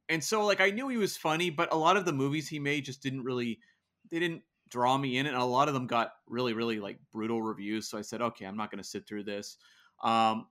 And 0.09 0.23
so 0.25 0.45
like 0.47 0.61
I 0.61 0.71
knew 0.71 0.89
he 0.89 0.97
was 0.97 1.17
funny, 1.17 1.51
but 1.51 1.73
a 1.73 1.77
lot 1.77 1.97
of 1.97 2.05
the 2.05 2.13
movies 2.13 2.49
he 2.49 2.59
made 2.59 2.85
just 2.85 3.03
didn't 3.03 3.25
really 3.25 3.61
they 4.11 4.19
didn't 4.19 4.43
draw 4.71 4.97
me 4.97 5.19
in 5.19 5.27
and 5.27 5.37
a 5.37 5.45
lot 5.45 5.69
of 5.69 5.75
them 5.75 5.87
got 5.87 6.13
really 6.27 6.53
really 6.55 6.81
like 6.81 6.99
brutal 7.11 7.43
reviews, 7.43 7.89
so 7.89 7.99
I 7.99 8.03
said, 8.03 8.23
"Okay, 8.23 8.47
I'm 8.47 8.57
not 8.57 8.71
going 8.71 8.83
to 8.83 8.89
sit 8.89 9.07
through 9.07 9.25
this." 9.25 9.59
Um 10.03 10.49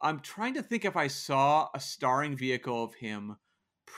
I'm 0.00 0.20
trying 0.20 0.54
to 0.54 0.62
think 0.62 0.84
if 0.84 0.96
I 0.96 1.08
saw 1.08 1.68
a 1.74 1.80
starring 1.80 2.36
vehicle 2.36 2.84
of 2.84 2.94
him 2.94 3.36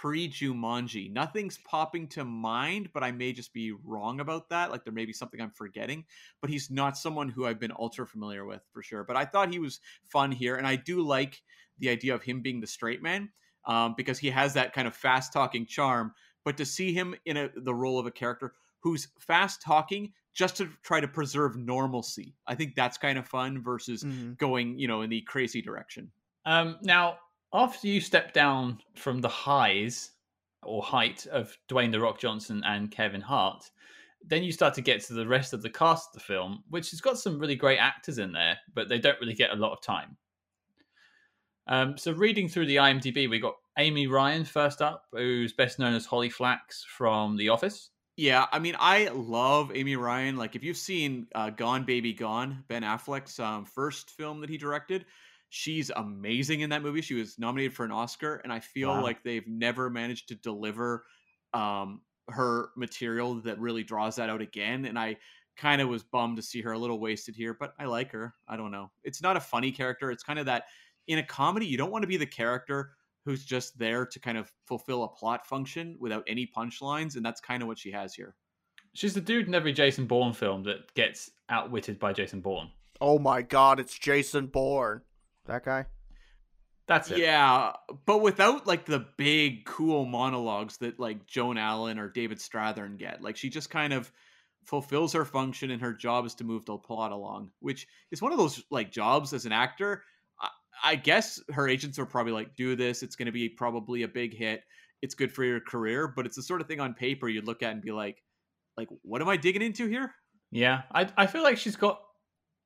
pre 0.00 0.28
Jumanji. 0.28 1.10
Nothing's 1.10 1.56
popping 1.56 2.06
to 2.08 2.22
mind, 2.22 2.90
but 2.92 3.02
I 3.02 3.12
may 3.12 3.32
just 3.32 3.54
be 3.54 3.72
wrong 3.82 4.20
about 4.20 4.50
that. 4.50 4.70
Like 4.70 4.84
there 4.84 4.92
may 4.92 5.06
be 5.06 5.12
something 5.14 5.40
I'm 5.40 5.50
forgetting, 5.50 6.04
but 6.42 6.50
he's 6.50 6.70
not 6.70 6.98
someone 6.98 7.30
who 7.30 7.46
I've 7.46 7.58
been 7.58 7.72
ultra 7.78 8.06
familiar 8.06 8.44
with 8.44 8.60
for 8.72 8.82
sure. 8.82 9.04
But 9.04 9.16
I 9.16 9.24
thought 9.24 9.50
he 9.50 9.58
was 9.58 9.80
fun 10.04 10.30
here, 10.30 10.56
and 10.56 10.66
I 10.66 10.76
do 10.76 11.00
like 11.00 11.40
the 11.78 11.88
idea 11.88 12.14
of 12.14 12.22
him 12.22 12.42
being 12.42 12.60
the 12.60 12.66
straight 12.66 13.02
man 13.02 13.30
um, 13.64 13.94
because 13.96 14.18
he 14.18 14.28
has 14.28 14.52
that 14.52 14.74
kind 14.74 14.86
of 14.86 14.94
fast 14.94 15.32
talking 15.32 15.64
charm. 15.64 16.12
But 16.44 16.58
to 16.58 16.66
see 16.66 16.92
him 16.92 17.14
in 17.24 17.38
a, 17.38 17.48
the 17.56 17.74
role 17.74 17.98
of 17.98 18.04
a 18.04 18.10
character 18.10 18.52
who's 18.80 19.08
fast 19.18 19.62
talking 19.62 20.12
just 20.34 20.58
to 20.58 20.68
try 20.82 21.00
to 21.00 21.08
preserve 21.08 21.56
normalcy, 21.56 22.34
I 22.46 22.54
think 22.54 22.74
that's 22.74 22.98
kind 22.98 23.16
of 23.16 23.26
fun 23.26 23.62
versus 23.62 24.04
mm-hmm. 24.04 24.34
going, 24.34 24.78
you 24.78 24.88
know, 24.88 25.00
in 25.00 25.08
the 25.08 25.22
crazy 25.22 25.62
direction. 25.62 26.10
Um, 26.44 26.76
now, 26.82 27.16
after 27.52 27.86
you 27.86 28.00
step 28.00 28.32
down 28.32 28.80
from 28.96 29.20
the 29.20 29.28
highs 29.28 30.10
or 30.62 30.82
height 30.82 31.26
of 31.26 31.56
Dwayne 31.68 31.92
the 31.92 32.00
Rock 32.00 32.18
Johnson 32.18 32.62
and 32.64 32.90
Kevin 32.90 33.20
Hart, 33.20 33.70
then 34.24 34.42
you 34.42 34.52
start 34.52 34.74
to 34.74 34.82
get 34.82 35.02
to 35.02 35.14
the 35.14 35.26
rest 35.26 35.52
of 35.52 35.62
the 35.62 35.70
cast 35.70 36.08
of 36.08 36.14
the 36.14 36.20
film, 36.20 36.64
which 36.68 36.90
has 36.90 37.00
got 37.00 37.18
some 37.18 37.38
really 37.38 37.54
great 37.54 37.78
actors 37.78 38.18
in 38.18 38.32
there, 38.32 38.58
but 38.74 38.88
they 38.88 38.98
don't 38.98 39.20
really 39.20 39.34
get 39.34 39.52
a 39.52 39.56
lot 39.56 39.72
of 39.72 39.80
time. 39.80 40.16
Um, 41.68 41.96
so 41.96 42.12
reading 42.12 42.48
through 42.48 42.66
the 42.66 42.76
IMDb, 42.76 43.28
we 43.28 43.38
got 43.38 43.56
Amy 43.78 44.06
Ryan 44.06 44.44
first 44.44 44.82
up, 44.82 45.04
who's 45.12 45.52
best 45.52 45.78
known 45.78 45.94
as 45.94 46.06
Holly 46.06 46.30
Flax 46.30 46.84
from 46.84 47.36
The 47.36 47.48
Office. 47.48 47.90
Yeah, 48.16 48.46
I 48.50 48.58
mean, 48.58 48.76
I 48.78 49.08
love 49.08 49.70
Amy 49.74 49.96
Ryan. 49.96 50.36
Like, 50.36 50.56
if 50.56 50.64
you've 50.64 50.76
seen 50.76 51.26
uh, 51.34 51.50
Gone 51.50 51.84
Baby 51.84 52.14
Gone, 52.14 52.64
Ben 52.68 52.82
Affleck's 52.82 53.38
um, 53.38 53.64
first 53.64 54.10
film 54.10 54.40
that 54.40 54.48
he 54.48 54.56
directed, 54.56 55.04
She's 55.48 55.90
amazing 55.94 56.60
in 56.60 56.70
that 56.70 56.82
movie. 56.82 57.00
She 57.00 57.14
was 57.14 57.38
nominated 57.38 57.74
for 57.74 57.84
an 57.84 57.92
Oscar, 57.92 58.40
and 58.42 58.52
I 58.52 58.60
feel 58.60 58.88
wow. 58.88 59.02
like 59.02 59.22
they've 59.22 59.46
never 59.46 59.88
managed 59.88 60.28
to 60.28 60.34
deliver 60.34 61.04
um, 61.54 62.00
her 62.28 62.70
material 62.76 63.34
that 63.42 63.58
really 63.58 63.84
draws 63.84 64.16
that 64.16 64.28
out 64.28 64.42
again. 64.42 64.86
And 64.86 64.98
I 64.98 65.16
kind 65.56 65.80
of 65.80 65.88
was 65.88 66.02
bummed 66.02 66.36
to 66.36 66.42
see 66.42 66.60
her 66.62 66.72
a 66.72 66.78
little 66.78 66.98
wasted 66.98 67.36
here, 67.36 67.54
but 67.54 67.74
I 67.78 67.84
like 67.84 68.10
her. 68.12 68.34
I 68.48 68.56
don't 68.56 68.70
know. 68.70 68.90
It's 69.04 69.22
not 69.22 69.36
a 69.36 69.40
funny 69.40 69.72
character. 69.72 70.10
It's 70.10 70.22
kind 70.22 70.38
of 70.38 70.46
that 70.46 70.64
in 71.06 71.18
a 71.18 71.22
comedy, 71.22 71.66
you 71.66 71.78
don't 71.78 71.90
want 71.90 72.02
to 72.02 72.08
be 72.08 72.16
the 72.16 72.26
character 72.26 72.90
who's 73.24 73.44
just 73.44 73.78
there 73.78 74.06
to 74.06 74.20
kind 74.20 74.38
of 74.38 74.52
fulfill 74.66 75.04
a 75.04 75.08
plot 75.08 75.46
function 75.46 75.96
without 75.98 76.24
any 76.26 76.46
punchlines, 76.46 77.16
and 77.16 77.24
that's 77.24 77.40
kind 77.40 77.62
of 77.62 77.68
what 77.68 77.78
she 77.78 77.90
has 77.90 78.14
here. 78.14 78.34
She's 78.92 79.14
the 79.14 79.20
dude 79.20 79.46
in 79.46 79.54
every 79.54 79.72
Jason 79.72 80.06
Bourne 80.06 80.32
film 80.32 80.62
that 80.64 80.92
gets 80.94 81.30
outwitted 81.48 81.98
by 81.98 82.12
Jason 82.12 82.40
Bourne. 82.40 82.70
Oh 83.00 83.18
my 83.18 83.42
god, 83.42 83.78
it's 83.78 83.98
Jason 83.98 84.46
Bourne. 84.46 85.02
That 85.46 85.64
guy. 85.64 85.86
That's 86.86 87.10
it. 87.10 87.18
Yeah, 87.18 87.72
but 88.04 88.22
without 88.22 88.66
like 88.66 88.84
the 88.84 89.06
big 89.16 89.64
cool 89.64 90.04
monologues 90.04 90.76
that 90.78 91.00
like 91.00 91.26
Joan 91.26 91.58
Allen 91.58 91.98
or 91.98 92.08
David 92.08 92.38
Strathairn 92.38 92.96
get. 92.96 93.22
Like 93.22 93.36
she 93.36 93.50
just 93.50 93.70
kind 93.70 93.92
of 93.92 94.10
fulfills 94.64 95.12
her 95.12 95.24
function 95.24 95.70
and 95.70 95.82
her 95.82 95.92
job 95.92 96.26
is 96.26 96.34
to 96.34 96.44
move 96.44 96.64
the 96.64 96.76
plot 96.76 97.12
along, 97.12 97.50
which 97.60 97.86
is 98.10 98.22
one 98.22 98.32
of 98.32 98.38
those 98.38 98.62
like 98.70 98.92
jobs 98.92 99.32
as 99.32 99.46
an 99.46 99.52
actor. 99.52 100.02
I, 100.40 100.48
I 100.84 100.94
guess 100.96 101.40
her 101.52 101.68
agents 101.68 101.98
are 101.98 102.06
probably 102.06 102.32
like, 102.32 102.54
do 102.54 102.76
this. 102.76 103.02
It's 103.02 103.16
going 103.16 103.26
to 103.26 103.32
be 103.32 103.48
probably 103.48 104.02
a 104.02 104.08
big 104.08 104.36
hit. 104.36 104.62
It's 105.02 105.14
good 105.14 105.32
for 105.32 105.44
your 105.44 105.60
career, 105.60 106.06
but 106.08 106.24
it's 106.24 106.36
the 106.36 106.42
sort 106.42 106.60
of 106.60 106.68
thing 106.68 106.80
on 106.80 106.94
paper 106.94 107.28
you'd 107.28 107.46
look 107.46 107.62
at 107.62 107.72
and 107.72 107.82
be 107.82 107.92
like, 107.92 108.22
like, 108.76 108.88
what 109.02 109.22
am 109.22 109.28
I 109.28 109.36
digging 109.36 109.62
into 109.62 109.86
here? 109.88 110.14
Yeah, 110.52 110.82
I 110.92 111.08
I 111.16 111.26
feel 111.26 111.42
like 111.42 111.58
she's 111.58 111.76
got 111.76 112.00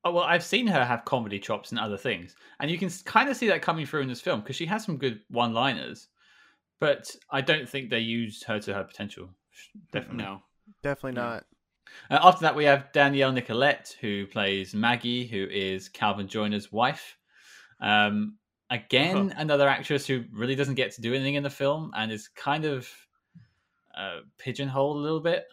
Oh, 0.04 0.12
well, 0.12 0.24
I've 0.24 0.44
seen 0.44 0.66
her 0.68 0.84
have 0.84 1.04
comedy 1.04 1.38
chops 1.38 1.70
and 1.70 1.78
other 1.78 1.98
things, 1.98 2.34
and 2.58 2.70
you 2.70 2.78
can 2.78 2.90
kind 3.04 3.28
of 3.28 3.36
see 3.36 3.48
that 3.48 3.62
coming 3.62 3.84
through 3.84 4.00
in 4.00 4.08
this 4.08 4.20
film 4.20 4.40
because 4.40 4.56
she 4.56 4.66
has 4.66 4.84
some 4.84 4.96
good 4.96 5.20
one-liners, 5.28 6.08
but 6.80 7.14
I 7.30 7.42
don't 7.42 7.68
think 7.68 7.90
they 7.90 7.98
used 8.00 8.44
her 8.44 8.58
to 8.60 8.74
her 8.74 8.84
potential. 8.84 9.28
Definitely 9.92 10.24
no, 10.24 10.42
definitely 10.82 11.20
not. 11.20 11.44
Uh, 12.10 12.18
after 12.22 12.42
that, 12.42 12.56
we 12.56 12.64
have 12.64 12.92
Danielle 12.92 13.32
Nicolet, 13.32 13.96
who 14.00 14.26
plays 14.26 14.74
Maggie, 14.74 15.26
who 15.26 15.46
is 15.50 15.88
Calvin 15.88 16.28
Joyner's 16.28 16.72
wife. 16.72 17.18
Um, 17.80 18.36
again, 18.70 19.32
oh. 19.36 19.40
another 19.40 19.68
actress 19.68 20.06
who 20.06 20.24
really 20.32 20.54
doesn't 20.54 20.74
get 20.74 20.92
to 20.92 21.00
do 21.00 21.14
anything 21.14 21.34
in 21.34 21.42
the 21.42 21.50
film 21.50 21.92
and 21.96 22.10
is 22.10 22.28
kind 22.28 22.64
of 22.64 22.88
uh, 23.96 24.20
pigeonholed 24.38 24.96
a 24.96 25.00
little 25.00 25.20
bit. 25.20 25.46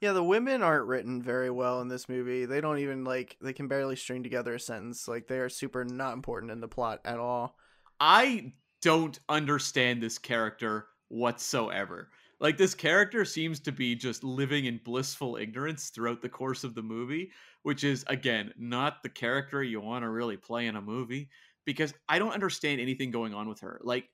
Yeah, 0.00 0.12
the 0.12 0.22
women 0.22 0.62
aren't 0.62 0.86
written 0.86 1.22
very 1.22 1.50
well 1.50 1.80
in 1.80 1.88
this 1.88 2.08
movie. 2.08 2.44
They 2.44 2.60
don't 2.60 2.78
even 2.78 3.04
like 3.04 3.36
they 3.40 3.52
can 3.52 3.68
barely 3.68 3.96
string 3.96 4.22
together 4.22 4.54
a 4.54 4.60
sentence. 4.60 5.08
Like 5.08 5.28
they 5.28 5.38
are 5.38 5.48
super 5.48 5.84
not 5.84 6.14
important 6.14 6.52
in 6.52 6.60
the 6.60 6.68
plot 6.68 7.00
at 7.04 7.18
all. 7.18 7.56
I 8.00 8.52
don't 8.80 9.18
understand 9.28 10.02
this 10.02 10.18
character 10.18 10.86
whatsoever. 11.08 12.10
Like 12.40 12.56
this 12.56 12.74
character 12.74 13.24
seems 13.24 13.60
to 13.60 13.72
be 13.72 13.94
just 13.94 14.24
living 14.24 14.64
in 14.64 14.80
blissful 14.84 15.36
ignorance 15.36 15.90
throughout 15.90 16.20
the 16.22 16.28
course 16.28 16.64
of 16.64 16.74
the 16.74 16.82
movie, 16.82 17.30
which 17.62 17.84
is 17.84 18.04
again 18.08 18.52
not 18.58 19.02
the 19.02 19.08
character 19.08 19.62
you 19.62 19.80
want 19.80 20.02
to 20.02 20.10
really 20.10 20.36
play 20.36 20.66
in 20.66 20.74
a 20.74 20.82
movie 20.82 21.28
because 21.64 21.94
I 22.08 22.18
don't 22.18 22.32
understand 22.32 22.80
anything 22.80 23.12
going 23.12 23.34
on 23.34 23.48
with 23.48 23.60
her. 23.60 23.80
Like 23.84 24.08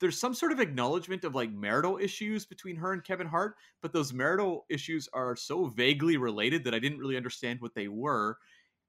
there's 0.00 0.18
some 0.18 0.34
sort 0.34 0.52
of 0.52 0.60
acknowledgement 0.60 1.24
of 1.24 1.34
like 1.34 1.52
marital 1.52 1.98
issues 1.98 2.44
between 2.44 2.76
her 2.76 2.92
and 2.92 3.04
Kevin 3.04 3.26
Hart, 3.26 3.56
but 3.80 3.92
those 3.92 4.12
marital 4.12 4.66
issues 4.68 5.08
are 5.12 5.36
so 5.36 5.66
vaguely 5.66 6.16
related 6.16 6.64
that 6.64 6.74
I 6.74 6.78
didn't 6.78 6.98
really 6.98 7.16
understand 7.16 7.60
what 7.60 7.74
they 7.74 7.88
were. 7.88 8.38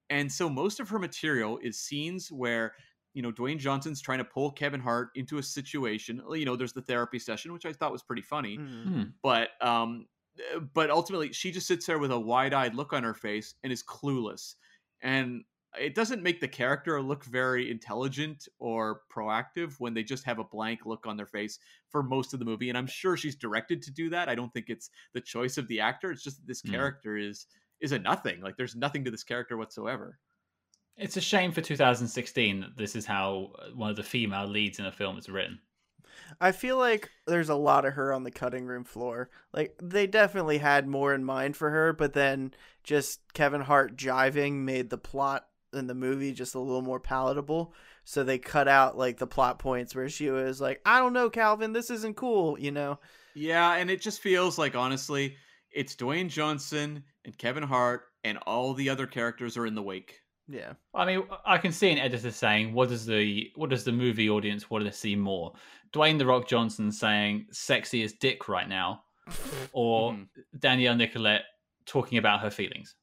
And 0.10 0.32
so 0.32 0.50
most 0.50 0.80
of 0.80 0.90
her 0.90 1.00
material 1.00 1.60
is 1.64 1.80
scenes 1.80 2.32
where 2.32 2.74
you 3.14 3.22
know 3.22 3.32
Dwayne 3.32 3.58
Johnson's 3.58 4.02
trying 4.02 4.18
to 4.18 4.26
pull 4.26 4.52
Kevin 4.52 4.82
Hart 4.82 5.10
into 5.16 5.38
a 5.38 5.44
situation. 5.44 6.22
You 6.32 6.46
know, 6.46 6.56
there's 6.56 6.74
the 6.74 6.82
therapy 6.82 7.20
session, 7.20 7.54
which 7.54 7.66
I 7.66 7.74
thought 7.74 7.92
was 7.92 8.04
pretty 8.04 8.22
funny, 8.22 8.58
mm-hmm. 8.58 9.04
but 9.24 9.50
um, 9.62 10.08
eh, 10.38 10.60
but 10.74 10.90
ultimately 10.90 11.32
she 11.34 11.52
just 11.52 11.68
sits 11.68 11.86
there 11.86 12.00
with 12.00 12.12
a 12.12 12.20
wide-eyed 12.20 12.76
look 12.76 12.94
on 12.94 13.04
her 13.04 13.14
face 13.14 13.56
and 13.64 13.72
is 13.72 13.84
clueless. 13.84 14.56
And 15.02 15.44
it 15.80 15.96
doesn't 15.96 16.24
make 16.24 16.40
the 16.40 16.48
character 16.48 17.02
look 17.02 17.26
very 17.26 17.72
intelligent 17.72 18.48
or 18.60 19.02
proactive 19.14 19.76
when 19.80 19.94
they 19.94 20.04
just 20.04 20.24
have 20.26 20.40
a 20.40 20.44
blank 20.44 20.86
look 20.86 21.06
on 21.06 21.18
their 21.18 21.26
face 21.26 21.60
for 21.90 22.04
most 22.04 22.34
of 22.34 22.40
the 22.40 22.46
movie 22.46 22.70
and 22.70 22.78
i'm 22.78 22.88
sure 22.88 23.16
she's 23.18 23.36
directed 23.36 23.82
to 23.84 23.92
do 23.92 24.10
that. 24.10 24.30
I 24.30 24.36
don't 24.36 24.54
think 24.54 24.70
it's 24.70 24.90
the 25.14 25.22
choice 25.22 25.58
of 25.58 25.68
the 25.68 25.80
actor. 25.80 26.12
It's 26.12 26.24
just 26.24 26.38
that 26.38 26.48
this 26.48 26.62
mm. 26.62 26.72
character 26.72 27.18
is 27.18 27.48
is 27.82 27.92
a 27.92 28.00
nothing. 28.00 28.42
Like 28.42 28.58
there's 28.58 28.76
nothing 28.76 29.04
to 29.06 29.12
this 29.12 29.24
character 29.24 29.58
whatsoever. 29.58 30.20
It's 30.98 31.18
a 31.18 31.22
shame 31.22 31.52
for 31.52 31.62
2016 31.62 32.62
that 32.62 32.78
this 32.78 32.96
is 32.96 33.06
how 33.06 33.52
uh, 33.60 33.76
one 33.76 33.90
of 33.90 33.98
the 33.98 34.04
female 34.04 34.48
leads 34.48 34.80
in 34.80 34.86
a 34.86 34.92
film 34.92 35.18
is 35.18 35.28
written. 35.28 35.60
I 36.40 36.54
feel 36.54 36.78
like 36.78 37.10
there's 37.28 37.50
a 37.50 37.56
lot 37.56 37.84
of 37.84 37.94
her 37.96 38.14
on 38.14 38.24
the 38.24 38.32
cutting 38.32 38.66
room 38.66 38.86
floor. 38.86 39.30
Like 39.54 39.78
they 39.82 40.08
definitely 40.08 40.60
had 40.60 40.88
more 40.88 41.14
in 41.14 41.26
mind 41.26 41.58
for 41.58 41.70
her, 41.70 41.92
but 41.92 42.14
then 42.14 42.54
just 42.84 43.20
Kevin 43.34 43.62
Hart 43.62 43.98
jiving 43.98 44.64
made 44.64 44.90
the 44.90 44.98
plot 44.98 45.48
in 45.76 45.88
the 45.88 45.96
movie 45.96 46.34
just 46.34 46.56
a 46.56 46.60
little 46.60 46.82
more 46.82 47.00
palatable. 47.00 47.74
So 48.04 48.24
they 48.24 48.38
cut 48.38 48.68
out 48.68 48.98
like 48.98 49.18
the 49.18 49.28
plot 49.28 49.60
points 49.60 49.96
where 49.96 50.10
she 50.10 50.30
was 50.30 50.62
like, 50.62 50.82
"I 50.86 51.00
don't 51.00 51.14
know, 51.14 51.30
Calvin, 51.30 51.74
this 51.74 51.90
isn't 51.90 52.16
cool," 52.16 52.60
you 52.60 52.72
know. 52.72 53.00
Yeah, 53.34 53.76
and 53.76 53.90
it 53.90 54.02
just 54.02 54.22
feels 54.22 54.58
like 54.58 54.76
honestly, 54.76 55.36
it's 55.72 55.96
Dwayne 55.96 56.30
Johnson 56.30 57.04
and 57.26 57.38
Kevin 57.38 57.64
Hart 57.64 58.04
and 58.24 58.38
all 58.46 58.74
the 58.74 58.90
other 58.90 59.08
characters 59.08 59.58
are 59.58 59.66
in 59.66 59.76
the 59.76 59.82
wake. 59.82 60.22
Yeah. 60.48 60.74
I 60.94 61.06
mean, 61.06 61.24
I 61.46 61.58
can 61.58 61.72
see 61.72 61.92
an 61.92 61.98
editor 61.98 62.32
saying, 62.32 62.74
"What 62.74 62.90
does 62.90 63.06
the 63.06 63.52
what 63.56 63.70
does 63.70 63.84
the 63.84 63.92
movie 63.92 64.30
audience 64.30 64.70
want 64.70 64.86
to 64.86 64.92
see 64.92 65.16
more?" 65.16 65.54
Dwayne 65.92 66.18
the 66.18 66.26
Rock 66.26 66.48
Johnson 66.48 66.92
saying, 66.92 67.48
"Sexy 67.52 68.04
as 68.04 68.14
Dick" 68.14 68.48
right 68.48 68.70
now, 68.70 69.04
or 69.74 70.14
mm. 70.14 70.28
Danielle 70.60 70.96
Nicolet 70.96 71.42
talking 71.86 72.18
about 72.18 72.42
her 72.42 72.52
feelings 72.52 72.96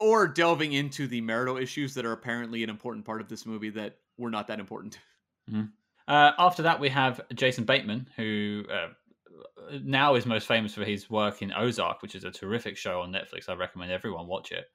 or 0.00 0.26
delving 0.26 0.72
into 0.72 1.06
the 1.06 1.20
marital 1.20 1.56
issues 1.56 1.94
that 1.94 2.04
are 2.04 2.12
apparently 2.12 2.62
an 2.62 2.70
important 2.70 3.04
part 3.04 3.20
of 3.20 3.28
this 3.28 3.46
movie 3.46 3.70
that 3.70 3.98
were 4.18 4.30
not 4.30 4.46
that 4.48 4.60
important. 4.60 4.98
Mm-hmm. 5.50 5.66
Uh, 6.06 6.32
after 6.38 6.62
that, 6.62 6.80
we 6.80 6.88
have 6.90 7.20
Jason 7.34 7.64
Bateman, 7.64 8.08
who 8.16 8.64
uh, 8.70 8.88
now 9.82 10.14
is 10.14 10.26
most 10.26 10.46
famous 10.46 10.74
for 10.74 10.84
his 10.84 11.08
work 11.08 11.42
in 11.42 11.52
Ozark, 11.52 12.02
which 12.02 12.14
is 12.14 12.24
a 12.24 12.30
terrific 12.30 12.76
show 12.76 13.00
on 13.00 13.12
Netflix. 13.12 13.48
I 13.48 13.54
recommend 13.54 13.90
everyone 13.90 14.26
watch 14.26 14.52
it. 14.52 14.66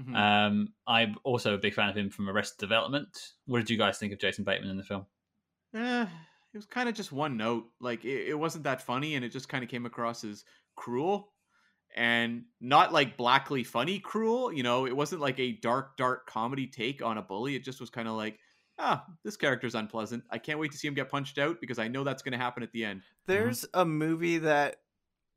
Mhm. 0.00 0.14
Um, 0.14 0.68
I'm 0.86 1.16
also 1.24 1.54
a 1.54 1.58
big 1.58 1.74
fan 1.74 1.88
of 1.88 1.96
him 1.96 2.10
from 2.10 2.28
Arrested 2.28 2.58
Development. 2.58 3.08
What 3.46 3.58
did 3.58 3.70
you 3.70 3.78
guys 3.78 3.98
think 3.98 4.12
of 4.12 4.18
Jason 4.18 4.44
Bateman 4.44 4.70
in 4.70 4.76
the 4.76 4.82
film? 4.82 5.06
Eh, 5.74 6.02
it 6.02 6.56
was 6.56 6.66
kind 6.66 6.88
of 6.88 6.94
just 6.94 7.12
one 7.12 7.36
note. 7.36 7.70
Like 7.80 8.04
it, 8.04 8.28
it 8.28 8.38
wasn't 8.38 8.64
that 8.64 8.82
funny, 8.82 9.14
and 9.14 9.24
it 9.24 9.30
just 9.30 9.48
kind 9.48 9.64
of 9.64 9.70
came 9.70 9.86
across 9.86 10.24
as 10.24 10.44
cruel, 10.74 11.32
and 11.96 12.44
not 12.60 12.92
like 12.92 13.16
blackly 13.16 13.64
funny 13.64 13.98
cruel. 13.98 14.52
You 14.52 14.62
know, 14.62 14.86
it 14.86 14.94
wasn't 14.96 15.22
like 15.22 15.40
a 15.40 15.52
dark, 15.52 15.96
dark 15.96 16.26
comedy 16.26 16.66
take 16.66 17.02
on 17.02 17.18
a 17.18 17.22
bully. 17.22 17.56
It 17.56 17.64
just 17.64 17.80
was 17.80 17.90
kind 17.90 18.06
of 18.06 18.14
like, 18.14 18.38
ah, 18.78 19.04
this 19.24 19.36
character's 19.36 19.74
unpleasant. 19.74 20.24
I 20.30 20.38
can't 20.38 20.58
wait 20.58 20.72
to 20.72 20.78
see 20.78 20.88
him 20.88 20.94
get 20.94 21.10
punched 21.10 21.38
out 21.38 21.60
because 21.60 21.78
I 21.78 21.88
know 21.88 22.04
that's 22.04 22.22
going 22.22 22.32
to 22.32 22.38
happen 22.38 22.62
at 22.62 22.72
the 22.72 22.84
end. 22.84 23.02
There's 23.26 23.64
a 23.72 23.84
movie 23.84 24.38
that 24.38 24.76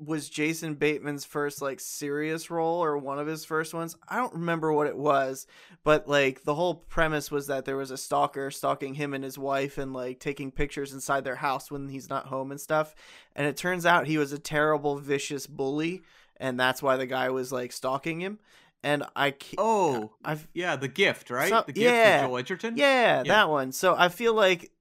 was 0.01 0.29
Jason 0.29 0.75
Bateman's 0.75 1.25
first 1.25 1.61
like 1.61 1.79
serious 1.81 2.49
role 2.49 2.81
or 2.81 2.97
one 2.97 3.19
of 3.19 3.27
his 3.27 3.43
first 3.43 3.73
ones. 3.73 3.97
I 4.07 4.15
don't 4.15 4.33
remember 4.33 4.71
what 4.71 4.87
it 4.87 4.97
was, 4.97 5.45
but 5.83 6.07
like 6.07 6.43
the 6.43 6.55
whole 6.55 6.75
premise 6.75 7.29
was 7.29 7.47
that 7.47 7.65
there 7.65 7.75
was 7.75 7.91
a 7.91 7.97
stalker 7.97 8.49
stalking 8.49 8.93
him 8.93 9.13
and 9.13 9.25
his 9.25 9.37
wife 9.37 9.77
and 9.77 9.93
like 9.93 10.21
taking 10.21 10.51
pictures 10.51 10.93
inside 10.93 11.25
their 11.25 11.35
house 11.35 11.69
when 11.69 11.89
he's 11.89 12.09
not 12.09 12.27
home 12.27 12.51
and 12.51 12.61
stuff. 12.61 12.95
And 13.35 13.45
it 13.45 13.57
turns 13.57 13.85
out 13.85 14.07
he 14.07 14.17
was 14.17 14.31
a 14.31 14.39
terrible 14.39 14.97
vicious 14.99 15.47
bully 15.47 16.01
and 16.39 16.59
that's 16.59 16.81
why 16.81 16.97
the 16.97 17.05
guy 17.05 17.29
was 17.29 17.51
like 17.51 17.71
stalking 17.71 18.19
him. 18.21 18.39
And 18.81 19.03
I 19.15 19.33
Oh, 19.57 20.11
I've 20.23 20.47
yeah, 20.53 20.75
the 20.77 20.87
gift, 20.87 21.29
right? 21.29 21.49
So- 21.49 21.63
the 21.67 21.73
gift 21.73 21.83
yeah. 21.85 22.25
Joel 22.25 22.37
Edgerton. 22.37 22.77
Yeah, 22.77 23.17
Yeah. 23.17 23.23
that 23.23 23.49
one. 23.49 23.71
So 23.73 23.93
I 23.97 24.07
feel 24.09 24.33
like 24.33 24.71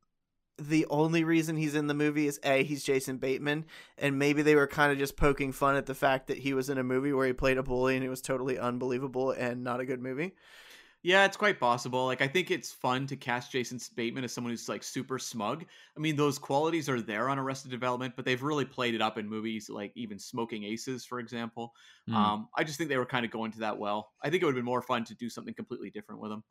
the 0.61 0.87
only 0.91 1.23
reason 1.25 1.57
he's 1.57 1.75
in 1.77 1.87
the 1.87 1.95
movie 1.95 2.27
is 2.27 2.41
a 2.45 2.63
he's 2.65 2.83
Jason 2.85 3.19
Bateman, 3.19 3.65
and 3.97 4.19
maybe 4.19 4.43
they 4.43 4.55
were 4.57 4.67
kind 4.67 4.91
of 4.93 4.99
just 4.99 5.17
poking 5.17 5.53
fun 5.53 5.77
at 5.77 5.87
the 5.87 5.95
fact 5.95 6.27
that 6.29 6.39
he 6.39 6.53
was 6.55 6.69
in 6.69 6.79
a 6.79 6.83
movie 6.85 7.13
where 7.13 7.27
he 7.27 7.33
played 7.33 7.59
a 7.59 7.63
bully 7.63 7.95
and 7.97 8.05
it 8.05 8.09
was 8.09 8.21
totally 8.21 8.59
unbelievable 8.59 9.31
and 9.31 9.63
not 9.63 9.81
a 9.81 9.85
good 9.85 10.01
movie. 10.03 10.35
Yeah, 11.09 11.25
it's 11.25 11.39
quite 11.39 11.59
possible. 11.59 12.05
Like, 12.05 12.21
I 12.21 12.29
think 12.29 12.51
it's 12.51 12.71
fun 12.71 13.07
to 13.07 13.17
cast 13.17 13.51
Jason 13.51 13.81
Bateman 13.97 14.25
as 14.25 14.33
someone 14.35 14.51
who's 14.53 14.69
like 14.69 14.83
super 14.83 15.19
smug. 15.19 15.65
I 15.97 16.01
mean, 16.01 16.17
those 16.17 16.39
qualities 16.39 16.87
are 16.87 17.01
there 17.01 17.31
on 17.31 17.39
Arrested 17.39 17.71
Development, 17.71 18.13
but 18.15 18.27
they've 18.27 18.43
really 18.43 18.67
played 18.67 18.95
it 18.95 19.01
up 19.01 19.17
in 19.17 19.27
movies 19.27 19.71
like 19.71 19.91
even 19.95 20.19
Smoking 20.19 20.65
Aces, 20.65 21.07
for 21.07 21.19
example. 21.19 21.73
Hmm. 22.09 22.15
Um, 22.15 22.49
I 22.59 22.63
just 22.63 22.77
think 22.77 22.91
they 22.91 22.99
were 22.99 23.07
kind 23.07 23.25
of 23.25 23.31
going 23.31 23.53
to 23.53 23.61
that 23.61 23.79
well. 23.79 24.11
I 24.23 24.29
think 24.29 24.43
it 24.43 24.45
would 24.45 24.55
have 24.55 24.59
been 24.59 24.67
more 24.67 24.83
fun 24.83 25.03
to 25.05 25.15
do 25.15 25.31
something 25.31 25.55
completely 25.55 25.89
different 25.89 26.21
with 26.21 26.31
him. 26.31 26.45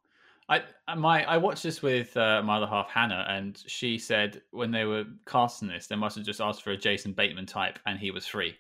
I 0.50 0.64
I- 0.88 0.96
my 0.96 1.24
I 1.26 1.38
watched 1.38 1.62
this 1.62 1.84
with 1.84 2.18
uh, 2.18 2.42
my 2.42 2.58
other 2.58 2.66
half 2.66 2.90
Hannah, 2.90 3.28
and 3.30 3.64
she 3.68 4.00
said 4.00 4.42
when 4.50 4.72
they 4.72 4.86
were 4.86 5.06
casting 5.28 5.68
this, 5.68 5.86
they 5.86 5.96
must 5.96 6.16
have 6.16 6.26
just 6.26 6.42
asked 6.42 6.64
for 6.64 6.72
a 6.72 6.78
Jason 6.78 7.14
Bateman 7.14 7.46
type, 7.46 7.78
and 7.86 8.00
he 8.00 8.10
was 8.10 8.26
free. 8.26 8.56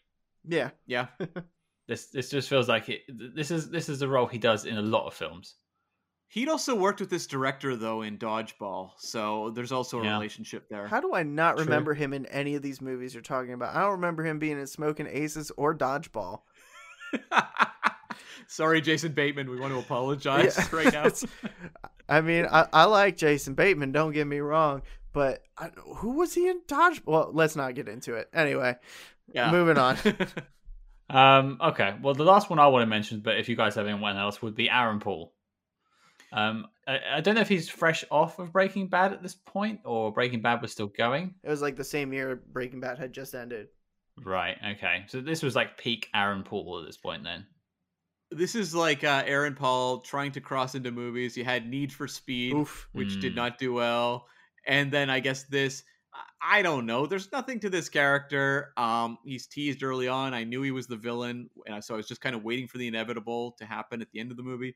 Yeah, 0.47 0.69
Yeah, 0.85 1.07
This 1.87 2.05
this 2.11 2.29
just 2.29 2.49
feels 2.49 2.69
like 2.69 2.87
it. 2.87 3.01
This 3.09 3.49
is 3.49 3.71
this 3.71 3.89
is 3.89 3.97
the 3.97 4.07
role 4.07 4.27
he 4.27 4.37
does 4.37 4.65
in 4.65 4.77
a 4.77 4.81
lot 4.83 5.07
of 5.07 5.15
films. 5.15 5.55
He'd 6.29 6.49
also 6.49 6.75
worked 6.75 6.99
with 6.99 7.09
this 7.09 7.25
director 7.27 7.75
though 7.75 8.01
in 8.01 8.17
Dodgeball, 8.17 8.91
so 8.97 9.51
there's 9.55 9.71
also 9.71 9.99
a 10.01 10.03
Yeah. 10.03 10.13
relationship 10.13 10.67
there. 10.69 10.87
how 10.87 10.99
do 10.99 11.13
I 11.13 11.23
not 11.23 11.55
True. 11.55 11.65
remember 11.65 11.93
him 11.93 12.13
in 12.13 12.25
any 12.27 12.55
of 12.55 12.61
these 12.61 12.81
movies 12.81 13.13
you're 13.13 13.23
talking 13.23 13.53
about? 13.53 13.75
I 13.75 13.81
don't 13.81 13.91
remember 13.93 14.23
him 14.23 14.39
being 14.39 14.59
in 14.59 14.67
Smoking 14.67 15.07
Aces 15.07 15.51
or 15.57 15.73
Dodgeball. 15.75 16.41
Sorry, 18.47 18.79
Jason 18.81 19.11
Bateman. 19.11 19.49
We 19.49 19.59
want 19.59 19.73
to 19.73 19.79
apologize 19.85 20.57
Yeah. 20.57 20.67
right 20.77 20.93
now. 20.93 21.07
I 22.09 22.21
mean, 22.21 22.45
I, 22.49 22.67
I 22.71 22.85
like 22.85 23.17
Jason 23.17 23.53
Bateman. 23.53 23.91
Don't 23.91 24.13
get 24.13 24.25
me 24.27 24.39
wrong, 24.39 24.81
but 25.13 25.43
I, 25.57 25.69
who 25.97 26.11
was 26.11 26.33
he 26.33 26.47
in 26.47 26.61
Dodgeball? 26.67 27.05
Well, 27.05 27.31
let's 27.33 27.55
not 27.55 27.75
get 27.75 27.89
into 27.89 28.13
it. 28.15 28.29
Anyway, 28.33 28.75
yeah. 29.33 29.51
moving 29.51 29.77
on. 29.77 29.97
Um, 31.09 31.57
okay, 31.61 31.95
well, 32.01 32.13
the 32.13 32.23
last 32.23 32.49
one 32.49 32.59
I 32.59 32.67
want 32.67 32.83
to 32.83 32.87
mention, 32.87 33.19
but 33.21 33.37
if 33.37 33.47
you 33.49 33.55
guys 33.55 33.75
have 33.75 33.87
anyone 33.87 34.17
else, 34.17 34.41
would 34.41 34.55
be 34.55 34.69
Aaron 34.69 34.99
Paul. 34.99 35.33
Um, 36.33 36.67
I, 36.87 36.99
I 37.15 37.21
don't 37.21 37.35
know 37.35 37.41
if 37.41 37.47
he's 37.49 37.69
fresh 37.69 38.03
off 38.11 38.39
of 38.39 38.51
Breaking 38.51 38.87
Bad 38.87 39.13
at 39.13 39.21
this 39.23 39.35
point, 39.35 39.79
or 39.85 40.11
Breaking 40.11 40.41
Bad 40.41 40.61
was 40.61 40.71
still 40.71 40.87
going. 40.87 41.35
It 41.43 41.49
was 41.49 41.61
like 41.61 41.75
the 41.77 41.83
same 41.83 42.11
year 42.13 42.41
Breaking 42.51 42.79
Bad 42.79 42.97
had 42.99 43.13
just 43.13 43.33
ended. 43.33 43.67
Right. 44.23 44.57
Okay. 44.75 45.05
So 45.07 45.21
this 45.21 45.41
was 45.43 45.55
like 45.55 45.77
peak 45.77 46.09
Aaron 46.13 46.43
Paul 46.43 46.79
at 46.81 46.85
this 46.87 46.97
point. 46.97 47.23
Then. 47.23 47.45
this 48.31 48.55
is 48.55 48.75
like 48.75 49.03
uh, 49.03 49.23
Aaron 49.25 49.55
Paul 49.55 49.99
trying 50.01 50.31
to 50.33 50.41
cross 50.41 50.75
into 50.75 50.91
movies. 50.91 51.37
You 51.37 51.45
had 51.45 51.67
Need 51.69 51.93
for 51.93 52.07
Speed, 52.07 52.53
Oof. 52.53 52.89
which 52.91 53.19
did 53.21 53.33
Mm. 53.33 53.37
not 53.37 53.57
do 53.57 53.73
well, 53.73 54.27
and 54.65 54.91
then 54.91 55.09
I 55.09 55.19
guess 55.21 55.43
this. 55.43 55.83
I- 56.13 56.57
I 56.59 56.61
don't 56.61 56.85
know. 56.85 57.05
There's 57.05 57.31
nothing 57.31 57.59
to 57.61 57.69
this 57.69 57.89
character. 57.89 58.71
Um, 58.77 59.17
he's 59.25 59.47
teased 59.47 59.81
early 59.83 60.07
on. 60.07 60.33
I 60.33 60.43
knew 60.43 60.61
he 60.61 60.71
was 60.71 60.87
the 60.87 60.95
villain, 60.97 61.49
and 61.67 61.83
so 61.83 61.93
I 61.93 61.97
was 61.97 62.07
just 62.07 62.21
kind 62.21 62.35
of 62.35 62.43
waiting 62.43 62.67
for 62.67 62.77
the 62.79 62.87
inevitable 62.87 63.53
to 63.59 63.65
happen 63.65 64.01
at 64.01 64.11
the 64.11 64.19
end 64.19 64.31
of 64.31 64.37
the 64.37 64.43
movie. 64.43 64.75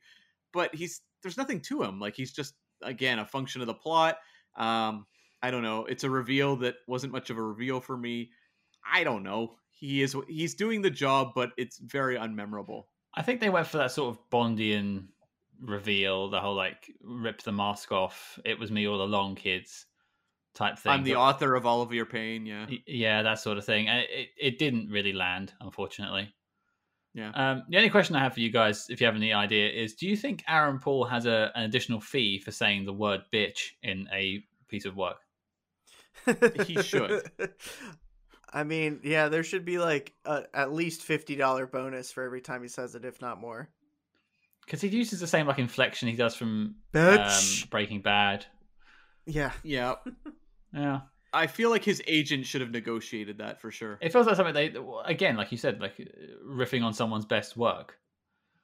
But 0.54 0.74
he's 0.76 1.02
there's 1.24 1.38
nothing 1.38 1.62
to 1.62 1.84
him. 1.84 1.99
Like 1.99 2.16
he's 2.16 2.32
just 2.34 2.54
again 2.82 3.20
a 3.20 3.26
function 3.26 3.62
of 3.62 3.68
the 3.68 3.74
plot. 3.74 4.18
Um, 4.58 5.06
I 5.41 5.49
don't 5.52 5.64
know. 5.64 5.86
It's 5.86 6.04
a 6.04 6.10
reveal 6.10 6.56
that 6.58 6.76
wasn't 6.88 7.14
much 7.14 7.30
of 7.30 7.38
a 7.38 7.41
reveal 7.41 7.80
for 7.80 7.97
me. 7.97 8.30
I 8.91 9.04
don't 9.04 9.24
know. 9.24 9.56
He 9.70 10.02
is 10.02 10.16
he's 10.28 10.56
doing 10.56 10.82
the 10.82 10.89
job, 10.89 11.32
but 11.36 11.52
it's 11.58 11.78
very 11.80 12.16
unmemorable. 12.18 12.84
I 13.16 13.22
think 13.24 13.39
they 13.41 13.49
went 13.49 13.68
for 13.68 13.78
that 13.78 13.91
sort 13.91 14.16
of 14.16 14.22
Bondian 14.32 15.08
reveal, 15.60 16.30
the 16.30 16.39
whole 16.39 16.56
like 16.56 16.91
rip 17.04 17.41
the 17.41 17.52
mask 17.52 17.91
off. 17.91 18.39
It 18.45 18.60
was 18.60 18.72
me 18.72 18.88
all 18.88 19.02
along, 19.02 19.36
kids, 19.36 19.86
type 20.56 20.78
thing. 20.80 20.91
I'm 20.91 21.04
the 21.04 21.14
But- 21.14 21.20
author 21.20 21.56
of 21.56 21.66
all 21.66 21.82
of 21.82 21.93
your 21.93 22.06
pain. 22.06 22.45
Yeah. 22.45 22.68
Yeah, 22.88 23.22
that 23.24 23.39
sort 23.39 23.58
of 23.58 23.66
thing. 23.66 23.88
It, 23.88 24.30
it 24.39 24.60
didn't 24.60 24.89
really 24.89 25.14
land, 25.14 25.54
unfortunately. 25.60 26.34
Yeah. 27.14 27.32
Um, 27.34 27.64
the 27.70 27.78
only 27.78 27.89
question 27.89 28.16
I 28.16 28.20
have 28.20 28.34
for 28.34 28.39
you 28.39 28.51
guys, 28.51 28.88
if 28.89 29.01
you 29.01 29.07
have 29.07 29.16
any 29.16 29.34
idea, 29.34 29.70
is: 29.70 29.95
Do 29.95 30.07
you 30.07 30.16
think 30.16 30.43
Aaron 30.47 30.80
Paul 30.80 31.05
has 31.05 31.26
a, 31.26 31.51
an 31.55 31.64
additional 31.64 31.99
fee 31.99 32.39
for 32.39 32.51
saying 32.51 32.86
the 32.86 32.93
word 32.93 33.22
"bitch" 33.34 33.72
in 33.84 34.07
a 34.14 34.43
piece 34.68 34.86
of 34.86 34.95
work? 34.95 35.18
He 36.66 36.82
should. 36.82 37.24
I 38.53 38.64
mean, 38.64 38.99
yeah, 39.03 39.30
there 39.30 39.43
should 39.43 39.66
be 39.66 39.80
like 39.80 40.14
a, 40.26 40.43
at 40.53 40.74
least 40.74 41.01
fifty 41.01 41.36
dollar 41.36 41.68
bonus 41.68 42.12
for 42.12 42.24
every 42.24 42.41
time 42.41 42.62
he 42.62 42.68
says 42.68 42.95
it, 42.95 43.05
if 43.05 43.22
not 43.22 43.41
more. 43.41 43.70
Because 44.66 44.82
he 44.82 44.89
uses 44.89 45.20
the 45.20 45.28
same 45.28 45.47
like 45.47 45.59
inflection 45.59 46.07
he 46.07 46.16
does 46.16 46.36
from 46.36 46.76
um, 46.93 47.30
Breaking 47.70 48.01
Bad. 48.01 48.45
Yeah, 49.26 49.51
Yeah. 49.64 49.95
Yeah, 50.74 51.01
I 51.34 51.48
feel 51.48 51.70
like 51.70 51.84
his 51.84 52.02
agent 52.08 52.46
should 52.46 52.62
have 52.62 52.72
negotiated 52.72 53.38
that 53.38 53.60
for 53.62 53.72
sure. 53.72 53.98
it 54.02 54.12
feels 54.12 54.28
like 54.28 54.36
something 54.36 54.54
they 54.54 54.76
again, 55.06 55.38
like 55.38 55.52
you 55.52 55.58
said, 55.58 55.80
like 55.80 55.99
uh, 55.99 56.03
riffing 56.45 56.84
on 56.84 56.94
someone's 56.94 57.26
best 57.26 57.56
work. 57.56 57.99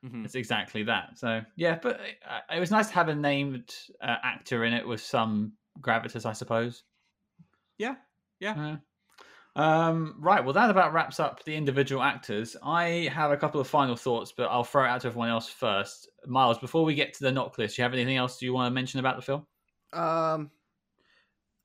Mhm. 0.04 0.26
It's 0.26 0.36
exactly 0.36 0.84
that. 0.84 1.18
So 1.18 1.44
yeah, 1.56 1.80
but 1.82 2.00
uh, 2.28 2.42
it 2.52 2.60
was 2.60 2.72
nice 2.72 2.88
to 2.90 2.94
have 2.96 3.10
a 3.10 3.16
named 3.16 3.74
uh, 4.02 4.18
actor 4.24 4.64
in 4.64 4.74
it 4.74 4.88
with 4.88 5.02
some 5.02 5.54
gravitas, 5.80 6.26
I 6.26 6.34
suppose. 6.34 6.84
Yeah. 7.78 7.98
Yeah. 8.40 8.58
Uh, 8.58 8.78
um, 9.56 10.16
right. 10.20 10.44
Well, 10.44 10.54
that 10.54 10.70
about 10.70 10.94
wraps 10.94 11.20
up 11.20 11.44
the 11.44 11.56
individual 11.56 12.04
actors. 12.04 12.56
I 12.64 13.10
have 13.14 13.32
a 13.32 13.38
couple 13.38 13.60
of 13.62 13.68
final 13.68 13.96
thoughts, 13.96 14.32
but 14.32 14.50
I'll 14.50 14.64
throw 14.64 14.86
it 14.86 14.90
out 14.90 15.02
to 15.02 15.08
everyone 15.08 15.30
else 15.30 15.50
first. 15.50 16.10
Miles, 16.26 16.60
before 16.60 16.86
we 16.86 16.96
get 16.96 17.14
to 17.16 17.24
the 17.24 17.32
knock 17.32 17.58
list, 17.58 17.78
you 17.78 17.84
have 17.84 17.94
anything 17.94 18.18
else 18.18 18.42
you 18.42 18.54
want 18.54 18.70
to 18.72 18.76
mention 18.76 19.00
about 19.00 19.16
the 19.16 19.22
film? 19.24 19.48
Um. 19.94 20.52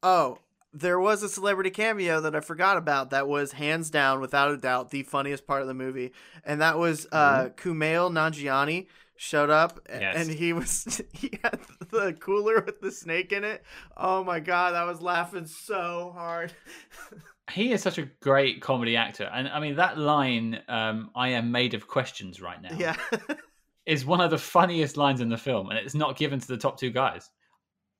Oh, 0.03 0.39
there 0.73 0.99
was 0.99 1.23
a 1.23 1.29
celebrity 1.29 1.71
cameo 1.71 2.21
that 2.23 2.35
I 2.35 2.41
forgot 2.41 2.77
about. 2.77 3.11
That 3.11 3.29
was 3.29 3.53
hands 3.53 3.91
down, 3.91 4.21
without 4.21 4.51
a 4.51 4.57
doubt, 4.57 4.91
the 4.91 5.03
funniest 5.03 5.47
part 5.47 5.63
of 5.63 5.69
the 5.69 5.75
movie, 5.75 6.13
and 6.45 6.61
that 6.61 6.79
was 6.79 7.07
uh, 7.13 7.51
Kumail 7.57 8.11
Nanjiani 8.11 8.87
showed 9.17 9.51
up, 9.51 9.79
Yes. 9.89 10.17
and 10.17 10.31
he 10.37 10.53
was 10.53 11.01
he 11.13 11.39
had 11.43 11.61
the 11.91 12.13
cooler 12.15 12.61
with 12.61 12.81
the 12.81 12.91
snake 12.91 13.33
in 13.33 13.45
it. 13.45 13.63
Oh 13.97 14.25
my 14.25 14.41
god, 14.41 14.75
I 14.75 14.85
was 14.85 15.01
laughing 15.03 15.47
so 15.47 16.13
hard. 16.15 16.53
He 17.51 17.73
is 17.73 17.83
such 17.83 17.99
a 17.99 18.09
great 18.23 18.63
comedy 18.63 18.97
actor, 18.97 19.29
and 19.31 19.49
I 19.49 19.59
mean 19.59 19.75
that 19.77 19.99
line, 19.99 20.61
um, 20.69 21.11
"I 21.15 21.31
am 21.31 21.51
made 21.51 21.75
of 21.75 21.89
questions 21.89 22.41
right 22.41 22.63
now," 22.63 22.75
yeah, 22.79 22.97
is 23.85 24.07
one 24.07 24.21
of 24.21 24.31
the 24.31 24.39
funniest 24.39 24.97
lines 24.97 25.21
in 25.21 25.29
the 25.29 25.37
film, 25.37 25.69
and 25.69 25.77
it's 25.79 25.95
not 25.95 26.17
given 26.17 26.39
to 26.39 26.47
the 26.47 26.57
top 26.57 26.79
two 26.79 26.91
guys. 26.91 27.29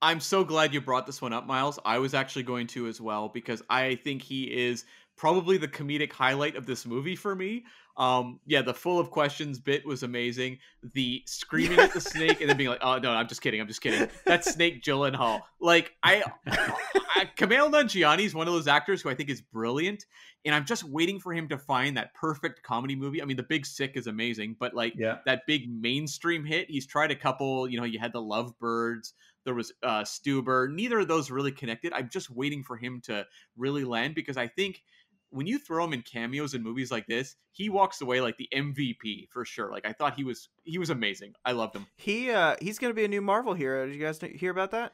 I'm 0.03 0.19
so 0.19 0.43
glad 0.43 0.73
you 0.73 0.81
brought 0.81 1.05
this 1.07 1.21
one 1.21 1.31
up, 1.31 1.47
Miles. 1.47 1.79
I 1.85 1.97
was 1.97 2.13
actually 2.13 2.43
going 2.43 2.67
to 2.67 2.87
as 2.87 2.99
well 2.99 3.29
because 3.29 3.63
I 3.69 3.95
think 3.95 4.21
he 4.21 4.43
is 4.43 4.83
probably 5.15 5.55
the 5.57 5.67
comedic 5.69 6.11
highlight 6.11 6.57
of 6.57 6.65
this 6.65 6.85
movie 6.85 7.15
for 7.15 7.33
me. 7.33 7.63
Um, 7.95 8.41
yeah, 8.45 8.63
the 8.63 8.73
full 8.73 8.99
of 8.99 9.11
questions 9.11 9.59
bit 9.59 9.85
was 9.85 10.03
amazing. 10.03 10.57
The 10.93 11.21
screaming 11.25 11.79
at 11.79 11.93
the 11.93 12.01
snake 12.01 12.41
and 12.41 12.49
then 12.49 12.57
being 12.57 12.69
like, 12.69 12.81
"Oh 12.81 12.97
no, 12.97 13.11
I'm 13.11 13.29
just 13.29 13.41
kidding, 13.41 13.61
I'm 13.61 13.67
just 13.67 13.81
kidding." 13.81 14.09
That's 14.25 14.51
Snake 14.51 14.83
Gyllenhaal. 14.83 15.41
Like 15.61 15.93
I, 16.03 16.23
I 16.47 17.29
Kumail 17.37 17.71
Nanjiani 17.71 18.25
is 18.25 18.35
one 18.35 18.47
of 18.47 18.53
those 18.53 18.67
actors 18.67 19.01
who 19.01 19.09
I 19.09 19.15
think 19.15 19.29
is 19.29 19.41
brilliant, 19.41 20.05
and 20.43 20.53
I'm 20.53 20.65
just 20.65 20.83
waiting 20.83 21.19
for 21.19 21.33
him 21.33 21.47
to 21.49 21.57
find 21.57 21.95
that 21.95 22.13
perfect 22.15 22.63
comedy 22.63 22.95
movie. 22.95 23.21
I 23.21 23.25
mean, 23.25 23.37
The 23.37 23.43
Big 23.43 23.65
Sick 23.65 23.91
is 23.95 24.07
amazing, 24.07 24.57
but 24.59 24.73
like 24.73 24.95
Yeah, 24.97 25.19
that 25.27 25.43
big 25.47 25.69
mainstream 25.71 26.43
hit. 26.43 26.69
He's 26.69 26.87
tried 26.87 27.11
a 27.11 27.15
couple, 27.15 27.69
you 27.69 27.79
know, 27.79 27.85
you 27.85 27.99
had 27.99 28.11
the 28.11 28.21
Lovebirds, 28.21 29.13
there 29.45 29.53
was 29.53 29.71
uh 29.83 30.01
Stuber. 30.03 30.71
Neither 30.73 30.99
of 30.99 31.07
those 31.07 31.29
really 31.31 31.51
connected. 31.51 31.93
I'm 31.93 32.09
just 32.09 32.29
waiting 32.29 32.63
for 32.63 32.77
him 32.77 33.01
to 33.05 33.25
really 33.57 33.83
land 33.83 34.15
because 34.15 34.37
I 34.37 34.47
think 34.47 34.81
when 35.29 35.47
you 35.47 35.57
throw 35.57 35.83
him 35.83 35.93
in 35.93 36.03
cameos 36.03 36.53
in 36.53 36.61
movies 36.61 36.91
like 36.91 37.07
this, 37.07 37.35
he 37.51 37.67
walks 37.69 38.01
away 38.01 38.21
like 38.21 38.37
the 38.37 38.47
MVP 38.53 39.29
for 39.31 39.45
sure. 39.45 39.71
Like 39.71 39.85
I 39.85 39.93
thought 39.93 40.15
he 40.15 40.23
was 40.23 40.49
he 40.63 40.77
was 40.77 40.89
amazing. 40.91 41.33
I 41.43 41.53
loved 41.53 41.75
him. 41.75 41.87
He 41.97 42.29
uh 42.31 42.55
he's 42.61 42.77
gonna 42.79 42.93
be 42.93 43.05
a 43.05 43.07
new 43.07 43.21
Marvel 43.21 43.53
hero. 43.53 43.85
Did 43.85 43.95
you 43.95 44.01
guys 44.01 44.19
hear 44.35 44.51
about 44.51 44.71
that? 44.71 44.93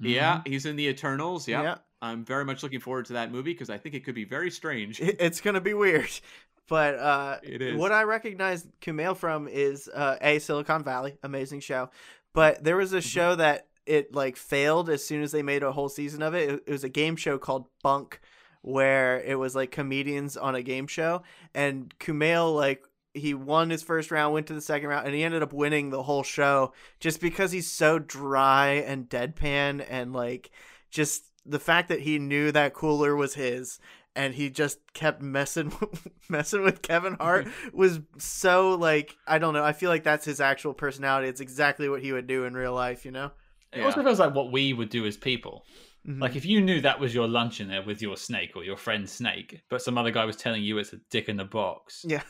Yeah, 0.00 0.38
Mhm. 0.38 0.48
he's 0.48 0.66
in 0.66 0.76
the 0.76 0.86
Eternals. 0.88 1.46
Yeah. 1.46 1.62
yeah. 1.62 1.78
I'm 2.00 2.24
very 2.24 2.44
much 2.44 2.62
looking 2.62 2.80
forward 2.80 3.04
to 3.06 3.12
that 3.14 3.30
movie 3.30 3.52
because 3.52 3.70
I 3.70 3.78
think 3.78 3.94
it 3.94 4.04
could 4.04 4.14
be 4.14 4.24
very 4.24 4.50
strange. 4.50 5.00
It's 5.00 5.40
gonna 5.40 5.60
be 5.60 5.74
weird. 5.74 6.08
But 6.68 6.94
uh 6.94 7.38
It 7.42 7.60
is. 7.60 7.76
what 7.76 7.90
I 7.92 8.04
recognize 8.04 8.64
Kumail 8.80 9.16
from 9.16 9.48
is 9.48 9.88
uh 9.92 10.16
A 10.22 10.38
Silicon 10.38 10.84
Valley, 10.84 11.18
amazing 11.24 11.58
show. 11.60 11.90
But 12.34 12.62
there 12.64 12.76
was 12.76 12.92
a 12.92 13.00
show 13.02 13.34
that 13.34 13.66
it 13.86 14.14
like 14.14 14.36
failed 14.36 14.88
as 14.88 15.04
soon 15.04 15.22
as 15.22 15.32
they 15.32 15.42
made 15.42 15.62
a 15.62 15.72
whole 15.72 15.88
season 15.88 16.22
of 16.22 16.34
it. 16.34 16.50
It, 16.50 16.62
it 16.66 16.72
was 16.72 16.84
a 16.84 16.88
game 16.88 17.16
show 17.16 17.38
called 17.38 17.66
Bunk 17.82 18.20
where 18.62 19.20
it 19.20 19.38
was 19.38 19.56
like 19.56 19.70
comedians 19.72 20.36
on 20.36 20.54
a 20.54 20.62
game 20.62 20.86
show 20.86 21.22
and 21.54 21.92
Kumail 21.98 22.54
like 22.54 22.84
he 23.14 23.34
won 23.34 23.70
his 23.70 23.82
first 23.82 24.10
round, 24.10 24.32
went 24.32 24.46
to 24.46 24.54
the 24.54 24.60
second 24.60 24.88
round, 24.88 25.06
and 25.06 25.14
he 25.14 25.22
ended 25.22 25.42
up 25.42 25.52
winning 25.52 25.90
the 25.90 26.02
whole 26.02 26.22
show 26.22 26.72
just 26.98 27.20
because 27.20 27.52
he's 27.52 27.70
so 27.70 27.98
dry 27.98 28.68
and 28.86 29.08
deadpan 29.08 29.84
and 29.88 30.12
like 30.12 30.50
just 30.90 31.24
the 31.44 31.58
fact 31.58 31.88
that 31.88 32.00
he 32.00 32.18
knew 32.18 32.52
that 32.52 32.72
cooler 32.72 33.14
was 33.14 33.34
his 33.34 33.78
and 34.14 34.34
he 34.34 34.50
just 34.50 34.78
kept 34.92 35.22
messing 35.22 35.72
messing 36.28 36.62
with 36.62 36.82
Kevin 36.82 37.14
Hart 37.14 37.48
was 37.72 38.00
so 38.18 38.74
like 38.74 39.16
I 39.26 39.38
don't 39.38 39.54
know. 39.54 39.64
I 39.64 39.72
feel 39.72 39.90
like 39.90 40.04
that's 40.04 40.24
his 40.24 40.40
actual 40.40 40.74
personality. 40.74 41.28
It's 41.28 41.40
exactly 41.40 41.88
what 41.88 42.02
he 42.02 42.12
would 42.12 42.26
do 42.26 42.44
in 42.44 42.54
real 42.54 42.74
life, 42.74 43.04
you 43.04 43.10
know. 43.10 43.32
It 43.72 43.82
also 43.82 44.02
feels 44.02 44.18
like 44.18 44.34
what 44.34 44.52
we 44.52 44.72
would 44.72 44.90
do 44.90 45.06
as 45.06 45.16
people. 45.16 45.64
Mhm. 46.06 46.20
Like 46.20 46.34
if 46.36 46.44
you 46.44 46.60
knew 46.60 46.80
that 46.80 46.98
was 46.98 47.14
your 47.14 47.28
lunch 47.28 47.60
in 47.60 47.68
there 47.68 47.82
with 47.82 48.02
your 48.02 48.16
snake 48.16 48.56
or 48.56 48.64
your 48.64 48.76
friend's 48.76 49.12
snake, 49.12 49.62
but 49.70 49.82
some 49.82 49.96
other 49.96 50.10
guy 50.10 50.24
was 50.24 50.36
telling 50.36 50.62
you 50.62 50.78
it's 50.78 50.92
a 50.92 50.98
dick 51.10 51.28
in 51.28 51.36
the 51.36 51.44
box, 51.44 52.04
yeah, 52.06 52.22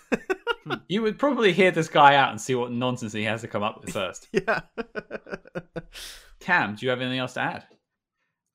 you 0.89 1.01
would 1.03 1.19
probably 1.19 1.53
hear 1.53 1.71
this 1.71 1.89
guy 1.89 2.15
out 2.17 2.31
and 2.31 2.41
see 2.41 2.55
what 2.55 2.71
nonsense 2.71 3.15
he 3.15 3.25
has 3.25 3.41
to 3.41 3.49
come 3.49 3.63
up 3.63 3.81
with 3.81 3.93
first. 3.93 4.29
yeah. 4.33 4.61
Cam, 6.41 6.75
do 6.75 6.85
you 6.85 6.91
have 6.91 7.01
anything 7.01 7.19
else 7.19 7.35
to 7.35 7.41
add? 7.41 7.67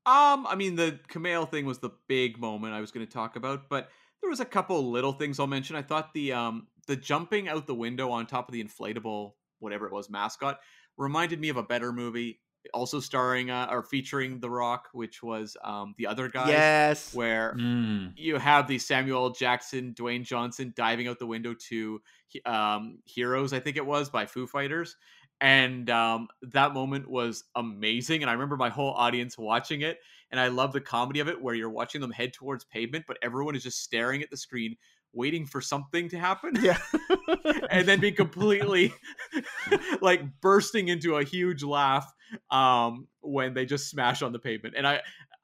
Um, 0.05 0.45
I 0.47 0.55
mean, 0.55 0.75
the 0.75 0.99
Kumail 1.09 1.49
thing 1.49 1.65
was 1.65 1.79
the 1.79 1.91
big 2.07 2.39
moment 2.39 2.73
I 2.73 2.79
was 2.81 2.91
going 2.91 3.05
to 3.05 3.11
talk 3.11 3.35
about, 3.35 3.69
but 3.69 3.89
there 4.21 4.29
was 4.29 4.39
a 4.39 4.45
couple 4.45 4.89
little 4.91 5.13
things 5.13 5.39
I'll 5.39 5.47
mention. 5.47 5.75
I 5.75 5.81
thought 5.81 6.13
the 6.13 6.33
um 6.33 6.67
the 6.87 6.95
jumping 6.95 7.49
out 7.49 7.67
the 7.67 7.75
window 7.75 8.11
on 8.11 8.25
top 8.25 8.47
of 8.47 8.53
the 8.53 8.63
inflatable 8.63 9.33
whatever 9.59 9.87
it 9.87 9.91
was 9.93 10.09
mascot 10.09 10.59
reminded 10.97 11.39
me 11.39 11.49
of 11.49 11.57
a 11.57 11.63
better 11.63 11.91
movie, 11.91 12.39
also 12.73 12.99
starring 12.99 13.49
uh, 13.49 13.67
or 13.69 13.81
featuring 13.83 14.39
The 14.39 14.49
Rock, 14.49 14.89
which 14.93 15.23
was 15.23 15.55
um 15.63 15.93
the 15.97 16.07
other 16.07 16.27
guys, 16.29 16.49
yes. 16.49 17.13
where 17.13 17.55
Mm. 17.57 18.13
you 18.15 18.37
have 18.37 18.67
the 18.67 18.77
Samuel 18.79 19.29
Jackson, 19.31 19.93
Dwayne 19.93 20.23
Johnson 20.23 20.73
diving 20.75 21.07
out 21.07 21.19
the 21.19 21.27
window 21.27 21.53
to 21.69 22.01
um, 22.45 22.99
Heroes, 23.05 23.53
I 23.53 23.59
think 23.59 23.77
it 23.77 23.85
was, 23.85 24.09
by 24.09 24.25
Foo 24.25 24.47
Fighters. 24.47 24.97
And 25.39 25.89
um, 25.89 26.27
that 26.41 26.73
moment 26.73 27.09
was 27.09 27.43
amazing. 27.55 28.21
And 28.23 28.29
I 28.29 28.33
remember 28.33 28.57
my 28.57 28.69
whole 28.69 28.91
audience 28.93 29.37
watching 29.37 29.81
it. 29.81 29.99
And 30.31 30.39
I 30.41 30.47
love 30.47 30.73
the 30.73 30.81
comedy 30.81 31.19
of 31.21 31.29
it 31.29 31.41
where 31.41 31.55
you're 31.55 31.69
watching 31.69 32.01
them 32.01 32.11
head 32.11 32.33
towards 32.33 32.65
pavement, 32.65 33.05
but 33.07 33.17
everyone 33.21 33.55
is 33.55 33.63
just 33.63 33.81
staring 33.81 34.21
at 34.21 34.29
the 34.29 34.35
screen, 34.35 34.75
waiting 35.13 35.45
for 35.45 35.61
something 35.61 36.09
to 36.09 36.17
happen. 36.17 36.53
Yeah. 36.61 36.77
and 37.69 37.87
then 37.87 37.99
be 37.99 38.11
completely 38.11 38.93
like 40.01 40.21
bursting 40.41 40.87
into 40.87 41.17
a 41.17 41.23
huge 41.23 41.63
laugh 41.63 42.11
um 42.51 43.07
when 43.21 43.53
they 43.53 43.65
just 43.65 43.89
smash 43.89 44.21
on 44.21 44.31
the 44.31 44.39
pavement 44.39 44.75
and 44.77 44.87
i 44.87 45.01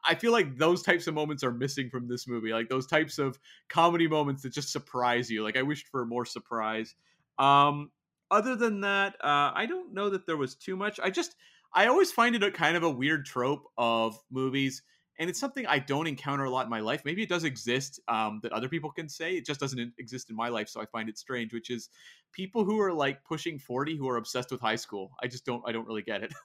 i 0.08 0.14
feel 0.14 0.32
like 0.32 0.58
those 0.58 0.82
types 0.82 1.08
of 1.08 1.14
moments 1.14 1.44
are 1.44 1.52
missing 1.52 1.90
from 1.90 2.08
this 2.08 2.28
movie 2.28 2.52
like 2.52 2.70
those 2.70 2.88
types 2.88 3.18
of 3.18 3.40
comedy 3.70 4.08
moments 4.08 4.42
that 4.42 4.52
just 4.52 4.72
surprise 4.72 5.30
you 5.30 5.44
like 5.44 5.58
i 5.58 5.62
wished 5.62 5.88
for 5.88 6.06
more 6.06 6.26
surprise 6.26 6.96
um 7.40 7.90
other 8.32 8.56
than 8.56 8.82
that 8.82 9.16
uh 9.24 9.52
i 9.56 9.66
don't 9.66 9.94
know 9.94 10.10
that 10.10 10.26
there 10.26 10.38
was 10.38 10.56
too 10.56 10.76
much 10.76 11.00
i 11.02 11.10
just 11.10 11.36
i 11.74 11.88
always 11.88 12.12
find 12.12 12.36
it 12.36 12.44
a 12.44 12.52
kind 12.52 12.76
of 12.76 12.84
a 12.84 12.90
weird 12.90 13.26
trope 13.26 13.64
of 13.78 14.18
movies 14.30 14.82
and 15.20 15.30
it's 15.30 15.40
something 15.40 15.66
I 15.68 15.80
don't 15.80 16.08
encounter 16.08 16.46
a 16.46 16.50
lot 16.50 16.66
in 16.66 16.70
my 16.70 16.80
life. 16.80 17.04
Maybe 17.06 17.22
it 17.24 17.30
does 17.30 17.44
exist 17.44 18.00
um, 18.08 18.40
that 18.44 18.52
other 18.52 18.68
people 18.68 18.92
can 18.92 19.08
say. 19.08 19.36
It 19.36 19.46
just 19.46 19.60
doesn't 19.60 19.94
exist 20.00 20.30
in 20.30 20.36
my 20.36 20.50
life, 20.50 20.70
so 20.70 20.82
I 20.82 20.86
find 20.86 21.08
it 21.10 21.18
strange. 21.18 21.54
Which 21.54 21.70
is 21.70 21.90
people 22.32 22.64
who 22.64 22.80
are 22.80 22.94
like 22.94 23.24
pushing 23.24 23.60
forty 23.60 23.96
who 23.96 24.10
are 24.10 24.18
obsessed 24.18 24.52
with 24.52 24.62
high 24.62 24.76
school. 24.76 25.12
I 25.22 25.28
just 25.28 25.46
don't. 25.46 25.64
I 25.68 25.72
don't 25.72 25.88
really 25.88 26.04
get 26.04 26.24
it. 26.24 26.34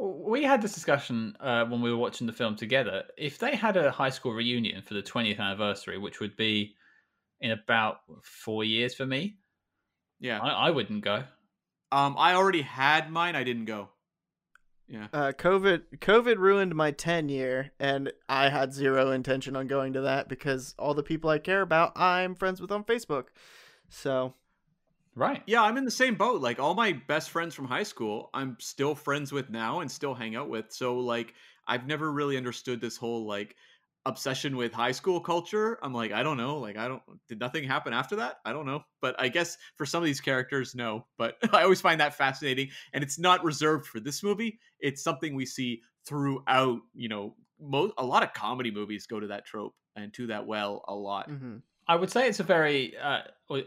We 0.00 0.44
had 0.44 0.62
this 0.62 0.74
discussion 0.74 1.36
uh, 1.40 1.64
when 1.64 1.82
we 1.82 1.90
were 1.90 1.96
watching 1.96 2.28
the 2.28 2.32
film 2.32 2.54
together. 2.54 3.02
If 3.16 3.38
they 3.38 3.56
had 3.56 3.76
a 3.76 3.90
high 3.90 4.10
school 4.10 4.32
reunion 4.32 4.80
for 4.82 4.94
the 4.94 5.02
20th 5.02 5.40
anniversary, 5.40 5.98
which 5.98 6.20
would 6.20 6.36
be 6.36 6.76
in 7.40 7.50
about 7.50 8.02
four 8.22 8.62
years 8.62 8.94
for 8.94 9.04
me, 9.04 9.38
Yeah. 10.20 10.38
I, 10.38 10.68
I 10.68 10.70
wouldn't 10.70 11.02
go. 11.02 11.24
Um. 11.90 12.14
I 12.16 12.34
already 12.34 12.62
had 12.62 13.10
mine. 13.10 13.34
I 13.34 13.42
didn't 13.42 13.64
go. 13.64 13.88
Yeah. 14.88 15.08
Uh, 15.12 15.32
COVID 15.32 15.98
COVID 15.98 16.38
ruined 16.38 16.74
my 16.74 16.90
ten 16.90 17.28
year, 17.28 17.72
and 17.78 18.12
I 18.28 18.48
had 18.48 18.72
zero 18.72 19.10
intention 19.10 19.54
on 19.54 19.66
going 19.66 19.92
to 19.92 20.00
that 20.02 20.28
because 20.28 20.74
all 20.78 20.94
the 20.94 21.02
people 21.02 21.28
I 21.28 21.38
care 21.38 21.60
about, 21.60 21.92
I'm 21.96 22.34
friends 22.34 22.60
with 22.60 22.72
on 22.72 22.84
Facebook. 22.84 23.26
So 23.90 24.34
Right. 25.18 25.42
Yeah, 25.46 25.62
I'm 25.62 25.76
in 25.76 25.84
the 25.84 25.90
same 25.90 26.14
boat. 26.14 26.40
Like 26.40 26.60
all 26.60 26.74
my 26.74 26.92
best 26.92 27.30
friends 27.30 27.52
from 27.52 27.64
high 27.64 27.82
school, 27.82 28.30
I'm 28.32 28.56
still 28.60 28.94
friends 28.94 29.32
with 29.32 29.50
now 29.50 29.80
and 29.80 29.90
still 29.90 30.14
hang 30.14 30.36
out 30.36 30.48
with. 30.48 30.72
So 30.72 30.96
like 30.98 31.34
I've 31.66 31.88
never 31.88 32.12
really 32.12 32.36
understood 32.36 32.80
this 32.80 32.96
whole 32.96 33.26
like 33.26 33.56
obsession 34.08 34.56
with 34.56 34.72
high 34.72 34.92
school 34.92 35.20
culture. 35.20 35.78
I'm 35.82 35.92
like, 35.92 36.12
I 36.12 36.22
don't 36.22 36.38
know. 36.38 36.58
Like 36.58 36.76
I 36.76 36.88
don't 36.88 37.02
did 37.28 37.38
nothing 37.38 37.64
happen 37.64 37.92
after 37.92 38.16
that? 38.16 38.36
I 38.44 38.52
don't 38.52 38.66
know. 38.66 38.82
But 39.00 39.14
I 39.18 39.28
guess 39.28 39.56
for 39.76 39.86
some 39.86 40.02
of 40.02 40.06
these 40.06 40.20
characters, 40.20 40.74
no. 40.74 41.06
But 41.18 41.36
I 41.52 41.62
always 41.62 41.80
find 41.80 42.00
that 42.00 42.14
fascinating. 42.14 42.70
And 42.92 43.04
it's 43.04 43.18
not 43.18 43.44
reserved 43.44 43.86
for 43.86 44.00
this 44.00 44.22
movie. 44.22 44.58
It's 44.80 45.02
something 45.04 45.34
we 45.34 45.46
see 45.46 45.82
throughout, 46.06 46.80
you 46.94 47.08
know, 47.08 47.36
a 47.98 48.04
lot 48.04 48.22
of 48.22 48.32
comedy 48.32 48.70
movies 48.70 49.06
go 49.06 49.20
to 49.20 49.26
that 49.28 49.44
trope 49.44 49.74
and 49.94 50.10
do 50.12 50.28
that 50.28 50.46
well 50.46 50.84
a 50.88 50.94
lot. 50.94 51.28
mhm. 51.28 51.60
I 51.88 51.96
would 51.96 52.10
say 52.10 52.28
it's 52.28 52.40
a 52.40 52.44
very 52.44 52.96
uh, 52.98 53.22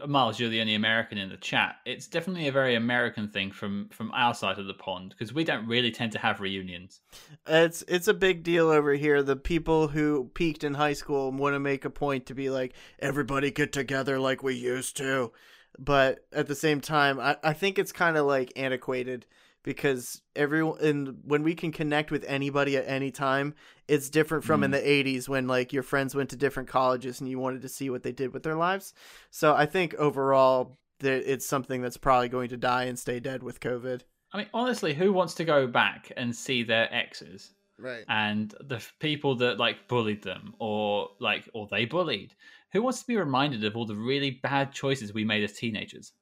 Miles. 0.06 0.38
You're 0.38 0.48
the 0.48 0.60
only 0.60 0.76
American 0.76 1.18
in 1.18 1.28
the 1.28 1.36
chat. 1.36 1.76
It's 1.84 2.06
definitely 2.06 2.46
a 2.46 2.52
very 2.52 2.76
American 2.76 3.28
thing 3.28 3.50
from 3.50 3.88
from 3.88 4.12
our 4.12 4.32
side 4.32 4.58
of 4.58 4.66
the 4.66 4.74
pond 4.74 5.10
because 5.10 5.34
we 5.34 5.42
don't 5.42 5.66
really 5.66 5.90
tend 5.90 6.12
to 6.12 6.18
have 6.20 6.40
reunions. 6.40 7.00
it's 7.48 7.82
it's 7.88 8.06
a 8.06 8.14
big 8.14 8.44
deal 8.44 8.68
over 8.70 8.92
here. 8.92 9.22
The 9.22 9.34
people 9.34 9.88
who 9.88 10.30
peaked 10.34 10.62
in 10.62 10.74
high 10.74 10.92
school 10.92 11.32
want 11.32 11.54
to 11.54 11.60
make 11.60 11.84
a 11.84 11.90
point 11.90 12.26
to 12.26 12.34
be 12.34 12.48
like 12.48 12.74
everybody 13.00 13.50
get 13.50 13.72
together 13.72 14.20
like 14.20 14.42
we 14.42 14.54
used 14.54 14.96
to, 14.98 15.32
but 15.76 16.24
at 16.32 16.46
the 16.46 16.54
same 16.54 16.80
time, 16.80 17.18
I, 17.18 17.36
I 17.42 17.52
think 17.52 17.76
it's 17.76 17.92
kind 17.92 18.16
of 18.16 18.24
like 18.24 18.52
antiquated 18.54 19.26
because 19.62 20.22
everyone 20.34 20.78
and 20.80 21.18
when 21.24 21.42
we 21.42 21.54
can 21.54 21.72
connect 21.72 22.10
with 22.10 22.24
anybody 22.26 22.76
at 22.76 22.84
any 22.86 23.10
time 23.10 23.54
it's 23.88 24.10
different 24.10 24.44
from 24.44 24.64
in 24.64 24.70
the 24.70 24.78
80s 24.78 25.28
when 25.28 25.46
like 25.46 25.72
your 25.72 25.82
friends 25.82 26.14
went 26.14 26.30
to 26.30 26.36
different 26.36 26.68
colleges 26.68 27.20
and 27.20 27.28
you 27.28 27.38
wanted 27.38 27.62
to 27.62 27.68
see 27.68 27.90
what 27.90 28.02
they 28.02 28.12
did 28.12 28.32
with 28.32 28.42
their 28.42 28.56
lives. 28.56 28.94
So 29.30 29.54
i 29.54 29.66
think 29.66 29.94
overall 29.94 30.78
that 31.00 31.30
it's 31.30 31.46
something 31.46 31.82
that's 31.82 31.96
probably 31.96 32.28
going 32.28 32.48
to 32.48 32.56
die 32.56 32.84
and 32.84 32.98
stay 32.98 33.20
dead 33.20 33.42
with 33.42 33.60
covid. 33.60 34.02
I 34.32 34.38
mean, 34.38 34.46
honestly, 34.54 34.94
who 34.94 35.12
wants 35.12 35.34
to 35.34 35.44
go 35.44 35.66
back 35.66 36.10
and 36.16 36.34
see 36.34 36.62
their 36.62 36.92
exes? 36.92 37.50
Right. 37.78 38.04
And 38.08 38.54
the 38.60 38.76
f- 38.76 38.94
people 38.98 39.34
that 39.36 39.58
like 39.58 39.88
bullied 39.88 40.22
them 40.22 40.54
or 40.58 41.10
like 41.20 41.48
or 41.52 41.68
they 41.70 41.84
bullied? 41.84 42.34
Who 42.72 42.82
wants 42.82 43.00
to 43.00 43.06
be 43.06 43.16
reminded 43.16 43.64
of 43.64 43.76
all 43.76 43.84
the 43.84 43.96
really 43.96 44.30
bad 44.42 44.72
choices 44.72 45.12
we 45.12 45.24
made 45.24 45.44
as 45.44 45.52
teenagers? 45.52 46.12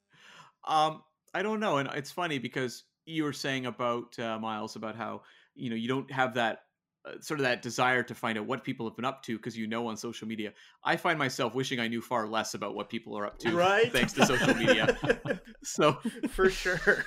Um, 0.67 1.03
I 1.33 1.43
don't 1.43 1.61
know, 1.61 1.79
and 1.79 1.89
it's 1.95 2.11
funny 2.11 2.39
because 2.39 2.85
you 3.11 3.25
were 3.25 3.33
saying 3.33 3.67
about 3.67 4.19
uh, 4.19 4.39
Miles 4.39 4.77
about 4.77 4.97
how 4.97 5.23
you 5.55 5.71
know 5.71 5.77
you 5.77 5.89
don't 5.89 6.11
have 6.11 6.35
that 6.35 6.61
uh, 7.05 7.13
sort 7.21 7.41
of 7.41 7.45
that 7.45 7.63
desire 7.63 8.03
to 8.03 8.15
find 8.15 8.37
out 8.39 8.47
what 8.47 8.63
people 8.63 8.87
have 8.89 8.95
been 8.97 9.05
up 9.05 9.23
to 9.25 9.37
because 9.37 9.57
you 9.57 9.67
know 9.67 9.87
on 9.89 9.97
social 9.97 10.29
media. 10.29 10.53
I 10.85 10.97
find 10.97 11.19
myself 11.19 11.55
wishing 11.55 11.81
I 11.81 11.89
knew 11.89 12.01
far 12.03 12.27
less 12.29 12.55
about 12.55 12.75
what 12.75 12.89
people 12.91 13.17
are 13.19 13.27
up 13.27 13.39
to, 13.41 13.57
right 13.57 13.91
Thanks 13.93 14.13
to 14.15 14.27
social 14.27 14.55
media. 14.55 14.97
so, 15.65 15.93
for 16.31 16.51
sure 16.51 17.05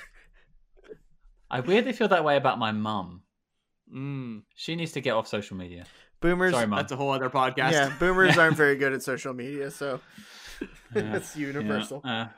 I 1.50 1.60
weirdly 1.60 1.92
feel 1.92 2.08
that 2.08 2.24
way 2.24 2.36
about 2.36 2.58
my 2.58 2.72
mum. 2.72 3.22
mm, 3.94 4.42
She 4.54 4.74
needs 4.76 4.92
to 4.92 5.00
get 5.00 5.12
off 5.12 5.28
social 5.28 5.56
media. 5.56 5.84
boomers 6.20 6.52
Sorry, 6.54 6.66
mum. 6.66 6.78
that's 6.78 6.90
a 6.92 6.96
whole 6.96 7.10
other 7.12 7.30
podcast. 7.30 7.72
yeah 7.72 7.92
boomers 7.98 8.36
aren't 8.42 8.56
very 8.56 8.76
good 8.76 8.92
at 8.92 9.02
social 9.02 9.34
media 9.34 9.70
so 9.70 10.00
Yeah, 10.94 11.16
it's 11.16 11.36
universal 11.36 12.00
Yeah, 12.04 12.22
uh, 12.22 12.28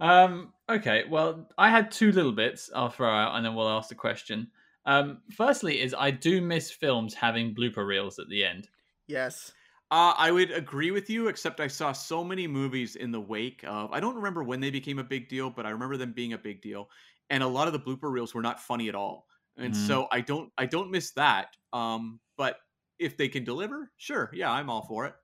um, 0.00 0.52
okay, 0.68 1.04
well, 1.08 1.48
I 1.58 1.70
had 1.70 1.90
two 1.90 2.12
little 2.12 2.32
bits 2.32 2.70
I'll 2.74 2.90
throw 2.90 3.10
out 3.10 3.36
and 3.36 3.44
then 3.44 3.54
we'll 3.54 3.68
ask 3.68 3.88
the 3.88 3.94
question. 3.94 4.50
Um, 4.84 5.22
firstly, 5.34 5.80
is 5.80 5.94
I 5.94 6.10
do 6.10 6.40
miss 6.40 6.70
films 6.70 7.14
having 7.14 7.54
blooper 7.54 7.86
reels 7.86 8.18
at 8.18 8.28
the 8.28 8.44
end. 8.44 8.68
yes 9.06 9.52
Uh, 9.92 10.14
I 10.18 10.32
would 10.32 10.50
agree 10.50 10.90
with 10.90 11.08
you, 11.08 11.28
except 11.28 11.60
I 11.60 11.68
saw 11.68 11.92
so 11.92 12.24
many 12.24 12.48
movies 12.48 12.96
in 12.96 13.12
the 13.12 13.20
wake 13.20 13.62
of. 13.62 13.92
I 13.92 14.00
don't 14.00 14.16
remember 14.16 14.42
when 14.42 14.58
they 14.58 14.72
became 14.72 14.98
a 14.98 15.04
big 15.04 15.28
deal, 15.28 15.48
but 15.48 15.64
I 15.64 15.70
remember 15.70 15.96
them 15.96 16.12
being 16.12 16.32
a 16.32 16.38
big 16.38 16.60
deal, 16.60 16.90
and 17.30 17.40
a 17.40 17.46
lot 17.46 17.68
of 17.68 17.72
the 17.72 17.78
blooper 17.78 18.10
reels 18.10 18.34
were 18.34 18.42
not 18.42 18.58
funny 18.58 18.88
at 18.88 18.96
all. 18.96 19.28
And 19.56 19.76
Mhm. 19.76 19.76
so 19.76 20.08
I 20.10 20.22
don't, 20.22 20.52
I 20.58 20.66
don't 20.66 20.90
miss 20.90 21.12
that. 21.12 21.56
Um, 21.72 22.18
but 22.36 22.58
if 22.98 23.16
they 23.16 23.28
can 23.28 23.44
deliver, 23.44 23.92
sure, 23.96 24.28
yeah, 24.34 24.50
I'm 24.50 24.68
all 24.70 24.82
for 24.82 25.06
it. 25.06 25.14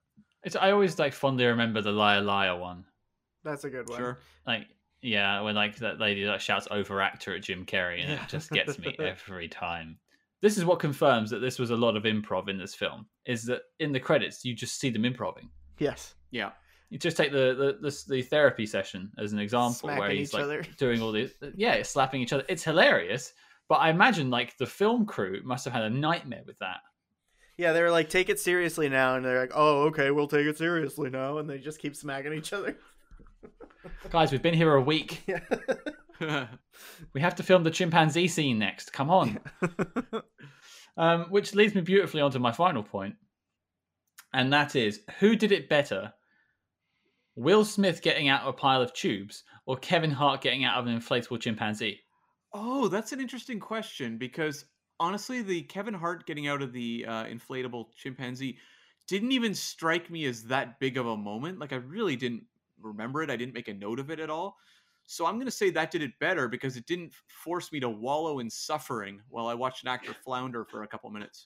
It's, 0.45 0.55
I 0.55 0.71
always 0.71 1.01
like 1.01 1.15
fondly 1.15 1.47
remember 1.47 1.81
the 1.83 1.91
liar 1.91 2.21
liar 2.21 2.57
one. 2.57 2.87
That's 3.45 3.65
a 3.65 3.71
good 3.71 3.89
one. 3.89 3.99
Sure. 3.99 4.19
Like 4.47 4.67
yeah, 5.01 5.41
when 5.41 5.55
like 5.57 5.77
that 5.77 5.99
lady 5.99 6.25
that 6.25 6.41
shouts 6.41 6.69
overactor 6.69 7.37
at 7.37 7.43
Jim 7.43 7.67
Carrey 7.67 8.01
and 8.01 8.11
Yeah. 8.11 8.23
it 8.23 8.29
just 8.29 8.51
gets 8.51 8.79
me 8.79 8.95
every 9.01 9.49
time. 9.49 9.99
This 10.41 10.59
is 10.59 10.65
what 10.65 10.79
confirms 10.81 11.31
that 11.31 11.39
this 11.39 11.59
was 11.59 11.71
a 11.71 11.77
lot 11.77 11.97
of 11.97 12.03
improv 12.05 12.49
in 12.49 12.59
this 12.59 12.75
film. 12.75 13.07
Is 13.27 13.45
that 13.47 13.63
in 13.81 13.93
the 13.93 14.01
credits 14.01 14.45
you 14.45 14.55
just 14.55 14.79
see 14.81 14.91
them 14.91 15.05
improving. 15.05 15.49
Yes. 15.79 16.15
Yeah. 16.31 16.51
You 16.91 16.99
just 16.99 17.17
take 17.17 17.33
the 17.33 17.55
the, 17.81 17.91
the, 17.91 18.05
the 18.09 18.23
therapy 18.23 18.67
session 18.67 19.11
as 19.19 19.33
an 19.33 19.39
example 19.39 19.89
where 19.89 20.11
he's 20.11 20.29
each 20.29 20.35
like 20.35 20.43
other. 20.45 20.63
doing 20.79 21.01
all 21.01 21.11
these 21.13 21.33
yeah, 21.57 21.83
slapping 21.83 22.21
each 22.21 22.33
other. 22.33 22.45
It's 22.49 22.63
hilarious, 22.65 23.33
but 23.69 23.77
I 23.77 23.89
imagine 23.91 24.31
like 24.31 24.57
the 24.59 24.67
film 24.67 25.07
crew 25.07 25.41
must 25.45 25.65
have 25.65 25.73
had 25.73 25.85
a 25.85 25.91
nightmare 25.91 26.43
with 26.47 26.59
that. 26.59 26.79
Yeah, 27.57 27.73
they 27.73 27.83
were 27.83 27.91
like, 27.91 28.09
take 28.09 28.29
it 28.29 28.41
seriously 28.41 28.89
now, 28.89 29.15
and 29.15 29.25
they're 29.25 29.39
like, 29.41 29.53
oh, 29.55 29.83
okay, 29.85 30.11
we'll 30.11 30.27
take 30.27 30.47
it 30.47 30.59
seriously 30.59 31.11
now, 31.11 31.39
and 31.39 31.49
they 31.49 31.59
just 31.59 31.79
keep 31.79 31.95
smacking 31.95 32.33
each 32.33 32.53
other. 32.53 32.77
Guys, 34.11 34.33
we've 34.33 34.43
been 34.43 34.55
here 34.55 34.75
a 34.75 34.83
week. 34.83 35.23
Yeah. 36.21 36.47
We 37.15 37.21
have 37.21 37.35
to 37.37 37.43
film 37.43 37.65
the 37.65 37.71
chimpanzee 37.71 38.29
scene 38.29 38.59
next. 38.59 38.93
Come 38.93 39.11
on. 39.11 39.41
um, 40.97 41.25
which 41.31 41.53
leads 41.53 41.75
me 41.75 41.81
beautifully 41.81 42.21
onto 42.21 42.39
my 42.39 42.53
final 42.53 42.85
point, 42.85 43.17
and 44.33 44.53
that 44.53 44.77
is 44.77 45.01
who 45.19 45.35
did 45.35 45.51
it 45.51 45.69
better? 45.69 46.13
Will 47.35 47.65
Smith 47.65 48.03
getting 48.03 48.29
out 48.29 48.43
of 48.43 48.49
a 48.49 48.53
pile 48.53 48.83
of 48.83 48.93
tubes 48.93 49.43
or 49.67 49.77
Kevin 49.77 50.13
Hart 50.13 50.43
getting 50.43 50.65
out 50.65 50.79
of 50.79 50.87
an 50.87 50.97
inflatable 50.97 51.41
chimpanzee? 51.41 52.01
Oh, 52.53 52.87
that's 52.87 53.13
an 53.13 53.21
interesting 53.21 53.59
question 53.59 54.17
because 54.17 54.65
honestly, 55.01 55.43
the 55.43 55.63
Kevin 55.63 55.95
Hart 55.95 56.27
getting 56.27 56.47
out 56.47 56.63
of 56.63 56.73
the 56.73 57.05
uh, 57.09 57.25
inflatable 57.25 57.87
chimpanzee 57.97 58.59
didn't 59.09 59.33
even 59.33 59.55
strike 59.55 60.09
me 60.09 60.25
as 60.27 60.45
that 60.45 60.79
big 60.79 60.97
of 60.97 61.07
a 61.07 61.17
moment. 61.17 61.59
Like, 61.59 61.73
I 61.73 61.77
really 61.77 62.15
didn't 62.17 62.45
remember 62.85 63.23
it. 63.23 63.31
I 63.31 63.37
didn't 63.37 63.55
make 63.55 63.69
a 63.69 63.75
note 63.75 63.99
of 63.99 64.11
it 64.11 64.21
at 64.21 64.31
all. 64.31 64.57
So 65.05 65.27
I'm 65.27 65.35
going 65.35 65.47
to 65.47 65.51
say 65.51 65.71
that 65.71 65.91
did 65.91 66.03
it 66.03 66.13
better 66.21 66.49
because 66.49 66.77
it 66.77 66.87
didn't 66.87 67.13
force 67.27 67.73
me 67.73 67.81
to 67.81 67.89
wallow 67.89 68.39
in 68.39 68.49
suffering 68.49 69.21
while 69.29 69.47
I 69.47 69.55
watched 69.55 69.83
an 69.83 69.89
actor 69.89 70.15
flounder 70.25 70.65
for 70.65 70.85
a 70.85 70.87
couple 70.87 71.11
minutes. 71.11 71.45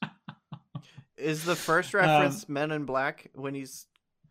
Is 1.17 1.45
the 1.45 1.57
first 1.57 1.95
Um, 1.95 2.01
reference 2.03 2.49
Men 2.49 2.71
in 2.71 2.85
Black 2.85 3.31
when 3.35 3.55
he's 3.55 3.87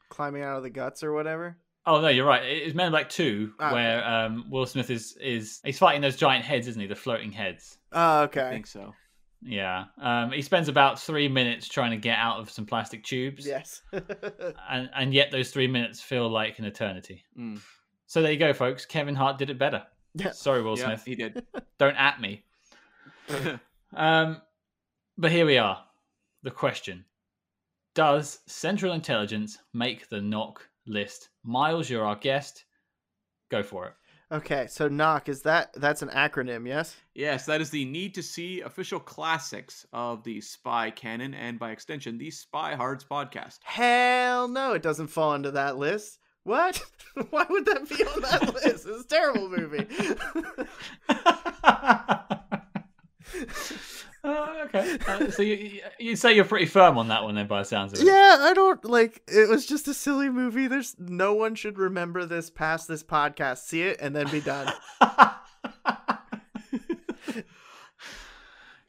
climbing 0.10 0.44
out 0.44 0.58
of 0.58 0.64
the 0.64 0.70
guts 0.70 1.04
or 1.04 1.14
whatever? 1.14 1.58
Oh 1.88 2.02
no, 2.02 2.08
you're 2.08 2.26
right. 2.26 2.44
It's 2.44 2.76
Men 2.76 2.88
in 2.88 2.92
Black 2.92 3.10
Two, 3.10 3.54
Ah, 3.60 3.68
okay. 3.68 3.74
where 3.76 4.08
um, 4.08 4.46
Will 4.50 4.66
Smith 4.68 4.90
is 4.92 5.18
is 5.20 5.60
he's 5.64 5.80
fighting 5.80 6.02
those 6.02 6.16
giant 6.16 6.46
heads, 6.46 6.68
isn't 6.68 6.80
he? 6.82 6.88
The 6.88 6.96
floating 6.96 7.32
heads. 7.32 7.78
Oh, 7.92 8.22
okay. 8.24 8.42
I 8.42 8.44
okay. 8.46 8.56
think 8.56 8.68
so. 8.68 8.94
Yeah. 9.42 9.86
Um, 10.02 10.32
he 10.32 10.42
spends 10.42 10.70
about 10.70 11.00
three 11.00 11.28
minutes 11.28 11.68
trying 11.68 11.92
to 11.92 11.98
get 11.98 12.18
out 12.18 12.40
of 12.40 12.50
some 12.50 12.66
plastic 12.66 13.04
tubes. 13.04 13.46
Yes. 13.46 13.82
And 14.70 14.90
and 14.96 15.14
yet 15.14 15.32
those 15.32 15.52
three 15.52 15.68
minutes 15.68 16.02
feel 16.02 16.28
like 16.30 16.58
an 16.60 16.66
eternity. 16.66 17.24
Mm. 17.38 17.60
So 18.08 18.22
there 18.22 18.32
you 18.32 18.40
go, 18.40 18.54
folks. 18.54 18.86
Kevin 18.86 19.16
Hart 19.16 19.38
did 19.38 19.50
it 19.50 19.58
better. 19.60 19.84
Yeah. 20.16 20.32
Sorry, 20.32 20.62
Will 20.64 20.78
Yeah, 20.78 20.86
Smith. 20.86 21.04
he 21.06 21.16
did. 21.16 21.46
Don't 21.78 21.96
at 21.98 22.20
me. 22.22 22.44
Um, 23.94 24.42
but 25.18 25.32
here 25.32 25.46
we 25.46 25.58
are. 25.58 25.82
The 26.44 26.52
question: 26.52 27.06
Does 27.94 28.40
Central 28.46 28.92
Intelligence 28.94 29.58
make 29.74 30.10
the 30.10 30.20
knock 30.20 30.68
list? 30.86 31.30
Miles, 31.44 31.90
you're 31.90 32.06
our 32.06 32.18
guest. 32.18 32.66
Go 33.50 33.64
for 33.64 33.88
it. 33.88 33.94
Okay, 34.32 34.68
so 34.70 34.88
knock 34.88 35.30
is 35.30 35.42
that 35.44 35.74
that's 35.74 36.02
an 36.02 36.10
acronym, 36.10 36.68
yes? 36.68 36.96
yes, 37.14 37.46
that 37.46 37.62
is 37.62 37.70
the 37.70 37.86
need 37.86 38.14
to 38.16 38.24
see 38.24 38.62
official 38.62 39.00
classics 39.00 39.86
of 39.94 40.24
the 40.24 40.42
spy 40.42 40.92
canon 40.92 41.34
and 41.34 41.58
by 41.60 41.72
extension, 41.72 42.18
the 42.18 42.32
Spy 42.32 42.76
Hards 42.76 43.04
podcast. 43.04 43.60
Hell 43.64 44.48
no, 44.48 44.74
it 44.74 44.82
doesn't 44.82 45.08
fall 45.08 45.34
into 45.34 45.52
that 45.52 45.78
list. 45.78 46.20
What? 46.44 46.82
Why 47.32 47.46
would 47.50 47.66
that 47.66 47.90
be 47.90 48.04
on 48.04 48.22
that 48.22 48.54
list? 48.66 48.86
It's 48.88 49.06
a 49.06 49.08
terrible 49.08 49.50
movie. 49.50 49.88
Oh, 54.28 54.64
okay. 54.66 54.98
Uh, 55.08 55.30
so 55.30 55.44
you, 55.44 55.82
you 56.00 56.16
say 56.16 56.34
you're 56.34 56.46
pretty 56.46 56.66
firm 56.66 56.98
on 56.98 57.10
that 57.10 57.24
one, 57.24 57.36
then, 57.36 57.46
by 57.46 57.60
the 57.60 57.66
sounds 57.66 57.94
of 57.94 58.00
it. 58.00 58.06
yeah, 58.06 58.38
I 58.40 58.54
don't 58.56 58.84
like 58.84 59.22
it 59.28 59.48
was 59.48 59.68
just 59.68 59.88
a 59.88 59.94
silly 59.94 60.30
movie. 60.30 60.68
There's 60.68 60.96
no 60.98 61.36
one 61.36 61.54
should 61.54 61.78
remember 61.78 62.26
this 62.26 62.50
past 62.50 62.88
this 62.88 63.04
podcast. 63.04 63.60
See 63.60 63.84
it 63.84 63.98
and 64.02 64.16
then 64.16 64.28
be 64.32 64.42
done. 64.42 64.74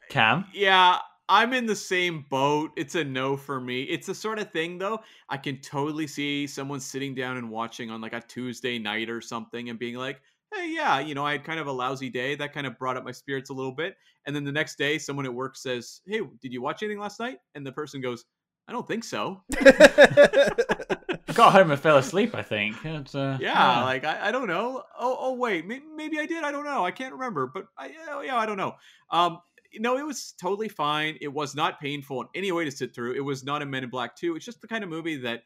Cam. 0.09 0.45
Yeah, 0.53 0.97
I'm 1.29 1.53
in 1.53 1.65
the 1.67 1.75
same 1.75 2.25
boat. 2.29 2.71
It's 2.75 2.95
a 2.95 3.03
no 3.03 3.37
for 3.37 3.59
me. 3.59 3.83
It's 3.83 4.07
the 4.07 4.15
sort 4.15 4.39
of 4.39 4.51
thing 4.51 4.77
though, 4.77 5.01
I 5.29 5.37
can 5.37 5.59
totally 5.59 6.07
see 6.07 6.47
someone 6.47 6.79
sitting 6.79 7.13
down 7.13 7.37
and 7.37 7.51
watching 7.51 7.91
on 7.91 8.01
like 8.01 8.13
a 8.13 8.21
Tuesday 8.21 8.79
night 8.79 9.09
or 9.09 9.21
something 9.21 9.69
and 9.69 9.77
being 9.77 9.95
like, 9.95 10.21
"Hey, 10.53 10.73
yeah, 10.73 10.99
you 10.99 11.15
know, 11.15 11.25
I 11.25 11.33
had 11.33 11.43
kind 11.43 11.59
of 11.59 11.67
a 11.67 11.71
lousy 11.71 12.09
day. 12.09 12.35
That 12.35 12.53
kind 12.53 12.67
of 12.67 12.77
brought 12.77 12.97
up 12.97 13.03
my 13.03 13.11
spirits 13.11 13.49
a 13.49 13.53
little 13.53 13.71
bit." 13.71 13.95
And 14.25 14.35
then 14.35 14.43
the 14.43 14.51
next 14.51 14.77
day, 14.77 14.97
someone 14.97 15.25
at 15.25 15.33
work 15.33 15.55
says, 15.55 16.01
"Hey, 16.05 16.21
did 16.41 16.53
you 16.53 16.61
watch 16.61 16.83
anything 16.83 16.99
last 16.99 17.19
night?" 17.19 17.37
And 17.55 17.65
the 17.65 17.71
person 17.71 18.01
goes, 18.01 18.25
"I 18.67 18.71
don't 18.71 18.87
think 18.87 19.03
so." 19.03 19.43
Got 21.33 21.53
home 21.53 21.71
and 21.71 21.79
fell 21.79 21.97
asleep, 21.97 22.33
I 22.33 22.41
think. 22.41 22.75
It's, 22.83 23.13
uh, 23.13 23.37
Yeah, 23.39 23.83
like 23.83 24.05
I, 24.05 24.29
I 24.29 24.31
don't 24.31 24.47
know. 24.47 24.83
Oh, 24.97 25.17
oh 25.19 25.33
wait, 25.33 25.65
may, 25.65 25.81
maybe 25.95 26.19
I 26.19 26.25
did. 26.25 26.43
I 26.43 26.51
don't 26.51 26.65
know. 26.65 26.85
I 26.85 26.91
can't 26.91 27.13
remember, 27.13 27.47
but 27.47 27.65
I, 27.77 27.87
yeah, 27.87 28.21
yeah, 28.23 28.37
I 28.37 28.45
don't 28.45 28.57
know. 28.57 28.75
Um, 29.11 29.39
no, 29.79 29.97
it 29.97 30.05
was 30.05 30.33
totally 30.41 30.69
fine. 30.69 31.17
It 31.21 31.27
was 31.27 31.55
not 31.55 31.79
painful 31.79 32.21
in 32.21 32.27
any 32.33 32.51
way 32.51 32.65
to 32.65 32.71
sit 32.71 32.95
through. 32.95 33.13
It 33.13 33.23
was 33.23 33.43
not 33.43 33.61
a 33.61 33.65
Men 33.65 33.83
in 33.83 33.89
Black 33.89 34.15
2. 34.15 34.35
It's 34.35 34.45
just 34.45 34.61
the 34.61 34.67
kind 34.67 34.83
of 34.83 34.89
movie 34.89 35.17
that 35.17 35.43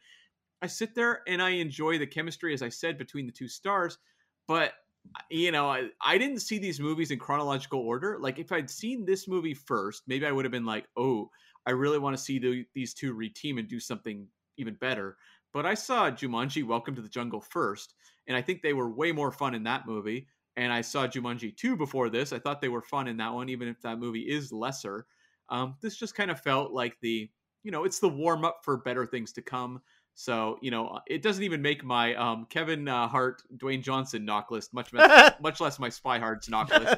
I 0.60 0.66
sit 0.66 0.94
there 0.94 1.22
and 1.26 1.42
I 1.42 1.50
enjoy 1.50 1.98
the 1.98 2.06
chemistry, 2.06 2.54
as 2.54 2.62
I 2.62 2.68
said, 2.68 2.98
between 2.98 3.26
the 3.26 3.32
two 3.32 3.48
stars. 3.48 3.98
But 4.46 4.72
you 5.30 5.50
know, 5.50 5.68
I, 5.68 5.88
I 6.00 6.18
didn't 6.18 6.40
see 6.40 6.58
these 6.58 6.80
movies 6.80 7.10
in 7.10 7.18
chronological 7.18 7.80
order. 7.80 8.18
Like 8.20 8.38
if 8.38 8.52
I'd 8.52 8.70
seen 8.70 9.04
this 9.04 9.28
movie 9.28 9.54
first, 9.54 10.02
maybe 10.06 10.26
I 10.26 10.32
would 10.32 10.44
have 10.44 10.52
been 10.52 10.66
like, 10.66 10.86
oh, 10.96 11.30
I 11.66 11.70
really 11.70 11.98
want 11.98 12.16
to 12.16 12.22
see 12.22 12.38
the, 12.38 12.64
these 12.74 12.94
two 12.94 13.14
reteam 13.14 13.58
and 13.58 13.68
do 13.68 13.80
something 13.80 14.26
even 14.56 14.74
better. 14.74 15.16
But 15.52 15.66
I 15.66 15.74
saw 15.74 16.10
Jumanji: 16.10 16.64
Welcome 16.64 16.94
to 16.94 17.02
the 17.02 17.08
Jungle 17.08 17.40
first, 17.40 17.94
and 18.26 18.36
I 18.36 18.40
think 18.42 18.62
they 18.62 18.72
were 18.72 18.90
way 18.90 19.12
more 19.12 19.30
fun 19.30 19.54
in 19.54 19.64
that 19.64 19.86
movie. 19.86 20.28
And 20.56 20.72
I 20.72 20.80
saw 20.80 21.06
Jumanji 21.06 21.56
2 21.56 21.76
before 21.76 22.08
this. 22.10 22.32
I 22.32 22.38
thought 22.38 22.60
they 22.60 22.68
were 22.68 22.82
fun 22.82 23.06
in 23.08 23.18
that 23.18 23.32
one, 23.32 23.48
even 23.48 23.68
if 23.68 23.80
that 23.82 23.98
movie 23.98 24.28
is 24.28 24.52
lesser. 24.52 25.06
Um, 25.48 25.76
this 25.82 25.96
just 25.96 26.14
kind 26.14 26.30
of 26.30 26.40
felt 26.40 26.72
like 26.72 26.96
the, 27.00 27.30
you 27.62 27.70
know, 27.70 27.84
it's 27.84 27.98
the 28.00 28.08
warm 28.08 28.44
up 28.44 28.60
for 28.64 28.78
better 28.78 29.06
things 29.06 29.32
to 29.34 29.42
come. 29.42 29.80
So, 30.14 30.58
you 30.60 30.70
know, 30.70 31.00
it 31.06 31.22
doesn't 31.22 31.42
even 31.42 31.62
make 31.62 31.82
my 31.84 32.14
um, 32.14 32.46
Kevin 32.50 32.86
uh, 32.86 33.08
Hart, 33.08 33.42
Dwayne 33.56 33.82
Johnson 33.82 34.24
knock 34.24 34.50
list, 34.50 34.74
much, 34.74 34.92
less, 34.92 35.32
much 35.40 35.60
less 35.60 35.78
my 35.78 35.88
Spy 35.88 36.18
Hards 36.18 36.48
knock 36.48 36.68
list. 36.70 36.94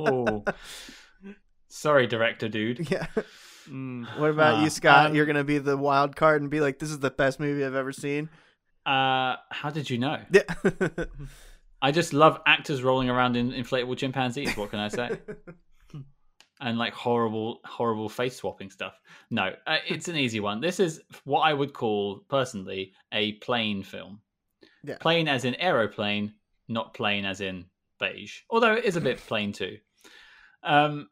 oh. 0.00 0.42
Sorry, 1.68 2.06
director 2.06 2.48
dude. 2.48 2.90
yeah. 2.90 3.06
Mm. 3.68 4.18
What 4.18 4.30
about 4.30 4.60
Uh, 4.60 4.62
you, 4.62 4.70
Scott? 4.70 5.06
um, 5.06 5.14
You're 5.16 5.26
gonna 5.26 5.42
be 5.44 5.58
the 5.58 5.76
wild 5.76 6.14
card 6.14 6.40
and 6.40 6.48
be 6.50 6.60
like, 6.60 6.78
"This 6.78 6.90
is 6.90 7.00
the 7.00 7.10
best 7.10 7.40
movie 7.40 7.64
I've 7.64 7.74
ever 7.74 7.92
seen." 7.92 8.30
Uh, 8.86 9.34
how 9.50 9.70
did 9.70 9.90
you 9.90 9.98
know? 9.98 10.18
Yeah. 10.30 10.42
I 11.82 11.90
just 11.90 12.12
love 12.12 12.40
actors 12.46 12.82
rolling 12.84 13.10
around 13.10 13.36
in 13.36 13.50
inflatable 13.52 13.96
chimpanzees. 13.98 14.56
What 14.56 14.70
can 14.70 14.78
I 14.78 14.88
say? 14.88 15.18
And 16.60 16.78
like 16.78 16.92
horrible, 16.94 17.60
horrible 17.64 18.08
face 18.08 18.36
swapping 18.36 18.70
stuff. 18.70 18.98
No, 19.30 19.52
uh, 19.66 19.78
it's 19.88 20.08
an 20.08 20.16
easy 20.16 20.40
one. 20.40 20.60
This 20.60 20.80
is 20.80 21.00
what 21.24 21.40
I 21.40 21.52
would 21.52 21.72
call 21.72 22.20
personally 22.28 22.92
a 23.12 23.32
plain 23.34 23.82
film. 23.82 24.20
Yeah. 24.82 24.96
Plain 24.98 25.28
as 25.28 25.44
in 25.44 25.54
aeroplane, 25.56 26.32
not 26.68 26.94
plain 26.94 27.24
as 27.24 27.40
in 27.40 27.66
beige. 27.98 28.40
Although 28.50 28.74
it 28.74 28.84
is 28.84 28.96
a 28.96 29.00
bit 29.00 29.18
plain 29.18 29.52
too. 29.52 29.78
Um, 30.62 31.08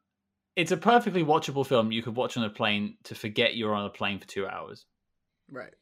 it's 0.57 0.71
a 0.73 0.77
perfectly 0.77 1.25
watchable 1.25 1.67
film 1.67 1.91
you 1.91 2.03
could 2.03 2.15
watch 2.17 2.37
on 2.37 2.45
a 2.45 2.51
plane 2.51 2.97
to 3.05 3.15
forget 3.15 3.57
you're 3.57 3.75
on 3.75 3.87
a 3.87 3.91
plane 3.91 4.19
for 4.21 4.27
two 4.27 4.47
hours. 4.47 4.87
right. 5.51 5.73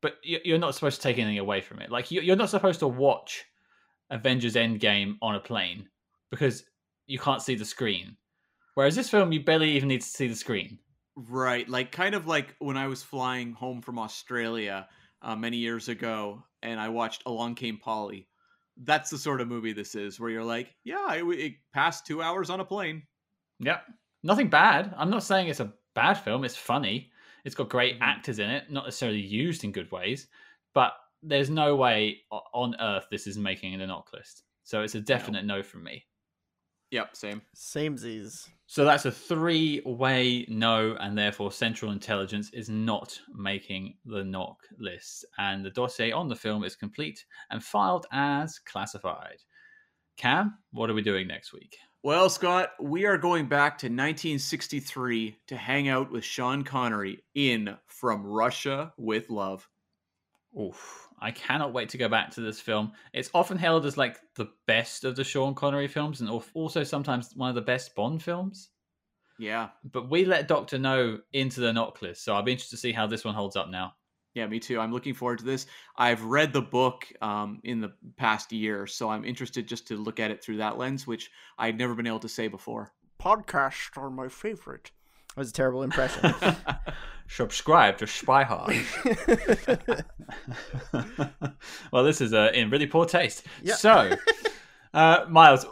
But 0.00 0.16
you- 0.24 0.40
you're 0.44 0.58
not 0.58 0.74
supposed 0.74 0.96
to 0.96 1.02
take 1.02 1.18
anything 1.18 1.38
away 1.38 1.60
from 1.60 1.78
it. 1.80 1.88
Like 1.90 2.10
you- 2.10 2.20
you're 2.22 2.34
not 2.36 2.50
supposed 2.50 2.80
to 2.80 2.88
watch 2.88 3.44
Avengers 4.10 4.54
Endgame 4.56 5.16
on 5.22 5.36
a 5.36 5.40
plane 5.40 5.88
because 6.30 6.64
you 7.06 7.18
can't 7.20 7.40
see 7.40 7.54
the 7.54 7.64
screen. 7.64 8.16
Whereas 8.74 8.96
this 8.96 9.10
film, 9.10 9.32
you 9.32 9.42
barely 9.44 9.70
even 9.72 9.88
need 9.88 10.02
to 10.02 10.06
see 10.06 10.28
the 10.28 10.36
screen. 10.36 10.78
Right, 11.14 11.68
like 11.68 11.92
kind 11.92 12.14
of 12.14 12.26
like 12.26 12.54
when 12.58 12.76
I 12.76 12.86
was 12.86 13.02
flying 13.02 13.52
home 13.52 13.82
from 13.82 13.98
Australia 13.98 14.88
uh, 15.20 15.36
many 15.36 15.58
years 15.58 15.88
ago, 15.88 16.44
and 16.62 16.80
I 16.80 16.88
watched 16.88 17.22
Along 17.26 17.54
Came 17.54 17.78
Polly. 17.78 18.28
That's 18.78 19.10
the 19.10 19.18
sort 19.18 19.40
of 19.42 19.48
movie 19.48 19.74
this 19.74 19.94
is, 19.94 20.18
where 20.18 20.30
you're 20.30 20.44
like, 20.44 20.74
yeah, 20.84 21.12
it, 21.14 21.24
it 21.24 21.52
passed 21.74 22.06
two 22.06 22.22
hours 22.22 22.48
on 22.48 22.60
a 22.60 22.64
plane. 22.64 23.06
Yep. 23.60 23.86
Nothing 24.22 24.48
bad. 24.48 24.94
I'm 24.96 25.10
not 25.10 25.22
saying 25.22 25.48
it's 25.48 25.60
a 25.60 25.74
bad 25.94 26.14
film. 26.14 26.44
It's 26.44 26.56
funny. 26.56 27.10
It's 27.44 27.54
got 27.54 27.68
great 27.68 27.98
Mhm. 27.98 28.02
actors 28.02 28.38
in 28.38 28.50
it, 28.50 28.70
not 28.70 28.84
necessarily 28.84 29.20
used 29.20 29.64
in 29.64 29.72
good 29.72 29.90
ways. 29.90 30.28
But 30.74 30.94
there's 31.22 31.50
no 31.50 31.76
way 31.76 32.22
on 32.30 32.74
earth 32.80 33.06
this 33.10 33.26
is 33.26 33.36
making 33.38 33.74
an 33.74 33.86
knock 33.86 34.12
list. 34.12 34.44
So 34.64 34.82
it's 34.82 34.94
a 34.94 35.00
definite 35.00 35.44
no, 35.44 35.62
from 35.62 35.84
me. 35.84 36.06
Yep, 36.92 37.16
same. 37.16 37.40
Samesies. 37.56 38.48
So 38.66 38.84
that's 38.84 39.06
a 39.06 39.10
three 39.10 39.80
way 39.86 40.44
no, 40.48 40.94
and 41.00 41.16
therefore 41.16 41.50
Central 41.50 41.90
Intelligence 41.90 42.50
is 42.52 42.68
not 42.68 43.18
making 43.34 43.94
the 44.04 44.22
knock 44.22 44.58
list. 44.78 45.24
And 45.38 45.64
the 45.64 45.70
dossier 45.70 46.12
on 46.12 46.28
the 46.28 46.36
film 46.36 46.64
is 46.64 46.76
complete 46.76 47.24
and 47.50 47.64
filed 47.64 48.06
as 48.12 48.58
classified. 48.58 49.38
Cam, 50.18 50.58
what 50.72 50.90
are 50.90 50.94
we 50.94 51.00
doing 51.00 51.26
next 51.26 51.54
week? 51.54 51.74
Well, 52.02 52.28
Scott, 52.28 52.72
we 52.78 53.06
are 53.06 53.16
going 53.16 53.46
back 53.46 53.78
to 53.78 53.86
1963 53.86 55.38
to 55.46 55.56
hang 55.56 55.88
out 55.88 56.12
with 56.12 56.24
Sean 56.24 56.62
Connery 56.62 57.24
in 57.34 57.74
From 57.86 58.26
Russia 58.26 58.92
with 58.98 59.30
Love. 59.30 59.66
Oof. 60.58 61.08
I 61.20 61.30
cannot 61.30 61.72
wait 61.72 61.88
to 61.90 61.98
go 61.98 62.08
back 62.08 62.30
to 62.32 62.40
this 62.40 62.60
film. 62.60 62.92
It's 63.12 63.30
often 63.32 63.58
hailed 63.58 63.86
as 63.86 63.96
like 63.96 64.18
the 64.34 64.48
best 64.66 65.04
of 65.04 65.16
the 65.16 65.24
Sean 65.24 65.54
Connery 65.54 65.88
films 65.88 66.20
and 66.20 66.28
also 66.54 66.82
sometimes 66.82 67.30
one 67.36 67.48
of 67.48 67.54
the 67.54 67.62
best 67.62 67.94
Bond 67.94 68.22
films. 68.22 68.70
Yeah. 69.38 69.68
But 69.84 70.10
we 70.10 70.24
let 70.24 70.48
Doctor 70.48 70.78
No 70.78 71.18
into 71.32 71.60
the 71.60 71.72
knock 71.72 71.98
so 72.14 72.34
I'll 72.34 72.42
be 72.42 72.52
interested 72.52 72.76
to 72.76 72.80
see 72.80 72.92
how 72.92 73.06
this 73.06 73.24
one 73.24 73.34
holds 73.34 73.56
up 73.56 73.70
now. 73.70 73.94
Yeah, 74.34 74.46
me 74.46 74.58
too. 74.58 74.80
I'm 74.80 74.92
looking 74.92 75.14
forward 75.14 75.38
to 75.40 75.44
this. 75.44 75.66
I've 75.96 76.24
read 76.24 76.52
the 76.52 76.62
book 76.62 77.06
um, 77.20 77.60
in 77.64 77.80
the 77.80 77.92
past 78.16 78.50
year, 78.50 78.86
so 78.86 79.10
I'm 79.10 79.24
interested 79.24 79.66
just 79.66 79.86
to 79.88 79.96
look 79.96 80.20
at 80.20 80.30
it 80.30 80.42
through 80.42 80.56
that 80.56 80.78
lens, 80.78 81.06
which 81.06 81.30
I'd 81.58 81.78
never 81.78 81.94
been 81.94 82.06
able 82.06 82.20
to 82.20 82.28
say 82.28 82.48
before. 82.48 82.92
Podcasts 83.20 83.96
are 83.96 84.10
my 84.10 84.28
favorite. 84.28 84.90
That 85.34 85.40
was 85.40 85.50
a 85.50 85.52
terrible 85.52 85.82
impression. 85.82 86.34
Subscribe 87.28 87.96
to 87.98 88.06
Spy 88.06 88.44
Hard. 88.44 88.76
well, 91.92 92.04
this 92.04 92.20
is 92.20 92.34
uh, 92.34 92.50
in 92.52 92.68
really 92.68 92.86
poor 92.86 93.06
taste. 93.06 93.44
Yeah. 93.62 93.76
So, 93.76 94.10
uh, 94.92 95.24
Miles, 95.30 95.64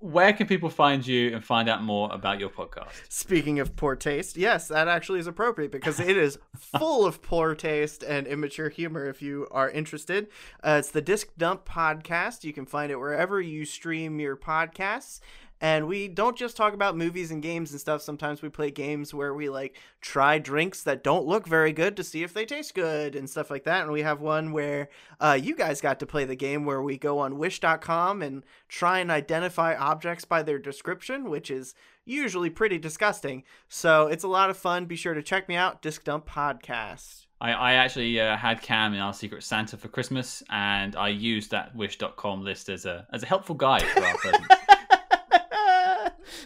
where 0.00 0.32
can 0.32 0.46
people 0.46 0.70
find 0.70 1.04
you 1.04 1.34
and 1.34 1.44
find 1.44 1.68
out 1.68 1.82
more 1.82 2.12
about 2.12 2.38
your 2.38 2.50
podcast? 2.50 2.88
Speaking 3.08 3.58
of 3.58 3.74
poor 3.74 3.96
taste, 3.96 4.36
yes, 4.36 4.68
that 4.68 4.86
actually 4.86 5.18
is 5.18 5.26
appropriate 5.26 5.72
because 5.72 5.98
it 5.98 6.16
is 6.16 6.38
full 6.56 7.04
of 7.04 7.20
poor 7.20 7.54
taste 7.54 8.04
and 8.04 8.26
immature 8.26 8.68
humor 8.68 9.06
if 9.06 9.20
you 9.22 9.48
are 9.50 9.68
interested. 9.68 10.28
Uh, 10.62 10.76
it's 10.78 10.90
the 10.90 11.00
Disc 11.00 11.28
Dump 11.36 11.66
Podcast. 11.66 12.44
You 12.44 12.52
can 12.52 12.64
find 12.64 12.92
it 12.92 12.96
wherever 12.96 13.40
you 13.40 13.64
stream 13.64 14.20
your 14.20 14.36
podcasts. 14.36 15.20
And 15.60 15.86
we 15.86 16.08
don't 16.08 16.36
just 16.36 16.56
talk 16.56 16.72
about 16.72 16.96
movies 16.96 17.30
and 17.30 17.42
games 17.42 17.72
and 17.72 17.80
stuff. 17.80 18.02
Sometimes 18.02 18.42
we 18.42 18.48
play 18.48 18.70
games 18.70 19.12
where 19.12 19.34
we 19.34 19.48
like 19.48 19.76
try 20.00 20.38
drinks 20.38 20.82
that 20.84 21.02
don't 21.02 21.26
look 21.26 21.46
very 21.46 21.72
good 21.72 21.96
to 21.96 22.04
see 22.04 22.22
if 22.22 22.32
they 22.32 22.44
taste 22.44 22.74
good 22.74 23.16
and 23.16 23.28
stuff 23.28 23.50
like 23.50 23.64
that. 23.64 23.82
And 23.82 23.92
we 23.92 24.02
have 24.02 24.20
one 24.20 24.52
where 24.52 24.88
uh, 25.20 25.38
you 25.40 25.56
guys 25.56 25.80
got 25.80 25.98
to 26.00 26.06
play 26.06 26.24
the 26.24 26.36
game 26.36 26.64
where 26.64 26.82
we 26.82 26.96
go 26.96 27.18
on 27.18 27.38
wish.com 27.38 28.22
and 28.22 28.44
try 28.68 29.00
and 29.00 29.10
identify 29.10 29.74
objects 29.74 30.24
by 30.24 30.42
their 30.42 30.58
description, 30.58 31.28
which 31.28 31.50
is 31.50 31.74
usually 32.04 32.50
pretty 32.50 32.78
disgusting. 32.78 33.42
So 33.68 34.06
it's 34.06 34.24
a 34.24 34.28
lot 34.28 34.50
of 34.50 34.56
fun. 34.56 34.86
Be 34.86 34.96
sure 34.96 35.14
to 35.14 35.22
check 35.22 35.48
me 35.48 35.56
out, 35.56 35.82
Disc 35.82 36.04
Dump 36.04 36.28
Podcast. 36.28 37.26
I, 37.40 37.52
I 37.52 37.72
actually 37.74 38.20
uh, 38.20 38.36
had 38.36 38.62
Cam 38.62 38.94
in 38.94 39.00
our 39.00 39.14
Secret 39.14 39.44
Santa 39.44 39.76
for 39.76 39.88
Christmas, 39.88 40.42
and 40.50 40.96
I 40.96 41.08
used 41.08 41.52
that 41.52 41.74
Wish.com 41.76 42.42
list 42.42 42.68
as 42.68 42.84
a 42.84 43.06
as 43.12 43.22
a 43.22 43.26
helpful 43.26 43.54
guide 43.54 43.82
for 43.82 44.04
our 44.04 44.16
presents. 44.16 44.48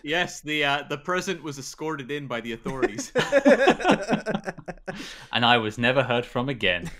yes, 0.03 0.41
the 0.41 0.65
uh, 0.65 0.83
the 0.89 0.99
present 0.99 1.43
was 1.43 1.59
escorted 1.59 2.11
in 2.11 2.27
by 2.27 2.41
the 2.41 2.53
authorities. 2.53 3.13
and 5.33 5.45
I 5.45 5.59
was 5.59 5.79
never 5.79 6.03
heard 6.03 6.27
from 6.27 6.49
again. 6.49 6.91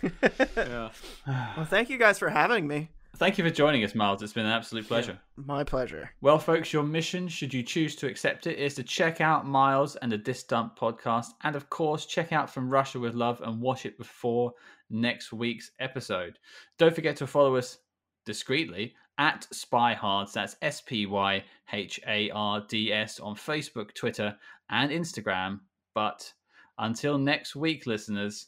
yeah. 0.57 0.91
Well, 1.57 1.67
thank 1.67 1.91
you 1.91 1.99
guys 1.99 2.19
for 2.19 2.31
having 2.31 2.67
me. 2.67 2.91
Thank 3.17 3.39
you 3.39 3.45
for 3.45 3.51
joining 3.51 3.85
us, 3.85 3.95
Miles. 3.95 4.23
It's 4.23 4.33
been 4.33 4.47
an 4.47 4.53
absolute 4.53 4.89
pleasure. 4.89 5.19
My 5.37 5.65
pleasure. 5.65 6.11
Well, 6.23 6.39
folks, 6.39 6.73
your 6.73 6.83
mission, 6.83 7.29
should 7.29 7.53
you 7.53 7.63
choose 7.63 7.95
to 7.97 8.07
accept 8.07 8.47
it, 8.47 8.59
is 8.59 8.75
to 8.75 8.83
check 8.83 9.21
out 9.21 9.47
Miles 9.47 9.97
and 9.97 10.11
the 10.11 10.19
Disc 10.19 10.49
Dump 10.49 10.79
podcast, 10.79 11.27
and 11.45 11.55
of 11.55 11.69
course, 11.69 12.07
check 12.07 12.33
out 12.33 12.51
From 12.51 12.71
Russia 12.71 12.99
with 12.99 13.15
Love 13.15 13.41
and 13.43 13.61
watch 13.61 13.87
it 13.87 13.99
before 13.99 14.53
next 14.91 15.33
week's 15.33 15.71
episode. 15.79 16.39
Don't 16.79 16.95
forget 16.95 17.17
to 17.17 17.27
follow 17.27 17.57
us 17.57 17.79
discreetly 18.25 18.95
at 19.19 19.47
Spyhards. 19.53 20.33
That's 20.33 20.57
S 20.63 20.81
P 20.81 21.07
Y 21.07 21.45
H 21.73 22.01
A 22.07 22.31
R 22.31 22.65
D 22.69 22.93
S 22.93 23.21
on 23.21 23.35
Facebook, 23.35 23.95
Twitter, 23.95 24.37
and 24.71 24.91
Instagram. 24.91 25.61
But 25.95 26.33
until 26.79 27.19
next 27.19 27.55
week, 27.55 27.87
listeners, 27.87 28.47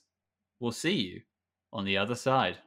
we'll 0.61 0.73
see 0.73 0.95
you 0.95 1.21
on 1.73 1.85
the 1.85 1.97
other 1.97 2.15
side. 2.15 2.59